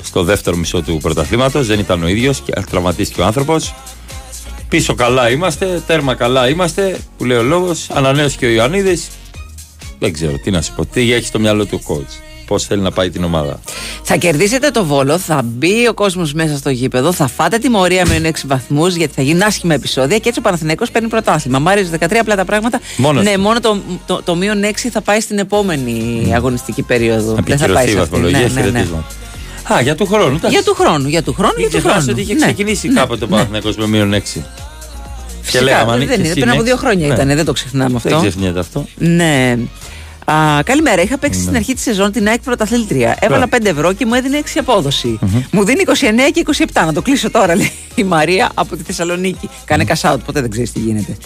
στο 0.07 0.22
δεύτερο 0.22 0.57
μισό 0.57 0.82
του 0.82 0.98
πρωταθλήματος. 1.02 1.66
Δεν 1.66 1.78
ήταν 1.78 2.02
ο 2.02 2.09
ίδιος 2.09 2.40
και 2.40 2.52
τραυματίστηκε 2.70 3.20
ο 3.20 3.24
άνθρωπος. 3.24 3.74
Πίσω 4.68 4.94
καλά 4.94 5.30
είμαστε, 5.30 5.82
τέρμα 5.86 6.14
καλά 6.14 6.48
είμαστε, 6.48 6.98
που 7.18 7.24
λέει 7.24 7.38
ο 7.38 7.42
λόγος. 7.42 7.86
Ανανέωσε 7.92 8.36
και 8.38 8.46
ο 8.46 8.50
Ιωαννίδης. 8.50 9.09
Δεν 9.98 10.12
ξέρω 10.12 10.38
τι 10.44 10.50
να 10.50 10.62
σου 10.62 10.72
πω. 10.76 10.86
Τι 10.86 11.12
έχει 11.12 11.26
στο 11.26 11.38
μυαλό 11.38 11.66
του 11.66 11.80
ο 11.84 11.92
coach. 11.94 12.20
Πώς 12.46 12.64
θέλει 12.64 12.80
να 12.82 12.90
πάει 12.90 13.11
την 13.11 13.24
ομάδα. 13.24 13.61
Θα 14.02 14.16
κερδίσετε 14.16 14.70
το 14.70 14.84
βόλο, 14.84 15.18
θα 15.18 15.42
μπει 15.44 15.88
ο 15.88 15.94
κόσμος 15.94 16.32
μέσα 16.32 16.57
στο 16.57 16.70
γήπεδο, 16.70 17.12
θα 17.12 17.26
φάτε 17.26 17.59
τιμωρία 17.59 18.07
με 18.07 18.20
6 18.28 18.32
βαθμούς 18.46 18.94
γιατί 18.94 19.12
θα 19.14 19.22
γίνουν 19.22 19.42
άσχημα 19.42 19.74
επεισόδια 19.74 20.18
και 20.18 20.28
έτσι 20.28 20.38
ο 20.40 20.42
Παναθηναϊκός 20.42 20.90
παίρνει 20.90 21.09
πρωτάθλημα. 21.09 21.59
Μ' 21.59 21.68
άρεσε 21.68 21.90
13 22.00 22.14
απλά 22.20 22.36
τα 22.36 22.44
πράγματα. 22.44 22.80
Μόνος 22.96 23.24
ναι, 23.24 23.34
του. 23.34 23.40
μόνο 23.40 23.61
το, 23.61 23.80
το, 24.07 24.22
το 24.24 24.34
μείον 24.34 24.62
6 24.64 24.70
θα 24.92 25.00
πάει 25.00 25.20
στην 25.20 25.38
επόμενη 25.38 26.30
αγωνιστική 26.34 26.82
περίοδο. 26.82 27.34
Να 27.34 27.40
Δεν 27.42 27.59
θα 27.59 27.66
πάει 27.68 27.84
επικυρωθεί 27.84 27.90
η 27.90 27.94
σε 27.94 28.00
αυτή. 28.00 28.11
βαθμολογία. 28.11 28.48
Ναι, 28.48 28.61
ναι, 28.61 28.70
ναι. 28.70 28.86
Χαιρετίσματα. 29.67 29.75
Α, 29.75 29.81
για 29.81 29.95
του 29.95 30.07
χρόνου. 30.07 30.37
εντάξει. 30.37 30.49
Για 30.49 30.62
του 30.62 30.75
χρόνου, 30.75 31.09
για 31.09 31.23
του 31.23 31.33
χρόνου, 31.33 31.53
Μην 31.57 31.61
για 31.61 31.71
του 31.71 31.77
ξεχνάς 31.79 31.95
χρόνου. 32.03 32.11
ότι 32.12 32.21
είχε 32.21 32.35
Ναι. 32.35 32.41
ξεκινήσει 32.45 32.89
Ναι. 32.89 33.01
κάποτε 33.01 33.25
ο 33.25 33.29
Παναθηναϊκός 33.29 33.77
με 33.77 33.87
μείον 33.87 34.12
6. 34.14 34.45
Φυσικά, 35.43 35.64
λέγαμε, 35.64 35.93
αν 35.93 35.99
δεν 35.99 36.07
είχες 36.07 36.17
είναι. 36.17 36.27
εσύ 36.27 36.35
Πριν 36.41 36.49
από 36.51 36.59
ναι. 36.59 36.64
δύο 36.64 36.77
χρόνια 36.77 37.07
Ναι. 37.09 37.14
ήταν, 37.14 37.27
δεν 37.29 37.45
το 37.45 37.53
ξεχνάμε 37.53 37.97
αυτό. 37.97 38.09
Δεν 38.09 38.19
ξεχνιέται 38.21 38.59
αυτό. 38.59 38.87
Ναι. 38.97 39.59
Α, 40.25 40.62
καλημέρα. 40.64 41.03
Είχα 41.03 41.19
παίξει 41.19 41.39
Ναι. 41.39 41.45
στην 41.45 41.57
αρχή 41.57 41.75
της 41.75 41.83
σεζόν 41.83 42.12
την 42.12 42.29
ΑΕΚ 42.29 42.41
πρωταθλήτρια. 42.41 43.17
Έβαλα 43.21 43.49
5 43.49 43.69
ευρώ 43.69 43.93
και 43.93 44.07
μου 44.07 44.14
έδινε 44.14 44.37
6 44.39 44.59
αποδοση 44.59 45.19
Μου 45.51 45.64
δίνει 45.64 45.83
29 45.87 46.31
και 46.33 46.41
27. 46.41 46.85
Να 46.87 46.93
το 46.93 47.03
κλείσω 47.03 47.31
τώρα, 47.31 47.55
λέει 47.57 47.73
η 47.95 48.05
Μαρία 48.05 48.51
από 48.55 48.77
τη 48.77 48.83
Θεσσαλονίκη. 48.83 49.49
Κάνε 49.64 49.85
cash 49.89 50.11
out, 50.12 50.17
ποτέ 50.27 50.41
δεν 50.41 50.51
ξέρεις 50.51 50.73
τι 50.73 50.79
γίνεται. 50.79 51.17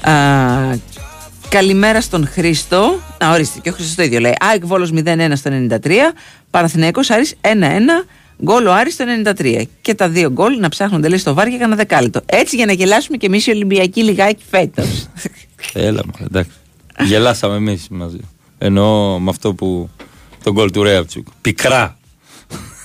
Α, 0.00 0.12
καλημέρα 1.48 2.00
στον 2.00 2.26
Χρήστο. 2.28 3.00
Α, 3.24 3.30
ορίστε, 3.32 3.58
και 3.58 3.68
ο 3.68 3.72
Χρήστος 3.72 3.94
το 3.94 4.02
ίδιο 4.02 4.20
λέει. 4.20 4.34
ΑΕΚ 4.40 4.66
Βόλος 4.66 4.90
0-1 4.94 5.32
στο 5.34 5.50
93. 5.50 6.12
Παναθηναϊκός 6.50 7.10
Άρης 7.10 7.34
1-1. 7.40 8.04
Γκολ 8.44 8.66
ο 8.66 8.72
Άρης 8.74 8.92
στο 8.94 9.04
93. 9.38 9.62
Και 9.80 9.94
τα 9.94 10.08
δύο 10.08 10.30
γκολ 10.30 10.58
να 10.58 10.68
ψάχνονται 10.68 11.08
λέει 11.08 11.18
στο 11.18 11.34
βάρ 11.34 11.48
για 11.48 11.58
κανένα 11.58 11.76
δεκάλεπτο. 11.76 12.20
Έτσι 12.26 12.56
για 12.56 12.66
να 12.66 12.72
γελάσουμε 12.72 13.16
και 13.16 13.26
εμείς 13.26 13.46
οι 13.46 13.50
Ολυμπιακοί 13.50 14.02
λιγάκι 14.02 14.42
φέτος. 14.50 15.06
Έλα, 15.72 16.00
μωρέ, 16.06 16.24
εντάξει. 16.24 16.50
Γελάσαμε 17.04 17.56
εμείς 17.56 17.86
μαζί. 17.90 18.20
Εννοώ 18.58 19.18
με 19.18 19.30
αυτό 19.30 19.54
που. 19.54 19.90
τον 20.42 20.52
γκολ 20.52 20.70
του 20.70 20.82
Ρέαπτσουκ. 20.82 21.26
Πικρά. 21.40 21.98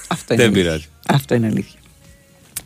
Αυτό 0.07 0.34
είναι 0.34 0.43
Δεν 0.43 0.51
αλήθεια. 0.53 0.64
πειράζει. 0.64 0.88
Αυτό 1.07 1.36
είναι 1.36 1.47
αλήθεια. 1.47 1.80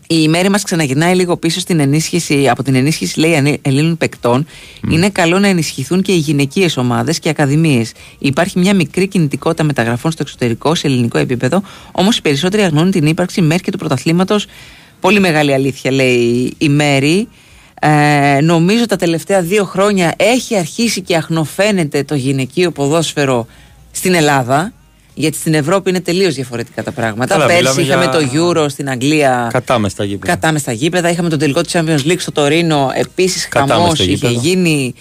Η 0.10 0.28
μέρη 0.28 0.50
μας 0.50 0.64
ξαναγυρνάει 0.64 1.16
λίγο 1.16 1.38
πίσω 1.38 1.60
στην 1.60 1.80
ενίσχυση, 1.80 2.50
από 2.50 2.64
την 2.64 2.76
ενίσχυση 2.76 3.20
λέει 3.20 3.34
Ελλή- 3.34 3.60
Ελλήνων 3.62 3.98
παικτών. 3.98 4.46
Είναι 4.92 5.10
καλό 5.10 5.40
να 5.40 5.48
ενισχυθούν 5.48 6.02
και 6.02 6.12
οι 6.12 6.18
γυναικείες 6.18 6.78
ομάδες 6.78 7.20
και 7.20 7.30
ακαδημίες. 7.30 7.92
Υπάρχει 8.20 8.60
μια 8.60 8.74
μικρή 8.76 9.08
κινητικότητα 9.08 9.64
μεταγραφών 9.64 10.12
στο 10.12 10.22
εξωτερικό 10.26 10.76
σε 10.76 10.88
ελληνικό 10.88 11.18
επίπεδο, 11.18 11.62
όμως 11.92 12.18
οι 12.18 12.22
περισσότεροι 12.22 12.64
αγνώνουν 12.64 12.92
την 12.92 13.06
ύπαρξη 13.06 13.42
μέχρι 13.42 13.64
και 13.64 13.72
του 13.72 13.78
πρωταθλήματος. 13.78 14.46
Πολύ 15.00 15.20
μεγάλη 15.20 15.54
αλήθεια, 15.54 15.92
λέει 15.92 16.54
η 16.58 16.70
Μέρη. 16.70 17.28
Ε, 17.82 18.42
νομίζω 18.42 18.86
τα 18.86 18.96
τελευταία 18.96 19.42
δύο 19.42 19.64
χρόνια 19.64 20.14
έχει 20.18 20.58
αρχίσει 20.58 21.02
και 21.02 21.16
αχνοφαίνεται 21.16 22.04
το 22.04 22.16
γυναικείο 22.16 22.72
ποδόσφαιρο 22.72 23.48
στην 23.92 24.14
Ελλάδα. 24.14 24.74
Γιατί 25.20 25.38
στην 25.38 25.54
Ευρώπη 25.54 25.90
είναι 25.90 26.02
τελείως 26.02 26.34
διαφορετικά 26.36 26.84
τα 26.84 26.92
πράγματα. 26.92 27.34
Καλά, 27.34 27.46
Πέρσι 27.46 27.62
μιλάμε 27.62 27.82
είχαμε 27.82 28.04
για- 28.26 28.40
το 28.40 28.62
Euro 28.62 28.70
στην 28.70 28.90
Αγγλία. 28.90 29.50
Κατάμε 29.54 29.90
στα 29.90 30.04
γήπεδα. 30.04 30.34
Κατάμε 30.34 30.60
στα 30.60 30.72
γήπεδα. 30.72 31.10
Είχαμε 31.10 31.30
τον 31.30 31.40
τελικό 31.40 31.62
της 31.62 31.72
Champions 31.76 32.06
League 32.08 32.18
στο 32.20 32.32
Τωρίνο. 32.32 32.92
Επίσης 32.96 33.48
Κατάμε 33.48 33.74
χαμός 33.74 33.94
στο 33.94 34.04
είχε 34.04 34.12
γήπεδο. 34.14 34.40
γίνει. 34.40 34.94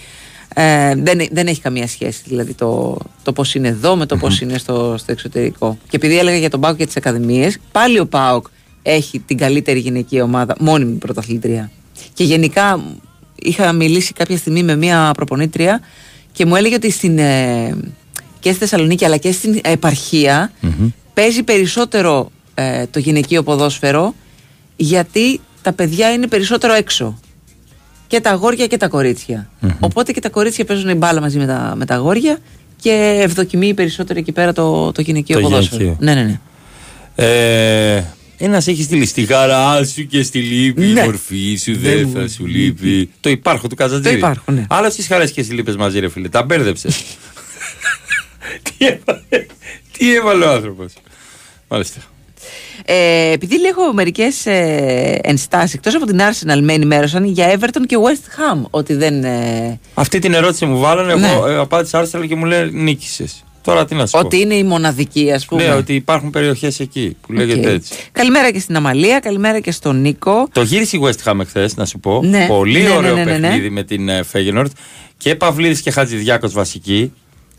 Ε, 0.55 0.95
δεν, 0.95 1.27
δεν 1.31 1.47
έχει 1.47 1.61
καμία 1.61 1.87
σχέση 1.87 2.21
δηλαδή 2.25 2.53
το, 2.53 2.97
το 3.23 3.33
πώς 3.33 3.55
είναι 3.55 3.67
εδώ 3.67 3.95
με 3.95 4.05
το 4.05 4.17
πώς 4.17 4.41
είναι 4.41 4.57
στο, 4.57 4.95
στο 4.97 5.11
εξωτερικό. 5.11 5.77
Και 5.89 5.95
επειδή 5.95 6.17
έλεγα 6.17 6.37
για 6.37 6.49
τον 6.49 6.59
Πάοκ 6.59 6.77
και 6.77 6.85
τις 6.85 6.97
Ακαδημίες, 6.97 7.57
πάλι 7.71 7.99
ο 7.99 8.05
Πάοκ 8.07 8.45
έχει 8.81 9.19
την 9.19 9.37
καλύτερη 9.37 9.79
γυναική 9.79 10.21
ομάδα, 10.21 10.55
μόνιμη 10.59 10.93
πρωταθλήτρια. 10.97 11.71
Και 12.13 12.23
γενικά 12.23 12.83
είχα 13.35 13.71
μιλήσει 13.71 14.13
κάποια 14.13 14.37
στιγμή 14.37 14.63
με 14.63 14.75
μία 14.75 15.11
προπονήτρια 15.15 15.81
και 16.31 16.45
μου 16.45 16.55
έλεγε 16.55 16.75
ότι 16.75 16.91
στην, 16.91 17.19
ε, 17.19 17.75
και 18.39 18.49
στη 18.49 18.59
Θεσσαλονίκη 18.59 19.05
αλλά 19.05 19.17
και 19.17 19.31
στην 19.31 19.59
επαρχία 19.63 20.51
παίζει 21.13 21.43
περισσότερο 21.43 22.31
ε, 22.55 22.85
το 22.91 22.99
γυναικείο 22.99 23.43
ποδόσφαιρο 23.43 24.13
γιατί 24.75 25.39
τα 25.61 25.73
παιδιά 25.73 26.11
είναι 26.11 26.27
περισσότερο 26.27 26.73
έξω. 26.73 27.19
Και 28.07 28.19
τα 28.21 28.29
αγόρια 28.29 28.67
και 28.67 28.77
τα 28.77 28.87
κοριτσια 28.87 29.49
Οπότε 29.79 30.11
και 30.11 30.19
τα 30.21 30.29
κορίτσια 30.29 30.65
παίζουν 30.65 30.97
μπάλα 30.97 31.21
μαζί 31.21 31.37
με 31.37 31.45
τα, 31.45 31.73
με 31.77 31.85
τα 31.85 31.95
αγόρια 31.95 32.37
και 32.81 33.19
ευδοκιμεί 33.23 33.73
περισσότερο 33.73 34.19
εκεί 34.19 34.31
πέρα 34.31 34.53
το, 34.53 34.91
το 34.91 35.01
γυναικείο 35.01 35.35
Το 35.35 35.41
ποδόσφαιρο. 35.41 35.81
γυναικείο. 35.83 36.05
Ναι, 36.05 36.13
ναι, 36.13 36.23
ναι. 36.23 36.39
Ε, 37.15 38.03
Ένας 38.37 38.67
έχει 38.67 38.83
στείλει 38.83 39.05
στη 39.05 39.25
χαρά 39.25 39.85
σου 39.85 40.05
και 40.05 40.23
στη 40.23 40.39
λύπη. 40.39 40.81
Ναι. 40.85 41.01
Η 41.01 41.03
μορφή 41.03 41.55
σου 41.55 41.71
Δεν 41.77 41.81
δεν 41.97 42.07
μου 42.13 42.21
θα 42.21 42.27
σου 42.27 42.45
λείπει. 42.45 43.09
Το 43.19 43.29
υπάρχω 43.29 43.67
του 43.67 43.75
Καζατζήρη. 43.75 44.09
Το 44.09 44.17
υπάρχω, 44.17 44.51
ναι. 44.51 44.65
Άλλος 44.69 44.93
στι 44.93 45.01
χαρές 45.01 45.31
και 45.31 45.43
στι 45.43 45.53
λύπε 45.53 45.75
μαζί, 45.77 45.99
ρε 45.99 46.09
φίλε. 46.09 46.29
Τα 46.29 46.43
μπέρδεψες. 46.43 47.03
Τι, 48.63 48.85
έβαλε, 48.85 49.45
τι 49.97 50.15
έβαλε 50.15 50.45
ο 50.45 50.51
άνθρωπος. 50.51 50.93
Μάλιστα. 51.67 51.99
Ε, 52.85 53.31
επειδή 53.31 53.59
λέει, 53.59 53.69
έχω 53.69 53.93
μερικές 53.93 54.45
ε, 54.45 55.19
ενστάσεις 55.23 55.73
εκτός 55.73 55.95
από 55.95 56.05
την 56.05 56.19
Arsenal 56.19 56.59
με 56.61 56.73
ενημέρωσαν 56.73 57.25
για 57.25 57.53
Everton 57.59 57.81
και 57.85 57.95
West 57.97 58.39
Ham 58.39 58.61
ότι 58.69 58.93
δεν. 58.93 59.23
Ε, 59.23 59.79
Αυτή 59.93 60.19
την 60.19 60.33
ερώτηση 60.33 60.65
μου 60.65 60.79
βάλανε. 60.79 61.15
Ναι. 61.15 61.27
Εγώ 61.31 61.47
ε, 61.47 61.57
απάντησα 61.57 62.03
Arsenal 62.05 62.27
και 62.27 62.35
μου 62.35 62.45
λέει 62.45 62.69
νίκησες. 62.71 63.41
Τώρα 63.61 63.85
τι 63.85 63.95
να 63.95 64.05
σου 64.05 64.19
ότι 64.23 64.39
είναι 64.39 64.55
η 64.55 64.63
μοναδική, 64.63 65.31
ας 65.31 65.45
πω. 65.45 65.55
πούμε. 65.57 65.69
Ναι, 65.69 65.75
ότι 65.75 65.95
υπάρχουν 65.95 66.29
περιοχές 66.29 66.79
εκεί 66.79 67.17
που 67.21 67.33
λέγεται 67.33 67.67
Οκ. 67.67 67.73
έτσι. 67.75 67.93
Καλημέρα 68.11 68.51
και 68.51 68.59
στην 68.59 68.75
Αμαλία, 68.75 69.19
καλημέρα 69.19 69.59
και 69.59 69.71
στον 69.71 70.01
Νίκο. 70.01 70.47
Το 70.51 70.61
γύρισε 70.61 70.97
η 70.97 70.99
West 71.03 71.31
Ham 71.31 71.39
εχθές, 71.39 71.75
να 71.75 71.85
σου 71.85 71.99
πω. 71.99 72.21
Ναι. 72.23 72.45
Πολύ 72.47 72.81
Ναι, 72.81 72.87
ναι, 72.87 72.95
ωραίο 72.95 73.15
ναι, 73.15 73.23
ναι, 73.23 73.31
ναι. 73.37 73.39
παιχνίδι 73.47 73.69
με 73.69 73.83
την 73.83 74.09
ε, 74.09 74.23
Φέγενορτ. 74.23 74.71
Και 75.17 75.35
Παυλίδης 75.35 75.81
και 75.81 75.91
Χατζηδιάκος 75.91 76.53
βασική. 76.53 77.13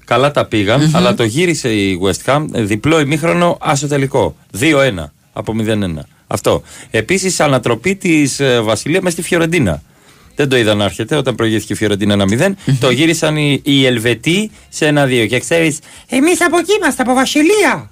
Καλά 0.09 0.31
τα 0.31 0.45
πήγαν, 0.45 0.81
Μμμ. 0.83 0.97
αλλά 0.97 1.15
το 1.15 1.25
γύρισε 1.25 1.69
η 1.75 2.01
West 2.03 2.31
Ham. 2.35 2.47
ε, 2.53 2.63
Διπλό 2.63 3.01
ημίχρονο, 3.01 3.59
άσο 3.61 3.87
τελικό. 3.89 4.37
2-1 4.59 5.13
από 5.33 5.55
0-1. 5.59 6.07
Αυτό. 6.27 6.63
Επίσης, 6.91 7.41
ανατροπή 7.41 7.97
της 7.97 8.41
Βασιλείας 8.63 9.01
μες 9.03 9.13
στη 9.13 9.23
Φιωρεντίνα. 9.23 9.83
Δεν 10.35 10.49
το 10.49 10.57
είδα 10.57 10.75
να 10.75 10.85
έρχεται 10.85 11.17
όταν 11.17 11.35
προηγήθηκε 11.35 11.73
η 11.73 11.77
Φιωρεντίνα 11.77 12.15
1-0. 12.15 12.55
Το 12.81 12.91
γύρισαν 12.91 13.37
οι, 13.37 13.61
οι 13.65 13.87
Ελβετοί 13.87 14.51
σε 14.69 14.89
1-2. 14.89 15.27
Και 15.29 15.39
ξέρεις, 15.41 15.79
Εμείς 16.09 16.43
από 16.43 16.59
εκεί 16.59 16.73
είμαστε, 16.79 17.03
από 17.03 17.15
Βασιλεία. 17.15 17.91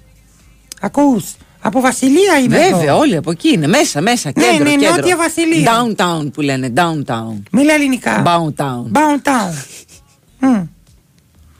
Ακούς, 0.81 1.23
από 1.59 1.79
Βασιλεία 1.81 2.39
είμαι 2.45 2.57
Βέβαια, 2.57 2.81
εδώ. 2.83 2.97
όλοι 2.97 3.15
από 3.15 3.31
εκεί 3.31 3.49
είναι. 3.53 3.67
Μέσα, 3.67 4.01
μέσα. 4.01 4.31
Ναι, 4.35 4.43
Κέντρο, 4.43 4.63
ναι, 4.63 4.69
κέντρο. 4.75 4.95
Νότια 4.95 5.15
Βασιλεία. 5.17 5.71
Downtown 5.71 6.31
που 6.33 6.41
λένε. 6.41 6.73
Downtown. 6.75 7.41
Μίλα 7.51 7.73
ελληνικά. 7.73 8.23
Downtown. 8.25 8.91
Downtown. 8.97 9.53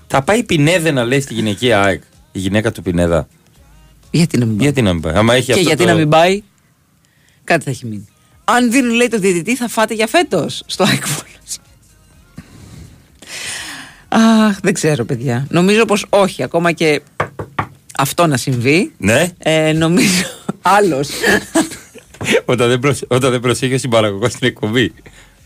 θα 0.07 0.21
πάει 0.21 0.39
η 0.39 0.43
Πινέδε 0.43 0.91
να 0.91 1.03
λέει 1.03 1.21
στη 1.21 1.33
γυναικεία 1.33 1.81
ΑΕΚ. 1.81 2.01
Η 2.31 2.39
γυναίκα 2.39 2.71
του 2.71 2.81
Πινέδα. 2.81 3.27
Γιατί 4.11 4.37
να 4.37 4.45
μην 4.45 4.57
πάει; 4.57 4.65
Γιατί 4.65 4.81
να 4.81 4.93
μην 4.93 5.01
πάει; 5.01 5.15
Άμα 5.15 5.33
έχει 5.33 5.45
Και 5.45 5.51
αυτό 5.51 5.63
γιατί 5.63 5.83
το... 5.83 5.89
να 5.89 5.95
μην 5.95 6.09
πάει; 6.09 6.43
Κάτι 7.43 7.63
θα 7.63 7.69
έχει 7.69 7.85
μείνει. 7.85 8.07
Αν 8.43 8.71
δίνουν, 8.71 8.95
λέει, 8.95 9.07
το 9.07 9.19
διαιτητή, 9.19 9.55
θα 9.55 9.67
φάτε 9.67 9.93
για 9.93 10.07
φέτος 10.07 10.63
στο 10.65 10.83
ΑΕΚ 10.83 11.03
Βόλος. 11.07 11.59
Αχ, 14.07 14.59
δεν 14.61 14.73
ξέρω, 14.73 15.05
παιδιά. 15.05 15.47
Νομίζω 15.49 15.85
πως 15.85 16.05
όχι. 16.09 16.43
Ακόμα 16.43 16.71
και 16.71 17.01
αυτό 17.97 18.27
να 18.27 18.37
συμβεί. 18.37 18.91
Ναι. 18.97 19.27
Ε, 19.37 19.71
νομίζω 19.71 20.23
άλλος. 20.61 21.09
όταν, 22.45 22.69
δεν 22.69 22.79
προσ... 22.79 23.01
όταν 23.07 23.31
δεν 23.31 23.39
προσέχει 23.39 23.73
ο 23.73 23.77
συμπαραγωγός 23.77 24.31
στην 24.31 24.47
εκπομπή. 24.47 24.93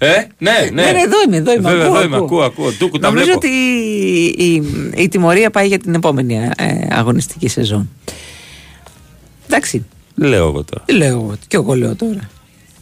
Ε, 0.04 0.28
ναι, 0.38 0.52
ναι. 0.74 0.84
Ναι, 0.84 0.92
ναι, 0.92 1.00
εδώ 1.02 1.18
είμαι, 1.28 1.38
εδώ 1.38 1.52
είμαι. 1.54 1.70
Βέβαια, 1.70 1.86
ακούω, 1.86 1.98
εδώ 1.98 2.06
είμαι, 2.06 2.16
ακούω. 2.16 2.26
ακούω, 2.26 2.44
ακούω. 2.44 2.72
Τούκου, 2.72 3.00
τα 3.00 3.08
Νομίζω 3.08 3.26
βλέπω. 3.26 3.40
ότι 3.40 3.48
η, 3.48 4.54
η, 4.54 4.64
η 4.96 5.08
τιμωρία 5.08 5.52
πάει 5.52 5.68
για 5.68 5.80
την 5.80 5.94
επόμενη 5.94 6.36
ε, 6.58 6.88
αγωνιστική 6.90 7.48
σεζόν. 7.48 7.90
Εντάξει, 9.48 9.86
Λέω 10.16 10.48
εγώ 10.48 10.64
τώρα. 10.64 10.84
τι 10.86 10.94
λέω 10.94 11.08
εγώ, 11.08 11.36
και 11.48 11.56
εγώ 11.56 11.74
λέω 11.76 11.96
τώρα. 11.96 12.30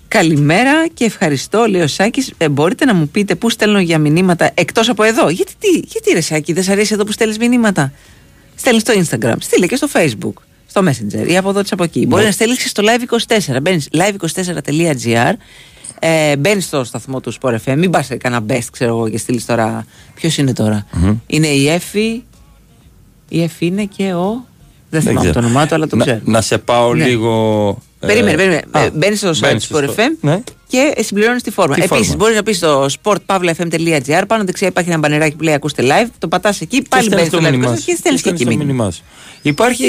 Καλημέρα 0.07 0.87
και 0.93 1.05
ευχαριστώ, 1.05 1.65
λέει 1.69 1.81
ο 1.81 1.87
Σάκης. 1.87 2.33
Ε, 2.37 2.49
μπορείτε 2.49 2.85
να 2.85 2.93
μου 2.93 3.07
πείτε 3.07 3.35
πού 3.35 3.49
στέλνω 3.49 3.79
για 3.79 3.97
μηνύματα 3.99 4.51
εκτός 4.53 4.89
από 4.89 5.03
εδώ; 5.03 5.29
Γιατί, 5.29 5.53
τι, 5.59 5.69
γιατί 5.87 6.11
ρε 6.13 6.21
Σάκη, 6.21 6.53
δεν 6.53 6.63
σ' 6.63 6.69
αρέσει 6.69 6.93
εδώ 6.93 7.03
που 7.03 7.11
στέλνεις 7.11 7.37
μηνύματα; 7.37 7.91
Στέλνεις 8.55 8.81
στο 8.81 8.93
Instagram, 8.93 9.35
στείλε 9.39 9.67
και 9.67 9.75
στο 9.75 9.87
Facebook, 9.93 10.33
στο 10.67 10.81
Messenger 10.87 11.27
ή 11.27 11.37
από 11.37 11.49
εδώ 11.49 11.61
της 11.61 11.71
από 11.71 11.83
εκεί. 11.83 12.05
Μπορεί 12.05 12.23
να 12.23 12.31
στέλνεις 12.31 12.61
και 12.61 12.67
στο 12.67 12.83
Live24. 12.85 13.57
Μπαίνεις 13.61 13.87
live24.gr 13.91 15.33
ε, 15.99 16.37
Μπαίνεις 16.37 16.65
στο 16.65 16.83
σταθμό 16.83 17.19
του 17.19 17.33
Sport 17.41 17.55
FM. 17.65 17.75
Μην 17.77 17.89
πας 17.89 18.05
σε 18.05 18.15
κανένα 18.17 18.45
best, 18.49 18.65
ξέρω 18.71 18.89
εγώ, 18.97 19.09
και 19.09 19.17
στείλεις 19.17 19.45
τώρα. 19.45 19.85
Ποιος 20.15 20.37
είναι 20.37 20.53
τώρα; 20.53 20.85
Είναι 21.27 21.47
η 21.47 21.69
Εφη. 21.69 22.23
Η 23.29 23.43
Εφη 23.43 23.65
είναι 23.65 23.83
και 23.95 24.13
ο. 24.13 24.45
Δεν 24.89 25.01
θυμάμαι 25.01 25.19
ξέρω. 25.19 25.33
το 25.33 25.39
όνομά 25.39 25.67
του, 25.67 25.75
αλλά 25.75 25.87
το 25.87 25.95
να, 25.95 26.03
ξέρω. 26.05 26.19
να 26.23 26.41
σε 26.41 26.57
πάω 26.57 26.93
Ναι. 26.93 27.05
λίγο. 27.05 27.77
ε, 27.99 28.05
Περίμενε, 28.07 28.35
περίμενε. 28.35 28.61
α, 28.71 28.89
Μπαίνεις 28.93 29.19
στο 29.19 29.29
site 29.29 29.37
μπαίνεις 29.39 29.67
του 29.67 29.75
Sport 29.77 29.83
στο- 29.83 29.93
FM 29.97 30.17
Ναι. 30.21 30.41
και 30.67 30.93
συμπληρώνεις 30.99 31.43
τη 31.43 31.51
φόρμα. 31.51 31.75
Τη 31.75 31.81
φόρμα; 31.81 31.97
Επίση, 31.97 32.15
μπορείς 32.15 32.35
να 32.35 32.43
πεις 32.43 32.57
στο 32.57 32.85
sportpavlafm.gr. 33.03 34.23
Πάνω 34.27 34.43
δεξιά 34.43 34.67
υπάρχει 34.67 34.89
ένα 34.89 34.99
μπανεράκι 34.99 35.35
που 35.35 35.43
λέει 35.43 35.53
Ακούστε 35.53 35.83
live. 35.85 36.09
Το 36.17 36.27
πατάς 36.27 36.61
εκεί, 36.61 36.81
πάλι 36.81 37.03
Και 37.03 37.15
μπαίνεις 37.15 37.27
στέλνεις 37.27 37.27
στο 37.27 37.37
το 37.37 37.43
μήνυμά 37.51 37.73
live 37.73 37.79
σου. 37.79 37.85
και 37.85 37.95
στέλνεις 37.95 38.21
και 38.21 38.27
στέλνεις 38.29 38.41
εκεί 38.41 38.43
το 38.43 38.49
μήνυμα. 38.49 38.73
μήνυμά 38.73 38.91
σου. 38.91 39.03
Υπάρχει 39.41 39.85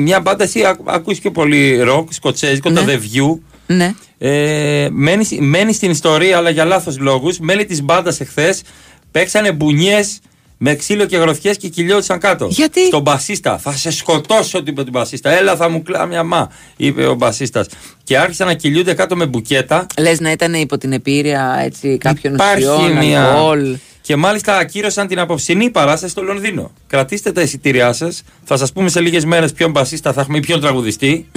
μια 0.00 0.20
μπάντα, 0.20 0.44
εσύ 0.44 0.64
ακ- 0.64 0.80
ακούς 0.90 1.18
και 1.18 1.30
πολύ 1.30 1.80
ροκ, 1.82 2.12
σκοτσέζικο, 2.12 2.72
το 2.72 2.80
The 2.86 2.92
View. 2.94 3.38
Ναι. 3.66 3.94
Ε, 4.26 4.88
μένει, 4.90 5.26
μένει 5.40 5.72
στην 5.72 5.90
ιστορία, 5.90 6.36
αλλά 6.36 6.50
για 6.50 6.64
λάθος 6.64 6.98
λόγους. 6.98 7.38
Μέλη 7.38 7.64
της 7.64 7.82
μπάντας 7.82 8.20
εχθές 8.20 8.62
παίξανε 9.10 9.52
μπουνιές 9.52 10.18
με 10.58 10.74
ξύλο 10.74 11.04
και 11.04 11.16
γροθιές 11.16 11.56
και 11.56 11.68
κυλιώτησαν 11.68 12.18
κάτω. 12.18 12.46
Γιατί; 12.50 12.86
Στον 12.86 13.02
μπασίστα. 13.02 13.58
Θα 13.58 13.72
σε 13.72 13.90
σκοτώσω, 13.90 14.58
του 14.62 14.70
είπε 14.70 14.82
τον 14.82 14.92
μπασίστα. 14.92 15.30
Έλα, 15.30 15.56
θα 15.56 15.68
μου 15.68 15.82
κλά 15.82 16.06
μια 16.06 16.22
μα, 16.22 16.50
είπε 16.76 17.06
ο 17.06 17.14
μπασίστας. 17.14 17.66
Και 18.04 18.18
άρχισαν 18.18 18.46
να 18.46 18.54
κυλιούνται 18.54 18.94
κάτω 18.94 19.16
με 19.16 19.26
μπουκέτα. 19.26 19.86
Λες 19.98 20.20
να 20.20 20.30
ήταν 20.30 20.54
υπό 20.54 20.78
την 20.78 20.92
επίρρεια 20.92 21.60
έτσι, 21.64 21.98
κάποιων 21.98 22.34
Υπάρχει 22.34 22.64
ουσιών, 22.64 22.92
μια. 22.96 23.24
αλκοόλ. 23.24 23.76
Και 24.00 24.16
μάλιστα 24.16 24.56
ακύρωσαν 24.56 25.06
την 25.06 25.18
απόψινή 25.18 25.70
παράσταση 25.70 26.12
στο 26.12 26.22
Λονδίνο. 26.22 26.72
Κρατήστε 26.86 27.32
τα 27.32 27.40
εισιτήριά 27.40 27.92
σας. 27.92 28.22
Θα 28.44 28.56
σας 28.56 28.72
πούμε 28.72 28.88
σε 28.88 29.00
λίγες 29.00 29.24
μέρες 29.24 29.52
ποιον 29.52 29.70
μπασίστα 29.70 30.12
θα 30.12 30.20
έχουμε 30.20 30.36
ή 30.38 30.40
ποιον 30.40 30.60
τραγουδιστή. 30.60 31.28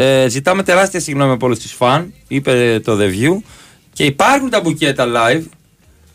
Ε, 0.00 0.28
ζητάμε 0.28 0.62
τεράστια 0.62 1.00
συγγνώμη 1.00 1.32
από 1.32 1.46
όλους 1.46 1.58
τους 1.58 1.72
φαν, 1.72 2.12
είπε 2.28 2.80
το 2.84 2.96
The 3.00 3.04
View. 3.06 3.36
Και 3.92 4.04
υπάρχουν 4.04 4.50
τα 4.50 4.60
μπουκέτα 4.60 5.06
live. 5.06 5.42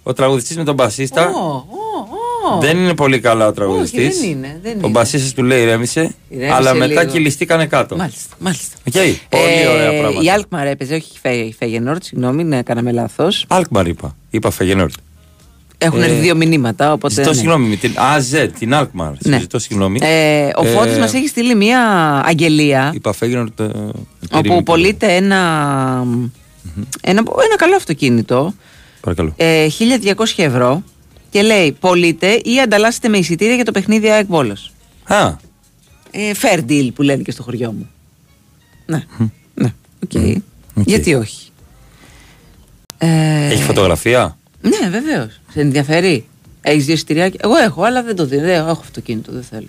Ο 0.03 0.13
τραγουδιστής 0.13 0.57
με 0.57 0.63
τον 0.63 0.75
μπασίστα. 0.75 1.29
Ω, 1.29 1.39
ω, 1.47 2.55
ω. 2.55 2.59
Δεν 2.59 2.77
είναι 2.77 2.93
πολύ 2.95 3.19
καλά 3.19 3.43
ο 3.45 3.47
Όχι, 3.47 3.55
τραγουδιστής. 3.55 4.19
δεν 4.19 4.29
είναι. 4.29 4.59
Δεν 4.63 4.71
Ο 4.75 4.77
είναι. 4.77 4.87
μπασίστας 4.87 5.33
του 5.33 5.43
λέει 5.43 5.61
ηρέμησε. 5.61 6.13
Ηρέμησε 6.29 6.53
αλλά 6.55 6.73
μετά 6.73 7.01
λίγο. 7.01 7.11
κυλιστήκανε 7.13 7.65
κάτω. 7.65 7.95
Μάλιστα, 7.95 8.35
μάλιστα. 8.39 8.75
Οκ, 8.87 8.93
Πολύ 9.29 9.67
ωραία 9.73 9.99
πράγματα. 9.99 10.19
Ε, 10.19 10.23
Η 10.23 10.41
Alkmaar 10.41 10.65
έπαιζε, 10.71 10.93
όχι 10.95 11.11
η 11.15 11.19
Φε- 11.21 11.45
η 11.47 11.55
Φεγενόρτ, 11.57 12.03
συγγνώμη, 12.03 12.43
ναι, 12.43 12.61
κάναμε 12.63 12.91
λάθος. 12.91 13.45
Alkmaar 13.49 13.85
είπα. 13.87 14.15
Είπα 14.29 14.49
Φεγενόρτ. 14.51 14.93
Έχουν 15.83 16.01
Ε, 16.01 16.05
έρθει 16.05 16.19
δύο 16.19 16.35
μηνύματα. 16.35 16.93
Οπότε, 16.93 17.13
Ζητώ 17.13 17.29
ναι. 17.29 17.35
συγγνώμη. 17.35 17.67
με 17.67 17.75
Την 17.75 17.93
ΑΖ, 17.97 18.33
την 18.59 18.71
Alkmaar. 18.73 19.11
Ναι. 19.19 19.39
Ζητώ 19.39 19.59
συγγνώμη. 19.59 19.99
Ε, 20.01 20.49
ο 20.55 20.63
Φώτης 20.63 20.97
μας 20.97 21.13
έχει 21.13 21.27
στείλει 21.27 21.55
μια 21.55 21.79
αγγελία 22.25 22.91
Είπα 22.93 23.13
Φεγενόρτ. 23.13 23.59
ε, 23.59 23.63
όπου 23.63 23.93
περίμενε. 24.29 24.63
πωλείται 24.63 25.15
ένα, 25.15 25.37
ένα, 27.01 27.23
ένα 27.45 27.55
καλό 27.57 27.75
αυτοκίνητο 27.75 28.53
Παρακαλώ. 29.01 29.33
ε, 29.35 29.67
1200 29.79 30.13
ευρώ 30.35 30.83
και 31.29 31.41
λέει 31.41 31.71
πωλείται 31.79 32.41
ή 32.43 32.59
ανταλλάσσεται 32.63 33.07
με 33.07 33.17
εισιτήρια 33.17 33.55
για 33.55 33.65
το 33.65 33.71
παιχνίδι 33.71 34.09
ΑΕΚ 34.09 34.25
Βόλος. 34.27 34.71
Α, 35.03 35.35
Ε, 36.11 36.31
fair 36.41 36.59
deal 36.69 36.89
που 36.95 37.01
λένε 37.01 37.21
και 37.23 37.31
στο 37.31 37.43
χωριό 37.43 37.71
μου. 37.71 37.89
Ναι, 38.85 39.03
ναι, 39.53 39.73
οκ. 40.03 40.11
Γιατί 40.85 41.13
όχι; 41.13 41.47
Ε, 42.97 43.45
έχει 43.51 43.63
φωτογραφία; 43.63 44.37
Ναι, 44.61 44.89
βεβαίως. 44.89 45.39
Σε 45.53 45.59
ενδιαφέρει; 45.61 46.25
Έχεις 46.61 46.85
δύο 46.85 46.93
εισιτήρια. 46.93 47.31
Εγώ 47.37 47.55
έχω, 47.55 47.83
αλλά 47.83 48.03
δεν 48.03 48.15
το 48.15 48.25
δίνω. 48.25 48.41
Δεν 48.41 48.55
έχω 48.55 48.81
αυτοκίνητο, 48.81 49.31
δεν 49.31 49.43
θέλω. 49.43 49.67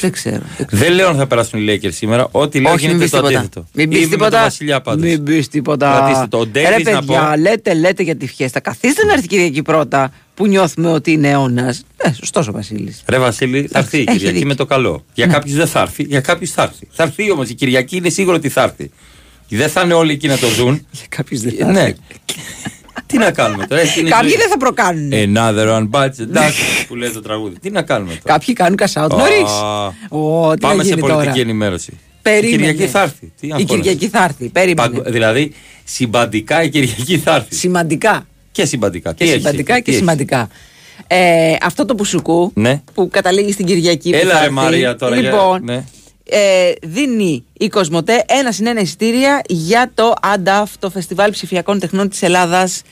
Δεν 0.00 0.10
ξέρω. 0.12 0.42
Δεν 0.70 0.92
λέω 0.92 1.08
αν 1.08 1.16
θα 1.16 1.26
περάσουν 1.26 1.60
οι 1.60 1.64
Lakers 1.82 1.92
σήμερα. 1.92 2.28
Ό,τι 2.30 2.60
λέω 2.60 2.72
Όχι, 2.72 2.86
μην 2.86 2.96
γίνεται 2.96 3.02
πεις 3.04 3.10
το 3.10 3.16
τίποτα. 3.16 3.38
αντίθετο. 3.38 3.66
Μην 3.72 3.88
πεις 3.88 3.98
Είμαι 3.98 4.06
με 4.06 4.16
τον 4.16 4.18
τίποτα. 4.26 4.42
Βασιλιά 4.42 4.80
πάντως. 4.80 5.02
Μην 5.10 5.22
πεις 5.24 5.48
τίποτα. 5.48 5.96
Κρατήστε 5.96 6.26
το. 6.26 6.38
Ο 6.38 6.44
Ρε 6.52 6.76
Davis 6.76 6.82
να 6.92 6.98
παιδιά, 7.00 7.30
πω. 7.30 7.36
λέτε, 7.40 7.74
λέτε 7.74 8.02
για 8.02 8.16
τη 8.16 8.26
φιέστα. 8.26 8.60
Καθίστε 8.60 9.04
να 9.04 9.12
έρθει 9.12 9.24
η 9.24 9.28
Κυριακή 9.28 9.62
πρώτα 9.62 10.12
που 10.34 10.46
νιώθουμε 10.46 10.90
ότι 10.92 11.12
είναι 11.12 11.28
αιώνας. 11.28 11.84
Ε, 11.96 12.12
σωστός 12.12 12.48
ο 12.48 12.52
Βασίλης. 12.52 13.02
Ρε 13.08 13.18
Βασίλη, 13.18 13.68
θα 13.72 13.78
έρθει 13.78 13.96
η 13.98 14.00
Έχει 14.00 14.10
Κυριακή 14.12 14.32
δίκιο. 14.34 14.48
με 14.48 14.54
το 14.54 14.66
καλό. 14.66 15.04
Για 15.14 15.26
κάποιους 15.26 15.56
δεν 15.56 15.66
θα 15.66 15.80
έρθει, 15.80 16.02
για 16.02 16.20
κάποιους 16.20 16.50
θα 16.50 16.62
έρθει. 16.62 16.86
Θα 16.90 17.02
έρθει 17.02 17.30
όμως 17.30 17.48
η 17.48 17.54
Κυριακή, 17.54 17.96
είναι 17.96 18.08
σίγουρο 18.08 18.36
ότι 18.36 18.48
θα 18.48 18.62
έρθει. 18.62 18.90
Δεν 19.48 19.68
θα 19.68 19.80
είναι 19.82 19.94
όλοι 19.94 20.12
εκεί 20.12 20.26
να 20.28 20.38
το 20.38 20.48
δουν. 20.48 20.86
Για 20.90 21.06
κάποιους 21.08 21.40
δεν 21.40 21.54
θα 21.58 21.72
Ναι. 21.72 21.92
Τι 23.08 23.18
να 23.18 23.30
κάνουμε 23.30 23.66
τώρα, 23.66 23.80
έτσι 23.80 24.00
είναι 24.00 24.08
η 24.08 24.12
Κάποιοι 24.12 24.28
ζωή. 24.28 24.38
δεν 24.38 24.48
θα 24.48 24.56
προκάνουν. 24.56 25.10
Another 25.12 25.66
one 25.76 25.90
bites 25.90 26.06
the 26.06 26.36
dust 26.38 26.84
που 26.88 26.94
λέει 26.94 27.10
το 27.10 27.20
τραγούδι. 27.22 27.58
Τι 27.58 27.70
να 27.70 27.82
κάνουμε 27.82 28.10
τώρα. 28.10 28.22
Κάποιοι 28.38 28.54
κάνουν 28.54 28.78
cash 28.82 29.02
out 29.02 29.08
Α, 29.12 29.16
νωρί. 29.16 29.42
Ω, 30.08 30.54
τι 30.54 30.62
να 30.62 30.68
Πάμε 30.68 30.82
σε 30.82 30.88
γίνει 30.88 31.00
πολιτική 31.00 31.26
τώρα. 31.28 31.40
ενημέρωση. 31.40 31.98
Περίμενε. 32.22 32.48
Η 32.54 32.56
Κυριακή 32.56 32.86
θα 32.86 33.02
έρθει. 33.02 33.32
Τι 33.40 33.46
Η 33.46 33.50
αγχώνεσαι. 33.52 33.76
Κυριακή 33.76 34.08
θα 34.08 34.24
έρθει. 34.24 34.48
Περίμενε. 34.48 34.88
Παγκο- 34.88 35.10
Δηλαδή, 35.10 35.54
συμπαντικά 35.84 36.62
η 36.62 36.68
Κυριακή 36.68 37.18
θα 37.18 37.34
έρθει. 37.34 37.54
Σημαντικά. 37.54 38.26
Και 38.52 38.64
συμπαντικά. 38.64 39.12
Και 39.12 39.24
Τι 39.24 39.30
έχεις 39.30 39.42
σημαντικά 39.42 39.72
εκεί, 39.74 39.82
και 39.82 39.90
τι 39.90 39.96
έχεις; 39.96 40.00
σημαντικά. 40.08 40.48
Ε, 41.06 41.54
αυτό 41.62 41.84
το 41.84 41.94
πουσουκού 41.94 42.50
Ναι. 42.54 42.82
που 42.94 43.08
καταλήγει 43.12 43.52
στην 43.52 43.66
Κυριακή. 43.66 44.10
που 44.10 44.16
Έλα, 44.16 44.30
θα 44.32 44.38
ρε 44.38 44.42
έρθει, 44.44 44.54
Μαρία, 44.54 44.96
τώρα, 44.96 45.16
για- 45.20 45.30
Λοιπόν, 45.30 45.60
ναι. 45.64 45.84
Ε, 46.30 46.72
δίνει 46.82 47.44
η 47.58 47.68
Κοσμοτέ 47.68 48.24
ένα 48.26 48.52
συν 48.52 48.66
ένα 48.66 48.80
εισιτήρια 48.80 49.40
για 49.48 49.90
το 49.94 50.12
ANDAF, 50.22 50.66
το 50.78 50.90
Φεστιβάλ 50.90 51.30
Ψηφιακών 51.30 51.78
Τεχνών 51.78 52.08
της 52.08 52.22
Ελλάδας 52.22 52.82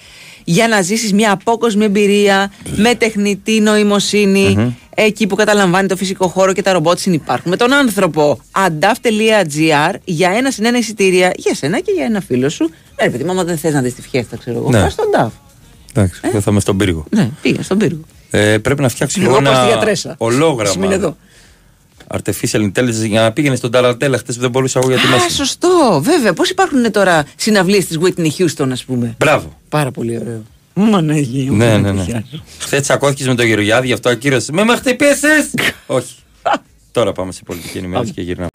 για 0.45 0.69
να 0.69 0.83
ζήσεις 0.83 1.13
μια 1.13 1.33
απόκοσμη 1.33 1.85
εμπειρία 1.85 2.53
με 2.77 2.95
τεχνητή 2.95 3.61
νοημοσύνη, 3.61 4.77
εκεί 4.95 5.27
που 5.27 5.35
καταλαμβάνει 5.35 5.89
το 5.89 5.97
φυσικό 5.97 6.29
χώρο 6.29 6.53
και 6.53 6.63
τα 6.63 6.73
ρομπότ 6.73 6.99
συνυπάρχουν 6.99 7.51
με 7.51 7.57
τον 7.57 7.73
άνθρωπο. 7.73 8.41
andaf.gr 8.53 9.95
για 10.05 10.31
ένα 10.31 10.51
συν 10.51 10.65
ένα 10.65 10.79
εισιτήρια 10.79 11.33
για 11.37 11.55
σένα 11.55 11.81
και 11.81 11.93
για 11.95 12.05
ένα 12.05 12.21
φίλο 12.21 12.49
σου. 12.49 12.65
Ναι, 12.65 13.05
ρε 13.05 13.11
παιδί, 13.11 13.25
μου, 13.25 13.31
άμα 13.31 13.45
δεν 13.45 13.59
θες 13.59 13.73
να 13.73 13.81
δεις 13.81 13.95
τη 13.95 14.03
φιέστα, 14.03 14.37
ξέρω 14.37 14.57
εγώ. 14.57 14.71
Ναι. 14.71 14.81
Πας 14.81 14.93
στον 14.93 15.07
DAF. 15.17 15.31
Εντάξει, 15.95 16.21
δεν 16.33 16.43
θα 16.43 16.51
είμαι 16.51 16.61
στον 16.61 16.77
πύργο. 16.77 17.05
Ναι, 17.11 17.31
πήγα 17.43 17.63
στον 17.63 17.79
πύργο. 17.79 18.01
Ε, 18.31 18.59
πρέπει 18.59 18.83
να 18.83 18.89
φτιάξει 18.89 19.21
Εγώ 19.21 19.31
λίγο 19.31 19.43
πάω 19.43 19.55
στη 19.55 19.63
ένα 19.63 19.73
γιατρέσα. 19.73 20.15
Ολόγραμμα. 22.11 22.33
Σημείνε 22.33 22.61
εδώ. 22.61 22.71
Artificial 22.71 22.73
intelligence 23.05 23.09
για 23.09 23.21
να 23.21 23.33
πήγαινε 23.33 23.57
στον 23.57 23.71
Ταραντέλα 23.71 24.19
χτε 24.19 24.33
που 24.33 24.41
δεν 24.41 24.51
μπορούσα 24.51 24.79
εγώ 24.83 24.89
γιατί 24.91 25.07
Α, 25.07 25.11
μέσα. 25.11 25.29
σωστό, 25.31 26.01
βέβαια. 26.05 26.33
Πώς 26.33 26.51
υπάρχουν 26.51 26.91
τώρα 26.93 27.25
συναυλίες 27.37 27.87
της 27.87 27.99
Whitney 28.03 28.29
Houston, 28.39 28.69
ας 28.73 28.85
πούμε; 28.85 29.15
Μπράβο. 29.19 29.59
Πάρα 29.69 29.91
πολύ 29.91 30.19
ωραίο. 30.19 30.43
Μαναγία 30.75 31.51
μου. 31.51 31.57
Ναι, 31.57 31.79
ναι, 31.79 31.93
ναι. 31.93 32.05
Χθες 32.59 32.81
τσακώθηκες 32.83 33.27
με 33.27 33.35
τον 33.35 33.47
Γεωργιάδη, 33.47 33.87
γι' 33.87 33.93
αυτό 33.93 34.09
ακύρωσε. 34.09 34.53
Με 34.53 34.65
με 34.65 34.77
χτυπήσει! 34.77 35.27
Όχι. 35.87 36.15
Τώρα 36.93 37.13
πάμε 37.13 37.33
σε 37.33 37.41
πολιτική 37.47 37.79
ενημέρωση 37.79 38.13
και 38.13 38.21
γυρνάμε. 38.23 38.49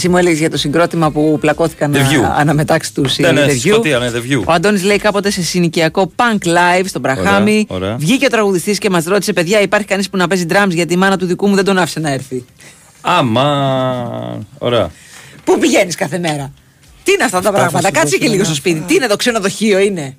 Εσύ 0.00 0.08
μου 0.08 0.16
έλεγες 0.16 0.38
για 0.38 0.50
το 0.50 0.56
συγκρότημα 0.56 1.10
που 1.10 1.38
πλακώθηκαν 1.40 1.92
The 1.94 1.96
View. 1.96 2.22
α- 2.24 2.34
αναμετάξεις 2.36 2.92
του 2.92 3.04
Ναι, 3.16 3.30
ναι, 3.32 3.48
στη 3.48 3.68
Σκωτία, 3.68 3.98
ναι, 3.98 4.10
The 4.14 4.32
View. 4.32 4.42
Ο 4.44 4.52
Αντώνης 4.52 4.82
λέει 4.82 4.98
κάποτε 4.98 5.30
σε 5.30 5.42
συνοικιακό 5.42 6.12
punk 6.16 6.46
live 6.46 6.84
στον 6.84 7.00
Μπραχάμι. 7.00 7.66
Ωραία, 7.68 7.86
ωραία. 7.86 7.96
Βγήκε 7.98 8.26
ο 8.26 8.28
τραγουδιστής 8.28 8.78
και 8.78 8.90
μας 8.90 9.04
ρώτησε: 9.04 9.32
Παιδιά, 9.32 9.60
υπάρχει 9.60 9.86
κανείς 9.86 10.10
που 10.10 10.16
να 10.16 10.26
παίζει 10.26 10.46
drums 10.48 10.68
γιατί 10.68 10.92
η 10.92 10.96
μάνα 10.96 11.16
του 11.16 11.26
δικού 11.26 11.48
μου 11.48 11.54
δεν 11.54 11.64
τον 11.64 11.78
άφησε 11.78 12.00
να 12.00 12.10
έρθει. 12.10 12.44
Άμα. 13.00 14.46
Ωραία. 14.58 14.90
Πού 15.44 15.58
πηγαίνεις 15.58 15.94
κάθε 15.94 16.18
μέρα; 16.18 16.52
Τι 17.02 17.12
είναι 17.12 17.24
αυτά 17.24 17.40
τα 17.40 17.52
πράγματα; 17.52 17.78
σου 17.78 17.84
Κάτσε 17.84 18.00
δώσω 18.02 18.16
και 18.16 18.24
λίγο 18.24 18.34
ένα 18.34 18.44
στο 18.44 18.54
σπίτι. 18.54 18.80
Τι 18.80 18.94
είναι 18.94 19.06
το 19.06 19.16
ξενοδοχείο, 19.16 19.78
είναι; 19.78 20.16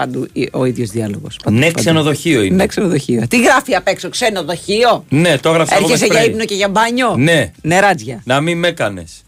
Παντού 0.00 0.26
η- 0.32 0.48
ο 0.52 0.64
ίδιος 0.64 0.90
διάλογος. 0.90 1.36
Ναι, 1.50 1.70
ξενοδοχείο 1.70 2.42
είναι. 2.42 2.54
Ναι, 2.56 2.66
ξενοδοχείο. 2.66 3.26
Τι 3.28 3.40
γράφει 3.42 3.74
απ' 3.74 3.88
έξω, 3.88 4.08
ξενοδοχείο; 4.08 5.04
Ναι, 5.08 5.38
το 5.38 5.48
έγραψα 5.48 5.74
εγώ 5.76 5.86
με 5.86 5.92
Έρχεσαι 5.92 6.06
για 6.12 6.14
σπρέι. 6.20 6.32
ύπνο 6.32 6.44
και 6.44 6.54
για 6.54 6.68
μπάνιο; 6.68 7.14
Ναι. 7.18 7.52
Νεράτζια. 7.62 8.22
Να 8.24 8.40
μην 8.40 8.58
με 8.58 8.68
έκανες. 8.68 9.22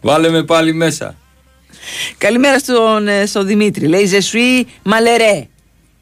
Βάλε 0.00 0.28
με 0.30 0.42
πάλι 0.44 0.72
μέσα. 0.74 1.14
Καλημέρα 2.18 2.58
στον, 2.58 3.08
ε, 3.08 3.26
στον 3.26 3.46
Δημήτρη. 3.46 3.86
Λέει 3.86 4.04
Ζεσουί 4.06 4.66
Μαλερέ. 4.82 5.46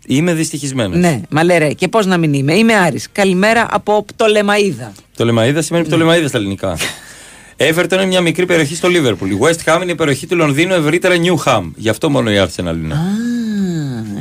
Είμαι 0.06 0.34
δυστυχισμένος. 0.34 0.96
Ναι, 0.98 1.20
Μαλερέ. 1.30 1.72
Και 1.72 1.88
πώς 1.88 2.06
να 2.06 2.16
μην 2.16 2.32
είμαι. 2.34 2.54
Είμαι 2.54 2.74
Άρης. 2.74 3.08
Καλημέρα 3.12 3.66
από 3.70 4.02
Πτολεμαίδα. 4.04 4.92
Το 5.16 5.24
Λεμαίδα 5.24 5.62
σημαίνει 5.62 5.88
το 5.88 5.96
Λεμαίδα 5.96 6.28
στα 6.28 6.38
ελληνικά. 6.38 6.76
Everton 7.56 7.92
είναι 7.92 8.06
μια 8.06 8.20
μικρή 8.20 8.46
περιοχή 8.46 8.74
στο 8.74 8.88
Λίβερπουλ. 8.88 9.30
Η 9.30 9.38
West 9.40 9.64
Ham 9.74 9.82
είναι 9.82 9.92
η 9.92 9.94
περιοχή 9.94 10.26
του 10.26 10.36
Λονδίνου, 10.36 10.74
ευρύτερα 10.74 11.14
Newham. 11.16 11.70
Γι' 11.76 11.88
αυτό 11.88 12.10
μόνο 12.10 12.30
η 12.32 12.36
Arsenal 12.46 12.74
είναι. 12.74 12.94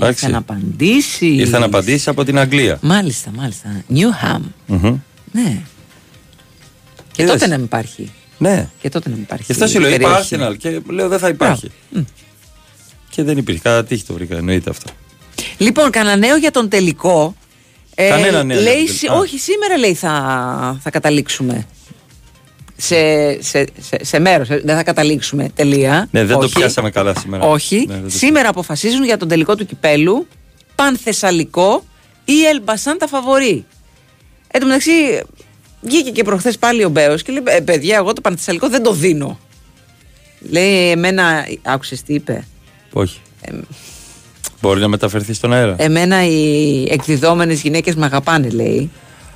Α, 0.03 0.07
ήρθε 0.07 0.27
να 0.29 0.37
απαντήσεις. 0.37 1.19
Ήρθα 1.39 1.59
να 1.59 1.65
απαντήσεις 1.65 2.07
από 2.07 2.23
την 2.23 2.39
Αγγλία. 2.39 2.77
Μάλιστα, 2.81 3.31
μάλιστα. 3.35 3.83
Newham. 3.93 4.39
Μμμ. 4.65 4.97
Ναι. 5.31 5.61
Και 7.11 7.21
Είδες. 7.21 7.33
τότε 7.33 7.47
να 7.47 7.55
μην 7.55 7.65
υπάρχει. 7.65 8.11
Ναι. 8.37 8.69
Και 8.81 8.89
τότε 8.89 9.09
να 9.09 9.15
μην 9.15 9.23
υπάρχει. 9.23 9.43
Γι' 9.45 9.51
αυτό 9.51 9.67
σου 9.67 9.79
λέω, 9.79 9.89
είπα 9.89 9.97
περιοχή. 9.97 10.35
Arsenal 10.39 10.57
και 10.57 10.79
λέω 10.93 11.07
δεν 11.07 11.19
θα 11.19 11.27
υπάρχει. 11.27 11.71
Και 13.09 13.23
δεν 13.23 13.37
υπήρχε. 13.37 13.59
Κατά 13.63 13.83
τύχη 13.83 14.03
το 14.03 14.13
βρήκα, 14.13 14.37
εννοείται 14.37 14.69
αυτό. 14.69 14.91
Λοιπόν, 15.57 15.89
κανένα 15.91 16.15
νέο 16.15 16.35
για 16.37 16.51
τον 16.51 16.69
τελικό. 16.69 17.35
Ε, 17.95 18.09
Κανένα 18.09 18.43
νέο 18.43 18.61
για 18.61 18.71
λέει, 18.71 18.83
τον 18.85 18.87
σι- 18.87 18.99
τελικό. 18.99 19.17
Α. 19.17 19.19
όχι, 19.21 19.37
σήμερα 19.39 19.77
λέει 19.77 19.93
θα, 19.93 20.79
θα 20.83 20.89
καταλήξουμε. 20.89 21.65
Σε, 22.83 23.41
σε, 23.41 23.65
σε, 23.79 23.97
σε 24.01 24.19
μέρος, 24.19 24.49
ε, 24.49 24.61
δεν 24.63 24.75
θα 24.75 24.83
καταλήξουμε 24.83 25.49
τελεία. 25.55 26.07
Ναι, 26.11 26.25
δεν 26.25 26.37
όχι. 26.37 26.53
το 26.53 26.59
πιάσαμε 26.59 26.89
καλά 26.89 27.13
σήμερα. 27.19 27.43
Όχι. 27.43 27.85
Ναι, 27.87 27.93
δεν 27.93 28.03
το 28.03 28.09
σήμερα 28.09 28.49
αποφασίζουν 28.49 29.03
για 29.03 29.17
τον 29.17 29.27
τελικό 29.27 29.55
του 29.55 29.65
κυπέλου 29.65 30.27
Πανθεσσαλικό 30.75 31.83
ή 32.25 32.45
Ελμπασάν 32.45 32.97
τα 32.97 33.07
φαβορή. 33.07 33.65
Εν 34.47 34.59
τω 34.59 34.65
μεταξύ, 34.65 34.91
βγήκε 35.81 36.11
και 36.11 36.23
προχθές 36.23 36.57
πάλι 36.57 36.83
ο 36.83 36.89
Μπέος 36.89 37.23
και 37.23 37.31
λέει: 37.31 37.43
«Ε, 37.45 37.59
Παιδιά, 37.59 37.95
εγώ 37.95 38.13
το 38.13 38.21
Πανθεσσαλικό 38.21 38.69
δεν 38.69 38.83
το 38.83 38.93
δίνω. 38.93 39.39
Λέει, 40.39 40.89
εμένα. 40.89 41.47
Άκουσες 41.61 42.01
τι 42.01 42.13
είπε; 42.13 42.47
Όχι. 42.93 43.19
Μπορεί 44.61 44.79
να 44.79 44.87
μεταφερθεί 44.87 45.33
στον 45.33 45.53
αέρα. 45.53 45.75
Εμένα 45.77 46.25
οι 46.25 46.83
εκδιδόμενες 46.89 47.61
γυναίκες 47.61 47.95
με 47.95 48.05
αγαπάνε, 48.05 48.49
λέει, 48.49 48.91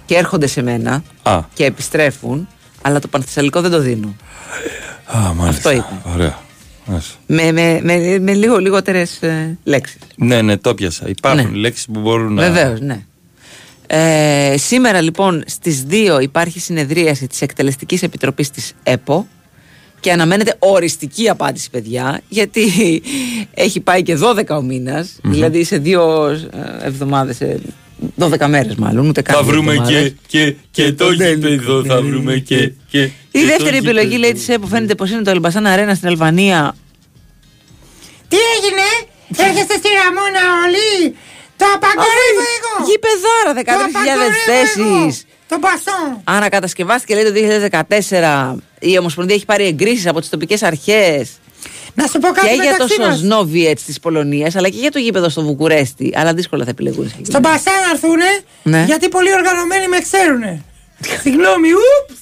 και 0.05 0.15
έρχονται 0.15 0.47
σε 0.47 0.61
μένα 0.61 1.03
Α, 1.23 1.39
και 1.53 1.65
επιστρέφουν, 1.65 2.47
αλλά 2.85 2.99
το 2.99 3.07
Πανθεσσαλικό 3.07 3.61
δεν 3.61 3.71
το 3.71 3.79
δίνω. 3.79 4.15
α, 5.05 5.33
μάλιστα. 5.33 5.69
Αυτό 5.69 5.71
είπε. 5.71 6.09
Ωραία. 6.13 6.37
Μάλιστα. 6.85 7.13
Με, 7.27 7.51
με, 7.51 7.79
με, 7.83 8.19
με 8.19 8.33
λίγο 8.33 8.57
λιγότερες 8.57 9.21
ε, 9.21 9.57
λέξεις. 9.63 9.97
Ναι, 10.15 10.41
ναι, 10.41 10.57
το 10.57 10.73
πιάσα. 10.75 11.07
Υπάρχουν 11.07 11.51
Ναι. 11.51 11.57
λέξεις 11.57 11.85
που 11.85 11.99
μπορούν 11.99 12.33
να. 12.33 12.41
Βεβαίως, 12.51 12.79
ναι. 12.79 13.05
Ε, 13.87 14.55
σήμερα 14.57 15.01
λοιπόν 15.01 15.43
στις 15.47 15.85
2 15.89 16.17
υπάρχει 16.21 16.59
συνεδρίαση 16.59 17.27
της 17.27 17.41
Εκτελεστικής 17.41 18.03
Επιτροπής 18.03 18.49
της 18.49 18.73
ΕΠΟ 18.83 19.27
και 19.99 20.11
αναμένεται 20.11 20.55
οριστική 20.59 21.29
απάντηση 21.29 21.69
παιδιά 21.69 22.21
γιατί 22.29 22.61
έχει 23.53 23.79
πάει 23.79 24.03
και 24.03 24.17
12 24.21 24.43
ο 24.49 24.61
μήνας 24.61 25.19
Μμμ. 25.23 25.31
δηλαδή 25.31 25.63
σε 25.63 25.77
δύο 25.77 26.25
ε, 26.29 26.85
εβδομάδες 26.85 27.35
σε 27.35 27.59
12 28.19 28.45
μέρες 28.47 28.75
μάλλον 28.75 29.07
ούτε 29.07 29.21
καν 29.21 29.35
Θα 29.35 29.41
δύο 29.43 29.51
βρούμε 29.51 29.71
εβδομάδες. 29.71 30.13
και, 30.27 30.45
και, 30.45 30.55
και 30.71 30.91
το 30.93 31.11
γήπεδο, 31.11 31.83
θα 31.85 32.01
βρούμε 32.01 32.37
και. 32.37 32.71
και 32.89 33.01
Η 33.01 33.11
και 33.31 33.45
δεύτερη 33.45 33.69
το 33.69 33.75
επιλογή 33.75 34.05
γήπεδο. 34.07 34.21
λέει 34.21 34.33
της 34.33 34.49
ΕΠΟ 34.49 34.67
φαίνεται 34.67 34.95
πως 34.95 35.09
είναι 35.11 35.21
το 35.21 35.29
Ελμπασάν 35.29 35.65
Αρένα 35.65 35.93
στην 35.95 36.07
Αλβανία 36.07 36.75
Τι 38.27 38.37
έγινε, 38.57 38.85
έρχεστε 39.47 39.73
στη 39.77 39.87
Ραμόνα 40.03 40.41
όλοι. 40.65 41.15
Το 41.57 41.65
απαγορεύω 41.75 42.43
εγώ. 42.57 42.73
Γηπεδάρα, 42.89 43.53
Το 43.53 43.61
13.000 43.65 43.89
απαγορεύω 43.89 44.33
θέσεις. 44.45 44.75
εγώ. 45.23 45.33
Το 45.47 45.57
μπαστόν. 45.59 46.21
Ανακατασκευάστηκε 46.23 47.13
λέει 47.15 47.23
το 47.23 47.31
2014 48.51 48.55
η 48.79 48.97
Ομοσπονδία 48.97 49.35
έχει 49.35 49.45
πάρει 49.45 49.65
εγκρίσεις 49.65 50.07
από 50.07 50.19
τις 50.19 50.29
τοπικές 50.29 50.63
αρχές 50.63 51.29
Να 51.95 52.07
σου 52.07 52.19
πω 52.19 52.27
κάτι 52.27 52.47
και 52.47 52.53
για 52.53 52.63
το 52.63 52.69
μεταξύ 52.71 52.99
μας. 52.99 53.13
Σοσνόβιετ 53.17 53.79
της 53.85 53.99
Πολωνίας, 53.99 54.55
αλλά 54.55 54.69
και 54.69 54.77
για 54.77 54.91
το 54.91 54.99
γήπεδο 54.99 55.29
στο 55.29 55.41
Βουκουρέστι. 55.41 56.11
Αλλά 56.15 56.33
δύσκολα 56.33 56.63
θα 56.63 56.69
επιλεγούν. 56.69 57.11
Στον 57.21 57.41
Μπασάν 57.41 57.73
να 57.85 57.89
έρθουνε, 57.91 58.25
Ναι. 58.63 58.83
γιατί 58.87 59.09
πολλοί 59.09 59.33
οργανωμένοι 59.33 59.87
με 59.87 59.99
ξέρουνε. 59.99 60.63
Συγγνώμη, 61.23 61.67
ούπς. 61.71 62.19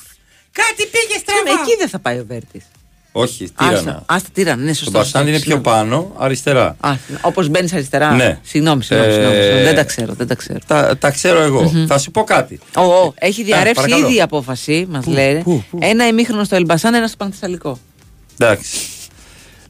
Κάτι 0.52 0.90
πήγε 0.92 1.20
στραβά. 1.20 1.62
Εκεί 1.62 1.76
δεν 1.80 1.90
θα 1.90 2.00
πάει 2.00 2.18
ο 2.20 2.26
Βέρτης. 2.28 2.64
Όχι, 3.16 3.52
τύρανα. 3.58 3.78
Άστα, 3.78 4.04
άστα 4.06 4.30
τύρανα, 4.34 4.62
ναι, 4.64 4.70
Το 4.70 4.76
σωστό. 4.76 4.92
Μπαστάντι 4.92 5.30
είναι 5.30 5.40
πιο 5.40 5.60
πάνω, 5.62 6.12
αριστερά. 6.18 6.78
Όπως 7.22 7.48
μπαίνεις 7.50 7.74
αριστερά. 7.74 8.12
Ναι. 8.12 8.40
Συγγνώμη, 8.44 8.84
συγγνώμη, 8.84 9.12
Ε, 9.12 9.14
συγγνώμη, 9.16 9.36
συγγνώμη. 9.42 9.64
Δεν 9.64 9.76
τα 9.76 9.84
ξέρω, 9.84 10.14
δεν 10.14 10.28
τα 10.28 10.36
ξέρω. 10.36 10.60
Τα, 10.68 10.98
τα 10.98 11.12
ξέρω 11.12 11.40
εγώ. 11.42 11.62
Μμμ. 11.74 11.86
Θα 11.88 11.98
σου 11.98 12.12
πω 12.12 12.24
κάτι. 12.24 12.60
Ο, 12.78 12.82
ο, 12.82 13.14
έχει 13.20 13.44
διαρρεύσει 13.44 13.74
παρακαλώ. 13.76 14.08
ήδη 14.08 14.16
η 14.18 14.22
απόφαση, 14.22 14.88
μας 14.90 15.04
Πού, 15.06 15.12
λέει. 15.12 15.42
πού, 15.44 15.64
πού; 15.72 15.78
Ένα 15.82 16.08
ημίχρονο 16.08 16.44
στο 16.44 16.56
Ελμπασάν, 16.56 16.94
ένα 16.94 17.08
στο 17.08 17.18
Πανθεσσαλικό. 17.18 17.80
Εντάξει. 18.38 18.78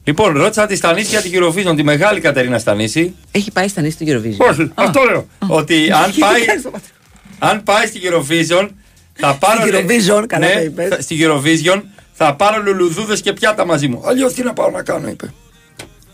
Λοιπόν, 0.04 0.36
ρώτησα 0.36 0.66
τη 0.66 0.76
Στανίση 0.76 1.08
για 1.08 1.20
την 1.20 1.32
Eurovision, 1.34 1.76
τη 1.76 1.82
μεγάλη 1.82 2.20
Κατερίνα 2.20 2.58
Στανίση. 2.58 3.14
Έχει 3.30 3.50
πάει 3.52 3.68
στα 3.68 3.80
νύχτα 3.82 4.04
του 4.04 4.10
Eurovision. 4.10 4.46
Όχι, 4.50 4.70
αυτό 4.74 5.02
λέω. 5.02 5.26
Ότι 5.46 5.90
αν 5.90 6.12
Τι 6.12 6.18
πάει, 6.26 6.44
κάνεις 6.44 6.62
το 6.62 6.70
πατέρα. 6.70 6.92
αν 7.38 7.62
πάει 7.62 7.86
στη 7.86 8.00
Eurovision, 8.02 8.68
θα 9.12 9.34
πάρω. 9.34 9.60
Στη 9.66 9.70
Eurovision, 9.72 10.24
καλά 10.26 10.46
ναι, 10.46 10.52
το 10.54 10.60
είπες. 10.60 10.88
θα- 10.88 11.00
Στη 11.00 11.16
Eurovision 11.20 11.80
θα 12.12 12.34
πάρω 12.34 12.62
λουλουδούδες 12.62 13.20
και 13.20 13.32
πιάτα 13.32 13.66
μαζί 13.66 13.88
μου. 13.88 14.02
Αλλιώς 14.04 14.32
τι 14.32 14.42
να 14.42 14.52
πάω 14.52 14.70
να 14.70 14.82
κάνω, 14.82 15.08
είπε. 15.08 15.32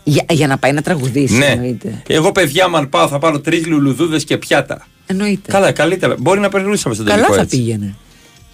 Για, 0.03 0.25
για 0.29 0.47
να 0.47 0.57
πάει 0.57 0.71
να 0.71 0.81
τραγουδήσει, 0.81 1.37
Ναι. 1.37 1.45
εννοείται. 1.45 2.01
Εγώ, 2.07 2.31
παιδιά, 2.31 2.65
αν 2.73 2.89
πάω, 2.89 3.07
θα 3.07 3.19
πάρω 3.19 3.39
τρεις 3.39 3.65
λουλουδούδες 3.65 4.23
και 4.23 4.37
πιάτα. 4.37 4.87
Εννοείται. 5.05 5.51
Καλά, 5.51 5.71
καλύτερα. 5.71 6.15
Μπορεί 6.19 6.39
να 6.39 6.49
περνούσαμε 6.49 6.95
στο 6.95 7.03
Καλά 7.03 7.15
τελικό 7.15 7.33
θα 7.35 7.41
έτσι. 7.41 7.57
πήγαινε. 7.57 7.95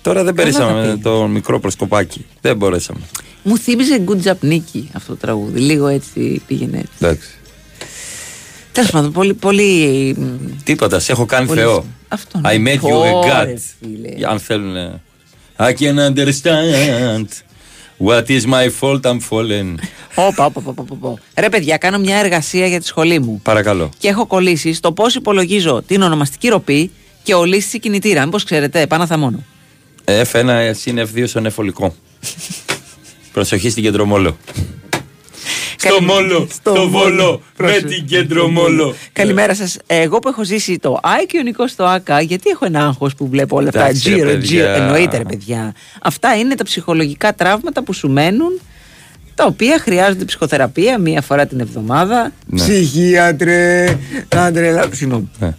Τώρα 0.07 0.23
δεν 0.23 0.35
Καλά 0.35 0.51
θα 0.51 0.57
περίσαμε 0.57 0.73
με 0.73 0.81
πήγαινε. 0.81 1.01
το 1.01 1.27
μικρό 1.27 1.59
προσκοπάκι. 1.59 2.25
Δεν 2.41 2.57
μπορέσαμε. 2.57 2.99
Μου 3.43 3.57
θύμιζε 3.57 4.03
Good 4.07 4.27
Job 4.27 4.51
Nicky 4.51 4.83
αυτό 4.93 5.11
το 5.11 5.15
τραγούδι. 5.17 5.59
Λίγο 5.59 5.87
έτσι 5.87 6.41
πήγαινε. 6.47 6.77
έτσι. 6.77 6.91
Εντάξει. 6.99 7.29
Τέλος 8.71 8.89
πάντων, 8.91 9.11
πολύ. 9.11 9.33
πολύ 9.33 10.15
μ, 10.19 10.23
Τίποτα, 10.63 10.99
σε 10.99 11.11
έχω 11.11 11.25
κάνει 11.25 11.47
Πολύ 11.47 11.59
Θεό. 11.59 11.69
σημαντικό. 11.69 11.93
Αυτό, 12.07 12.41
I 12.43 12.59
ναι. 12.61 12.73
made 12.73 12.81
you 12.81 12.89
a 12.89 13.13
Ωρε, 13.13 13.53
God. 13.53 13.59
φίλε. 13.79 14.27
Αν 14.29 14.39
θέλουν. 14.39 15.01
I 15.57 15.71
can 15.79 15.95
understand. 16.13 17.25
What 18.07 18.23
is 18.27 18.41
my 18.45 18.69
fault 18.79 19.01
I'm 19.01 19.17
fallen. 19.29 19.75
Όπα, 20.15 20.45
όπα, 20.45 20.61
όπα, 20.65 20.71
όπα, 20.81 20.85
όπα. 21.01 21.13
Ρε 21.39 21.49
παιδιά, 21.49 21.77
κάνω 21.77 21.97
μια 21.97 22.17
εργασία 22.17 22.67
για 22.67 22.79
τη 22.79 22.85
σχολή 22.85 23.19
μου. 23.19 23.39
Παρακαλώ. 23.43 23.89
Και 23.97 24.07
έχω 24.07 24.25
κολλήσει 24.25 24.73
στο 24.73 24.91
πώς 24.91 25.15
υπολογίζω 25.15 25.81
την 25.87 26.01
ονομαστική 26.01 26.47
ροπή 26.47 26.91
και 27.23 27.33
ολίσθηση 27.33 27.79
κινητήρα. 27.79 28.25
Μήπως 28.25 28.43
ξέρετε, 28.43 28.87
πάνω 28.87 29.05
θα 29.05 29.17
μόνο. 29.17 29.43
F1 30.07 30.71
συν 30.71 30.99
F2 30.99 31.23
στον 31.27 31.45
εφολικό. 31.45 31.95
Προσοχή 33.31 33.69
στην 33.69 33.83
κεντρομόλο. 33.83 34.37
Στο 35.77 36.01
μόλο, 36.01 36.47
στο 36.53 36.89
βόλο, 36.89 37.41
με 37.57 37.81
την 37.81 38.05
κεντρομόλο. 38.05 38.95
Καλημέρα 39.13 39.55
σας. 39.55 39.77
Εγώ 39.87 40.19
που 40.19 40.27
έχω 40.27 40.43
ζήσει 40.43 40.79
το 40.79 40.99
ΆΙ 41.03 41.25
και 41.25 41.37
ο 41.37 41.41
Νικός 41.41 41.71
στο 41.71 41.83
ΑΚΑ, 41.83 42.21
γιατί 42.21 42.49
έχω 42.49 42.65
ένα 42.65 42.85
άγχος 42.85 43.15
που 43.15 43.27
βλέπω 43.27 43.55
όλα 43.55 43.67
αυτά; 43.67 43.83
Εντάξει, 43.83 44.09
ρε 44.09 44.15
Τζίρο, 44.15 44.29
παιδιά. 44.29 44.41
τζίρο. 44.41 44.83
Εννοείται, 44.83 45.17
ρε 45.17 45.23
παιδιά. 45.23 45.73
Αυτά 46.01 46.37
είναι 46.37 46.55
τα 46.55 46.63
ψυχολογικά 46.63 47.33
τραύματα 47.33 47.83
που 47.83 47.93
σου 47.93 48.09
μένουν, 48.09 48.59
τα 49.35 49.45
οποία 49.45 49.79
χρειάζονται 49.79 50.25
ψυχοθεραπεία 50.25 50.97
μία 50.97 51.21
φορά 51.21 51.45
την 51.45 51.59
εβδομάδα. 51.59 52.31
Ναι. 52.45 52.61
Ψυχίατρε. 52.61 53.97
Άντρε, 54.35 54.81
συγγνώμη. 54.91 55.29
Ναι. 55.39 55.55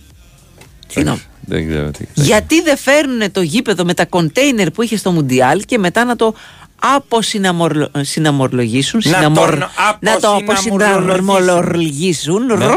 Συγγνώμη. 0.89 1.21
Δεν 1.49 1.69
ξέρω 1.69 1.91
τι. 1.91 2.05
Γιατί 2.15 2.63
δεν 2.63 2.77
φέρνουν 2.77 3.33
το 3.33 3.41
γήπεδο 3.41 3.85
με 3.85 3.95
τα 3.95 4.07
κοντέινερ 4.07 4.71
που 4.71 4.83
είχε 4.83 4.97
στο 4.97 5.11
Μουντιάλ 5.11 5.65
και 5.65 5.79
μετά 5.79 6.05
να 6.05 6.17
το 6.17 6.35
αποσυναμορλογήσουν. 6.81 9.01
Να 9.05 9.17
συναμορ- 9.17 9.51
τον 9.59 9.69
να 10.01 10.21
το 10.21 10.35
αποσυναμορλογήσουν. 10.35 11.11
αποσυναμορλογήσουν 11.11 12.47
Ναι. 12.47 12.55
ρ, 12.67 12.71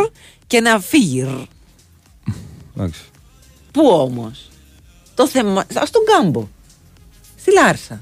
και 0.48 0.60
να 0.61 0.80
φύγει. 0.80 1.22
ρ. 1.22 1.27
Εντάξει. 2.77 3.02
Πού 3.72 3.88
όμως; 3.88 4.49
Το 5.15 5.27
θέμα. 5.27 5.61
Α 5.61 5.65
τον 5.91 6.02
κάμπο. 6.06 6.48
Στη 7.39 7.52
Λάρσα. 7.53 8.02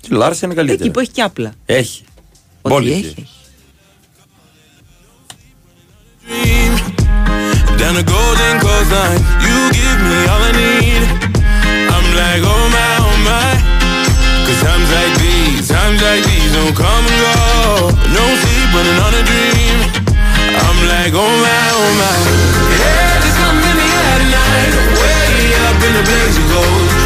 Τη 0.00 0.08
Λάρσα 0.14 0.46
είναι 0.46 0.54
καλύτερα. 0.54 0.82
Εκεί 0.82 0.90
που 0.92 1.00
έχει 1.00 1.10
και 1.10 1.22
άπλα. 1.22 1.52
Έχει. 1.66 2.04
Ότι 2.62 2.74
Μπόλικη. 2.74 2.92
έχει, 2.98 3.06
έχει. 3.18 3.28
down 7.80 7.96
a 7.96 8.04
golden 8.04 8.60
coastline. 8.60 9.20
You 9.40 9.56
give 9.72 9.98
me 10.04 10.18
all 10.28 10.42
I 10.44 10.52
need. 10.52 11.02
I'm 11.88 12.06
like, 12.12 12.44
oh 12.44 12.64
my, 12.68 12.92
oh 13.00 13.16
my. 13.24 13.50
Cause 14.44 14.60
times 14.60 14.88
like 14.92 15.14
these, 15.16 15.64
times 15.66 15.96
like 16.04 16.22
these 16.28 16.52
don't 16.52 16.76
come 16.76 17.04
and 17.08 17.18
go. 17.24 17.88
No 18.12 18.24
sleep 18.44 18.68
running 18.76 19.00
on 19.00 19.12
a 19.16 19.22
dream. 19.24 19.76
I'm 20.60 20.78
like, 20.92 21.16
oh 21.16 21.32
my, 21.40 21.64
oh 21.80 21.90
my. 21.96 22.16
Yeah, 22.76 23.24
just 23.24 23.38
come 23.40 23.56
in 23.56 23.76
the 23.80 23.88
air 23.88 24.16
tonight. 24.28 24.72
Way 25.00 25.56
up 25.64 25.80
in 25.80 25.92
the 25.96 26.04
blaze 26.04 26.36
of 26.36 26.46
gold. 26.52 26.99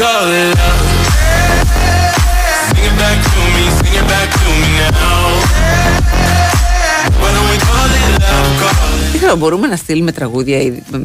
Call 0.00 0.28
it 0.40 0.48
love. 0.58 0.82
Sing 2.68 2.84
it 2.88 2.94
back 3.02 3.18
to 3.32 3.40
me, 3.54 3.64
sing 3.78 3.94
it 4.00 4.06
back 4.12 4.28
to 4.40 4.48
me 4.60 4.70
now. 5.00 5.24
Why 7.20 7.30
don't 7.34 7.48
we 7.52 7.58
call 7.68 7.90
it 7.98 8.06
love, 8.24 8.50
call 8.62 8.98
it 8.98 9.10
Δεν 9.10 9.20
ξέρω, 9.20 9.36
μπορούμε 9.36 9.66
να 9.66 9.76
στείλουμε 9.76 10.12
τραγούδια 10.12 10.58
ε, 10.58 10.82
μ, 10.90 10.96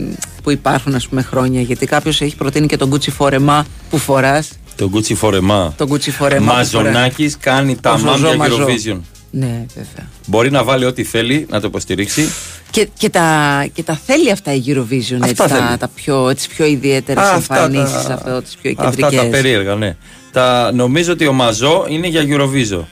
που 0.44 0.52
υπάρχουν 0.52 0.96
ας 0.96 1.08
πούμε 1.08 1.22
χρόνια 1.22 1.62
γιατί 1.62 1.86
κάποιος 1.86 2.22
έχει 2.22 2.36
προτείνει 2.36 2.68
και 2.68 2.78
τον 2.78 2.94
Gucci 2.94 3.12
Φορεμά 3.12 3.66
που 3.90 3.98
φοράς. 3.98 4.50
Το 4.76 4.90
Gucci 4.94 5.16
Φορεμά. 5.16 5.74
Το 5.78 5.88
Gucci 5.92 6.10
Φορεμά. 6.10 6.54
Μαζονάκης 6.54 7.38
κάνει 7.40 7.76
τα 7.76 7.92
Ο 7.94 7.98
Ζωζό 7.98 8.12
μάμια 8.12 8.36
Μαζό. 8.36 8.66
Eurovision. 8.66 9.00
Ναι, 9.32 9.66
βέβαια. 9.76 10.08
Μπορεί 10.26 10.52
να 10.52 10.64
βάλει 10.64 10.86
ό,τι 10.86 11.04
θέλει, 11.04 11.46
να 11.50 11.60
το 11.62 11.68
υποστηρίξει. 11.68 12.30
Και, 12.72 12.88
και, 12.98 13.10
τα, 13.10 13.66
και 13.74 13.84
τα 13.84 14.00
θέλει 14.06 14.32
αυτά 14.32 14.54
η 14.54 14.62
Eurovision, 14.66 14.92
έτσι, 14.92 15.16
Αυτά 15.22 15.48
τα, 15.48 15.56
θέλει. 15.66 15.78
τα 15.78 15.88
πιο, 15.88 16.34
τις 16.36 16.48
πιο 16.48 16.66
ιδιαίτερες 16.66 17.24
Α, 17.24 17.34
αυτά 17.34 17.56
εμφανίσεις, 17.64 18.06
τα- 18.06 18.14
αυτό, 18.14 18.42
τις 18.42 18.56
πιο 18.62 18.74
Αυτά 18.78 18.90
κεντρικές. 18.96 19.24
τα 19.24 19.30
περίεργα, 19.30 19.76
ναι. 19.76 19.96
Τα, 20.32 20.72
νομίζω 20.74 21.12
ότι 21.12 21.28
ο 21.28 21.34
Μαζό 21.34 21.86
είναι 21.90 22.08
για 22.08 22.22
Eurovision. 22.28 22.84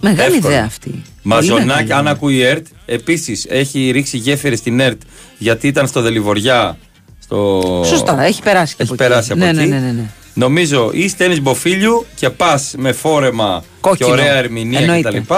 Μεγάλη 0.00 0.34
Εύκολα. 0.34 0.52
ιδέα 0.54 0.64
αυτή. 0.64 0.88
Πολύ 0.90 1.02
Μαζονάκη, 1.22 1.66
μεγάλη. 1.66 1.92
αν 1.92 2.08
ακούει 2.08 2.34
η 2.34 2.42
ΕΡΤ, 2.42 2.66
επίσης 2.86 3.46
έχει 3.48 3.90
ρίξει 3.90 4.16
γέφυρε 4.16 4.56
στην 4.56 4.80
ΕΡΤ 4.80 5.00
γιατί 5.38 5.66
ήταν 5.66 5.86
στο 5.86 6.00
Δελιβοριά. 6.00 6.78
Στο... 7.18 7.62
Σωστά, 7.86 8.22
έχει 8.22 8.42
περάσει 8.42 8.74
και 8.76 8.82
Έχει 8.82 8.92
από 8.92 9.02
εκεί. 9.02 9.12
περάσει 9.12 9.32
από 9.32 9.40
ναι, 9.40 9.48
εκεί. 9.48 9.56
ναι, 9.58 9.64
ναι, 9.64 9.86
ναι, 9.86 9.92
ναι. 9.92 10.10
Νομίζω 10.34 10.90
ή 10.92 11.08
στέλνει 11.08 11.40
μποφίλιου 11.40 12.06
και 12.14 12.30
πας 12.30 12.74
με 12.76 12.92
φόρεμα 12.92 13.64
Κόκκινο. 13.80 14.08
και 14.08 14.14
ωραία 14.14 14.34
ερμηνεία 14.36 14.80
Εννοείται. 14.80 15.08
κτλ. 15.20 15.34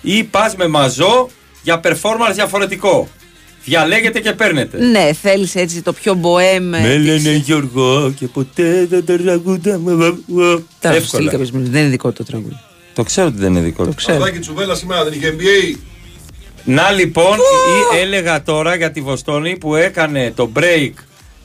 Ή 0.00 0.24
πας 0.24 0.56
με 0.56 0.66
μαζό 0.68 1.28
για 1.62 1.80
performance 1.84 2.34
διαφορετικό. 2.34 3.08
Διαλέγετε 3.64 4.20
και 4.20 4.32
παίρνετε. 4.32 4.78
Ναι, 4.84 5.12
θέλεις 5.12 5.54
έτσι 5.54 5.82
το 5.82 5.92
πιο 5.92 6.14
μποέμ. 6.14 6.64
Με 6.64 6.98
λένε 6.98 7.32
Γιώργο 7.32 8.12
και 8.18 8.26
ποτέ 8.26 8.86
δεν 8.90 9.04
τραγουδάμε. 9.04 10.18
Θα 10.78 10.92
σου 10.92 10.96
στείλει 10.96 10.96
Εύκολα. 10.96 11.30
κάποιος 11.30 11.50
μήνυμα. 11.50 11.70
Δεν 11.70 11.80
είναι 11.80 11.90
δικό 11.90 12.08
του 12.08 12.14
το 12.14 12.24
τραγούδι. 12.24 12.56
Το 12.94 13.02
ξέρω 13.02 13.26
ότι 13.26 13.38
δεν 13.38 13.50
είναι 13.54 13.60
δικό 13.60 13.86
του. 13.86 13.94
Αδάκι 14.12 14.38
Τσουβέλα 14.38 14.74
σήμερα 14.74 15.04
δεν 15.04 15.12
είχε 15.12 15.36
NBA. 15.38 15.76
Να 16.64 16.90
λοιπόν, 16.90 17.36
ή 17.94 17.98
έλεγα 17.98 18.42
τώρα 18.42 18.74
για 18.74 18.90
τη 18.90 19.00
Βοστόνη 19.00 19.58
που 19.58 19.74
έκανε 19.74 20.32
το 20.36 20.52
break, 20.56 20.92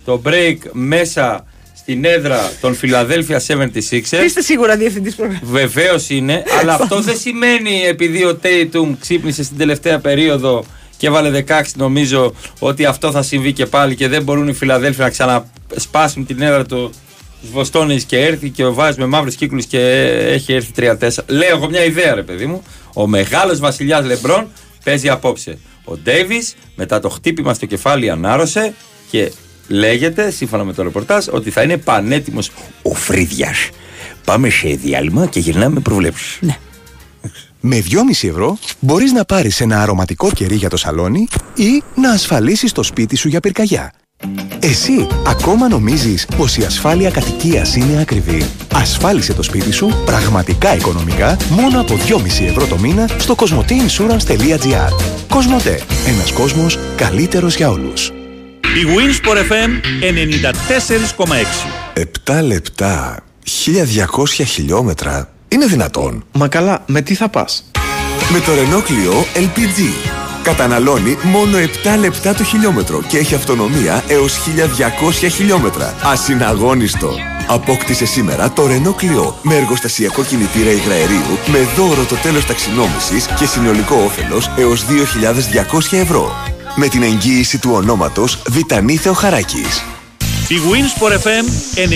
το 0.05 0.21
break 0.25 0.57
μέσα 0.71 1.45
στην 1.85 2.05
έδρα 2.05 2.51
των 2.61 2.77
Philadelphia 2.81 3.37
76ers. 3.47 4.23
Είστε 4.25 4.41
σίγουρα 4.41 4.77
διευθυντής 4.77 5.15
προγράμματο. 5.15 5.45
Βεβαίως 5.45 6.09
είναι, 6.09 6.43
αλλά 6.59 6.73
αυτό 6.73 7.01
δεν 7.01 7.17
σημαίνει 7.17 7.81
επειδή 7.87 8.25
ο 8.25 8.39
Tatum 8.43 8.95
ξύπνησε 8.99 9.43
στην 9.43 9.57
τελευταία 9.57 9.99
περίοδο 9.99 10.65
και 10.97 11.07
έβαλε 11.07 11.43
16 11.47 11.61
νομίζω 11.75 12.33
ότι 12.59 12.85
αυτό 12.85 13.11
θα 13.11 13.21
συμβεί 13.21 13.53
και 13.53 13.65
πάλι 13.65 13.95
και 13.95 14.07
δεν 14.07 14.23
μπορούν 14.23 14.47
οι 14.47 14.53
Φιλαδέλφοι 14.53 14.99
να 14.99 15.09
ξανασπάσουν 15.09 16.25
την 16.25 16.41
έδρα 16.41 16.65
του 16.65 16.93
της 17.41 17.49
Βοστόνης 17.49 18.03
και 18.03 18.19
έρθει 18.19 18.49
και 18.49 18.65
ο 18.65 18.73
βάζει 18.73 18.99
με 18.99 19.05
μαύρους 19.05 19.35
κύκλους 19.35 19.65
και 19.65 19.79
έχει 20.27 20.53
έρθει 20.53 20.71
3-4. 20.75 21.09
Λέω 21.27 21.55
εγώ 21.55 21.69
μια 21.69 21.83
ιδέα 21.83 22.13
ρε 22.15 22.23
παιδί 22.23 22.45
μου. 22.45 22.63
Ο 22.93 23.07
μεγάλος 23.07 23.59
βασιλιάς 23.59 24.05
Λεμπρόν 24.05 24.47
παίζει 24.83 25.09
απόψε. 25.09 25.57
Ο 25.83 25.97
Ντέιβις 25.97 26.55
μετά 26.75 26.99
το 26.99 27.09
χτύπημα 27.09 27.53
στο 27.53 27.65
κεφάλι 27.65 28.09
ανάρρωσε 28.09 28.73
και 29.11 29.31
λέγεται 29.67 30.31
σύμφωνα 30.31 30.63
με 30.63 30.73
το 30.73 30.83
ρεπορτάζ 30.83 31.27
ότι 31.31 31.49
θα 31.49 31.61
είναι 31.61 31.77
πανέτοιμος 31.77 32.51
ο 32.81 32.93
Φρίδιας. 32.93 33.69
Πάμε 34.25 34.49
σε 34.49 34.67
διάλειμμα 34.67 35.25
και 35.25 35.39
γυρνάμε 35.39 35.79
προβλέψεις. 35.79 36.39
Με 37.59 37.83
2,5 37.89 38.27
ευρώ 38.27 38.57
μπορείς 38.79 39.11
να 39.11 39.25
πάρεις 39.25 39.61
ένα 39.61 39.81
αρωματικό 39.81 40.31
κερί 40.31 40.55
για 40.55 40.69
το 40.69 40.77
σαλόνι 40.77 41.27
ή 41.55 41.83
να 41.95 42.11
ασφαλίσεις 42.11 42.71
το 42.71 42.83
σπίτι 42.83 43.15
σου 43.15 43.27
για 43.27 43.39
πυρκαγιά. 43.39 43.93
Εσύ 44.59 45.07
ακόμα 45.27 45.67
νομίζεις 45.67 46.25
πως 46.37 46.57
η 46.57 46.63
ασφάλεια 46.63 47.11
κατοικίας 47.11 47.75
είναι 47.75 48.01
ακριβή. 48.01 48.45
Ασφάλισε 48.73 49.33
το 49.33 49.43
σπίτι 49.43 49.71
σου 49.71 50.03
πραγματικά 50.05 50.75
οικονομικά 50.75 51.37
μόνο 51.49 51.79
από 51.79 51.95
2,5 51.95 52.45
ευρώ 52.45 52.67
το 52.67 52.77
μήνα 52.77 53.09
στο 53.17 53.35
cosmoteinsurance.gr 53.37 54.89
Κοσμοτέ. 55.29 55.81
Ένας 56.07 56.31
κόσμος 56.31 56.79
καλύτερος 56.95 57.55
για 57.55 57.69
όλους. 57.69 58.11
Η 58.73 58.85
Winsport 58.95 59.37
FM 59.37 59.71
94,6. 61.95 62.01
7 62.33 62.41
λεπτά, 62.43 63.23
1200 63.43 64.43
χιλιόμετρα. 64.45 65.29
Είναι 65.47 65.65
δυνατόν. 65.65 66.25
Μα 66.31 66.47
καλά, 66.47 66.83
με 66.85 67.01
τι 67.01 67.15
θα 67.15 67.29
πας; 67.29 67.71
Με 68.31 68.39
το 68.39 68.51
Renault 68.51 68.81
Clio 68.81 69.39
LPG. 69.41 69.93
Καταναλώνει 70.43 71.17
μόνο 71.23 71.57
7 71.57 71.97
λεπτά 71.99 72.33
το 72.33 72.43
χιλιόμετρο 72.43 73.01
και 73.07 73.17
έχει 73.17 73.35
αυτονομία 73.35 74.03
έως 74.07 74.37
1200 74.37 75.29
χιλιόμετρα. 75.29 75.95
Ασυναγώνιστο. 76.03 77.13
Απόκτησε 77.47 78.05
σήμερα 78.05 78.51
το 78.51 78.63
Renault 78.63 79.01
Clio 79.03 79.33
με 79.41 79.55
εργοστασιακό 79.55 80.23
κινητήρα 80.23 80.71
υγραερίου 80.71 81.37
με 81.51 81.59
δώρο 81.75 82.03
το 82.03 82.15
τέλος 82.15 82.45
ταξινόμησης 82.45 83.25
και 83.39 83.45
συνολικό 83.45 83.95
όφελος 83.95 84.51
έως 84.57 84.85
2.200 84.85 85.97
ευρώ. 85.97 86.54
Με 86.77 86.87
την 86.87 87.03
εγγύηση 87.03 87.59
του 87.59 87.71
ονόματος 87.73 88.41
Βιτανή 88.49 88.97
Θεοχαράκης. 88.97 89.83
Η 90.47 90.55
Winsport 90.71 91.11
FM 91.11 91.45
94,6. 91.75 91.87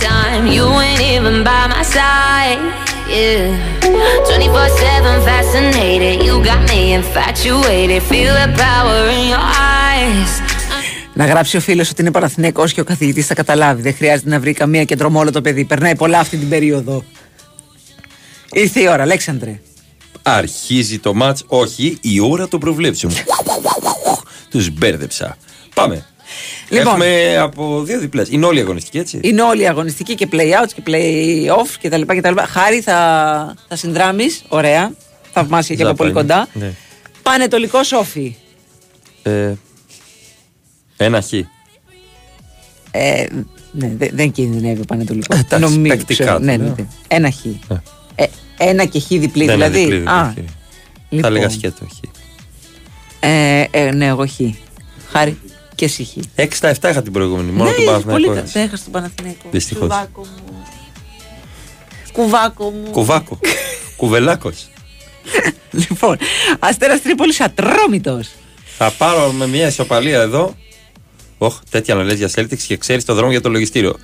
time 0.00 0.46
you 0.56 0.66
ain't 0.84 1.02
even 1.14 1.36
by 1.48 1.64
my 1.72 1.84
side. 1.96 2.60
Yeah, 3.08 3.46
24/7 4.28 5.22
fascinated. 5.28 6.16
You 6.26 6.34
got 6.50 6.60
me 6.70 6.80
infatuated. 6.98 8.00
Feel 8.10 8.34
the 8.42 8.48
power 8.64 9.00
in 9.16 9.24
your 9.32 9.46
eyes. 9.78 10.30
Να 11.14 11.26
γράψει 11.26 11.56
ο 11.56 11.60
φίλος 11.60 11.90
ότι 11.90 12.00
είναι 12.00 12.10
Παναθηναϊκός 12.10 12.72
και 12.72 12.80
ο 12.80 12.84
καθηγητής 12.84 13.26
θα 13.26 13.34
καταλάβει. 13.34 13.82
Δεν 13.82 13.94
χρειάζεται 13.94 14.30
να 14.30 14.40
βρει 14.40 14.52
καμία 14.52 14.84
κεντρομόλο 14.84 15.30
το 15.30 15.40
παιδί. 15.40 15.64
Περνάει 15.64 15.96
πολλά 15.96 16.18
αυτή 16.18 16.36
την 16.36 16.48
περίοδο. 16.48 17.04
Ήρθε 18.52 18.80
η 18.80 18.88
ώρα, 18.88 19.02
Αλέξανδρε. 19.02 19.60
Αρχίζει 20.22 20.98
το 20.98 21.14
μάτς, 21.14 21.44
όχι 21.46 21.98
η 22.00 22.20
ώρα 22.20 22.48
των 22.48 22.60
προβλέψεων. 22.60 23.12
Τους 24.50 24.70
μπέρδεψα. 24.70 25.36
Πάμε. 25.74 26.06
Λοιπόν. 26.68 26.86
Έχουμε 26.92 27.36
από 27.38 27.82
δύο 27.82 27.98
διπλές. 27.98 28.28
Είναι 28.30 28.46
όλοι 28.46 28.60
αγωνιστικοί 28.60 28.98
έτσι; 28.98 29.18
Είναι 29.22 29.42
όλοι 29.42 29.68
αγωνιστικοί 29.68 30.14
και 30.14 30.28
play-outs 30.32 30.70
και 30.74 30.82
play-off 30.86 31.68
και 31.80 31.88
τα 31.88 31.96
λοιπά 31.96 32.14
και 32.14 32.20
τα 32.20 32.28
λοιπά. 32.28 32.46
Χάρη 32.46 32.80
θα, 32.80 33.54
θα 33.68 33.76
συνδράμεις, 33.76 34.42
ωραία. 34.48 34.92
Θαυμάσια 35.32 35.74
και 35.76 35.82
από 35.82 35.90
Ζάπα 35.90 35.96
πολύ 36.04 36.10
είναι. 36.10 36.20
κοντά. 36.20 36.48
Ναι. 36.52 36.72
Πανετολικό 37.22 37.82
Σόφι. 37.82 38.36
Ε, 39.22 39.52
ένα 40.96 41.20
χ. 41.20 41.32
Ε, 42.90 43.26
ναι, 43.72 43.92
δε- 43.96 44.10
δεν 44.12 44.32
κινδυνεύει 44.32 44.80
ο 44.80 44.84
Πανετολικό. 44.84 45.36
Ε, 45.36 45.38
εντάξει, 45.54 45.78
παικτικά 45.80 46.36
του 46.36 46.42
ναι, 46.44 46.56
ναι, 46.56 46.64
λέω. 46.64 46.74
ναι. 46.78 46.84
Ένα 47.08 47.30
χ. 47.30 47.36
Ε, 48.62 48.68
ένα 48.68 48.84
και 48.84 49.00
χ 49.00 49.06
διπλή 49.08 49.44
Δεν 49.44 49.54
είναι 49.54 49.68
δηλαδή; 49.68 49.78
διπλή, 49.78 49.96
διπλή, 49.98 50.10
Α, 50.10 50.24
χ. 50.30 50.34
Θα 50.34 50.42
λοιπόν. 51.10 51.30
έλεγα 51.30 51.48
σκέτο 51.48 51.86
χ. 51.86 51.98
Ε, 53.20 53.64
ε, 53.70 53.90
ναι, 53.90 54.06
εγώ 54.06 54.26
χ. 54.26 54.40
Χάρη 55.10 55.38
και 55.74 55.84
εσύ 55.84 56.04
χ. 56.04 56.10
6-7 56.36 56.90
είχα 56.90 57.02
την 57.02 57.12
προηγούμενη. 57.12 57.50
Μόνο 57.50 57.70
ναι, 57.70 57.76
τον 57.76 57.84
πολύ 57.84 57.86
Παναθηναϊκό. 57.86 58.26
καλά. 58.28 58.40
έτσι. 58.40 58.52
Δεν 58.52 58.62
έχασε 58.62 58.82
τον 58.82 58.92
Παναθηναϊκό. 58.92 59.48
Δυστυχώς. 59.50 59.88
Κουβάκο 59.88 60.20
μου. 60.20 60.64
Κουβάκο 62.12 62.70
μου. 62.70 62.90
Κουβάκο. 62.90 63.38
Κουβελάκος. 63.96 64.66
Λοιπόν, 65.70 66.16
Αστέρας 66.58 67.02
Τρίπολης 67.02 67.40
Ατρόμητος. 67.40 68.30
Θα 68.78 68.90
πάρω 68.90 69.32
με 69.32 69.46
μια 69.46 69.66
ισοπαλία 69.66 70.20
εδώ. 70.20 70.54
Οχ, 71.38 71.58
τέτοια 71.70 71.94
να 71.94 72.02
λες 72.02 72.18
για 72.18 72.30
Celtics 72.34 72.58
και 72.66 72.76
ξέρεις 72.76 73.04
το 73.04 73.14
δρόμο 73.14 73.30
για 73.30 73.40
το 73.40 73.48
λογιστήριο. 73.48 73.98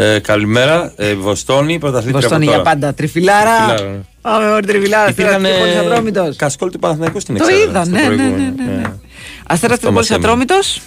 Ε, 0.00 0.18
καλημέρα, 0.18 0.92
ε, 0.96 1.14
Βοστόνη, 1.14 1.78
πρωταθλήτρια 1.78 2.20
Βοστόνη 2.20 2.44
από 2.44 2.52
για 2.54 2.62
τώρα. 2.62 2.70
πάντα. 2.74 2.94
Τριφυλάρα. 2.94 3.66
Τριφυλάρα, 3.66 3.90
ναι. 3.96 4.00
Πάμε, 4.20 4.46
ωραία, 4.46 4.60
τριφυλάρα. 4.60 5.04
Αστέρα 5.04 5.28
Υπήρχαν 5.38 5.42
Τρίπολη 5.62 5.78
Ατρόμητος. 5.86 6.36
κασκόλ 6.36 6.70
του 6.70 6.78
Παναθηναϊκού 6.78 7.20
στην 7.20 7.36
Το 7.36 7.44
εξάδα. 7.44 7.62
είδα, 7.62 7.84
στο 7.84 7.90
ναι, 7.94 8.00
ναι, 8.00 8.06
προηγούμενο. 8.06 8.36
ναι, 8.36 8.64
ναι, 8.64 8.70
ναι. 8.76 8.82
Ε, 8.82 8.92
Αστέρας 9.46 9.62
Αυτό 9.62 9.74
Τρίπολη 9.74 9.94
μας 9.94 10.10
έμεινε. 10.10 10.26
Ατρόμητος; 10.26 10.80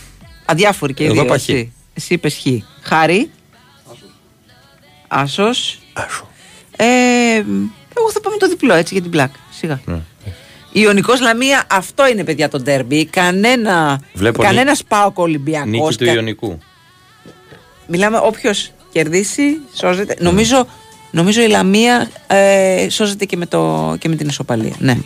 Αδιάφοροι 0.45 0.93
και 0.93 1.03
οι 1.03 1.05
Εγώ 1.05 1.13
δύο. 1.15 1.23
είπα 1.23 1.33
χ. 1.33 1.37
έτσι. 1.37 1.73
Εσύ 1.93 2.13
είπες 2.13 2.35
χ. 2.35 2.45
Χάρη. 2.87 3.29
Άσος. 5.07 5.79
Ε, 6.77 6.85
εγώ 7.97 8.11
θα 8.11 8.19
πάμε 8.21 8.37
το 8.39 8.47
διπλό 8.47 8.73
έτσι 8.73 8.93
για 8.93 9.01
την 9.01 9.11
πλάκα. 9.11 9.39
Σιγά. 9.51 9.79
Ναι. 9.85 9.99
Ιωνικός 10.71 11.19
Λαμία, 11.21 11.63
αυτό 11.71 12.07
είναι 12.07 12.23
παιδιά 12.23 12.49
το 12.49 12.59
ντέρμπι. 12.59 13.05
Κανένα, 13.05 14.01
Βλέπω 14.13 14.41
κανένας 14.43 14.77
νίκη- 14.77 14.87
πάω 14.87 15.11
Ολυμπιακός. 15.13 15.69
Νίκη 15.69 15.97
του 15.97 16.05
Ιωνικού. 16.05 16.57
Μιλάμε 17.87 18.17
όποιος 18.23 18.71
κερδίσει, 18.91 19.57
σώζεται. 19.73 20.15
Νομίζω, 20.19 20.65
νομίζω 21.11 21.41
η 21.41 21.47
Λαμία 21.47 22.09
ε, 22.27 22.87
σώζεται 22.89 23.25
και 23.25 23.37
με, 23.37 23.45
το, 23.45 23.95
και 23.99 24.09
με 24.09 24.15
την 24.15 24.27
ισοπαλία. 24.27 24.75
Ναι. 24.79 24.97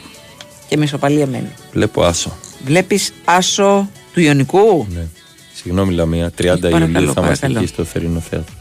Και 0.68 0.78
με 0.78 0.84
ισοπαλία 0.84 1.28
μένει. 1.28 1.50
Βλέπω 1.72 2.04
άσο. 2.04 2.36
Βλέπεις 2.66 3.14
άσο 3.26 3.90
του 4.14 4.20
Ιωνικού; 4.20 4.88
Ναι. 4.90 5.08
Συγγνώμη 5.54 5.94
Λαμία, 5.94 6.28
30 6.28 6.32
Παρακαλώ, 6.44 6.78
Ιουλίου 6.78 6.94
θα 6.94 7.00
είμαστε 7.02 7.22
παρακαλώ. 7.22 7.58
εκεί 7.58 7.68
στο 7.68 7.84
θερινό 7.84 8.20
θέατρο. 8.20 8.54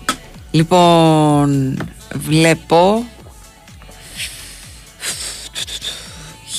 Λοιπόν, 0.51 1.79
βλέπω. 2.15 3.05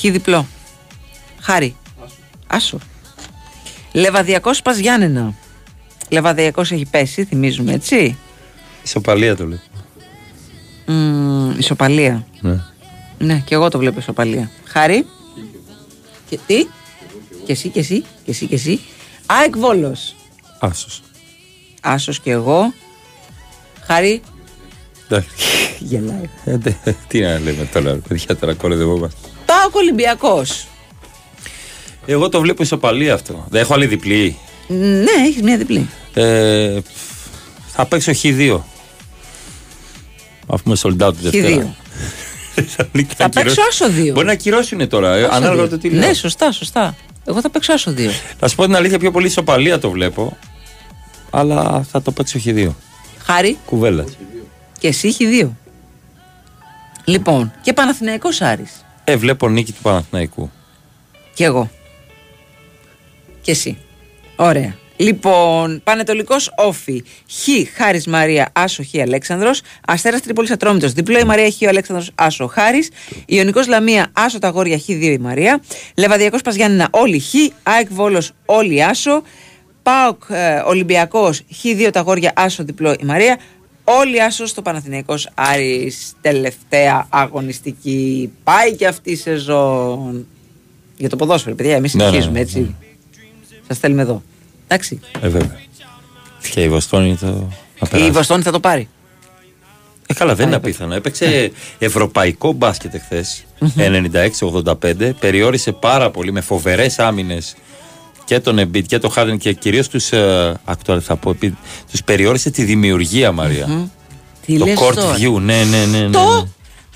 διπλό. 0.10 0.46
Χάρη. 1.40 1.76
Άσο. 2.46 2.78
Λεβαδιακός 3.92 4.62
Πας 4.62 4.78
Γιάννενα. 4.78 5.34
Λεβαδιακός 6.08 6.72
έχει 6.72 6.86
πέσει, 6.90 7.24
θυμίζουμε 7.24 7.72
έτσι. 7.72 8.16
Ισοπαλία 8.86 9.36
το 9.36 9.46
λέω. 9.46 9.58
Μμμ, 10.86 11.50
ισοπαλία. 11.58 12.26
Ναι. 12.40 12.60
Ναι, 13.18 13.42
και 13.44 13.54
εγώ 13.54 13.68
το 13.68 13.78
βλέπω 13.78 13.98
ισοπαλία. 13.98 14.50
Χάρη. 14.64 15.06
Και 16.28 16.38
τι; 16.46 16.66
Και 17.44 17.52
εσύ, 17.52 17.68
και 17.68 17.78
εσύ, 17.78 18.00
και 18.24 18.30
εσύ, 18.30 18.46
και 18.46 18.54
εσύ. 18.54 18.80
ΑΕΚ 19.26 19.56
Βόλος. 19.56 20.14
Άσος. 20.58 21.02
Άσος 21.82 22.20
και 22.20 22.30
εγώ. 22.30 22.72
Χάρη. 23.86 24.22
Εντάξει. 25.04 25.28
Γελάει. 25.78 26.30
Ε, 26.44 26.56
ντε, 26.56 26.76
Τι 27.08 27.20
να 27.20 27.38
λέμε 27.38 27.68
τώρα, 27.72 27.94
παιδιά, 28.08 28.36
τώρα 28.36 28.54
κοροϊδευόμαστε. 28.54 29.16
ΠΑΟΚ 29.46 29.74
Ολυμπιακός. 29.74 30.66
Εγώ 32.06 32.28
το 32.28 32.40
βλέπω 32.40 32.62
ισοπαλία 32.62 33.14
αυτό. 33.14 33.46
Δεν 33.48 33.60
έχω 33.60 33.74
άλλη 33.74 33.86
διπλή. 33.86 34.36
Ναι, 34.68 35.26
έχεις 35.26 35.42
μια 35.42 35.56
διπλή. 35.56 35.88
Ε, 36.14 36.78
θα 37.66 37.86
παίξω 37.86 38.12
χ2. 38.22 38.58
Αφού 40.46 40.62
είμαι 40.66 40.76
sold 40.82 41.06
out 41.06 41.12
τη 41.16 41.28
Δευτέρα. 41.28 41.74
Θεσσαλονίκη 42.54 43.14
Θα 43.14 43.28
παίξω 43.28 43.40
ακυρώσει- 43.40 43.60
άσο 43.68 43.88
δύο. 43.90 44.12
Μπορεί 44.14 44.26
να 44.26 44.32
ακυρώσουν 44.32 44.88
τώρα, 44.88 45.14
ε, 45.14 45.22
Άσο 45.24 45.34
ανάλογα 45.34 45.60
δύο. 45.62 45.70
το 45.70 45.78
τι 45.78 45.90
λέω. 45.90 46.06
Ναι, 46.06 46.14
σωστά, 46.14 46.52
σωστά. 46.52 46.96
Εγώ 47.24 47.40
θα 47.40 47.50
παίξω 47.50 47.72
άσο 47.72 47.90
δύο. 47.92 48.10
Να 48.40 48.48
σου 48.48 48.54
πω 48.56 48.64
την 48.64 48.74
αλήθεια, 48.76 48.98
πιο 48.98 49.10
πολύ 49.10 49.26
ισοπαλία 49.26 49.78
το 49.78 49.90
βλέπω. 49.90 50.36
Αλλά 51.30 51.86
θα 51.90 52.02
το 52.02 52.10
παίξω 52.12 52.38
χ2. 52.44 52.68
Χάρη. 53.24 53.58
Κουβέλα. 53.66 54.04
Και 54.78 54.88
εσύ 54.88 55.08
έχει 55.08 55.26
δύο. 55.26 55.56
Λοιπόν, 57.04 57.52
και 57.62 57.72
Παναθηναϊκός 57.72 58.40
Άρης. 58.40 58.84
Ε, 59.04 59.16
βλέπω 59.16 59.48
νίκη 59.48 59.72
του 59.72 59.82
Παναθηναϊκού. 59.82 60.50
Και 61.34 61.44
εγώ. 61.44 61.70
Και 63.40 63.50
εσύ. 63.50 63.78
Ωραία. 64.36 64.74
Λοιπόν, 64.96 65.80
Πανετολικός 65.84 66.52
Όφη. 66.56 67.02
Χ. 67.30 67.76
Χάρης 67.76 68.06
Μαρία 68.06 68.48
Άσο 68.52 68.82
Χ. 68.82 69.00
Αλέξανδρος. 69.00 69.62
Αστέρας 69.86 70.20
Τρίπολης 70.20 70.50
Ατρόμητος. 70.50 70.92
Διπλό 70.92 71.18
η 71.18 71.24
Μαρία 71.24 71.50
Χ. 71.50 71.62
Ο 71.62 71.68
Αλέξανδρος 71.68 72.10
Άσο 72.14 72.46
Χάρης. 72.46 72.90
Ιωνικός 73.26 73.66
Λαμία 73.66 74.06
Άσο 74.12 74.38
τα 74.38 74.48
γόρια 74.48 74.78
Χ. 74.78 74.84
2 74.88 75.12
η 75.12 75.18
Μαρία. 75.18 75.62
Λεβαδιακός 75.96 76.42
Παζιάννηνα 76.42 76.88
όλοι 76.90 77.20
Χ. 77.20 77.34
ΑΕΚ 77.62 77.86
Βόλος 77.90 78.32
όλοι 78.46 78.84
Άσο. 78.84 79.22
ΠΑΟΚ 79.82 80.22
ε, 80.28 80.62
Ολυμπιακός 80.66 81.38
Χ. 81.38 81.64
2 81.64 81.88
τα 81.92 82.00
γόρια 82.00 82.32
Άσο 82.36 82.64
διπλό 82.64 82.92
η 83.00 83.04
Μαρία. 83.04 83.38
Όλοι 83.88 84.22
άσο 84.22 84.46
στο 84.46 84.62
Παναθηναϊκός 84.62 85.28
Άρης 85.34 86.12
τελευταία 86.20 87.06
αγωνιστική. 87.10 88.32
Πάει 88.44 88.74
και 88.74 88.86
αυτή 88.86 89.10
η 89.10 89.16
σεζόν. 89.16 90.26
Για 90.96 91.08
το 91.08 91.16
ποδόσφαιρο, 91.16 91.54
παιδιά, 91.54 91.74
εμείς 91.76 91.94
Ναι, 91.94 92.02
ναι, 92.02 92.08
συνεχίζουμε 92.08 92.38
ναι. 92.38 92.44
έτσι. 92.44 92.74
Σας 93.66 93.76
στέλνουμε 93.76 94.02
εδώ. 94.02 94.22
Εντάξει. 94.66 95.00
Ε, 95.20 95.28
βέβαια. 95.28 95.56
Και 96.50 96.62
η 96.62 96.68
Βοστόνη 96.68 97.16
το. 97.16 97.26
να 97.26 97.36
Η 97.82 97.88
περάσει. 97.90 98.10
Βοστόνη 98.10 98.42
θα 98.42 98.50
το 98.50 98.60
πάρει. 98.60 98.88
Ε, 100.06 100.14
καλά, 100.14 100.34
δεν 100.34 100.46
είναι 100.46 100.56
απίθανο. 100.56 100.94
Έπαιξε 100.94 101.52
ευρωπαϊκό 101.78 102.52
μπάσκετ 102.52 102.94
εχθές. 102.94 103.44
96-85. 103.76 105.10
Περιόρισε 105.20 105.72
πάρα 105.72 106.10
πολύ 106.10 106.32
με 106.32 106.40
φοβερές 106.40 106.98
άμυνες 106.98 107.56
και 108.24 108.40
τον 108.40 108.58
Embiid 108.58 108.82
και 108.86 108.98
τον 108.98 109.10
Harden 109.16 109.36
και 109.38 109.52
κυρίως 109.52 109.88
τους. 109.88 110.12
Ε, 110.12 110.54
actual 110.66 110.98
θα 111.00 111.16
πω. 111.16 111.34
Τους 111.90 112.02
περιόρισε 112.04 112.50
τη 112.50 112.62
δημιουργία, 112.64 113.32
Μαρία. 113.32 113.88
Τι 114.46 114.58
το 114.58 114.64
λες 114.64 114.78
court 114.80 114.94
τώρα; 114.94 115.16
view, 115.16 115.40
ναι, 115.40 115.64
ναι, 115.64 115.84
ναι. 115.84 115.98
ναι, 115.98 116.10
Το- 116.10 116.40
ναι. 116.42 116.48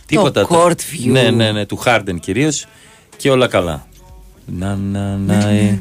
Τίποτα. 0.07 0.47
το 0.47 0.49
court 0.65 0.71
view. 0.95 1.11
Ναι, 1.11 1.31
ναι, 1.31 1.53
ναι, 1.53 1.67
του 1.67 1.83
Harden 1.85 2.21
κυρίως 2.21 2.67
και 3.17 3.31
όλα 3.31 3.47
καλά. 3.47 3.87
Να, 4.47 4.75
να, 4.75 5.17
να, 5.17 5.49
ε. 5.49 5.81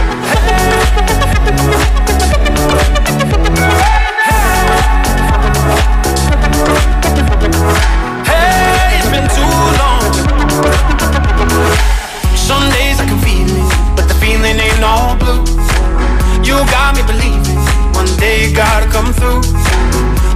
got 16.75 16.89
me 16.97 17.01
believing 17.11 17.59
one 17.99 18.11
day 18.23 18.35
you 18.43 18.49
gotta 18.63 18.87
come 18.95 19.09
through. 19.19 19.41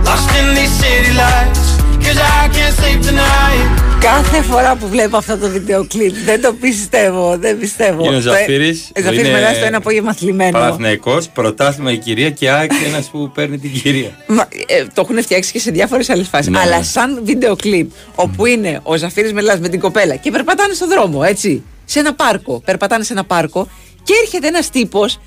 Lost 0.08 0.30
in 0.40 0.46
these 0.58 0.74
city 0.84 1.12
lights, 1.24 1.64
cause 2.04 2.20
I 2.38 2.44
can't 2.56 2.74
sleep 2.80 3.00
tonight. 3.10 3.82
Κάθε 4.00 4.42
φορά 4.42 4.76
που 4.76 4.88
βλέπω 4.88 5.18
αυτό 5.18 5.38
το 5.38 5.50
βίντεο 5.50 5.86
κλιπ 5.88 6.14
δεν 6.26 6.42
το 6.42 6.54
πιστεύω, 6.54 7.38
δεν 7.38 7.60
πιστεύω. 7.60 8.04
Είναι 8.06 8.16
ο 8.16 8.22
Το- 8.22 8.30
Ζαφύρης, 8.30 8.90
ε, 8.94 9.02
Ζαφύρης 9.02 9.20
είναι 9.28 9.36
μιλάει 9.38 9.56
στο 9.56 9.66
ένα 9.66 9.78
απόγευμα 9.78 10.14
θλιμμένο. 10.14 10.52
Παναθηναϊκός, 10.60 11.28
πρωτάθλημα 11.30 11.92
η 11.92 11.98
κυρία 11.98 12.30
και 12.30 12.50
ΑΕΚ 12.50 12.72
ένας 12.88 13.06
που 13.06 13.32
παίρνει 13.34 13.58
την 13.58 13.72
κυρία. 13.82 14.10
Μα, 14.28 14.48
ε, 14.68 14.84
το 14.94 15.02
έχουν 15.10 15.22
φτιάξει 15.22 15.52
και 15.52 15.60
σε 15.60 15.72
διάφορες 15.72 16.10
άλλες 16.10 16.28
φάσεις. 16.28 16.48
Ναι, 16.48 16.60
Αλλά 16.60 16.78
ναι. 16.78 16.84
σαν 16.84 17.20
βίντεο 17.24 17.56
κλιπ 17.56 17.92
όπου 18.16 18.46
είναι 18.46 18.80
ο 18.84 18.96
Ζαφύρης 18.98 19.34
Μελάς 19.34 19.60
με 19.60 19.70
την 19.70 19.80
κοπέλα 19.80 20.16
και 20.16 20.32
περπατάνε 20.32 20.74
στον 20.74 20.90
δρόμο, 20.90 21.22
έτσι. 21.26 21.64
Σε 21.86 22.00
ένα 22.00 22.14
πάρκο. 22.14 22.62
Περπατάνε 22.66 23.04
σε 23.04 23.14
ένα 23.14 23.24
πάρκο 23.24 23.68
και 24.04 24.14
έρχεται 24.24 24.48
ένας 24.48 24.70
τύπος 24.70 25.20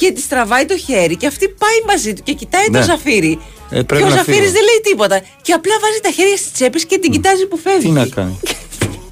και 0.00 0.12
τη 0.12 0.22
τραβάει 0.28 0.64
το 0.64 0.76
χέρι 0.78 1.16
και 1.16 1.26
αυτή 1.26 1.48
πάει 1.48 1.78
μαζί 1.86 2.12
του 2.14 2.22
και 2.22 2.32
κοιτάει 2.32 2.66
Ναι. 2.70 2.78
τον 2.78 2.86
Ζαφύρη. 2.86 3.38
Ε, 3.70 3.76
και 3.76 3.84
πρέπει 3.84 4.04
ο 4.04 4.08
να 4.08 4.16
Ζαφύρης 4.16 4.38
φύγω. 4.38 4.52
δεν 4.52 4.62
λέει 4.68 4.80
τίποτα. 4.82 5.20
Και 5.42 5.52
απλά 5.52 5.72
βάζει 5.82 6.00
τα 6.02 6.10
χέρια 6.10 6.36
στις 6.36 6.52
τσέπες 6.52 6.84
και 6.84 6.98
την 6.98 7.10
κοιτάζει 7.10 7.46
που 7.46 7.56
φεύγει. 7.56 7.86
Τι 7.86 7.90
να 7.92 8.06
κάνει. 8.06 8.38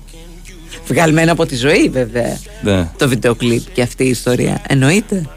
Βγαλμένο 0.91 1.33
από 1.33 1.47
τη 1.47 1.57
ζωή, 1.57 1.89
βέβαια. 1.89 2.39
Ναι. 2.63 2.89
Το 2.99 3.09
βίντεο 3.09 3.35
κλιπ 3.35 3.63
και 3.73 3.83
αυτή 3.83 4.05
η 4.05 4.09
ιστορία. 4.09 4.63
Εννοείται. 4.69 5.29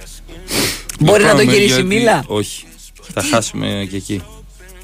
Μπορεί 0.99 1.23
να 1.23 1.29
το 1.31 1.37
Λυπάμαι, 1.37 1.51
γυρίσει 1.57 1.73
γιατί- 1.73 1.87
μίλα; 1.87 2.23
Όχι. 2.27 2.63
Θα 3.13 3.21
χάσουμε 3.23 3.87
και 3.89 3.95
εκεί. 3.95 4.23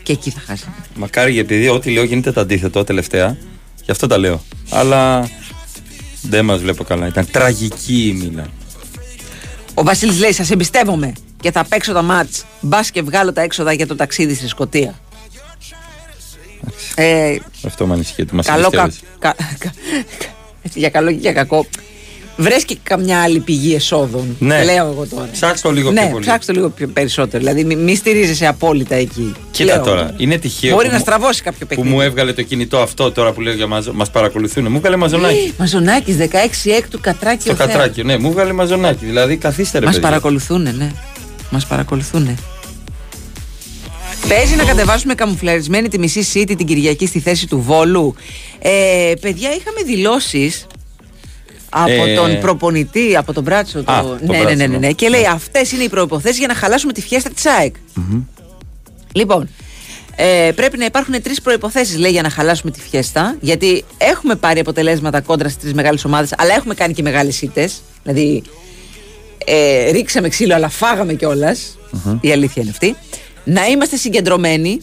Και 0.03 0.11
εκεί 0.11 0.29
θα 0.29 0.39
χάσει. 0.45 0.65
Μακάρι 0.95 1.39
επειδή 1.39 1.67
ό,τι 1.67 1.89
λέω 1.91 2.03
γίνεται 2.03 2.31
το 2.31 2.39
αντίθετο 2.41 2.83
τελευταία. 2.83 3.37
Γι' 3.83 3.91
αυτό 3.91 4.07
τα 4.07 4.17
λέω. 4.17 4.43
Αλλά 4.69 5.29
δεν 6.21 6.45
μας 6.45 6.59
βλέπω 6.61 6.83
καλά. 6.83 7.07
Ήταν 7.07 7.27
τραγική 7.31 8.07
η 8.07 8.11
Μίλαν. 8.13 8.51
Ο 9.77 9.83
Βασίλης 9.83 10.19
λέει: 10.19 10.31
Σας 10.31 10.51
εμπιστεύομαι 10.51 11.13
και 11.41 11.51
θα 11.51 11.63
παίξω 11.65 11.93
τα 11.93 12.01
μάτς. 12.01 12.45
Μπας 12.61 12.91
και 12.91 13.01
βγάλω 13.01 13.33
τα 13.33 13.41
έξοδα 13.41 13.73
για 13.73 13.87
το 13.87 13.95
ταξίδι 13.95 14.33
στη 14.35 14.47
Σκωτία. 14.47 14.93
Ε, 16.95 17.35
Αυτό 17.65 17.87
με 17.87 17.93
ανησυχεί. 17.93 18.21
ότι 18.21 18.35
Μας 18.35 18.45
καλό 18.45 18.69
κα, 18.69 18.81
εμπιστεύεσαι. 18.81 19.15
κα- 19.19 19.35
κα- 19.59 19.73
έτσι, 20.61 20.79
για 20.83 20.89
καλό 20.89 21.11
και 21.11 21.17
για 21.17 21.33
κακό. 21.33 21.65
Βρες 22.39 22.63
και 22.65 22.77
καμιά 22.83 23.21
άλλη 23.21 23.39
πηγή 23.39 23.73
εσόδων. 23.75 24.35
Ναι. 24.39 24.63
Λέω 24.63 24.85
εγώ 24.91 25.05
τώρα. 25.09 25.29
Ψάξ' 25.31 25.61
το 25.61 25.71
λίγο 25.71 25.91
ναι, 25.91 26.01
πιο 26.01 26.09
πολύ. 26.09 26.25
ψάξτε 26.25 26.51
το 26.53 26.57
λίγο 26.59 26.71
πιο 26.71 26.87
περισσότερο. 26.87 27.37
Δηλαδή, 27.43 27.63
μη, 27.63 27.75
μη 27.75 27.95
στηρίζεσαι 27.95 28.45
απόλυτα 28.47 28.95
εκεί. 28.95 29.33
Κοίτα 29.51 29.73
Λέω 29.75 29.83
τώρα, 29.83 30.01
εγώ. 30.01 30.13
είναι 30.17 30.37
τυχαίο. 30.37 30.71
Μπορεί 30.73 30.85
που 30.85 30.91
να 30.91 30.97
μου- 30.97 31.03
στραβώσει 31.03 31.41
κάποιο 31.41 31.59
Που 31.59 31.65
παιχνίδι. 31.67 31.89
μου 31.89 32.01
έβγαλε 32.01 32.33
το 32.33 32.41
κινητό 32.41 32.77
αυτό 32.79 33.11
τώρα 33.11 33.31
που 33.31 33.41
λέω 33.41 33.53
για 33.53 33.67
μαζο... 33.67 33.93
μας 33.93 34.09
παρακολουθούν. 34.11 34.67
Μου 34.69 34.75
έβγαλε 34.77 34.95
μαζονάκι. 34.95 35.53
Μαζονάκης, 35.57 36.15
16 36.17 36.71
έκτου 36.77 36.99
κατράκι 36.99 37.41
Στο 37.41 37.51
ο 37.51 37.55
Θεός. 37.55 37.69
κατράκι, 37.69 38.03
ναι, 38.03 38.17
μου 38.17 38.27
έβγαλε 38.29 38.53
μαζονάκι. 38.53 39.05
Δηλαδή 39.05 39.37
καθίστε 39.37 39.79
ρε 39.79 39.85
Μας 39.85 39.93
παιδιά. 39.93 40.09
παρακολουθούν, 40.09 40.61
ναι. 40.61 40.91
Μας 41.49 41.65
παρακολουθούν. 41.65 42.37
Παίζει 44.27 44.55
να 44.55 44.63
κατεβάσουμε 44.63 45.13
καμουφλαρισμένη 45.15 45.87
τη 45.87 45.99
μισή 45.99 46.27
City 46.33 46.53
την 46.57 46.65
Κυριακή 46.65 47.05
στη 47.07 47.19
θέση 47.19 47.47
του 47.47 47.61
Βόλου. 47.61 48.15
Ε, 48.59 49.13
παιδιά, 49.21 49.49
είχαμε 49.49 49.81
δηλώσεις 49.85 50.67
από 51.83 52.05
Ε, 52.05 52.15
τον 52.15 52.39
προπονητή, 52.39 53.15
από 53.15 53.33
τον 53.33 53.43
Μπράτσο. 53.43 53.83
Το... 53.83 53.91
Α, 53.91 54.01
τον 54.01 54.19
ναι, 54.21 54.27
ναι, 54.27 54.33
ναι, 54.37 54.43
Μπράτσο, 54.43 54.55
ναι, 54.55 54.67
ναι. 54.67 54.77
ναι. 54.77 54.91
Και 54.91 55.09
λέει: 55.09 55.25
Αυτές 55.25 55.71
είναι 55.71 55.83
οι 55.83 55.89
προποθέσει 55.89 56.37
για 56.37 56.47
να 56.47 56.53
χαλάσουμε 56.53 56.93
τη 56.93 57.01
φιέστα 57.01 57.29
της 57.29 57.45
ΑΕΚ. 57.45 57.75
Λοιπόν, 59.11 59.49
ε, 60.15 60.51
πρέπει 60.55 60.77
να 60.77 60.85
υπάρχουν 60.85 61.21
τρεις 61.21 61.41
προποθέσει, 61.41 61.97
λέει, 61.97 62.11
για 62.11 62.21
να 62.21 62.29
χαλάσουμε 62.29 62.71
τη 62.71 62.79
φιέστα. 62.79 63.35
Γιατί 63.39 63.83
έχουμε 63.97 64.35
πάρει 64.35 64.59
αποτελέσματα 64.59 65.21
κόντρα 65.21 65.49
στις 65.49 65.61
τρεις 65.61 65.73
μεγάλες 65.73 66.05
ομάδες, 66.05 66.33
αλλά 66.37 66.53
έχουμε 66.53 66.73
κάνει 66.73 66.93
και 66.93 67.01
μεγάλες 67.01 67.41
ήττες. 67.41 67.81
Δηλαδή, 68.03 68.43
ε, 69.45 69.89
ρίξαμε 69.91 70.29
ξύλο, 70.29 70.55
αλλά 70.55 70.69
φάγαμε 70.69 71.13
κιόλας. 71.13 71.77
Η 72.21 72.31
αλήθεια 72.31 72.61
είναι 72.61 72.71
αυτή. 72.71 72.95
Να 73.43 73.65
είμαστε 73.65 73.95
συγκεντρωμένοι. 73.95 74.79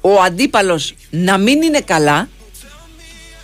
Ο 0.00 0.20
αντίπαλος 0.26 0.94
να 1.10 1.38
μην 1.38 1.62
είναι 1.62 1.80
καλά 1.80 2.28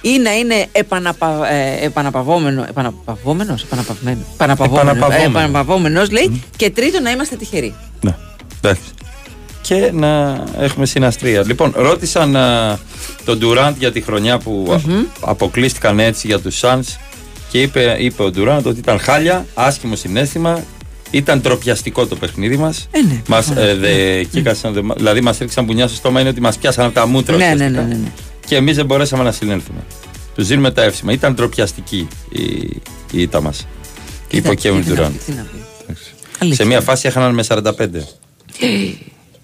ή 0.00 0.18
να 0.18 0.34
είναι 0.36 0.66
επαναπα, 0.72 1.52
ε, 1.52 1.84
επαναπαυόμενο. 1.84 2.64
Επαναπαυόμενος, 2.68 3.62
επαναπαυμένο. 3.62 4.18
Επαναπαυόμενος, 4.34 4.96
Επαναπαυόμενος. 4.96 5.42
επαναπαυόμενος, 5.42 6.10
λέει. 6.10 6.42
Και 6.56 6.70
τρίτο 6.70 7.00
να 7.00 7.10
είμαστε 7.10 7.36
τυχεροί. 7.36 7.74
Ναι, 8.00 8.14
εντάξει. 8.62 8.82
Και 9.60 9.90
να 9.92 10.42
έχουμε 10.58 10.86
συναστρία. 10.86 11.42
Λοιπόν, 11.46 11.72
ρώτησαν 11.76 12.36
α, 12.36 12.78
τον 13.24 13.38
Ντουράντ 13.38 13.76
για 13.78 13.92
τη 13.92 14.00
χρονιά 14.00 14.38
που 14.38 14.68
α, 14.72 14.78
Μμμ. 14.90 15.02
αποκλείστηκαν 15.20 15.98
έτσι 15.98 16.26
για 16.26 16.40
τους 16.40 16.60
Suns 16.62 16.96
και 17.50 17.62
είπε, 17.62 17.96
είπε 17.98 18.22
ο 18.22 18.30
Ντουράντ 18.30 18.66
ότι 18.66 18.78
ήταν 18.78 18.98
χάλια, 18.98 19.46
άσχημο 19.54 19.96
συνέστημα 19.96 20.62
Ήταν 21.10 21.40
τροπιαστικό 21.40 22.06
το 22.06 22.16
παιχνίδι 22.16 22.56
μας. 22.56 22.88
Ε, 22.90 23.00
ναι, 23.02 23.22
Μας, 23.28 23.44
προφανώς. 23.46 23.70
ε, 23.70 23.74
δε, 23.74 24.22
κοίκασαν, 24.22 24.72
δε- 24.72 24.80
δηλαδή 24.96 25.20
μας 25.20 25.38
ρίξαν 25.38 25.66
πουνιά 25.66 25.86
στο 25.86 25.96
στόμα 25.96 26.20
είναι 26.20 26.28
ότι 26.28 26.40
μας 26.40 26.56
πιάσαν 26.58 26.84
από 26.84 26.94
τα 26.94 27.06
μούτρα. 27.06 27.36
Ναι, 27.36 27.44
ναι, 27.46 27.52
ουσιαστικά. 27.54 27.80
ναι, 27.82 27.86
ναι, 27.88 27.94
ναι. 27.94 28.08
Και 28.46 28.56
εμείς 28.56 28.76
δεν 28.76 28.86
μπορέσαμε 28.86 29.22
να 29.22 29.32
συνέλθουμε. 29.32 29.78
Τους 30.34 30.46
δίνουμε 30.46 30.70
τα 30.70 30.82
εύσημα. 30.82 31.12
Ήταν 31.12 31.34
τροπιαστική 31.34 32.08
η, 32.30 32.42
η 33.12 33.20
ήττα 33.20 33.40
μας. 33.40 33.66
Και 34.28 34.36
υποκέμουν 34.36 34.82
Τι 34.82 34.88
του 34.88 34.94
να 34.94 35.00
Ραν. 35.00 35.12
πει, 35.12 35.18
τι 35.26 35.32
να 35.32 35.42
πει. 35.52 35.94
Σε 35.94 36.12
Αλήθεια. 36.38 36.64
μια 36.66 36.80
φάση 36.80 37.06
έχαναν 37.06 37.34
με 37.34 37.44
45. 37.48 37.62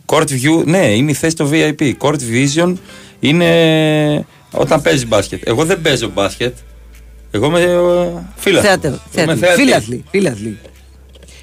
Court 0.07 0.29
View, 0.29 0.65
ναι, 0.65 0.87
είναι 0.87 1.11
η 1.11 1.15
θέση 1.15 1.33
στο 1.33 1.49
VIP. 1.53 1.93
Court 1.99 2.19
Vision 2.19 2.75
είναι 3.21 4.27
όταν 4.51 4.83
παίζεις 4.83 5.07
μπάσκετ. 5.09 5.41
Εγώ 5.49 5.65
δεν 5.65 5.81
παίζω 5.83 6.09
μπάσκετ. 6.15 6.57
Εγώ 7.31 7.47
είμαι 7.47 7.61
ε, 7.61 7.69
φίλαθλος. 8.37 8.71
Θέατρο. 8.71 8.89
Εγώ 9.15 9.23
είμαι 9.23 9.37
θέατρο. 9.37 9.37
θεατής. 9.37 9.65
Φίλαθλοι. 9.65 10.05
Φίλαθλοι. 10.11 10.59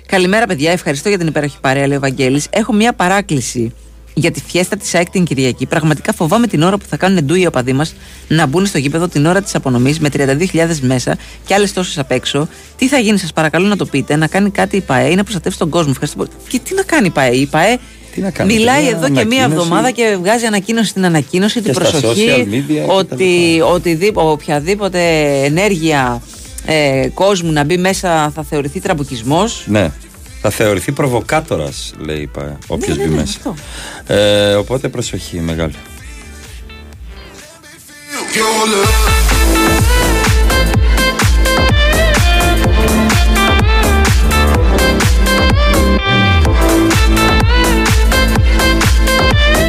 Καλημέρα, 0.06 0.46
παιδιά. 0.46 0.72
Ευχαριστώ 0.72 1.10
για 1.10 1.18
την 1.18 1.28
υπέροχη 1.28 1.58
παρέα, 1.62 1.88
λέει 1.88 1.98
ο 1.98 2.00
Βαγγέλης. 2.00 2.48
Έχω 2.50 2.74
μια 2.74 2.94
παράκληση 2.94 3.74
για 4.20 4.32
τη 4.32 4.42
φιέστα 4.48 4.78
της 4.78 4.96
ΑΕΚ 4.96 5.10
την 5.10 5.24
Κυριακή. 5.26 5.66
Πραγματικά 5.66 6.14
φοβάμαι 6.14 6.48
την 6.48 6.62
ώρα 6.62 6.78
που 6.78 6.86
θα 6.90 6.98
κάνουν 6.98 7.24
ντου 7.24 7.36
οι 7.36 7.46
οπαδοί 7.46 7.74
μας 7.74 7.94
να 8.28 8.46
μπουν 8.46 8.66
στο 8.66 8.78
γήπεδο 8.78 9.08
την 9.08 9.26
ώρα 9.26 9.42
της 9.42 9.56
απονομής 9.56 10.00
με 10.00 10.10
32.000 10.14 10.80
μέσα 10.82 11.18
και 11.46 11.54
άλλες 11.54 11.74
τόσες 11.74 11.98
απ' 11.98 12.12
έξω. 12.12 12.48
Τι 12.78 12.88
θα 12.88 12.98
γίνει, 12.98 13.18
σας 13.18 13.34
παρακαλώ 13.34 13.68
να 13.68 13.76
το 13.76 13.86
πείτε, 13.86 14.16
να 14.16 14.28
κάνει 14.28 14.50
κάτι 14.50 14.76
η 14.76 14.82
ΠαΕ 14.82 15.10
ή 15.10 15.16
να 15.16 15.24
προστατεύσει 15.24 15.60
τον 15.60 15.70
κόσμο. 15.70 15.90
Ευχαριστώ 15.92 16.18
πολύ. 16.18 16.30
Και 16.48 16.60
τι 16.60 16.74
να 16.74 16.82
κάνει 16.84 17.08
η 17.08 17.10
ΠαΕ; 17.10 17.30
Η 17.36 17.46
ΠαΕ 17.46 17.78
Τι 18.14 18.22
να 18.22 18.30
κάνει, 18.32 18.54
μιλάει 18.54 18.82
μια 18.82 18.92
εδώ 18.92 19.06
και 19.06 19.12
μία 19.12 19.22
ανακοίνωση. 19.22 19.52
εβδομάδα 19.54 19.92
και 19.92 20.18
βγάζει 20.22 20.46
ανακοίνωση 20.46 20.90
στην 20.90 21.06
ανακοίνωση 21.06 21.62
την 21.62 21.74
Και 21.74 21.74
στα 21.74 21.90
προσοχή 21.90 22.28
social 22.30 22.54
media 22.54 22.66
και 22.68 22.82
τα 22.88 22.94
ότι 22.94 23.62
οτιδήποτε, 23.74 24.28
οποιαδήποτε 24.28 25.00
ενέργεια 25.44 26.22
ε, 26.66 27.08
κόσμου 27.14 27.52
να 27.52 27.64
μπει 27.64 27.78
μέσα 27.78 28.32
θα 28.36 28.44
θεωρηθεί 28.44 28.80
τραμπουκισμός 28.80 29.64
Ναι. 29.68 29.92
Θα 30.42 30.50
θεωρηθεί 30.50 30.92
προβοκάτορας, 30.92 31.94
λέει 31.98 32.22
η 32.22 32.28
ΠαΕ, 32.28 32.58
όποιος 32.68 32.98
ναι, 32.98 33.04
μπει 33.04 33.10
ναι, 33.10 33.16
μέσα. 33.16 33.38
αυτό. 33.38 33.56
Ε, 34.14 34.54
οπότε 34.54 34.90
προσοχή 34.90 35.40
μεγάλη. 35.40 35.74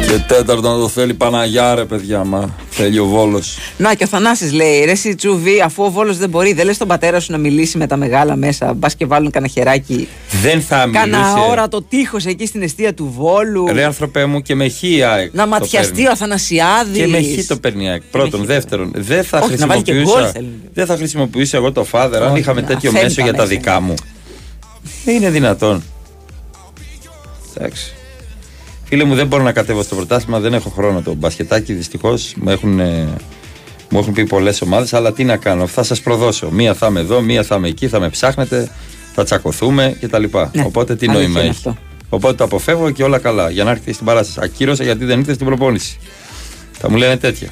Και 0.07 0.17
τέταρτο 0.27 0.71
να 0.73 0.79
το 0.79 0.87
θέλει 0.87 1.13
Παναγιά 1.13 1.75
ρε 1.75 1.85
παιδιά 1.85 2.23
μα 2.23 2.55
Θέλει 2.81 2.99
ο 2.99 3.05
Βόλος 3.05 3.57
Να 3.77 3.93
και 3.93 4.03
ο 4.03 4.07
Θανάσης 4.07 4.51
λέει 4.51 4.83
ρε 4.85 4.91
εσύ 4.91 5.15
Τσούβι 5.15 5.61
αφού 5.61 5.83
ο 5.83 5.89
Βόλος 5.91 6.17
δεν 6.17 6.29
μπορεί 6.29 6.53
δεν 6.53 6.65
λες 6.65 6.77
τον 6.77 6.87
πατέρα 6.87 7.19
σου 7.19 7.31
να 7.31 7.37
μιλήσει 7.37 7.77
με 7.77 7.87
τα 7.87 7.97
μεγάλα 7.97 8.35
μέσα 8.35 8.73
μπας 8.73 8.95
και 8.95 9.05
βάλουν 9.05 9.31
κανένα 9.31 9.51
χεράκι 9.51 10.07
Δεν 10.41 10.61
θα 10.61 10.89
Κάνα 10.91 11.17
μιλούσε 11.17 11.49
ώρα 11.49 11.67
το 11.67 11.81
τείχος 11.81 12.25
εκεί 12.25 12.45
στην 12.45 12.61
αιστεία 12.61 12.93
του 12.93 13.13
Βόλου 13.17 13.67
Ρε 13.71 13.83
άνθρωπέ 13.83 14.25
μου 14.25 14.41
και 14.41 14.55
με 14.55 14.69
χ 14.69 14.83
η 14.83 15.03
ΑΕΚ 15.03 15.33
να 15.33 15.43
το 15.43 15.49
ματιαστεί 15.49 15.91
παίρνει. 15.93 16.07
ο 16.07 16.11
Αθανασιάδης 16.11 16.97
Και 16.97 17.07
με 17.07 17.21
χ 17.21 17.45
το 17.47 17.57
παίρνει 17.57 17.83
η 17.85 17.87
ΑΕΚ. 17.89 18.01
Πρώτον. 18.11 18.45
Δεύτερον, 18.45 18.91
δεν 18.95 19.23
θα 19.23 19.39
Όχι, 19.39 19.57
να 19.57 19.67
βάλει 19.67 19.81
και 19.81 19.91
γκολ 19.91 20.01
χρησιμοποιούσα. 20.03 20.31
θέλει. 20.31 20.59
Δεν 20.73 20.85
θα 20.85 20.95
χρησιμοποιούσα 20.95 21.57
εγώ 21.57 21.71
το 21.71 21.83
φάδερ 21.83 22.23
αν 22.23 22.31
Όχι, 22.31 22.39
είχαμε 22.39 22.61
να 22.61 22.67
τέτοιο 22.67 22.91
φέρνει 22.91 23.05
μέσο 23.05 23.15
τα 23.15 23.23
για 23.23 23.33
τα 23.33 23.41
μέσα. 23.43 23.55
δικά 23.55 23.79
μου. 23.81 23.93
Δεν 25.05 25.15
είναι 25.15 25.29
δυνατόν. 25.29 25.83
Εντάξει. 27.57 27.93
Φίλε 28.93 29.03
μου, 29.03 29.15
δεν 29.15 29.27
μπορώ 29.27 29.43
να 29.43 29.51
κατέβω 29.51 29.83
στο 29.83 29.95
πρωτάθλημα, 29.95 30.39
δεν 30.39 30.53
έχω 30.53 30.69
χρόνο 30.69 31.01
το 31.01 31.13
μπασκετάκι. 31.13 31.73
Δυστυχώς 31.73 32.33
μου 32.37 32.49
έχουν, 32.49 32.79
ε, 32.79 33.07
μου 33.89 33.99
έχουν 33.99 34.13
πει 34.13 34.25
πολλές 34.25 34.61
ομάδες, 34.61 34.93
αλλά 34.93 35.13
τι 35.13 35.23
να 35.23 35.37
κάνω, 35.37 35.67
θα 35.67 35.83
σας 35.83 36.01
προδώσω. 36.01 36.49
Μία 36.51 36.73
θα 36.73 36.87
είμαι 36.87 36.99
εδώ, 36.99 37.21
μία 37.21 37.43
θα 37.43 37.55
είμαι 37.55 37.67
εκεί, 37.67 37.87
θα 37.87 37.99
με 37.99 38.09
ψάχνετε, 38.09 38.69
θα 39.13 39.23
τσακωθούμε 39.23 39.97
κτλ. 40.01 40.23
Ναι, 40.53 40.63
Οπότε 40.65 40.95
τι 40.95 41.07
αλήθεια 41.07 41.23
νόημα 41.23 41.39
είναι 41.39 41.49
έχει. 41.49 41.49
αυτό. 41.49 41.77
Οπότε 42.09 42.33
το 42.33 42.43
αποφεύγω 42.43 42.89
και 42.91 43.03
όλα 43.03 43.17
καλά. 43.19 43.49
Για 43.49 43.63
να 43.63 43.71
έρθει 43.71 43.93
στην 43.93 44.05
παράσταση. 44.05 44.39
Ακύρωσα 44.43 44.83
γιατί 44.83 45.05
δεν 45.05 45.19
ήρθε 45.19 45.33
στην 45.33 45.45
προπόνηση. 45.45 45.97
Θα 46.71 46.89
μου 46.89 46.95
λένε 46.95 47.17
τέτοια. 47.17 47.49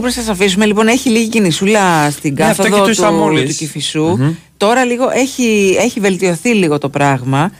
Λίγο 0.00 0.12
πριν 0.12 0.24
σας 0.24 0.34
αφήσουμε, 0.34 0.66
λοιπόν, 0.66 0.86
έχει 0.86 1.08
λίγη 1.08 1.28
κινησούλα 1.28 2.10
στην 2.10 2.34
Ναι, 2.38 2.44
αυτό 2.44 2.62
κάθοδο 2.62 2.82
κοιτούσα 2.82 3.08
του, 3.08 3.14
μόλις. 3.14 3.48
του 3.48 3.54
κηφισου 3.56 4.34
Τώρα 4.56 4.84
λίγο 4.84 5.10
έχει, 5.10 5.76
έχει 5.78 6.00
βελτιωθεί 6.00 6.54
λίγο 6.54 6.78
το 6.78 6.88
πράγμα. 6.88 7.52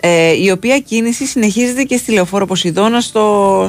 Ε, 0.00 0.42
η 0.42 0.50
οποία 0.50 0.78
κίνηση 0.78 1.26
συνεχίζεται 1.26 1.82
και 1.82 1.96
στη 1.96 2.12
λεωφόρο 2.12 2.46
Ποσειδώνα 2.46 3.00
στο, 3.00 3.68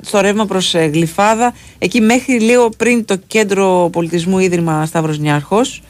στο 0.00 0.20
ρεύμα 0.20 0.46
προς 0.46 0.74
ε, 0.74 0.84
Γλυφάδα. 0.84 1.54
Εκεί 1.78 2.00
μέχρι 2.00 2.40
λίγο 2.40 2.68
πριν 2.68 3.04
το 3.04 3.16
κέντρο 3.26 3.88
πολιτισμού 3.92 4.38
Ίδρυμα 4.38 4.86
Σταύρος 4.86 5.18
Νιάρχος. 5.18 5.82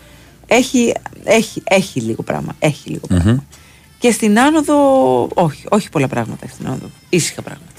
Έχει, 0.47 0.93
έχει, 1.24 1.62
έχει 1.65 2.01
λίγο 2.01 2.23
πράγμα. 2.23 2.53
Έχει 2.59 2.89
λίγο 2.89 3.07
πράγμα. 3.07 3.45
Και 3.99 4.11
στην 4.11 4.39
άνοδο, 4.39 4.77
όχι, 5.35 5.65
όχι 5.69 5.89
πολλά 5.89 6.09
πράγματα 6.09 6.47
στην 6.53 6.66
άνοδο. 6.66 6.91
Ήσυχα 7.09 7.43
πράγματα. 7.43 7.73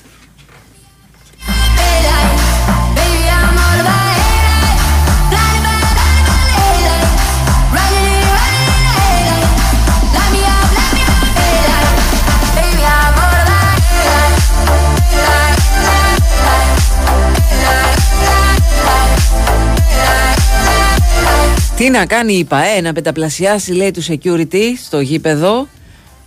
Τι 21.78 21.90
να 21.90 22.06
κάνει 22.06 22.34
η 22.34 22.44
ΠαΕ, 22.44 22.82
να 22.82 22.94
πενταπλασιάσει 22.94 23.72
λέει 23.74 23.92
του 23.92 24.04
security 24.04 24.62
στο 24.86 25.00
γήπεδο. 25.00 25.68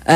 Ε, 0.04 0.14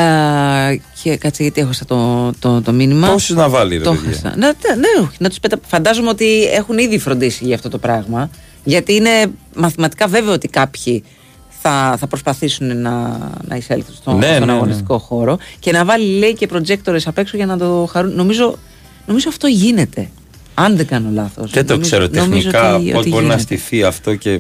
και 1.03 1.17
κάτσε 1.17 1.43
γιατί 1.43 1.61
έχασα 1.61 1.85
το, 1.85 2.31
το, 2.39 2.63
το 2.63 2.73
μήνυμα. 2.73 3.09
Πόσους 3.09 3.37
να 3.37 3.49
βάλει, 3.49 3.77
ρε 3.77 3.83
Το 3.83 3.91
παιδιά. 3.93 4.09
έχασα. 4.11 4.29
Ναι, 4.37 4.47
ναι, 4.47 4.75
ναι, 4.75 5.05
όχι, 5.07 5.17
να 5.19 5.29
τους 5.29 5.41
πετα... 5.41 5.59
Φαντάζομαι 5.67 6.09
ότι 6.09 6.45
έχουν 6.45 6.79
ήδη 6.79 6.99
φροντίσει 6.99 7.45
για 7.45 7.55
αυτό 7.55 7.69
το 7.69 7.79
πράγμα. 7.79 8.31
Γιατί 8.65 8.95
είναι 8.95 9.11
μαθηματικά 9.55 10.07
βέβαιο 10.07 10.33
ότι 10.33 10.49
κάποιοι 10.49 11.05
θα, 11.63 11.97
θα 11.99 12.07
προσπαθήσουν 12.07 12.81
να, 12.81 13.19
να 13.49 13.57
εισέλθουν 13.57 13.95
στο, 13.95 14.13
Ναι, 14.13 14.27
στον 14.27 14.39
ναι, 14.41 14.45
ναι. 14.47 14.53
αγωνιστικό 14.53 14.99
χώρο. 14.99 15.39
Και 15.59 15.73
να 15.73 15.85
βάλει 15.85 16.19
λέει 16.19 16.35
και 16.35 16.47
προτζέκτορες 16.47 17.07
απ' 17.07 17.19
έξω 17.19 17.37
για 17.37 17.47
να 17.47 17.59
το 17.59 17.89
χαρούν. 17.93 18.15
Νομίζω, 18.15 18.59
νομίζω 19.07 19.29
αυτό 19.29 19.47
γίνεται. 19.47 20.09
Αν 20.55 20.77
δεν 20.77 20.87
κάνω 20.87 21.09
λάθος. 21.13 21.51
Δεν 21.51 21.67
το 21.67 21.73
Νομίζω- 21.73 21.91
ξέρω 21.97 22.09
νομίζω 22.13 22.51
τεχνικά 22.51 22.75
ότι- 22.77 22.91
πώς 22.91 23.01
ότι 23.01 23.09
μπορεί 23.09 23.25
να 23.27 23.35
γίνεται. 23.35 23.43
στηθεί 23.43 23.83
αυτό 23.85 24.15
και 24.15 24.39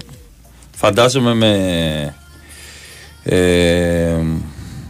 φαντάζομαι 0.86 1.34
με, 1.34 2.14
ε, 3.24 4.16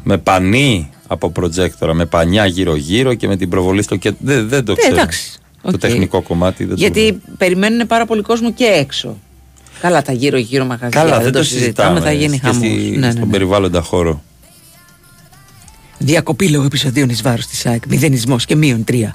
με 0.05 0.19
πανί 0.19 0.91
από 1.07 1.31
προτζέκτορα, 1.31 1.95
με 1.95 2.07
πανιά 2.07 2.47
γύρω-γύρω 2.47 3.15
και 3.15 3.27
με 3.29 3.37
την 3.37 3.49
προβολή 3.49 3.83
στο 3.83 3.97
κέντρο. 3.97 4.19
Δεν, 4.23 4.49
δεν 4.49 4.65
το 4.65 4.73
Ε, 4.73 4.75
ξέρω. 4.75 4.95
εντάξει. 4.95 5.33
Το 5.63 5.69
Οκ. 5.75 5.79
τεχνικό 5.79 6.23
κομμάτι 6.23 6.65
δεν 6.65 6.75
το 6.77 6.81
Γιατί 6.83 7.21
περιμένουν 7.39 7.87
πάρα 7.87 8.07
πολύ 8.07 8.23
κόσμο 8.23 8.53
και 8.53 8.65
έξω. 8.65 9.19
Καλά, 9.81 10.03
τα 10.03 10.13
γύρω-γύρω 10.13 10.65
μαγαζιά. 10.65 11.01
Καλά, 11.01 11.15
δεν, 11.15 11.23
δεν 11.23 11.33
το 11.33 11.43
συζητάμε, 11.45 12.01
θα 12.01 12.13
γίνει 12.13 12.39
και 12.39 12.47
χαμός. 12.47 12.57
στη- 12.57 12.69
Ναι, 12.99 13.07
ναι, 13.07 13.11
στον 13.13 13.25
ναι. 13.25 13.31
περιβάλλοντα 13.31 13.81
χώρο. 13.81 14.23
Διακοπή 15.99 16.49
λόγω 16.49 16.65
επεισοδίων 16.65 17.09
εις 17.09 17.23
βάρος 17.23 17.47
της 17.47 17.67
ΑΕΚ. 17.67 17.83
Μηδενισμός 17.89 18.45
και 18.45 18.57
μείον 18.57 18.85
τρία. 18.85 19.15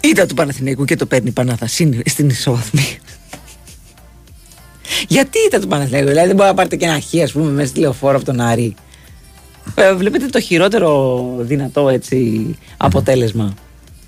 Είδα 0.00 0.26
του 0.26 0.34
Παναθηναϊκού 0.34 0.84
και 0.84 0.96
το 0.96 1.06
παίρνει 1.06 1.28
η 1.28 1.32
Πανάθα 1.32 1.66
συν- 1.66 2.08
στην 2.08 2.28
ισοβαθμία. 2.28 2.84
Γιατί 5.08 5.38
ήταν 5.46 5.60
του 5.60 5.66
Παναθηναϊκού, 5.68 6.08
δηλαδή 6.08 6.26
δεν 6.26 6.36
μπορεί 6.36 6.48
να 6.48 6.54
πάρετε 6.54 6.76
και 6.76 6.84
ένα 6.84 7.00
χ, 7.00 7.22
ας 7.22 7.32
πούμε, 7.32 7.50
μέσα 7.50 7.68
στη 7.68 7.78
λεωφόρο 7.80 8.16
από 8.16 8.24
τον 8.24 8.40
Άρη. 8.40 8.74
Ε, 9.74 9.94
βλέπετε 9.94 10.26
το 10.26 10.40
χειρότερο 10.40 11.24
δυνατό 11.38 11.88
έτσι 11.88 12.44
αποτέλεσμα. 12.76 13.54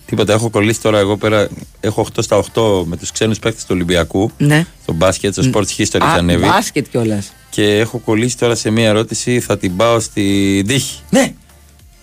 Τίποτα, 0.07 0.33
έχω 0.33 0.51
κολλήσει 0.51 0.81
τώρα 0.81 0.99
εγώ 0.99 1.17
πέρα. 1.17 1.49
Έχω 1.81 2.07
8 2.17 2.23
στα 2.23 2.37
8 2.55 2.85
με 2.85 2.97
τους 2.97 3.13
ξένους 3.13 3.39
παίκτες 3.39 3.63
του 3.63 3.71
Ολυμπιακού. 3.73 4.31
Ναι. 4.39 4.67
Στο 4.83 4.93
μπάσκετ, 4.93 5.33
στο 5.33 5.43
Sports 5.53 5.77
History 5.81 6.03
Α, 6.03 6.11
θα 6.11 6.13
ανέβει. 6.19 6.45
μπάσκετ 6.47 6.87
κιόλας. 6.91 7.33
Και 7.51 7.79
έχω 7.79 7.99
κολλήσει 7.99 8.39
τώρα 8.39 8.55
σε 8.55 8.71
μία 8.71 8.89
ερώτηση, 8.89 9.41
θα 9.41 9.59
την 9.59 9.77
πάω 9.77 10.01
στη 10.01 10.65
τύχη. 10.67 11.01
Ναι! 11.11 11.33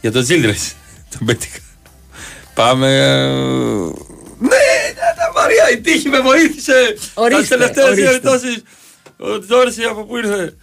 Για 0.02 0.12
το 0.12 0.20
Childress. 0.30 0.72
Τον 1.18 1.26
πέτυχα. 1.28 1.58
Πάμε. 2.54 2.88
ε, 2.98 3.26
Ναι, 4.40 4.48
ναι, 4.48 4.75
Μαρία, 5.36 5.70
η 5.74 5.78
τύχη 5.82 6.10
με 6.10 6.20
βοήθησε. 6.20 6.96
Ορίστε, 7.14 7.42
Τι 7.44 7.48
τελευταίες 7.48 7.86
ορίστε. 7.86 8.10
διορθώσεις. 8.10 8.64
Ο 9.18 9.40
Τζόρση 9.40 9.84
από 9.84 10.04
πού 10.06 10.18
ήρθε; 10.18 10.54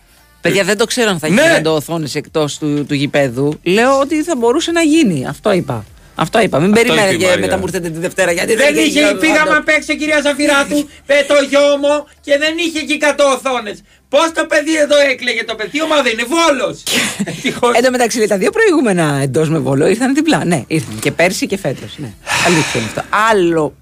Παιδιά, 0.41 0.65
δεν 0.65 0.77
το 0.77 0.85
ξέρω 0.85 1.11
αν 1.11 1.19
θα 1.19 1.27
έχει 1.27 1.35
Ναι. 1.35 1.43
γιγαντοοθόνε 1.43 2.09
εκτός 2.15 2.59
του, 2.59 2.85
του 2.89 2.95
γηπέδου. 2.95 3.59
Λέω 3.63 3.99
ότι 3.99 4.23
θα 4.23 4.37
μπορούσε 4.37 4.71
να 4.71 4.83
γίνει. 4.83 5.27
Αυτό 5.29 5.53
είπα. 5.53 5.85
Αυτό 6.15 6.41
είπα. 6.41 6.59
Μην 6.61 6.71
Αυτό 6.73 6.81
είπε 6.81 6.91
η 6.93 6.95
περιμένετε 6.97 7.25
Μαρία. 7.27 7.41
μετά 7.41 7.57
μου 7.57 7.63
ήρθετε 7.67 7.89
τη 7.91 7.99
Δευτέρα. 7.99 8.33
Γιατί 8.33 8.55
Δεν 8.55 8.67
έχει 8.77 8.87
είχε, 8.89 8.99
γιγαντο- 9.01 9.21
πήγαμε 9.21 9.55
απ' 9.57 9.69
έξω 9.69 9.95
κυρία 9.95 10.21
Ζαφυράτου 10.21 10.77
με 11.11 11.25
το 11.29 11.35
γιο 11.49 11.61
μου 11.81 12.07
και 12.21 12.39
δεν 12.39 12.55
είχε 12.59 12.79
εκεί 12.79 12.99
100 13.01 13.25
οθόνες. 13.37 13.83
Πώς 14.09 14.33
το 14.35 14.47
παιδί 14.47 14.77
εδώ 14.77 14.97
έκλαιγε 15.11 15.45
το 15.45 15.55
παιδί, 15.55 15.83
ομάδα 15.83 16.11
είναι 16.11 16.25
βόλος. 16.35 16.83
Εν 17.77 17.85
τω 17.85 17.91
μεταξύ, 17.91 18.19
λέει, 18.19 18.27
τα 18.27 18.39
δύο 18.39 18.51
προηγούμενα 18.51 19.19
εντός 19.23 19.49
με 19.49 19.59
βόλο 19.59 19.87
ήρθαν 19.87 20.15
διπλά. 20.15 20.45
Ναι, 20.45 20.65
ήρθαν 20.67 20.99
και 20.99 21.11
πέρσι 21.13 21.47
και 21.47 21.59
φέτος. 21.59 21.95
Ναι. 21.97 22.13
Αλήθεια 22.47 22.81
είναι 22.81 22.89
αυτό. 22.97 23.03
Άλλο. 23.31 23.75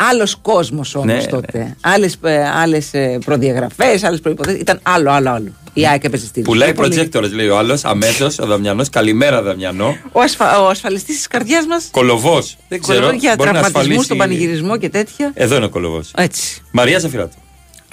Άλλος 0.00 0.36
κόσμος 0.42 0.94
όμως 0.94 1.06
Ναι, 1.06 1.24
τότε. 1.26 1.76
Άλλες 1.80 2.18
άλλες, 2.62 2.94
ε, 2.94 3.18
προδιαγραφές, 3.24 4.02
άλλες 4.04 4.20
προποθέσει. 4.20 4.56
Ήταν 4.58 4.80
άλλο, 4.82 5.10
άλλο, 5.10 5.30
άλλο. 5.30 5.52
Η 5.72 5.86
ΑΕΚ 5.86 6.04
έπαιζε 6.04 6.26
στη 6.26 6.40
Πουλάει 6.40 6.68
Ριζούπολη. 6.70 6.88
προτζέκτορε, 6.94 7.26
λέει 7.28 7.48
ο 7.48 7.58
άλλος, 7.58 7.84
αμέσως 7.84 8.38
ο 8.38 8.46
Δαμιανός. 8.46 8.88
Καλημέρα, 8.90 9.42
Δαμιανό. 9.42 9.96
Ο, 10.12 10.20
ασφα... 10.20 10.60
ο 10.62 10.68
ασφαλιστής 10.68 11.16
της 11.16 11.26
καρδιάς 11.26 11.66
μας. 11.66 11.88
Κολοβός. 11.90 12.56
Δεν 12.68 12.80
ξέρω. 12.80 13.10
για 13.10 13.10
μπορεί 13.10 13.20
να 13.26 13.34
τραυματισμούς 13.36 13.76
ασφαλίσει- 13.76 14.04
στον 14.04 14.16
πανηγυρισμό 14.16 14.76
και 14.76 14.88
τέτοια. 14.88 15.30
Εδώ 15.34 15.56
είναι 15.56 15.64
ο 15.64 15.68
κολοβός. 15.68 16.10
Έτσι. 16.16 16.62
Μαρία 16.70 16.98
Ζαφυράτου. 16.98 17.36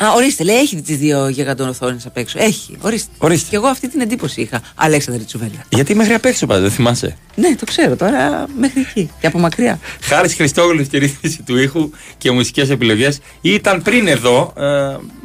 Α, 0.04 0.12
ορίστε, 0.16 0.44
λέει, 0.44 0.56
έχει 0.56 0.82
τις 0.82 0.98
δύο 0.98 1.28
γιγαντοοθόνε 1.28 1.98
απ' 2.06 2.18
έξω. 2.18 2.40
Έχει, 2.40 2.78
ορίστε. 2.82 3.12
ορίστε. 3.18 3.50
Και 3.50 3.56
εγώ 3.56 3.68
αυτή 3.68 3.88
την 3.90 4.02
εντύπωση 4.02 4.42
είχα. 4.42 4.62
Αλέξανδρη 4.76 5.24
Τσουβέλα. 5.24 5.66
Γιατί 5.70 5.96
μέχρι 5.96 6.14
απ' 6.14 6.26
έξω 6.26 6.46
πάντα, 6.46 6.62
δεν 6.62 6.72
θυμάσαι; 6.72 7.18
Ναι, 7.36 7.56
το 7.56 7.66
ξέρω 7.66 7.96
τώρα 7.96 8.46
μέχρι 8.60 8.80
εκεί. 8.82 9.10
Και 9.20 9.28
από 9.28 9.40
μακριά. 9.40 9.80
Χάρης 10.02 10.34
Χριστόγλου 10.34 10.84
στη 10.84 10.98
ρύθμιση 10.98 11.42
του 11.42 11.58
ήχου 11.58 11.90
και 12.18 12.32
μουσικές 12.32 12.70
επιλογές. 12.70 13.20
Ήταν 13.42 13.82
πριν 13.82 14.08
εδώ 14.08 14.54
ε, 14.58 14.64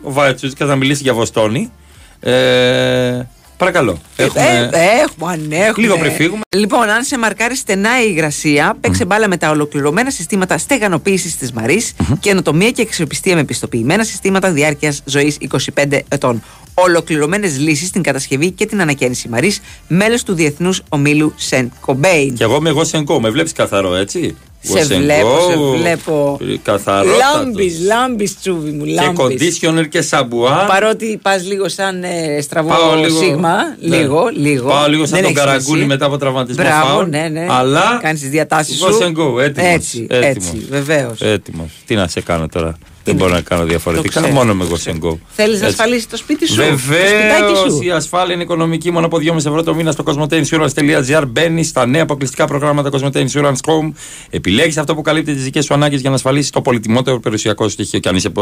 ο 0.02 0.12
Βάιτσουτσκα 0.12 0.64
να 0.64 0.76
μιλήσει 0.76 1.02
για 1.02 1.14
Βοστόνη. 1.14 1.72
Ε, 2.20 3.20
παρακαλώ. 3.60 3.98
Έχουμε... 4.16 4.44
Ε, 4.44 4.78
ε, 4.78 5.02
έχουμε, 5.02 5.32
αν 5.32 5.52
έχουμε. 5.52 5.86
Λίγο 5.86 5.98
πριν 5.98 6.12
φύγουμε. 6.12 6.40
Λοιπόν, 6.56 6.88
αν 6.88 7.02
σε 7.02 7.18
μαρκάρει 7.18 7.56
στενά 7.56 8.02
η 8.02 8.06
υγρασία, 8.10 8.76
παίξε 8.80 9.04
μπάλα 9.04 9.28
με 9.28 9.36
τα 9.36 9.50
ολοκληρωμένα 9.50 10.10
συστήματα 10.10 10.58
στεγανοποίησης 10.58 11.36
της 11.36 11.52
Μαρή, 11.52 11.82
καινοτομία 12.20 12.70
και 12.70 12.82
αξιοπιστία 12.82 13.34
με 13.34 13.44
πιστοποιημένα 13.44 14.04
συστήματα 14.04 14.50
διάρκειας 14.50 15.02
ζωής 15.04 15.38
25 15.74 15.98
ετών. 16.08 16.42
Ολοκληρωμένες 16.74 17.58
λύσεις 17.58 17.88
στην 17.88 18.02
κατασκευή 18.02 18.50
και 18.50 18.66
την 18.66 18.80
ανακαίνιση 18.80 19.28
Μαρή, 19.28 19.54
μέλος 19.88 20.22
του 20.22 20.34
Διεθνούς 20.34 20.82
Ομίλου 20.88 21.32
Σεν 21.36 21.72
Κομπέιν. 21.80 22.34
Και 22.34 22.44
εγώ 22.44 22.56
είμαι 22.56 22.68
εγώ 22.68 22.84
Σενκό. 22.84 23.20
Με 23.20 23.30
βλέπεις 23.30 23.52
καθαρό, 23.52 23.94
έτσι; 23.94 24.36
Σε 24.62 24.78
Εγώ 24.78 24.84
Σενκό, 24.86 25.02
βλέπω, 25.04 25.38
σε 25.50 25.78
βλέπω. 25.78 26.38
Καθαρό. 26.62 27.08
Λάμπη, 27.34 27.76
λάμπη 27.86 28.34
τσούβι 28.40 28.70
μου, 28.70 28.84
Και 28.84 28.92
λάμπη. 28.92 29.16
conditioner 29.18 29.88
και 29.88 30.02
σαμπουά. 30.02 30.64
Παρότι 30.68 31.18
πας 31.22 31.46
λίγο 31.46 31.68
σαν 31.68 32.02
ε, 32.04 32.40
στραβό 32.40 32.68
Πάω 32.68 32.94
λίγο- 32.94 33.18
σίγμα, 33.18 33.56
ναι. 33.80 33.96
λίγο, 33.96 34.30
λίγο. 34.32 34.68
Πάω 34.68 34.88
λίγο 34.88 35.02
σαν 35.06 35.10
Δεν 35.12 35.22
τον 35.22 35.30
έχεις 35.30 35.38
Καραγκούνι 35.38 35.64
σημασία. 35.64 35.86
μετά 35.86 36.04
από 36.06 36.16
τραυματισμό 36.18 36.62
Μπράβο, 36.64 36.86
φάουλ. 36.86 37.08
ναι, 37.08 37.28
ναι. 37.32 37.46
Αλλά 37.50 37.98
Κάνεις 38.02 38.20
τις 38.20 38.30
διατάσεις 38.30 38.76
σου. 38.78 38.84
Go 38.98 39.02
and 39.04 39.08
go, 39.08 39.40
έτοιμος, 39.42 39.72
Έτσι, 39.72 40.06
έτοιμος. 40.10 40.36
έτσι, 40.36 40.66
βεβαίως. 40.70 41.20
Έτοιμος. 41.20 41.68
Τι 41.86 41.94
να 41.94 42.08
σε 42.08 42.20
κάνω 42.20 42.46
τώρα. 42.48 42.78
Δεν 43.04 43.14
μπορώ 43.14 43.32
να 43.32 43.40
κάνω 43.40 43.64
διαφορετικά. 43.64 44.20
ξέρω, 44.20 44.32
Μόνο 44.34 44.50
το 44.50 44.54
με 44.56 44.64
εγώ 44.64 44.74
ξέρω. 44.74 44.96
Go. 45.02 45.16
Θέλεις 45.28 45.60
να 45.60 45.66
Έτσι. 45.66 45.78
ασφαλίσεις 45.80 46.06
το 46.08 46.16
σπίτι 46.16 46.46
σου. 46.48 46.54
το 46.56 46.62
σπιτάκι 46.62 46.86
Βεβαίω 46.86 47.54
σου. 47.70 47.82
η 47.82 47.90
ασφάλεια 47.90 48.34
είναι 48.34 48.42
οικονομική 48.42 48.90
μόνο 48.90 49.06
από 49.06 49.18
2,5 49.18 49.36
ευρώ 49.36 49.62
το 49.62 49.74
μήνα 49.74 49.92
στο 49.92 50.04
cosmoteinsurance.gr. 50.06 51.22
Μπαίνει 51.28 51.64
στα 51.64 51.86
νέα 51.86 52.02
αποκλειστικά 52.02 52.46
προγράμματα 52.46 52.90
Cosmote 52.92 53.16
Insurance 53.26 53.52
Home. 53.66 53.92
Επιλέγεις 54.30 54.76
αυτό 54.78 54.94
που 54.94 55.02
καλύπτει 55.02 55.34
τις 55.34 55.42
δικές 55.44 55.64
σου 55.64 55.74
ανάγκες 55.74 56.00
για 56.00 56.08
να 56.10 56.14
ασφαλίσεις 56.16 56.50
το 56.50 56.60
πολυτιμότερο 56.62 57.20
περιουσιακό 57.20 57.64
σου 57.64 57.70
στοιχείο. 57.70 57.98
Και 57.98 58.08
αν 58.08 58.16
είσαι 58.16 58.32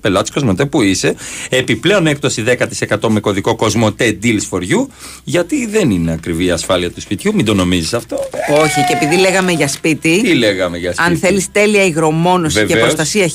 πελάτης 0.00 0.32
Cosmote, 0.36 0.70
που 0.70 0.82
είσαι, 0.82 1.14
επιπλέον 1.48 2.06
έκπτωση 2.06 2.42
10% 2.42 3.08
με 3.08 3.20
κωδικό 3.20 3.56
Cosmote 3.60 4.12
Deals 4.22 4.48
for 4.50 4.58
You. 4.60 4.86
Γιατί 5.24 5.66
δεν 5.66 5.90
είναι 5.90 6.12
ακριβή 6.12 6.44
η 6.44 6.50
ασφάλεια 6.50 6.90
του 6.90 7.00
σπιτιού, 7.00 7.34
μην 7.34 7.44
το 7.44 7.54
νομίζεις 7.54 7.94
αυτό. 7.94 8.16
Όχι, 8.62 8.84
και 8.88 8.92
επειδή 9.02 9.16
λέγαμε 9.16 9.52
για 9.52 9.68
σπίτι. 9.68 10.20
Τι 10.22 10.34
λέγαμε 10.34 10.78
για 10.78 10.92
σπίτι; 10.92 11.10
Αν 11.10 11.16
θέλεις 11.18 11.52
τέλεια 11.52 11.84
υγρομόνωση 11.84 12.58
και 12.58 12.64
Βεβαίως. 12.66 12.82
προστασία 12.86 13.26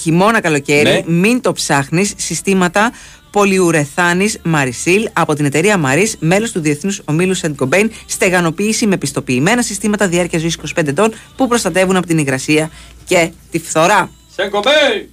χειμώνα-καλοκαίρι, 0.82 1.14
Ναι. 1.14 1.28
μην 1.28 1.42
το 1.42 1.52
ψάχνεις. 1.52 2.14
Συστήματα 2.18 2.92
πολυουρεθάνης 3.32 4.38
Marisil 4.54 5.06
από 5.14 5.34
την 5.34 5.46
εταιρεία 5.46 5.82
Maris, 5.86 6.10
μέλος 6.20 6.52
του 6.52 6.60
Διεθνούς 6.60 7.02
Ομίλου 7.06 7.34
Σεντ 7.34 7.56
Κομπέιν, 7.56 7.92
στεγανοποίηση 8.06 8.88
με 8.88 8.98
πιστοποιημένα 8.98 9.62
συστήματα 9.62 10.08
διάρκεια 10.08 10.40
ζωής 10.40 10.58
25 10.76 10.88
ετών 10.88 11.14
που 11.36 11.48
προστατεύουν 11.48 11.96
από 11.96 12.08
την 12.08 12.18
υγρασία 12.18 12.70
και 13.06 13.32
τη 13.52 13.60
φθορά. 13.60 14.10
Σε 14.36 14.48
κομπέι! 14.48 15.10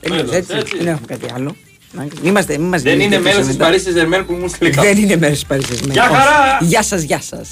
Τελείως, 0.00 0.30
έτσι. 0.30 0.54
Δεν 0.78 0.86
έχουμε 0.86 1.06
κάτι 1.06 1.26
άλλο. 1.34 1.56
Μην 1.92 2.10
είμαστε, 2.22 2.58
μην 2.58 2.68
μας 2.68 2.82
Δεν 2.82 2.92
γίνετε 3.00 3.14
είναι 3.14 3.24
μέρο 3.24 3.38
της 3.38 3.46
μετά. 3.46 3.64
Παρίσι 3.64 3.90
Ζερμέν 3.90 4.26
που 4.26 4.32
μου 4.32 4.48
στείλει 4.48 4.70
Δεν 4.70 4.98
είναι 4.98 5.16
μέρο 5.16 5.32
της 5.32 5.46
Παρίσι 5.46 5.74
Γεια 5.90 6.02
χαρά! 6.02 6.58
Γεια 6.60 6.82
σας, 6.82 7.02
γεια 7.02 7.20
σας. 7.20 7.48